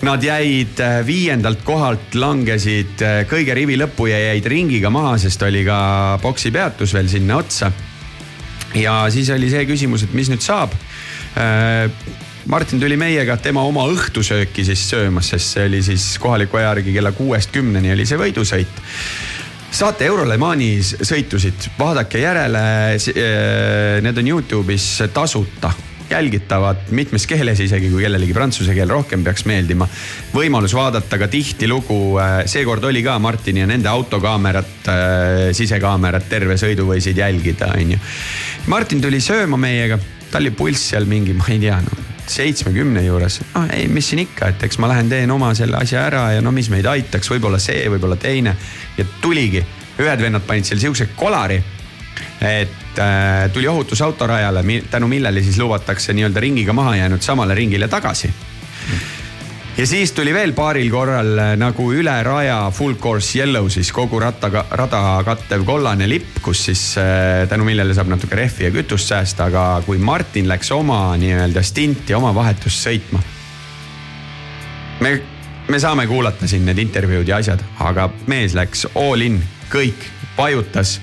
Nad 0.03 0.19
jäid 0.19 0.79
äh, 0.83 0.97
viiendalt 1.07 1.61
kohalt, 1.63 2.15
langesid 2.19 2.99
kõige 3.29 3.53
rivi 3.55 3.77
lõppu 3.79 4.09
ja 4.09 4.17
jäid 4.19 4.45
ringiga 4.51 4.89
maha, 4.91 5.13
sest 5.17 5.41
oli 5.47 5.61
ka 5.63 6.19
boksi 6.21 6.51
peatus 6.51 6.93
veel 6.93 7.07
sinna 7.07 7.37
otsa. 7.37 7.71
ja 8.75 9.05
siis 9.09 9.29
oli 9.29 9.49
see 9.49 9.63
küsimus, 9.65 10.03
et 10.03 10.13
mis 10.13 10.27
nüüd 10.27 10.43
saab 10.43 10.75
Martin 12.45 12.79
tuli 12.79 12.97
meiega 12.99 13.37
tema 13.39 13.61
oma 13.63 13.85
õhtusööki 13.87 14.65
siis 14.67 14.81
söömas, 14.89 15.29
sest 15.31 15.55
see 15.55 15.67
oli 15.69 15.79
siis 15.85 16.17
kohaliku 16.19 16.59
aja 16.59 16.73
järgi 16.73 16.91
kella 16.97 17.13
kuuest 17.15 17.53
kümneni 17.55 17.93
oli 17.93 18.05
see 18.09 18.19
võidusõit 18.19 18.83
saate 19.73 20.05
Eurole 20.05 20.35
Mani 20.37 20.75
sõitusid, 20.83 21.71
vaadake 21.79 22.21
järele. 22.21 22.61
Need 24.05 24.19
on 24.21 24.29
Youtube'is 24.29 24.85
tasuta, 25.15 25.71
jälgitavad 26.11 26.91
mitmes 26.93 27.25
keeles, 27.25 27.63
isegi 27.63 27.89
kui 27.89 28.03
kellelegi 28.05 28.35
prantsuse 28.35 28.75
keel 28.77 28.91
rohkem 28.91 29.23
peaks 29.25 29.47
meeldima. 29.49 29.87
võimalus 30.35 30.75
vaadata 30.77 31.17
ka 31.17 31.27
tihtilugu, 31.31 32.19
seekord 32.45 32.85
oli 32.91 33.01
ka 33.07 33.17
Martini 33.23 33.63
ja 33.63 33.71
nende 33.71 33.89
autokaamerat, 33.89 34.91
sisekaamerat 35.57 36.29
terve 36.29 36.59
sõidu 36.59 36.85
võisid 36.91 37.17
jälgida, 37.17 37.73
onju. 37.73 37.97
Martin 38.67 39.01
tuli 39.01 39.23
sööma 39.23 39.57
meiega, 39.57 39.97
tal 40.29 40.43
oli 40.43 40.53
pulss 40.53 40.91
seal 40.93 41.09
mingi, 41.09 41.33
ma 41.33 41.49
ei 41.49 41.63
tea 41.65 41.81
noh 41.81 42.12
seitsmekümne 42.27 43.03
juures, 43.05 43.39
ah 43.59 43.67
ei, 43.75 43.87
mis 43.91 44.09
siin 44.09 44.23
ikka, 44.23 44.53
et 44.53 44.63
eks 44.67 44.79
ma 44.81 44.89
lähen 44.91 45.09
teen 45.11 45.31
oma 45.31 45.53
selle 45.57 45.77
asja 45.79 46.05
ära 46.07 46.25
ja 46.35 46.41
no 46.41 46.51
mis 46.55 46.69
meid 46.73 46.87
aitaks, 46.89 47.31
võib-olla 47.33 47.59
see, 47.61 47.85
võib-olla 47.91 48.17
teine. 48.19 48.55
ja 48.97 49.05
tuligi, 49.21 49.63
ühed 49.99 50.21
vennad 50.21 50.45
panid 50.47 50.67
seal 50.67 50.81
siukse 50.81 51.09
kolari, 51.15 51.59
et 52.43 52.99
äh, 52.99 53.49
tuli 53.53 53.67
ohutusauto 53.67 54.27
rajale, 54.27 54.63
tänu 54.91 55.07
millele 55.07 55.43
siis 55.43 55.59
lubatakse 55.59 56.13
nii-öelda 56.13 56.39
ringiga 56.39 56.73
maha 56.73 56.95
jäänud 56.95 57.21
samale 57.21 57.55
ringile 57.55 57.87
tagasi 57.87 58.31
ja 59.77 59.87
siis 59.87 60.11
tuli 60.11 60.33
veel 60.33 60.53
paaril 60.53 60.89
korral 60.93 61.37
äh, 61.39 61.51
nagu 61.57 61.87
üle 61.93 62.13
raja 62.23 62.57
full 62.73 62.95
course 63.01 63.39
yellow 63.39 63.69
siis 63.73 63.89
kogu 63.91 64.19
rattaga, 64.21 64.65
rada 64.77 65.01
kattev 65.25 65.65
kollane 65.65 66.07
lipp, 66.09 66.37
kus 66.45 66.65
siis 66.69 66.83
äh, 67.01 67.47
tänu 67.49 67.65
millele 67.65 67.95
saab 67.97 68.11
natuke 68.13 68.37
rehvi 68.37 68.67
ja 68.67 68.73
kütust 68.73 69.09
säästa, 69.09 69.49
aga 69.49 69.65
kui 69.85 69.97
Martin 69.97 70.47
läks 70.49 70.71
oma 70.75 71.15
nii-öelda 71.17 71.63
stinti, 71.65 72.13
oma 72.13 72.33
vahetust 72.35 72.85
sõitma. 72.85 73.21
me, 75.01 75.15
me 75.67 75.79
saame 75.79 76.05
kuulata 76.07 76.47
siin 76.47 76.65
need 76.69 76.83
intervjuud 76.85 77.27
ja 77.27 77.41
asjad, 77.41 77.63
aga 77.81 78.11
mees 78.27 78.53
läks 78.53 78.85
all 78.93 79.25
in, 79.25 79.41
kõik, 79.73 80.05
vajutas 80.37 80.99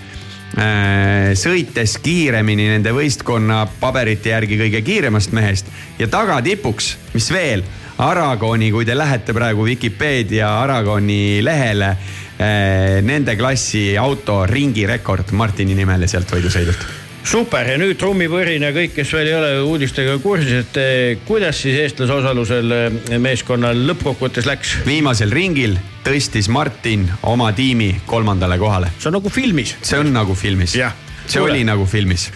sõites 0.50 1.92
kiiremini 2.02 2.64
nende 2.72 2.90
võistkonna 2.90 3.60
paberite 3.80 4.32
järgi 4.32 4.56
kõige 4.58 4.80
kiiremast 4.82 5.30
mehest 5.36 5.70
ja 5.98 6.08
tagatipuks, 6.10 6.88
mis 7.14 7.28
veel 7.30 7.62
Aragoni, 8.00 8.70
kui 8.72 8.86
te 8.88 8.96
lähete 8.96 9.34
praegu 9.36 9.66
Vikipeedia 9.66 10.48
Aragoni 10.62 11.42
lehele, 11.44 11.90
eh, 12.38 13.02
nende 13.04 13.36
klassi 13.36 13.92
auto 14.00 14.46
ringirekord 14.48 15.34
Martini 15.36 15.76
nimele 15.76 16.08
sealt 16.08 16.32
võidusõidult 16.32 16.99
super 17.24 17.68
ja 17.68 17.76
nüüd 17.80 17.98
trummipõrin 18.00 18.64
ja 18.64 18.72
kõik, 18.74 18.94
kes 18.96 19.12
veel 19.14 19.30
ei 19.30 19.36
ole 19.36 19.50
uudistega 19.66 20.16
kursis, 20.22 20.64
et 20.64 20.80
eh, 20.80 21.18
kuidas 21.26 21.60
siis 21.62 21.78
eestlase 21.82 22.16
osalusel 22.20 22.74
eh, 22.76 23.18
meeskonnal 23.20 23.84
lõppkokkuvõttes 23.90 24.48
läks? 24.48 24.78
viimasel 24.86 25.32
ringil 25.34 25.76
tõstis 26.06 26.48
Martin 26.52 27.06
oma 27.28 27.50
tiimi 27.56 27.92
kolmandale 28.08 28.58
kohale. 28.60 28.92
see 28.98 29.10
on 29.12 29.18
nagu 29.20 29.32
filmis. 29.32 29.76
see 29.82 30.00
on 30.00 30.12
nagu 30.14 30.34
filmis. 30.34 30.76
see 30.76 31.38
Kuule. 31.38 31.52
oli 31.52 31.64
nagu 31.68 31.86
filmis. 31.86 32.30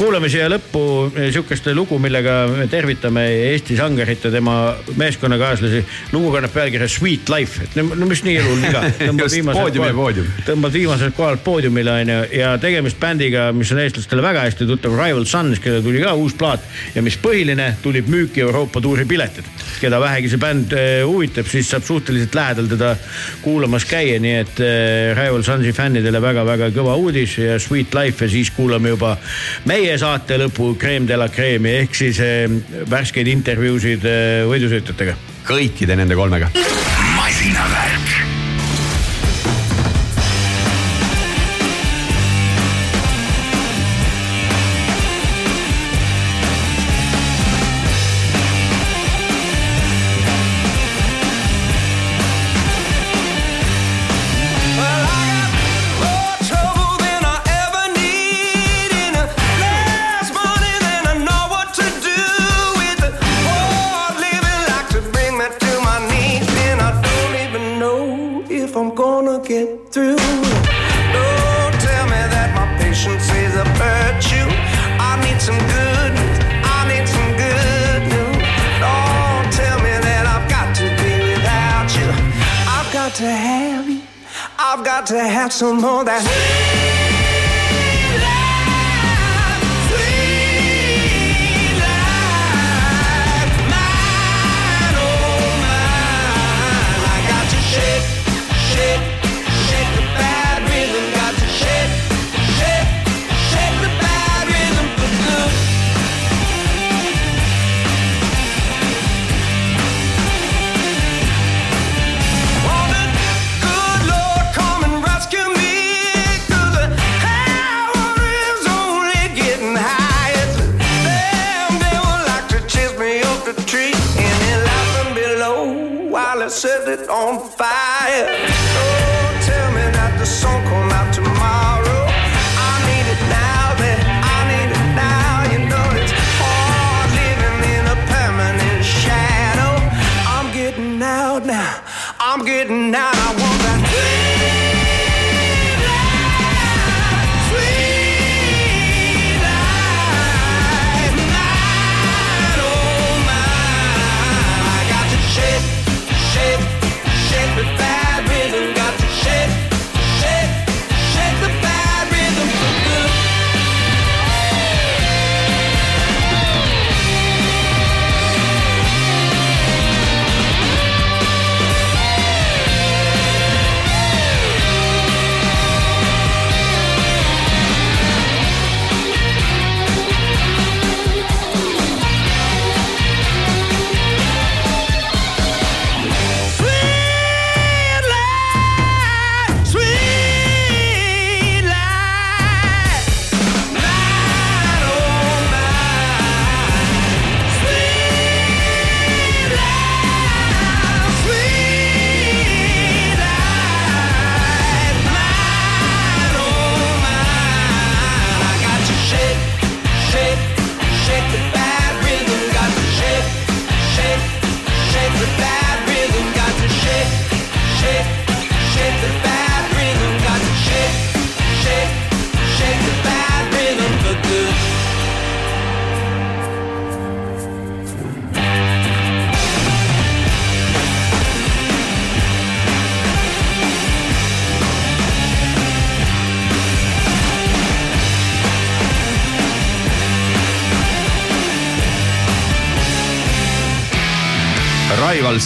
Kuulame 0.00 0.30
siia 0.32 0.46
lõppu 0.48 0.80
sihukest 1.12 1.66
lugu, 1.76 1.98
millega 2.00 2.46
me 2.48 2.64
tervitame 2.72 3.20
Eesti 3.50 3.76
Sangarit 3.76 4.22
ja 4.24 4.30
tema 4.32 4.54
meeskonnakaaslasi. 4.96 5.82
lugu 6.12 6.30
kannab 6.32 6.54
pealkirja 6.54 6.88
Sweet 6.88 7.28
Life, 7.28 7.66
et 7.66 7.76
no 7.76 8.06
mis 8.08 8.22
nii 8.24 8.36
elul 8.40 8.62
viga. 8.62 8.80
Just, 9.20 9.36
poodium 9.52 9.84
ja 9.84 9.92
poodium. 9.92 10.30
tõmbad 10.46 10.72
viimasel 10.72 11.12
kohal 11.16 11.36
poodiumile 11.44 11.92
onju 11.92 12.16
ja 12.32 12.54
tegemist 12.62 12.96
bändiga, 13.00 13.50
mis 13.52 13.72
on 13.74 13.82
eestlastele 13.82 14.24
väga 14.24 14.46
hästi 14.46 14.68
tuttav, 14.70 14.96
Rival 14.96 15.26
Sons, 15.28 15.60
kellel 15.60 15.84
tuli 15.84 16.00
ka 16.00 16.14
uus 16.16 16.32
plaat 16.38 16.64
ja 16.94 17.04
mis 17.04 17.20
põhiline, 17.20 17.74
tulid 17.84 18.08
müüki 18.08 18.40
Euroopa 18.46 18.80
tuuri 18.80 19.04
piletid. 19.04 19.44
keda 19.80 20.00
vähegi 20.00 20.32
see 20.32 20.40
bänd 20.40 20.72
eh, 20.76 21.02
huvitab, 21.04 21.48
siis 21.48 21.68
saab 21.72 21.84
suhteliselt 21.84 22.34
lähedal 22.34 22.72
teda 22.72 22.94
kuulamas 23.44 23.84
käia, 23.88 24.16
nii 24.20 24.34
et 24.46 24.64
eh, 24.64 25.12
Rival 25.18 25.44
Sonsi 25.44 25.76
fännidele 25.76 26.24
väga-väga 26.24 26.72
kõva 26.72 26.96
uudis 26.96 27.36
ja 27.36 27.60
Sweet 27.60 27.92
Life 28.00 28.24
ja 28.24 28.32
siis 28.32 28.52
kuulame 28.56 28.96
juba 28.96 29.16
meie 29.68 29.89
saate 29.98 30.36
lõpu 30.38 30.74
Creme 30.78 31.08
de 31.08 31.16
la 31.18 31.28
Creme'i 31.32 31.82
ehk 31.84 31.96
siis 31.98 32.20
eh, 32.22 32.46
värskeid 32.90 33.30
intervjuusid 33.32 34.06
eh, 34.06 34.42
võidusõitjatega. 34.50 35.16
kõikide 35.50 35.96
nende 35.98 36.18
kolmega. 36.18 36.50
masinavärk. 37.16 38.29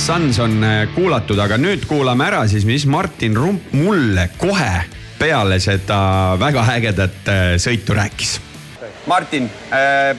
Sons 0.05 0.39
on 0.39 0.59
äh, 0.61 0.83
kuulatud, 0.93 1.39
aga 1.41 1.57
nüüd 1.57 1.87
kuulame 1.89 2.27
ära 2.27 2.43
siis, 2.45 2.67
mis 2.69 2.83
Martin 2.85 3.39
Rump 3.41 3.71
mulle 3.73 4.27
kohe 4.37 4.83
peale 5.17 5.57
seda 5.65 5.97
väga 6.37 6.65
ägedat 6.75 7.31
äh, 7.33 7.45
sõitu 7.57 7.97
rääkis. 7.97 8.35
Martin 9.09 9.49
äh,, 9.73 10.13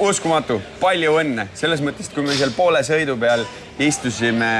uskumatu, 0.00 0.56
palju 0.80 1.12
õnne 1.20 1.50
selles 1.52 1.84
mõttes, 1.84 2.08
et 2.08 2.16
kui 2.16 2.24
me 2.24 2.38
seal 2.38 2.56
poole 2.56 2.80
sõidu 2.86 3.18
peal 3.20 3.44
istusime, 3.84 4.50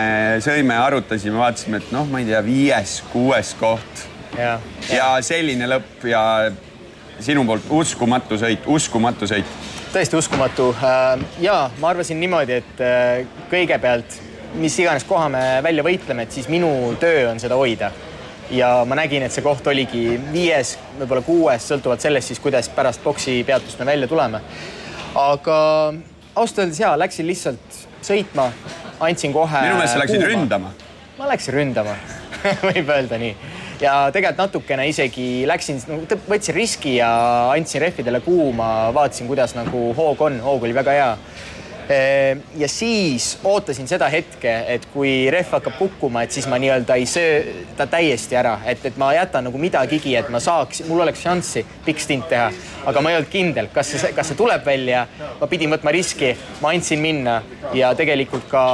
sõime, 0.45 0.77
arutasime, 0.77 1.41
vaatasime, 1.41 1.81
et 1.81 1.97
noh, 1.97 2.05
ma 2.13 2.21
ei 2.21 2.29
tea, 2.29 2.45
viies-kuues 2.45 3.57
koht 3.65 4.07
ja, 4.37 4.59
ja 4.93 5.11
selline 5.25 5.73
lõpp 5.73 6.05
ja 6.13 6.23
sinu 7.17 7.49
poolt 7.49 7.73
uskumatu 7.81 8.37
sõit, 8.37 8.69
uskumatu 8.69 9.25
sõit. 9.25 9.61
tõesti 9.97 10.21
uskumatu. 10.21 10.75
ja 11.41 11.63
ma 11.81 11.95
arvasin 11.95 12.21
niimoodi, 12.21 12.61
et 12.61 12.85
äh, 12.85 13.47
kõigepealt, 13.49 14.27
mis 14.55 14.79
iganes 14.79 15.05
koha 15.07 15.29
me 15.31 15.43
välja 15.63 15.85
võitleme, 15.87 16.25
et 16.27 16.35
siis 16.35 16.49
minu 16.51 16.71
töö 17.01 17.29
on 17.31 17.41
seda 17.43 17.59
hoida. 17.59 17.93
ja 18.51 18.83
ma 18.83 18.97
nägin, 18.99 19.23
et 19.23 19.31
see 19.31 19.45
koht 19.47 19.67
oligi 19.71 20.17
viies, 20.33 20.73
võib-olla 20.99 21.23
kuues, 21.23 21.67
sõltuvalt 21.71 22.03
sellest 22.03 22.33
siis, 22.33 22.41
kuidas 22.43 22.69
pärast 22.75 23.03
boksi 23.05 23.45
peatust 23.47 23.79
me 23.79 23.87
välja 23.87 24.09
tuleme. 24.11 24.41
aga 25.15 25.59
ausalt 26.35 26.59
öeldes 26.65 26.81
ja 26.81 26.97
läksin 26.99 27.27
lihtsalt 27.27 27.79
sõitma, 28.03 28.51
andsin 29.01 29.33
kohe. 29.33 29.63
minu 29.63 29.79
meelest 29.79 29.95
sa 29.95 30.03
läksid 30.03 30.27
ründama. 30.27 30.75
ma 31.19 31.31
läksin 31.31 31.55
ründama, 31.55 31.95
võib 32.73 32.91
öelda 32.91 33.19
nii. 33.23 33.37
ja 33.81 33.95
tegelikult 34.13 34.43
natukene 34.49 34.89
isegi 34.89 35.47
läksin 35.47 35.79
no,, 35.87 36.03
võtsin 36.29 36.59
riski 36.59 36.97
ja 36.97 37.13
andsin 37.55 37.87
rehvidele 37.87 38.21
kuuma, 38.27 38.91
vaatasin, 38.97 39.31
kuidas 39.31 39.55
nagu 39.55 39.93
hoog 39.95 40.27
on, 40.27 40.43
hoog 40.43 40.67
oli 40.67 40.75
väga 40.75 40.99
hea 40.99 41.11
ja 42.57 42.69
siis 42.69 43.39
ootasin 43.45 43.89
seda 43.89 44.09
hetke, 44.13 44.53
et 44.69 44.85
kui 44.93 45.31
rehv 45.33 45.57
hakkab 45.57 45.75
kukkuma, 45.79 46.23
et 46.23 46.35
siis 46.35 46.47
ma 46.51 46.59
nii-öelda 46.63 46.95
ei 47.01 47.07
söö 47.11 47.41
ta 47.77 47.87
täiesti 47.91 48.37
ära, 48.39 48.59
et, 48.69 48.85
et 48.87 48.99
ma 49.01 49.11
jätan 49.17 49.49
nagu 49.49 49.59
midagigi, 49.59 50.15
et 50.17 50.29
ma 50.31 50.39
saaks, 50.43 50.85
mul 50.89 51.03
oleks 51.03 51.25
šanssi 51.27 51.65
pikk 51.87 52.03
stint 52.03 52.29
teha. 52.31 52.51
aga 52.87 53.03
ma 53.03 53.11
ei 53.11 53.19
olnud 53.19 53.31
kindel, 53.33 53.71
kas 53.75 53.91
see, 53.95 54.13
kas 54.15 54.31
see 54.31 54.39
tuleb 54.39 54.67
välja, 54.67 55.07
ma 55.41 55.49
pidin 55.51 55.75
võtma 55.75 55.95
riski, 55.95 56.35
ma 56.63 56.71
andsin 56.75 57.03
minna 57.03 57.41
ja 57.75 57.91
tegelikult 57.99 58.47
ka 58.51 58.65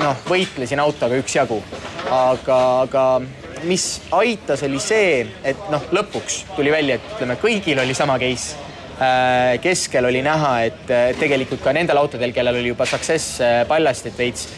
noh, 0.00 0.24
võitlesin 0.26 0.82
autoga 0.82 1.18
üksjagu. 1.20 1.60
aga, 2.10 2.58
aga 2.88 3.04
mis 3.68 4.00
aitas, 4.16 4.64
oli 4.66 4.80
see, 4.82 5.28
et 5.44 5.70
noh, 5.70 5.86
lõpuks 5.94 6.44
tuli 6.56 6.72
välja, 6.74 6.98
et 6.98 7.14
ütleme, 7.14 7.38
kõigil 7.38 7.78
oli 7.82 7.94
sama 7.94 8.18
case 8.18 8.69
keskel 9.62 10.04
oli 10.04 10.20
näha, 10.24 10.52
et 10.68 10.90
äh, 10.92 11.06
tegelikult 11.18 11.62
ka 11.64 11.72
nendel 11.76 12.00
autodel, 12.00 12.34
kellel 12.36 12.60
oli 12.60 12.72
juba 12.72 12.86
success 12.88 13.40
äh, 13.40 13.62
paljastit 13.68 14.18
veits, 14.18 14.48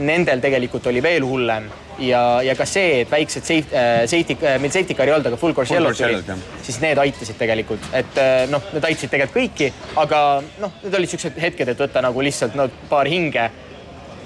nendel 0.00 0.40
tegelikult 0.40 0.86
oli 0.88 1.02
veel 1.04 1.26
hullem. 1.26 1.70
Ja, 2.00 2.40
ja 2.40 2.54
ka 2.56 2.64
see, 2.64 3.02
et 3.02 3.10
väiksed 3.12 3.44
safety, 3.44 3.76
safety, 4.08 4.36
meil 4.62 4.72
safety 4.72 4.94
car'i 4.96 5.12
ei 5.12 5.14
olnud, 5.18 5.26
aga 5.28 5.36
full 5.36 5.52
course 5.52 5.76
course 5.76 6.00
tuli 6.00 6.38
siis 6.64 6.78
need 6.80 6.96
aitasid 7.02 7.36
tegelikult, 7.36 7.90
et 7.92 8.20
noh, 8.48 8.70
need 8.72 8.86
aitasid 8.88 9.12
tegelikult 9.12 9.36
kõiki, 9.36 9.68
aga 10.00 10.20
noh, 10.62 10.78
need 10.80 10.96
olid 10.96 11.12
siuksed 11.12 11.36
hetked, 11.42 11.74
et 11.74 11.82
võtta 11.84 12.00
nagu 12.06 12.24
lihtsalt 12.24 12.56
no 12.56 12.70
paar 12.88 13.10
hinge 13.10 13.50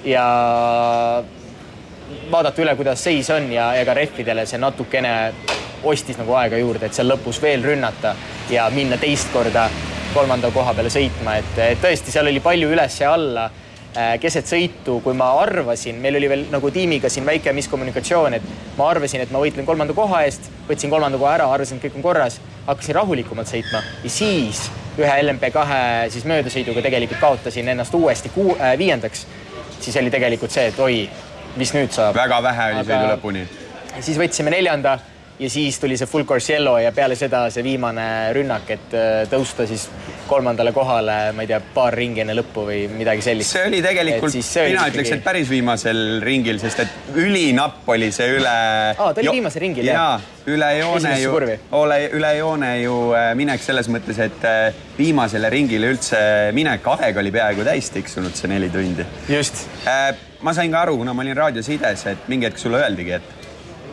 ja 0.07 0.25
vaadata 2.31 2.63
üle, 2.63 2.75
kuidas 2.79 3.03
seis 3.03 3.29
on 3.33 3.51
ja, 3.51 3.73
ja 3.75 3.85
ka 3.87 3.97
rehvidele 3.97 4.45
see 4.47 4.61
natukene 4.61 5.15
ostis 5.85 6.17
nagu 6.17 6.33
aega 6.39 6.57
juurde, 6.57 6.85
et 6.85 6.97
seal 6.97 7.09
lõpus 7.11 7.41
veel 7.41 7.63
rünnata 7.63 8.15
ja 8.49 8.69
minna 8.73 8.97
teist 9.01 9.31
korda 9.33 9.69
kolmanda 10.13 10.51
koha 10.51 10.73
peale 10.73 10.89
sõitma, 10.89 11.37
et 11.41 11.79
tõesti, 11.83 12.11
seal 12.11 12.31
oli 12.31 12.41
palju 12.43 12.71
üles 12.71 12.99
ja 13.01 13.13
alla 13.13 13.49
Äh, 13.95 14.17
keset 14.19 14.49
sõitu, 14.49 14.97
kui 14.99 15.15
ma 15.15 15.29
arvasin, 15.39 16.01
meil 16.03 16.17
oli 16.19 16.27
veel 16.27 16.41
nagu 16.51 16.67
tiimiga 16.75 17.07
siin 17.07 17.23
väike 17.23 17.53
miskommunikatsioon, 17.55 18.33
et 18.35 18.47
ma 18.75 18.89
arvasin, 18.91 19.21
et 19.23 19.29
ma 19.31 19.39
võitlen 19.39 19.63
kolmanda 19.63 19.95
koha 19.95 20.19
eest, 20.27 20.49
võtsin 20.67 20.91
kolmanda 20.91 21.15
koha 21.21 21.37
ära, 21.37 21.45
arvasin, 21.47 21.79
et 21.79 21.85
kõik 21.85 22.01
on 22.01 22.03
korras, 22.03 22.35
hakkasin 22.65 22.97
rahulikumalt 22.97 23.47
sõitma 23.47 23.79
ja 24.03 24.11
siis 24.11 24.65
ühe 24.99 25.15
LMP2 25.21 25.79
siis 26.11 26.27
möödasõiduga 26.27 26.83
tegelikult 26.83 27.23
kaotasin 27.23 27.71
ennast 27.71 27.95
uuesti 27.95 28.33
kuu, 28.35 28.57
äh, 28.59 28.75
viiendaks. 28.75 29.23
siis 29.79 29.95
oli 30.03 30.11
tegelikult 30.11 30.51
see, 30.51 30.67
et 30.73 30.79
oi, 30.79 31.09
mis 31.55 31.71
nüüd 31.77 31.95
saab. 31.95 32.19
väga 32.19 32.43
vähe 32.43 32.69
oli 32.73 32.83
sõidu 32.91 33.13
lõpuni. 33.13 33.45
siis 34.01 34.19
võtsime 34.19 34.51
neljanda 34.51 34.99
ja 35.39 35.49
siis 35.49 35.79
tuli 35.79 35.97
see 35.97 36.07
full 36.07 36.23
course 36.23 36.53
yellow 36.53 36.77
ja 36.79 36.91
peale 36.95 37.15
seda 37.19 37.45
see 37.51 37.63
viimane 37.65 38.05
rünnak, 38.35 38.69
et 38.71 38.93
äh, 38.95 39.25
tõusta 39.31 39.67
siis 39.67 39.87
kolmandale 40.29 40.71
kohale, 40.73 41.17
ma 41.35 41.43
ei 41.43 41.49
tea, 41.49 41.59
paar 41.75 41.93
ringi 41.97 42.23
enne 42.23 42.33
lõppu 42.37 42.63
või 42.69 42.85
midagi 42.89 43.25
sellist. 43.25 43.53
see 43.53 43.65
oli 43.67 43.81
tegelikult, 43.85 44.37
mina 44.65 44.87
ütleks, 44.89 45.11
et 45.17 45.25
päris 45.25 45.51
viimasel 45.51 46.01
ringil, 46.23 46.59
sest 46.63 46.85
et 46.85 47.11
ülinapp 47.19 47.89
oli 47.91 48.09
see 48.15 48.39
üle. 48.39 48.55
Aa, 48.95 49.11
ta 49.11 49.21
oli 49.21 49.35
viimasel 49.39 49.65
ringil, 49.67 49.89
jah? 49.91 50.31
üle 50.45 50.67
joone 50.77 51.13
ju 51.17 51.31
ole 51.73 51.95
üle 52.13 52.31
joone 52.37 52.71
ju 52.83 52.97
äh, 53.17 53.31
minek 53.37 53.63
selles 53.65 53.89
mõttes, 53.91 54.19
et 54.21 54.45
äh, 54.45 54.83
viimasele 54.97 55.49
ringile 55.51 55.89
üldse 55.93 56.19
minek, 56.55 56.85
aeg 56.95 57.17
oli 57.17 57.33
peaaegu 57.33 57.65
täis 57.67 57.89
tiksunud, 57.93 58.37
see 58.37 58.51
neli 58.53 58.69
tundi. 58.73 59.05
just. 59.29 59.65
ma 60.45 60.53
sain 60.53 60.71
ka 60.71 60.85
aru, 60.85 60.99
kuna 61.01 61.13
ma 61.17 61.25
olin 61.25 61.37
raadiosides, 61.37 62.05
et 62.11 62.29
mingi 62.31 62.47
hetk 62.47 62.61
sulle 62.61 62.79
öeldigi, 62.85 63.17
et 63.17 63.44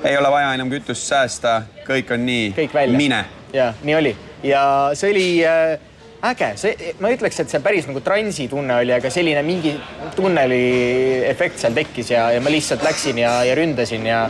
ei 0.05 0.17
ole 0.19 0.31
vaja 0.31 0.53
enam 0.57 0.71
kütust 0.73 1.07
säästa, 1.07 1.63
kõik 1.87 2.13
on 2.15 2.27
nii, 2.27 2.53
kõik 2.57 2.75
välja. 2.75 2.99
mine. 2.99 3.25
ja 3.53 3.73
nii 3.83 3.95
oli 3.95 4.17
ja 4.43 4.63
see 4.99 5.11
oli 5.11 5.27
äh, 5.47 5.79
äge, 6.23 6.53
see, 6.61 6.95
ma 7.03 7.11
ütleks, 7.15 7.41
et 7.43 7.53
see 7.53 7.61
päris 7.63 7.87
nagu 7.89 8.03
transi 8.05 8.49
tunne 8.51 8.81
oli, 8.83 8.95
aga 8.95 9.11
selline 9.13 9.43
mingi 9.47 9.75
tunneli 10.17 10.63
efekt 11.29 11.63
seal 11.63 11.77
tekkis 11.77 12.13
ja, 12.15 12.29
ja 12.35 12.43
ma 12.43 12.53
lihtsalt 12.53 12.85
läksin 12.87 13.23
ja, 13.23 13.37
ja 13.47 13.57
ründasin 13.59 14.07
ja 14.07 14.25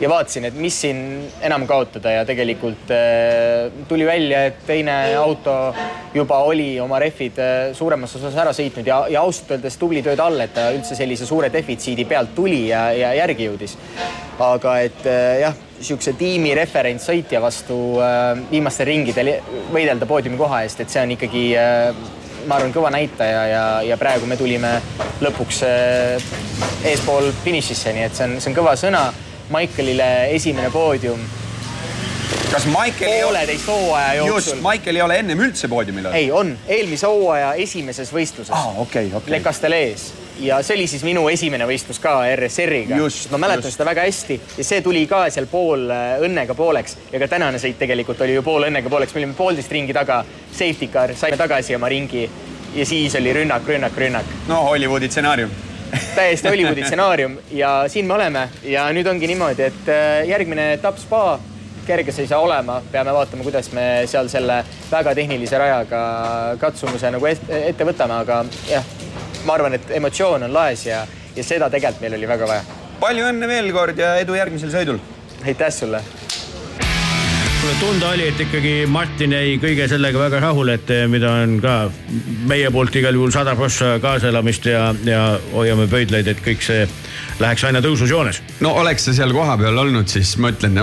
ja 0.00 0.08
vaatasin, 0.10 0.44
et 0.48 0.56
mis 0.60 0.76
siin 0.84 0.98
enam 1.44 1.66
kaotada 1.68 2.12
ja 2.18 2.24
tegelikult 2.28 2.90
äh, 2.94 3.70
tuli 3.88 4.06
välja, 4.06 4.44
et 4.50 4.60
teine 4.66 4.96
auto 5.16 5.54
juba 6.14 6.40
oli 6.48 6.74
oma 6.80 6.98
rehvid 7.02 7.38
äh, 7.40 7.54
suuremas 7.76 8.16
osas 8.18 8.36
ära 8.36 8.52
sõitnud 8.56 8.86
ja, 8.88 9.02
ja 9.12 9.22
ausalt 9.24 9.56
öeldes 9.56 9.78
tubli 9.80 10.02
tööd 10.04 10.20
all, 10.22 10.40
et 10.44 10.54
ta 10.56 10.68
üldse 10.76 10.98
sellise 10.98 11.28
suure 11.28 11.50
defitsiidi 11.52 12.04
pealt 12.08 12.34
tuli 12.36 12.66
ja, 12.68 12.90
ja 12.96 13.14
järgi 13.22 13.48
jõudis. 13.48 13.78
aga 14.38 14.78
et 14.84 15.06
äh, 15.08 15.40
jah, 15.46 15.56
niisuguse 15.78 16.12
tiimi 16.18 16.54
referentssõitja 16.56 17.40
vastu 17.40 17.78
äh, 18.04 18.36
viimastel 18.50 18.90
ringidel 18.90 19.32
võidelda 19.72 20.08
poodiumi 20.08 20.38
koha 20.40 20.62
eest, 20.64 20.80
et 20.80 20.92
see 20.92 21.02
on 21.02 21.16
ikkagi 21.16 21.48
äh, 21.56 21.90
ma 22.46 22.58
arvan, 22.60 22.72
kõva 22.74 22.90
näitaja 22.94 23.46
ja, 23.50 23.64
ja 23.86 23.98
praegu 24.00 24.26
me 24.28 24.38
tulime 24.38 24.76
lõpuks 25.24 25.62
äh, 25.66 26.28
eespool 26.86 27.30
finišisse, 27.44 27.94
nii 27.96 28.06
et 28.06 28.18
see 28.18 28.28
on, 28.28 28.36
see 28.40 28.52
on 28.52 28.58
kõva 28.60 28.76
sõna. 28.78 29.06
Michaelile 29.50 30.34
esimene 30.34 30.70
poodium 30.70 31.20
kas 32.50 32.66
Michael 32.66 33.12
ei 33.12 33.24
ole, 33.24 33.38
pooleteist 33.38 33.66
hooaja 33.66 34.14
just, 34.14 34.28
jooksul. 34.28 34.60
Michael 34.70 34.96
ei 34.96 35.02
ole 35.02 35.18
ennem 35.18 35.40
üldse 35.46 35.68
poodiumil 35.68 36.06
olnud? 36.06 36.18
ei, 36.18 36.30
on 36.32 36.52
eelmise 36.68 37.06
hooaja 37.06 37.52
esimeses 37.62 38.12
võistluses 38.14 38.54
aa, 38.54 38.72
okei, 38.82 39.10
okei. 39.14 39.34
Le 39.36 39.40
Castellees 39.44 40.06
ja 40.40 40.58
see 40.62 40.76
oli 40.76 40.86
siis 40.90 41.04
minu 41.06 41.26
esimene 41.32 41.66
võistlus 41.68 42.00
ka 42.02 42.18
RSR-iga. 42.28 42.98
Just, 43.00 43.30
ma 43.32 43.40
mäletan 43.40 43.64
just. 43.64 43.78
seda 43.78 43.86
väga 43.88 44.04
hästi 44.04 44.40
ja 44.58 44.66
see 44.68 44.82
tuli 44.84 45.06
ka 45.10 45.24
seal 45.32 45.48
pool 45.50 45.86
äh, 45.90 46.16
õnnega 46.26 46.56
pooleks 46.58 46.98
ja 47.12 47.20
ka 47.22 47.30
tänane 47.36 47.60
sõit 47.62 47.78
tegelikult 47.80 48.20
oli 48.24 48.36
ju 48.36 48.44
pool 48.46 48.68
õnnega 48.68 48.92
pooleks, 48.92 49.14
me 49.14 49.22
olime 49.22 49.38
poolteist 49.38 49.72
ringi 49.72 49.96
taga, 49.96 50.22
safety 50.50 50.90
car, 50.92 51.14
saime 51.16 51.38
tagasi 51.40 51.76
oma 51.78 51.88
ringi 51.92 52.26
ja 52.76 52.86
siis 52.86 53.16
oli 53.20 53.32
rünnak, 53.32 53.64
rünnak, 53.68 53.96
rünnak. 53.96 54.36
no 54.48 54.62
Hollywoodi 54.68 55.08
stsenaarium. 55.10 55.50
Täiesti 56.14 56.48
Hollywoodi 56.48 56.84
stsenaarium 56.84 57.36
ja 57.50 57.84
siin 57.88 58.06
me 58.06 58.14
oleme 58.14 58.48
ja 58.64 58.86
nüüd 58.94 59.06
ongi 59.10 59.28
niimoodi, 59.30 59.68
et 59.70 59.88
äh, 59.92 60.24
järgmine 60.28 60.72
etapp 60.76 60.98
spa, 60.98 61.38
kerge 61.86 62.12
see 62.12 62.24
ei 62.26 62.30
saa 62.30 62.40
olema, 62.42 62.80
peame 62.92 63.12
vaatama, 63.14 63.44
kuidas 63.46 63.70
me 63.76 63.84
seal 64.10 64.28
selle 64.32 64.62
väga 64.90 65.14
tehnilise 65.14 65.58
rajaga 65.62 66.00
katsumuse 66.60 67.10
nagu 67.14 67.26
et- 67.30 67.50
ette 67.60 67.86
võtame, 67.86 68.18
aga 68.24 68.40
jah, 68.70 68.84
ma 69.46 69.54
arvan, 69.54 69.78
et 69.78 69.90
emotsioon 70.00 70.48
on 70.48 70.52
laes 70.56 70.86
ja, 70.88 71.04
ja 71.36 71.44
seda 71.46 71.70
tegelikult 71.70 72.02
meil 72.02 72.18
oli 72.18 72.28
väga 72.28 72.48
vaja. 72.50 72.62
palju 73.00 73.26
õnne 73.30 73.48
veel 73.48 73.72
kord 73.76 73.98
ja 73.98 74.16
edu 74.18 74.34
järgmisel 74.34 74.72
sõidul. 74.74 74.98
aitäh 75.46 75.70
sulle 75.70 76.02
kuule, 77.66 77.78
tunda 77.80 78.08
oli, 78.14 78.26
et 78.28 78.40
ikkagi 78.40 78.72
Martin 78.86 79.32
jäi 79.34 79.56
kõige 79.58 79.88
sellega 79.90 80.20
väga 80.20 80.38
rahule, 80.44 80.76
et 80.78 80.90
eh, 80.94 81.06
mida 81.10 81.32
on 81.42 81.56
ka 81.58 81.72
meie 82.46 82.68
poolt 82.70 82.94
igal 82.94 83.16
juhul 83.16 83.32
sada 83.34 83.56
prossa 83.58 83.96
kaasaelamist 84.02 84.68
ja, 84.70 84.92
ja 85.06 85.22
hoiame 85.50 85.88
pöidlaid, 85.90 86.28
et 86.30 86.42
kõik 86.44 86.62
see 86.62 86.84
läheks 87.42 87.64
aina 87.66 87.82
tõususjoones. 87.82 88.38
no 88.62 88.76
oleks 88.82 89.08
sa 89.08 89.16
seal 89.16 89.34
kohapeal 89.34 89.82
olnud, 89.82 90.06
siis 90.06 90.36
ma 90.38 90.52
ütlen, 90.54 90.78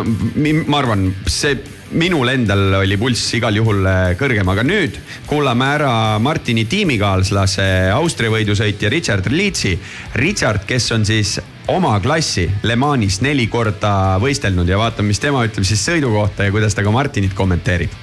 ma 0.68 0.81
arvan, 0.81 1.07
see 1.23 1.55
minul 1.94 2.30
endal 2.32 2.80
oli 2.80 2.98
pulss 2.98 3.34
igal 3.38 3.56
juhul 3.57 3.86
äh, 3.86 4.14
kõrgem, 4.20 4.48
aga 4.49 4.64
nüüd 4.65 4.98
kuulame 5.30 5.68
ära 5.76 5.94
Martini 6.24 6.65
tiimikaaslase 6.70 7.65
Austria 7.94 8.34
võidusõitja 8.34 8.90
Richard 8.91 9.30
Liitsi. 9.32 9.76
Richard, 10.20 10.65
kes 10.70 10.90
on 10.95 11.06
siis 11.06 11.38
oma 11.72 11.95
klassi 12.03 12.48
Le 12.64 12.76
Manis 12.76 13.22
neli 13.24 13.48
korda 13.48 14.18
võistelnud 14.22 14.70
ja 14.70 14.80
vaatame, 14.82 15.14
mis 15.14 15.22
tema 15.22 15.45
ütleb 15.48 15.68
siis 15.68 15.84
sõidu 15.86 16.11
kohta 16.14 16.48
ja 16.48 16.53
kuidas 16.56 16.76
ta 16.76 16.84
ka 16.84 16.91
Martinit 16.91 17.36
kommenteerib. 17.38 17.94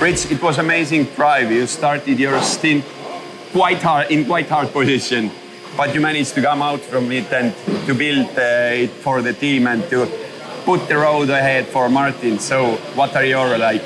Rich, 0.00 0.30
it 0.30 0.42
was 0.42 0.58
amazing 0.58 1.08
drive. 1.16 1.50
You 1.50 1.66
started 1.66 2.20
your 2.20 2.40
stint 2.42 2.84
quite 3.52 3.82
hard 3.82 4.10
in 4.10 4.24
quite 4.26 4.48
hard 4.50 4.72
position, 4.72 5.30
but 5.76 5.94
you 5.94 6.00
managed 6.00 6.34
to 6.34 6.42
come 6.42 6.62
out 6.62 6.80
from 6.80 7.10
it 7.12 7.32
and 7.32 7.54
to 7.86 7.94
build 7.94 8.28
uh, 8.38 8.84
it 8.84 8.90
for 9.02 9.22
the 9.22 9.32
team 9.32 9.66
and 9.66 9.82
to 9.90 10.06
put 10.68 10.86
the 10.86 10.98
road 10.98 11.30
ahead 11.30 11.66
for 11.66 11.88
Martin. 11.88 12.38
So, 12.38 12.72
what 12.94 13.16
are 13.16 13.24
your 13.24 13.56
like 13.56 13.80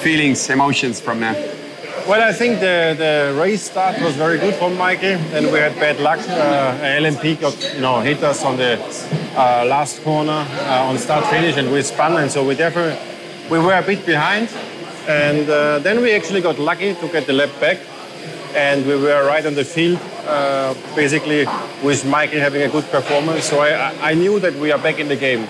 feelings, 0.00 0.48
emotions 0.48 0.98
from 0.98 1.20
that? 1.20 1.36
Well, 2.08 2.22
I 2.22 2.32
think 2.32 2.60
the, 2.60 2.94
the 2.96 3.38
race 3.38 3.64
start 3.70 4.00
was 4.00 4.16
very 4.16 4.38
good 4.38 4.54
for 4.54 4.70
Mikey. 4.70 5.16
Then 5.32 5.52
we 5.52 5.58
had 5.58 5.74
bad 5.76 6.00
luck. 6.00 6.20
Uh, 6.20 7.02
LMP 7.02 7.38
got 7.38 7.56
you 7.74 7.82
know 7.82 8.00
hit 8.00 8.22
us 8.22 8.42
on 8.42 8.56
the 8.56 8.72
uh, 9.36 9.66
last 9.68 10.02
corner 10.02 10.46
uh, 10.50 10.88
on 10.88 10.96
start 10.96 11.26
finish, 11.26 11.58
and 11.58 11.70
we 11.70 11.82
spun, 11.82 12.16
and 12.16 12.30
so 12.30 12.42
we 12.42 12.54
definitely 12.54 12.96
we 13.50 13.58
were 13.58 13.74
a 13.76 13.82
bit 13.82 14.06
behind. 14.06 14.48
And 15.06 15.46
uh, 15.50 15.78
then 15.80 16.00
we 16.00 16.12
actually 16.12 16.40
got 16.40 16.58
lucky 16.58 16.94
to 16.94 17.08
get 17.08 17.26
the 17.26 17.34
lap 17.34 17.50
back, 17.60 17.78
and 18.54 18.86
we 18.86 18.96
were 18.96 19.26
right 19.26 19.44
on 19.44 19.54
the 19.54 19.64
field, 19.64 20.00
uh, 20.26 20.72
basically 20.96 21.44
with 21.82 22.06
Mikey 22.06 22.38
having 22.38 22.62
a 22.62 22.68
good 22.70 22.84
performance. 22.90 23.44
So 23.44 23.60
I- 23.60 23.92
I 24.10 24.14
knew 24.14 24.40
that 24.40 24.54
we 24.54 24.72
are 24.72 24.78
back 24.78 24.98
in 24.98 25.08
the 25.08 25.16
game. 25.16 25.46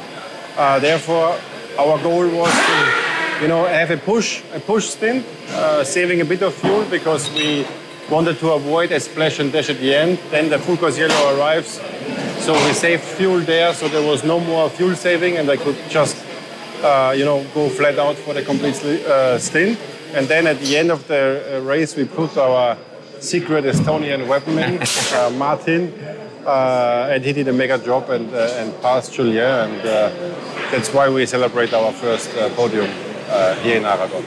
Uh, 0.56 0.78
therefore, 0.78 1.39
our 1.78 1.98
goal 2.02 2.28
was 2.28 2.52
to, 2.52 3.43
you 3.43 3.48
know, 3.48 3.64
have 3.66 3.90
a 3.90 3.97
push, 3.97 4.43
a 4.55 4.60
push 4.60 4.86
stint, 4.86 5.24
uh, 5.51 5.82
saving 5.85 6.20
a 6.20 6.24
bit 6.24 6.43
of 6.43 6.55
fuel 6.55 6.85
because 6.90 7.31
we 7.32 7.66
wanted 8.10 8.39
to 8.39 8.52
avoid 8.52 8.93
a 8.93 9.01
splash 9.01 9.40
and 9.40 9.52
dash 9.52 9.70
at 9.70 9.78
the 9.78 9.94
end. 9.94 10.18
Then 10.31 10.51
the 10.51 10.59
full 10.59 10.76
course 10.76 10.98
yellow 10.98 11.36
arrives, 11.36 11.81
so 12.39 12.52
we 12.52 12.72
saved 12.72 13.02
fuel 13.02 13.40
there, 13.40 13.72
so 13.74 13.89
there 13.89 14.06
was 14.06 14.22
no 14.22 14.39
more 14.39 14.68
fuel 14.70 14.94
saving, 14.94 15.39
and 15.39 15.51
I 15.51 15.56
could 15.56 15.76
just 15.89 16.16
uh, 16.85 17.14
you 17.16 17.24
know, 17.24 17.44
go 17.55 17.68
flat 17.68 17.98
out 17.98 18.16
for 18.16 18.35
the 18.35 18.43
complete 18.43 18.76
uh, 18.85 19.39
stint. 19.39 19.78
And 20.14 20.28
then 20.28 20.47
at 20.47 20.60
the 20.60 20.76
end 20.76 20.90
of 20.90 21.06
the 21.09 21.56
uh, 21.56 21.60
race, 21.60 21.97
we 21.97 22.05
put 22.05 22.36
our 22.36 22.76
secret 23.20 23.64
Estonian 23.64 24.26
weaponman, 24.26 24.78
uh, 25.14 25.31
Martin, 25.31 25.93
uh, 26.47 27.09
and 27.11 27.25
he 27.25 27.33
did 27.33 27.49
a 27.49 27.53
mega 27.53 27.79
job 27.79 28.11
and, 28.11 28.33
uh, 28.35 28.59
and 28.59 28.73
passed 28.83 29.12
Julien. 29.12 29.71
And 29.71 29.81
uh, 29.81 30.11
that's 30.71 30.93
why 30.93 31.09
we 31.09 31.27
celebrate 31.27 31.73
our 31.73 31.93
first 31.93 32.35
uh, 32.37 32.49
podium 32.51 32.89
uh, 33.29 33.55
here 33.57 33.77
in 33.77 33.85
Aragon. 33.85 34.23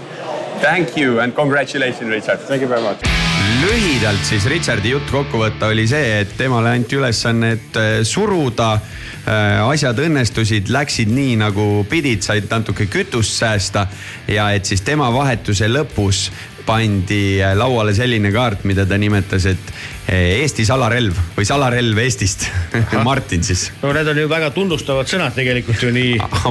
Thank 0.60 0.98
you 0.98 1.20
and 1.20 1.36
congratulations, 1.36 2.10
Richard. 2.10 2.40
Thank 2.40 2.62
you 2.62 2.68
very 2.68 2.82
much. 2.82 3.02
lühidalt 3.58 4.22
siis 4.28 4.46
Richardi 4.46 4.92
jutt 4.92 5.10
kokku 5.10 5.40
võtta 5.42 5.72
oli 5.72 5.88
see, 5.90 6.20
et 6.22 6.34
temale 6.38 6.76
anti 6.78 6.98
ülesanne, 7.00 7.52
et 7.58 7.78
äh, 7.80 8.02
suruda. 8.04 8.80
asjad 9.28 9.98
õnnestusid, 10.00 10.70
läksid 10.72 11.10
nii 11.12 11.34
nagu 11.42 11.64
pidid, 11.90 12.22
said 12.24 12.46
natuke 12.48 12.86
kütust 12.88 13.34
säästa 13.36 13.82
ja 14.32 14.46
et 14.56 14.64
siis 14.66 14.80
tema 14.88 15.10
vahetuse 15.12 15.68
lõpus 15.68 16.30
pandi 16.68 17.40
äh, 17.42 17.56
lauale 17.58 17.94
selline 17.96 18.32
kaart, 18.36 18.66
mida 18.68 18.86
ta 18.88 19.00
nimetas, 19.00 19.48
et 19.50 19.72
äh, 20.12 20.44
Eesti 20.44 20.66
salarelv 20.68 21.18
või 21.38 21.48
salarelv 21.48 22.04
Eestist 22.04 22.48
Martin 23.08 23.46
siis. 23.48 23.70
no 23.82 23.94
need 23.96 24.12
on 24.12 24.22
ju 24.24 24.30
väga 24.32 24.52
tunnustavad 24.56 25.10
sõnad 25.10 25.36
tegelikult 25.38 25.84
ju 25.84 25.92
nii. 25.96 26.16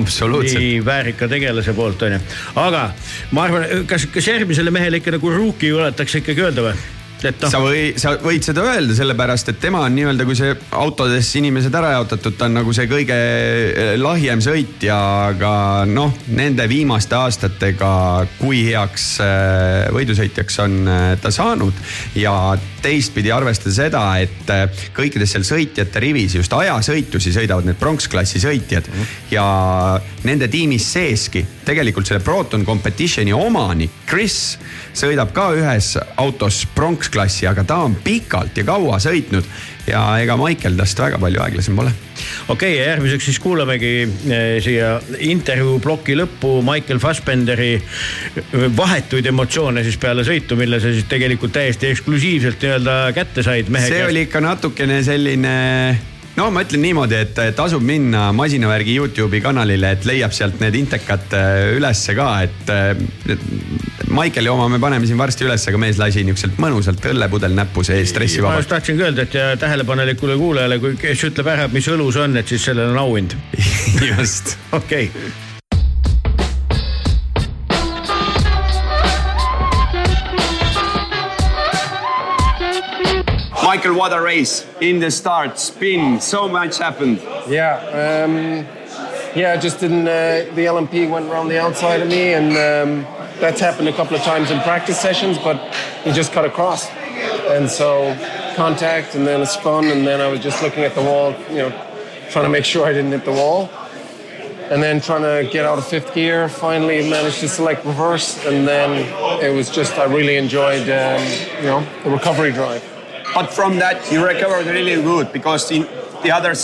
nii 0.59 0.83
väärika 0.87 1.29
tegelase 1.31 1.77
poolt 1.77 2.07
on 2.09 2.17
ju. 2.17 2.21
aga 2.65 2.89
ma 3.37 3.49
arvan, 3.49 3.87
kas, 3.91 4.09
kas 4.13 4.33
järgmisele 4.33 4.75
mehele 4.75 5.03
ikka 5.03 5.17
nagu 5.19 5.35
rookie 5.37 5.73
juletakse 5.75 6.25
ikkagi 6.25 6.49
öelda 6.49 6.71
või? 6.71 6.96
Noh. 7.25 7.51
sa 7.51 7.61
või, 7.63 7.83
sa 8.01 8.15
võid 8.23 8.45
seda 8.47 8.65
öelda, 8.67 8.95
sellepärast 8.97 9.51
et 9.53 9.61
tema 9.63 9.83
on 9.87 9.95
nii-öelda, 9.97 10.27
kui 10.29 10.37
see 10.39 10.53
autodes 10.77 11.31
inimesed 11.41 11.75
ära 11.79 11.95
jaotatud, 11.97 12.37
ta 12.39 12.49
on 12.49 12.59
nagu 12.61 12.75
see 12.77 12.89
kõige 12.91 13.17
eh, 13.17 13.93
lahjem 14.01 14.43
sõitja, 14.45 14.99
aga 15.33 15.53
noh, 15.89 16.15
nende 16.37 16.67
viimaste 16.71 17.17
aastatega, 17.19 17.91
kui 18.41 18.65
heaks 18.69 19.09
eh, 19.25 19.89
võidusõitjaks 19.97 20.61
on 20.67 20.79
eh, 20.85 21.11
ta 21.23 21.33
saanud. 21.35 21.85
ja 22.17 22.35
teistpidi 22.83 23.33
arvestada 23.35 23.75
seda, 23.75 24.03
et 24.23 24.93
kõikides 24.95 25.33
seal 25.35 25.47
sõitjate 25.47 26.01
rivis 26.03 26.37
just 26.37 26.53
ajasõitusi 26.55 27.33
sõidavad 27.35 27.67
need 27.67 27.79
pronksklassi 27.81 28.41
sõitjad 28.43 28.87
ja 29.33 29.47
nende 30.27 30.49
tiimis 30.53 30.87
seeski 30.95 31.43
tegelikult 31.67 32.07
selle 32.07 32.23
Proton 32.25 32.65
Competitioni 32.67 33.35
omanik 33.35 34.05
Chris 34.07 34.57
sõidab 34.97 35.33
ka 35.35 35.49
ühes 35.57 35.95
autos 36.21 36.63
pronksklassi, 37.07 37.47
aga 37.47 37.65
ta 37.65 37.79
on 37.85 37.95
pikalt 38.05 38.57
ja 38.57 38.65
kaua 38.67 38.99
sõitnud 38.99 39.47
ja 39.87 40.01
ega 40.21 40.37
Michael 40.37 40.77
tast 40.79 40.99
väga 40.99 41.19
palju 41.19 41.41
aeglasem 41.43 41.77
pole. 41.77 41.93
okei 42.49 42.75
okay,, 42.75 42.87
järgmiseks 42.89 43.25
siis 43.25 43.39
kuulamegi 43.39 43.93
eh, 44.03 44.59
siia 44.63 44.97
intervjuu 45.19 45.79
ploki 45.81 46.17
lõppu 46.17 46.63
Michael 46.67 46.99
Fassbenderi 46.99 47.77
vahetuid 48.77 49.27
emotsioone 49.27 49.85
siis 49.85 49.97
peale 49.97 50.25
sõitu, 50.27 50.57
mille 50.57 50.81
sa 50.81 50.93
siis 50.93 51.07
tegelikult 51.09 51.55
täiesti 51.55 51.93
eksklusiivselt 51.93 52.61
nii-öelda 52.63 52.99
kätte 53.15 53.47
said 53.47 53.71
mehe 53.71 53.87
see 53.87 54.03
käest. 54.03 54.11
oli 54.11 54.27
ikka 54.27 54.43
natukene 54.45 55.03
selline 55.07 55.57
no 56.37 56.49
ma 56.53 56.63
ütlen 56.67 56.83
niimoodi, 56.85 57.19
et 57.25 57.39
tasub 57.57 57.85
minna 57.87 58.29
masinavärgi 58.37 58.97
Youtube'i 59.01 59.41
kanalile, 59.45 59.95
et 59.97 60.09
leiab 60.09 60.35
sealt 60.37 60.61
need 60.63 60.77
intekad 60.79 61.33
äh, 61.37 61.77
ülesse 61.77 62.17
ka, 62.19 62.31
et 62.47 62.73
äh, 62.73 62.93
Maikeli 64.07 64.49
oma 64.49 64.69
me 64.71 64.79
paneme 64.79 65.09
siin 65.09 65.19
varsti 65.19 65.45
üles, 65.49 65.65
aga 65.67 65.81
mees 65.83 65.99
lasi 65.99 66.23
niisuguselt 66.25 66.61
mõnusalt 66.63 67.09
õllepudel 67.11 67.57
näppu 67.57 67.83
sees 67.83 67.97
ma 67.97 68.03
just 68.05 68.15
stressivabalt. 68.15 68.69
tahtsingi 68.71 69.03
öelda, 69.09 69.27
et 69.27 69.35
ja 69.35 69.49
tähelepanelikule 69.61 70.39
kuulajale, 70.41 70.79
kui 70.83 70.95
kes 71.01 71.27
ütleb 71.31 71.51
ära, 71.57 71.67
mis 71.73 71.89
õlu 71.91 72.13
see 72.15 72.23
on, 72.29 72.39
et 72.39 72.55
siis 72.55 72.69
sellel 72.71 72.95
on 72.95 73.03
auhind. 73.03 73.35
just. 74.13 74.57
okei 74.79 75.11
okay. 75.11 75.46
What 83.97 84.13
a 84.13 84.21
race. 84.21 84.67
In 84.83 84.99
the 84.99 85.11
start, 85.11 85.59
spin, 85.59 86.21
so 86.21 86.47
much 86.47 86.77
happened. 86.77 87.19
Yeah, 87.49 88.27
um, 88.27 88.67
yeah. 89.35 89.57
Just 89.57 89.83
in 89.83 90.03
uh, 90.03 90.45
the 90.55 90.67
LMP 90.67 91.11
went 91.11 91.31
around 91.31 91.49
the 91.49 91.59
outside 91.59 92.03
of 92.03 92.09
me, 92.09 92.35
and 92.35 92.51
um, 92.51 93.07
that's 93.41 93.59
happened 93.59 93.89
a 93.89 93.95
couple 93.95 94.15
of 94.15 94.23
times 94.23 94.51
in 94.51 94.61
practice 94.61 95.01
sessions. 95.01 95.39
But 95.39 95.75
he 96.05 96.13
just 96.13 96.33
cut 96.33 96.45
across, 96.45 96.91
and 97.49 97.71
so 97.71 98.15
contact, 98.55 99.15
and 99.15 99.27
then 99.27 99.41
a 99.41 99.47
spun, 99.47 99.87
and 99.87 100.07
then 100.07 100.21
I 100.21 100.29
was 100.29 100.41
just 100.41 100.63
looking 100.63 100.85
at 100.85 100.95
the 100.95 101.03
wall, 101.03 101.35
you 101.49 101.57
know, 101.57 101.71
trying 102.29 102.45
to 102.45 102.51
make 102.51 102.67
sure 102.67 102.85
I 102.85 102.93
didn't 102.93 103.13
hit 103.13 103.25
the 103.25 103.33
wall, 103.33 103.71
and 104.71 104.83
then 104.83 105.01
trying 105.01 105.23
to 105.23 105.51
get 105.51 105.65
out 105.65 105.79
of 105.79 105.87
fifth 105.87 106.13
gear. 106.13 106.51
Finally 106.51 107.09
managed 107.09 107.41
to 107.41 107.49
select 107.49 107.83
reverse, 107.87 108.45
and 108.45 108.69
then 108.69 109.43
it 109.43 109.57
was 109.57 109.71
just 109.71 109.97
I 109.97 110.05
really 110.05 110.37
enjoyed, 110.37 110.83
um, 110.83 111.23
you 111.61 111.71
know, 111.71 111.87
the 112.05 112.11
recovery 112.11 112.53
drive. 112.53 112.96
But 113.37 113.53
from 113.53 113.77
that, 113.81 114.11
you 114.11 114.25
recovered 114.25 114.65
really 114.65 114.95
good 115.03 115.31
because 115.31 115.71
in 115.71 115.83
the 116.23 116.31
other 116.31 116.55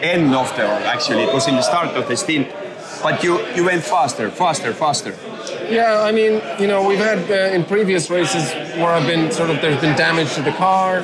end 0.00 0.32
of 0.32 0.46
the, 0.54 0.62
actually, 0.62 1.24
it 1.24 1.34
was 1.34 1.48
in 1.48 1.56
the 1.56 1.62
start 1.62 1.88
of 1.96 2.06
the 2.06 2.16
stint. 2.16 2.46
But 3.02 3.24
you, 3.24 3.44
you 3.56 3.64
went 3.64 3.82
faster, 3.82 4.30
faster, 4.30 4.72
faster. 4.72 5.16
Yeah, 5.68 6.02
I 6.02 6.12
mean, 6.12 6.40
you 6.60 6.68
know, 6.68 6.86
we've 6.86 7.00
had 7.00 7.28
uh, 7.28 7.52
in 7.52 7.64
previous 7.64 8.10
races 8.10 8.52
where 8.78 8.92
I've 8.92 9.08
been 9.08 9.32
sort 9.32 9.50
of 9.50 9.60
there's 9.60 9.80
been 9.80 9.96
damage 9.96 10.32
to 10.34 10.42
the 10.42 10.52
car. 10.52 11.02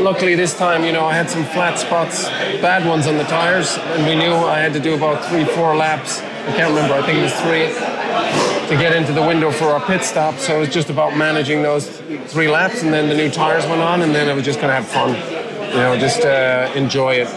Luckily, 0.00 0.34
this 0.34 0.56
time, 0.56 0.82
you 0.82 0.92
know, 0.92 1.04
I 1.04 1.12
had 1.12 1.28
some 1.28 1.44
flat 1.44 1.78
spots, 1.78 2.24
bad 2.62 2.88
ones 2.88 3.06
on 3.06 3.18
the 3.18 3.24
tires, 3.24 3.76
and 3.76 4.06
we 4.06 4.16
knew 4.16 4.32
I 4.32 4.60
had 4.60 4.72
to 4.72 4.80
do 4.80 4.94
about 4.94 5.22
three, 5.26 5.44
four 5.44 5.76
laps. 5.76 6.20
I 6.20 6.56
can't 6.56 6.70
remember. 6.70 6.94
I 6.94 7.04
think 7.04 7.18
it 7.18 7.22
was 7.24 7.34
three 7.42 8.53
to 8.68 8.76
get 8.76 8.94
into 8.94 9.12
the 9.12 9.22
window 9.22 9.50
for 9.50 9.66
our 9.66 9.80
pit 9.80 10.02
stop. 10.02 10.38
So 10.38 10.56
it 10.56 10.60
was 10.60 10.68
just 10.68 10.90
about 10.90 11.16
managing 11.16 11.62
those 11.62 11.88
three 12.26 12.48
laps, 12.48 12.82
and 12.82 12.92
then 12.92 13.08
the 13.08 13.14
new 13.14 13.30
tires 13.30 13.66
went 13.66 13.82
on, 13.82 14.02
and 14.02 14.14
then 14.14 14.28
I 14.28 14.32
was 14.32 14.44
just 14.44 14.60
gonna 14.60 14.72
have 14.72 14.86
fun. 14.86 15.10
You 15.70 15.80
know, 15.80 15.98
just 15.98 16.24
uh, 16.24 16.70
enjoy 16.74 17.14
it. 17.14 17.28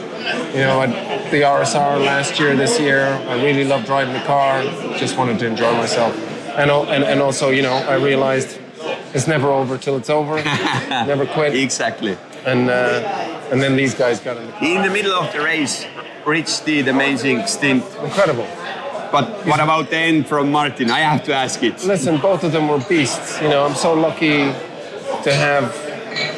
You 0.54 0.62
know, 0.62 0.82
I, 0.82 0.88
the 1.30 1.42
RSR 1.42 2.04
last 2.04 2.40
year, 2.40 2.56
this 2.56 2.80
year, 2.80 3.06
I 3.28 3.42
really 3.44 3.64
loved 3.64 3.86
driving 3.86 4.14
the 4.14 4.26
car. 4.26 4.64
Just 4.98 5.18
wanted 5.18 5.40
to 5.40 5.48
enjoy 5.48 5.72
myself, 5.74 6.16
and 6.58 6.72
and, 6.72 7.04
and 7.04 7.22
also, 7.22 7.50
you 7.50 7.62
know, 7.62 7.74
I 7.74 7.96
realized 7.96 8.60
it's 9.14 9.28
never 9.28 9.50
over 9.50 9.78
till 9.78 9.98
it's 9.98 10.10
over. 10.10 10.36
never 10.90 11.26
quit. 11.26 11.56
Exactly. 11.56 12.18
And 12.46 12.70
uh, 12.70 13.02
and 13.52 13.62
then 13.62 13.76
these 13.76 13.94
guys 13.96 14.20
got 14.20 14.38
in 14.38 14.48
the 14.48 14.64
In 14.64 14.82
the 14.82 14.90
middle 14.90 15.14
of 15.14 15.32
the 15.34 15.42
race, 15.42 15.86
Rich 16.26 16.64
did 16.66 16.88
amazing 16.88 17.48
stint. 17.48 17.84
Incredible. 18.04 18.48
But 19.12 19.46
what 19.46 19.60
about 19.60 19.90
the 19.90 19.98
end 19.98 20.28
from 20.28 20.52
Martin? 20.52 20.92
I 20.92 21.00
have 21.00 21.24
to 21.26 21.34
ask 21.34 21.64
it. 21.64 21.84
Listen, 21.84 22.18
both 22.18 22.44
of 22.44 22.52
them 22.52 22.68
were 22.68 22.80
beasts. 22.90 23.42
You 23.42 23.50
know, 23.50 23.66
I'm 23.66 23.76
so 23.76 23.94
lucky 23.94 24.52
to 25.24 25.34
have, 25.34 25.76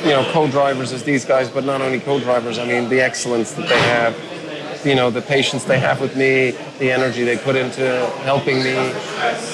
you 0.04 0.12
know, 0.12 0.24
co-drivers 0.32 0.92
as 0.92 1.04
these 1.04 1.26
guys, 1.26 1.50
but 1.50 1.64
not 1.66 1.82
only 1.82 2.00
co-drivers. 2.00 2.60
I 2.60 2.66
mean, 2.66 2.90
the 2.90 3.02
excellence 3.02 3.54
that 3.54 3.68
they 3.68 3.80
have, 3.80 4.16
you 4.84 4.96
know, 4.96 5.10
the 5.10 5.22
patience 5.22 5.64
they 5.66 5.80
have 5.80 6.00
with 6.00 6.16
me, 6.16 6.52
the 6.80 6.92
energy 6.92 7.24
they 7.24 7.38
put 7.38 7.56
into 7.56 8.06
helping 8.24 8.64
me, 8.64 8.76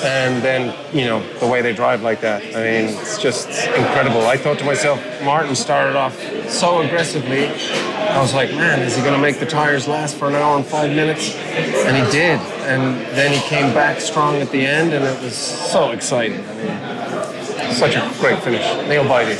and 0.03 0.43
then, 0.43 0.75
you 0.93 1.05
know, 1.05 1.21
the 1.39 1.47
way 1.47 1.61
they 1.61 1.73
drive 1.73 2.03
like 2.03 2.21
that. 2.21 2.43
I 2.55 2.63
mean, 2.63 2.97
it's 2.99 3.21
just 3.21 3.47
incredible. 3.75 4.27
I 4.27 4.37
thought 4.37 4.59
to 4.59 4.65
myself, 4.65 4.99
Martin 5.23 5.55
started 5.55 5.95
off 5.95 6.15
so 6.49 6.81
aggressively. 6.81 7.47
I 7.47 8.21
was 8.21 8.33
like, 8.33 8.51
man, 8.51 8.81
is 8.81 8.95
he 8.95 9.01
going 9.01 9.15
to 9.15 9.21
make 9.21 9.39
the 9.39 9.45
tires 9.45 9.87
last 9.87 10.15
for 10.17 10.27
an 10.27 10.35
hour 10.35 10.55
and 10.55 10.65
five 10.65 10.91
minutes? 10.91 11.35
And 11.35 11.97
he 11.97 12.11
did. 12.11 12.39
And 12.65 12.99
then 13.15 13.31
he 13.33 13.39
came 13.47 13.73
back 13.73 13.99
strong 13.99 14.35
at 14.35 14.51
the 14.51 14.65
end, 14.65 14.93
and 14.93 15.03
it 15.03 15.21
was 15.21 15.35
so 15.35 15.91
exciting. 15.91 16.43
I 16.47 16.53
mean, 16.55 17.73
such 17.73 17.95
a 17.95 18.11
great 18.19 18.41
finish. 18.43 18.63
Nail 18.87 19.07
biting. 19.07 19.37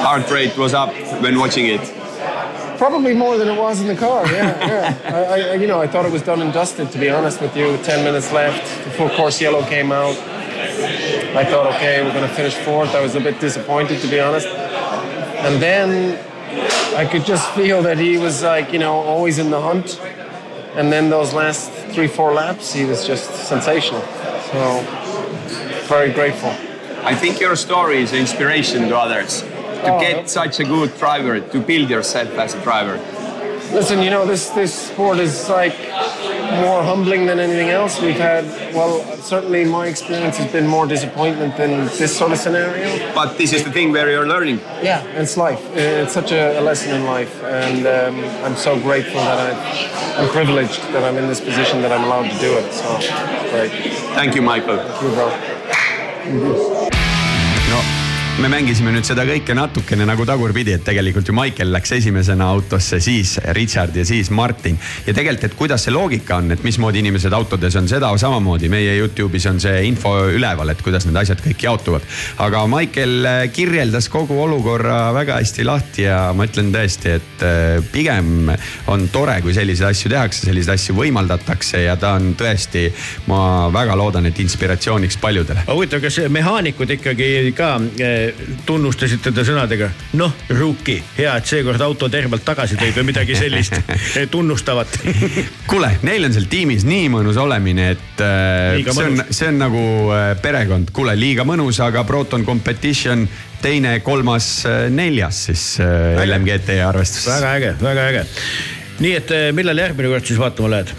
Heart 0.00 0.30
rate 0.30 0.56
was 0.58 0.74
up 0.74 0.92
when 1.22 1.38
watching 1.38 1.66
it. 1.66 1.80
Probably 2.78 3.14
more 3.14 3.36
than 3.36 3.48
it 3.48 3.58
was 3.58 3.80
in 3.80 3.86
the 3.86 3.96
car. 3.96 4.26
Yeah, 4.26 4.66
yeah. 4.66 5.14
I, 5.14 5.50
I, 5.50 5.54
you 5.54 5.66
know, 5.66 5.80
I 5.80 5.86
thought 5.86 6.04
it 6.04 6.12
was 6.12 6.22
done 6.22 6.42
and 6.42 6.52
dusted. 6.52 6.90
To 6.92 6.98
be 6.98 7.08
honest 7.08 7.40
with 7.40 7.56
you, 7.56 7.76
ten 7.78 8.04
minutes 8.04 8.32
left. 8.32 8.84
The 8.84 8.90
full 8.90 9.08
course 9.10 9.40
yellow 9.40 9.62
came 9.64 9.92
out. 9.92 10.16
I 11.36 11.44
thought, 11.44 11.66
okay, 11.74 12.02
we're 12.02 12.12
going 12.12 12.28
to 12.28 12.34
finish 12.34 12.54
fourth. 12.54 12.94
I 12.94 13.00
was 13.00 13.14
a 13.14 13.20
bit 13.20 13.40
disappointed, 13.40 14.00
to 14.00 14.08
be 14.08 14.20
honest. 14.20 14.46
And 14.46 15.60
then 15.60 16.18
I 16.94 17.04
could 17.06 17.24
just 17.24 17.48
feel 17.50 17.82
that 17.82 17.98
he 17.98 18.18
was 18.18 18.42
like, 18.42 18.72
you 18.72 18.78
know, 18.78 18.94
always 18.94 19.38
in 19.38 19.50
the 19.50 19.60
hunt. 19.60 20.00
And 20.74 20.92
then 20.92 21.10
those 21.10 21.32
last 21.32 21.70
three, 21.92 22.08
four 22.08 22.32
laps, 22.32 22.72
he 22.72 22.84
was 22.84 23.06
just 23.06 23.30
sensational. 23.46 24.02
So 24.52 24.80
very 25.88 26.12
grateful. 26.12 26.50
I 27.04 27.14
think 27.14 27.38
your 27.40 27.56
story 27.56 27.98
is 27.98 28.12
inspiration 28.12 28.88
to 28.88 28.96
others. 28.96 29.44
To 29.84 29.94
Oh, 29.94 30.00
get 30.00 30.28
such 30.28 30.58
a 30.60 30.64
good 30.64 30.96
driver, 30.98 31.40
to 31.40 31.60
build 31.60 31.90
yourself 31.90 32.30
as 32.38 32.54
a 32.54 32.60
driver. 32.62 32.96
Listen, 33.72 34.00
you 34.02 34.10
know 34.10 34.24
this 34.24 34.48
this 34.50 34.72
sport 34.72 35.18
is 35.18 35.48
like 35.48 35.76
more 36.62 36.82
humbling 36.82 37.26
than 37.26 37.38
anything 37.40 37.68
else. 37.68 38.00
We've 38.00 38.14
had, 38.18 38.44
well, 38.74 39.02
certainly 39.16 39.64
my 39.64 39.86
experience 39.88 40.36
has 40.38 40.50
been 40.52 40.66
more 40.66 40.86
disappointment 40.86 41.56
than 41.56 41.86
this 41.98 42.16
sort 42.16 42.32
of 42.32 42.38
scenario. 42.38 43.12
But 43.14 43.36
this 43.36 43.52
is 43.52 43.64
the 43.64 43.72
thing 43.72 43.92
where 43.92 44.08
you're 44.10 44.26
learning. 44.28 44.58
Yeah, 44.82 45.02
it's 45.20 45.36
life. 45.36 45.60
It's 45.74 46.12
such 46.12 46.32
a, 46.32 46.58
a 46.60 46.62
lesson 46.62 46.94
in 46.94 47.04
life, 47.04 47.42
and 47.42 47.86
um, 47.86 48.24
I'm 48.44 48.56
so 48.56 48.78
grateful 48.80 49.20
that 49.20 49.38
I, 49.38 50.22
I'm 50.22 50.28
privileged 50.30 50.80
that 50.92 51.02
I'm 51.04 51.18
in 51.18 51.26
this 51.26 51.40
position 51.40 51.82
that 51.82 51.92
I'm 51.92 52.04
allowed 52.04 52.30
to 52.30 52.38
do 52.38 52.56
it. 52.56 52.72
So, 52.72 52.88
great. 53.50 53.72
Thank 54.14 54.34
you, 54.36 54.42
Michael. 54.42 54.78
Thank 54.78 55.02
you, 55.02 55.10
bro. 55.10 55.28
no 57.68 58.05
me 58.36 58.50
mängisime 58.52 58.90
nüüd 58.92 59.06
seda 59.06 59.22
kõike 59.24 59.54
natukene 59.56 60.04
nagu 60.04 60.24
tagurpidi, 60.28 60.74
et 60.76 60.82
tegelikult 60.84 61.28
ju 61.30 61.32
Michael 61.32 61.70
läks 61.72 61.94
esimesena 61.96 62.50
autosse, 62.52 62.98
siis 63.00 63.38
Richard 63.56 63.96
ja 63.96 64.04
siis 64.04 64.28
Martin. 64.30 64.76
ja 65.06 65.14
tegelikult, 65.16 65.44
et 65.44 65.54
kuidas 65.56 65.86
see 65.86 65.94
loogika 65.94 66.36
on, 66.36 66.52
et 66.52 66.64
mismoodi 66.64 67.00
inimesed 67.00 67.32
autodes 67.32 67.78
on, 67.80 67.88
seda 67.88 68.10
samamoodi 68.20 68.68
meie 68.68 68.98
Youtube'is 68.98 69.46
on 69.48 69.60
see 69.62 69.86
info 69.88 70.12
üleval, 70.28 70.68
et 70.68 70.82
kuidas 70.84 71.06
need 71.08 71.16
asjad 71.16 71.40
kõik 71.40 71.64
jaotuvad. 71.64 72.04
aga 72.44 72.66
Michael 72.68 73.30
äh, 73.30 73.38
kirjeldas 73.52 74.10
kogu 74.12 74.36
olukorra 74.42 75.14
väga 75.16 75.40
hästi 75.40 75.64
lahti 75.64 76.04
ja 76.04 76.20
ma 76.36 76.44
ütlen 76.44 76.68
tõesti, 76.76 77.16
et 77.16 77.46
äh, 77.46 77.80
pigem 77.92 78.52
on 78.92 79.08
tore, 79.08 79.38
kui 79.40 79.56
selliseid 79.56 79.94
asju 79.94 80.12
tehakse, 80.12 80.44
selliseid 80.50 80.74
asju 80.76 80.98
võimaldatakse 81.00 81.86
ja 81.86 81.96
ta 81.96 82.12
on 82.20 82.34
tõesti, 82.36 82.90
ma 83.32 83.70
väga 83.72 83.96
loodan, 83.96 84.28
et 84.28 84.44
inspiratsiooniks 84.44 85.16
paljudele. 85.24 85.64
huvitav, 85.72 86.04
kas 86.04 86.20
mehaanikud 86.28 86.96
ikkagi 86.98 87.32
ka 87.56 87.72
tunnustasid 88.66 89.22
teda 89.24 89.44
sõnadega, 89.46 89.88
noh, 90.18 90.32
Ruki, 90.52 90.96
hea, 91.16 91.32
et 91.36 91.48
seekord 91.48 91.82
auto 91.84 92.08
tervelt 92.12 92.44
tagasi 92.46 92.78
tõid 92.80 92.96
või 92.98 93.08
midagi 93.10 93.36
sellist 93.38 93.76
tunnustavat 94.34 94.98
kuule, 95.70 95.92
neil 96.06 96.28
on 96.28 96.36
seal 96.36 96.48
tiimis 96.50 96.86
nii 96.88 97.10
mõnus 97.12 97.38
olemine, 97.40 97.90
et 97.96 98.24
äh, 98.24 98.76
Liiga 98.78 98.96
see 98.96 99.10
on, 99.10 99.24
see 99.30 99.50
on 99.50 99.60
nagu 99.62 99.84
äh, 100.14 100.30
perekond, 100.42 100.92
kuule 100.96 101.16
liiga 101.18 101.46
mõnus, 101.48 101.80
aga 101.84 102.04
Proton 102.08 102.46
Competition 102.46 103.26
teine, 103.62 103.98
kolmas, 104.06 104.50
neljas 104.92 105.46
siis 105.50 105.68
äh, 105.82 106.20
LMGT 106.24 106.80
arvestuses. 106.86 107.30
väga 107.32 107.54
äge, 107.60 107.72
väga 107.82 108.10
äge. 108.12 108.26
nii 109.00 109.16
et 109.16 109.34
millal 109.56 109.86
järgmine 109.86 110.12
kord 110.14 110.28
siis 110.28 110.40
vaatama 110.40 110.76
lähed? 110.76 110.94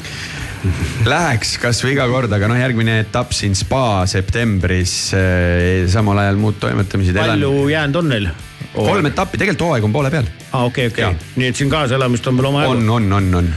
Läheks 1.07 1.55
kasvõi 1.61 1.93
iga 1.93 2.07
kord, 2.09 2.31
aga 2.33 2.49
noh, 2.49 2.57
järgmine 2.59 2.99
etapp 3.03 3.33
siin 3.35 3.55
spa 3.57 4.03
septembris 4.09 4.97
äh, 5.15 5.85
samal 5.91 6.19
ajal 6.23 6.39
muud 6.41 6.59
toimetamised. 6.61 7.17
palju 7.17 7.67
jäänud 7.71 8.01
on 8.01 8.13
neil? 8.15 8.29
kolm 8.77 9.05
etappi, 9.09 9.39
tegelikult 9.41 9.67
hooaeg 9.67 9.85
on 9.87 9.93
poole 9.93 10.11
peal. 10.13 10.27
aa, 10.51 10.65
okei, 10.65 10.89
okei, 10.91 11.13
nii 11.39 11.51
et 11.51 11.59
siin 11.59 11.69
kaasaelamist 11.71 12.27
on 12.29 12.39
veel 12.39 12.49
omajagu. 12.51 12.75
on, 12.77 12.89
on, 12.97 13.13
on, 13.19 13.29
on. 13.41 13.53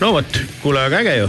no 0.00 0.12
vot, 0.16 0.40
kuule, 0.62 0.86
aga 0.88 1.02
äge 1.02 1.18
ju. 1.20 1.28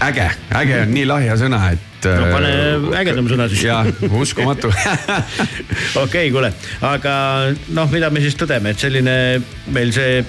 äge, 0.00 0.30
äge 0.62 0.80
on 0.84 0.94
nii 0.96 1.06
lahja 1.10 1.36
sõna, 1.40 1.60
et. 1.74 2.08
no 2.08 2.30
pane 2.32 2.54
ägedam 3.02 3.28
sõna 3.30 3.50
siis. 3.52 3.66
jah, 3.68 3.90
uskumatu 4.22 4.72
okei, 6.04 6.30
kuule, 6.32 6.54
aga 6.86 7.12
noh, 7.76 7.92
mida 7.92 8.10
me 8.10 8.24
siis 8.24 8.38
tõdeme, 8.40 8.74
et 8.74 8.88
selline 8.88 9.14
meil 9.74 9.94
see 9.94 10.24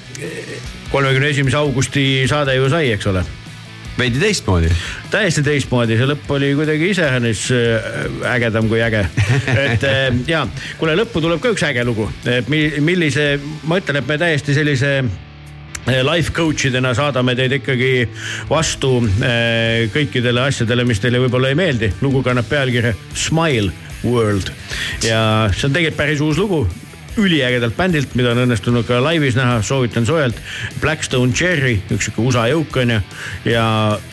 kolmekümne 0.92 1.30
esimese 1.32 1.58
augusti 1.58 2.26
saade 2.30 2.56
ju 2.56 2.70
sai, 2.70 2.90
eks 2.96 3.08
ole 3.12 3.24
veidi 3.98 4.20
teistmoodi. 4.20 4.70
täiesti 5.12 5.44
teistmoodi, 5.46 5.98
see 6.00 6.08
lõpp 6.10 6.30
oli 6.36 6.52
kuidagi 6.58 6.92
iseenesest 6.94 7.52
äh, 7.56 8.30
ägedam 8.34 8.70
kui 8.72 8.82
äge. 8.84 9.04
et 9.68 9.84
äh, 9.88 10.08
ja, 10.30 10.46
kuule 10.80 10.96
lõppu 11.00 11.22
tuleb 11.24 11.42
ka 11.44 11.52
üks 11.54 11.66
äge 11.68 11.86
lugu, 11.88 12.08
millise, 12.50 13.34
ma 13.68 13.82
ütlen, 13.82 14.02
et 14.02 14.10
me 14.10 14.18
täiesti 14.22 14.56
sellise 14.58 14.94
äh, 15.02 16.02
life 16.08 16.34
coach 16.36 16.70
idena 16.72 16.96
saadame 16.98 17.36
teid 17.40 17.60
ikkagi 17.60 17.92
vastu 18.50 18.98
kõikidele 19.94 20.48
asjadele, 20.48 20.88
mis 20.88 21.04
teile 21.04 21.22
võib-olla 21.26 21.52
ei 21.52 21.60
meeldi. 21.60 21.92
lugu 22.02 22.24
kannab 22.26 22.50
pealkirja 22.50 22.96
Smile 23.14 23.72
World 24.02 24.50
ja 25.06 25.52
see 25.54 25.68
on 25.68 25.76
tegelikult 25.76 26.00
päris 26.00 26.24
uus 26.26 26.40
lugu 26.42 26.66
üliägedalt 27.18 27.76
bändilt, 27.78 28.16
mida 28.16 28.32
on 28.32 28.44
õnnestunud 28.46 28.86
ka 28.88 29.00
laivis 29.04 29.36
näha, 29.36 29.60
soovitan 29.66 30.06
soojalt. 30.06 30.38
Blackstone 30.82 31.34
Cherry, 31.34 31.78
üks 31.92 32.08
sihuke 32.08 32.24
USA 32.24 32.48
jõuk 32.52 32.78
on 32.82 32.96
ju. 32.96 33.00
ja 33.52 33.66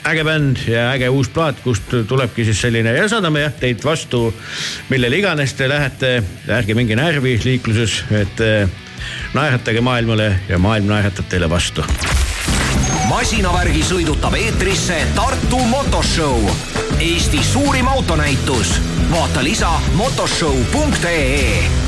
äge 0.09 0.25
bänd 0.25 0.65
ja 0.69 0.89
äge 0.93 1.09
uus 1.13 1.29
plaat, 1.29 1.61
kust 1.65 1.95
tulebki 2.09 2.45
siis 2.45 2.61
selline 2.61 2.93
ja 2.97 3.09
saadame 3.09 3.45
jah 3.47 3.55
teid 3.61 3.85
vastu, 3.85 4.35
millele 4.89 5.19
iganes 5.19 5.55
te 5.55 5.69
lähete. 5.69 6.23
ärge 6.49 6.75
minge 6.75 6.97
närvi 6.97 7.39
liikluses, 7.45 8.05
et 8.11 8.41
eh, 8.41 8.69
naeratage 9.35 9.81
maailmale 9.81 10.33
ja 10.49 10.59
maailm 10.59 10.87
naeratab 10.87 11.29
teile 11.29 11.51
vastu. 11.51 11.85
masinavärgi 13.09 13.83
sõidutab 13.83 14.35
eetrisse 14.35 15.07
Tartu 15.15 15.59
Motoshow, 15.59 16.51
Eesti 17.01 17.45
suurim 17.45 17.89
autonäitus. 17.89 18.81
vaata 19.11 19.45
lisa 19.45 19.71
motoshow.ee 19.95 21.88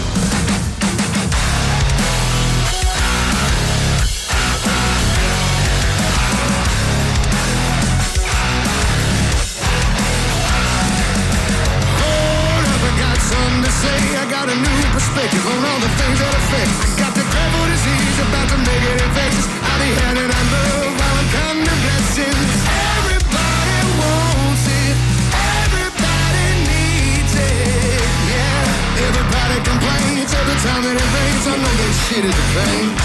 kid 32.10 32.24
is 32.24 32.34
a 32.34 32.42
vein. 32.58 32.99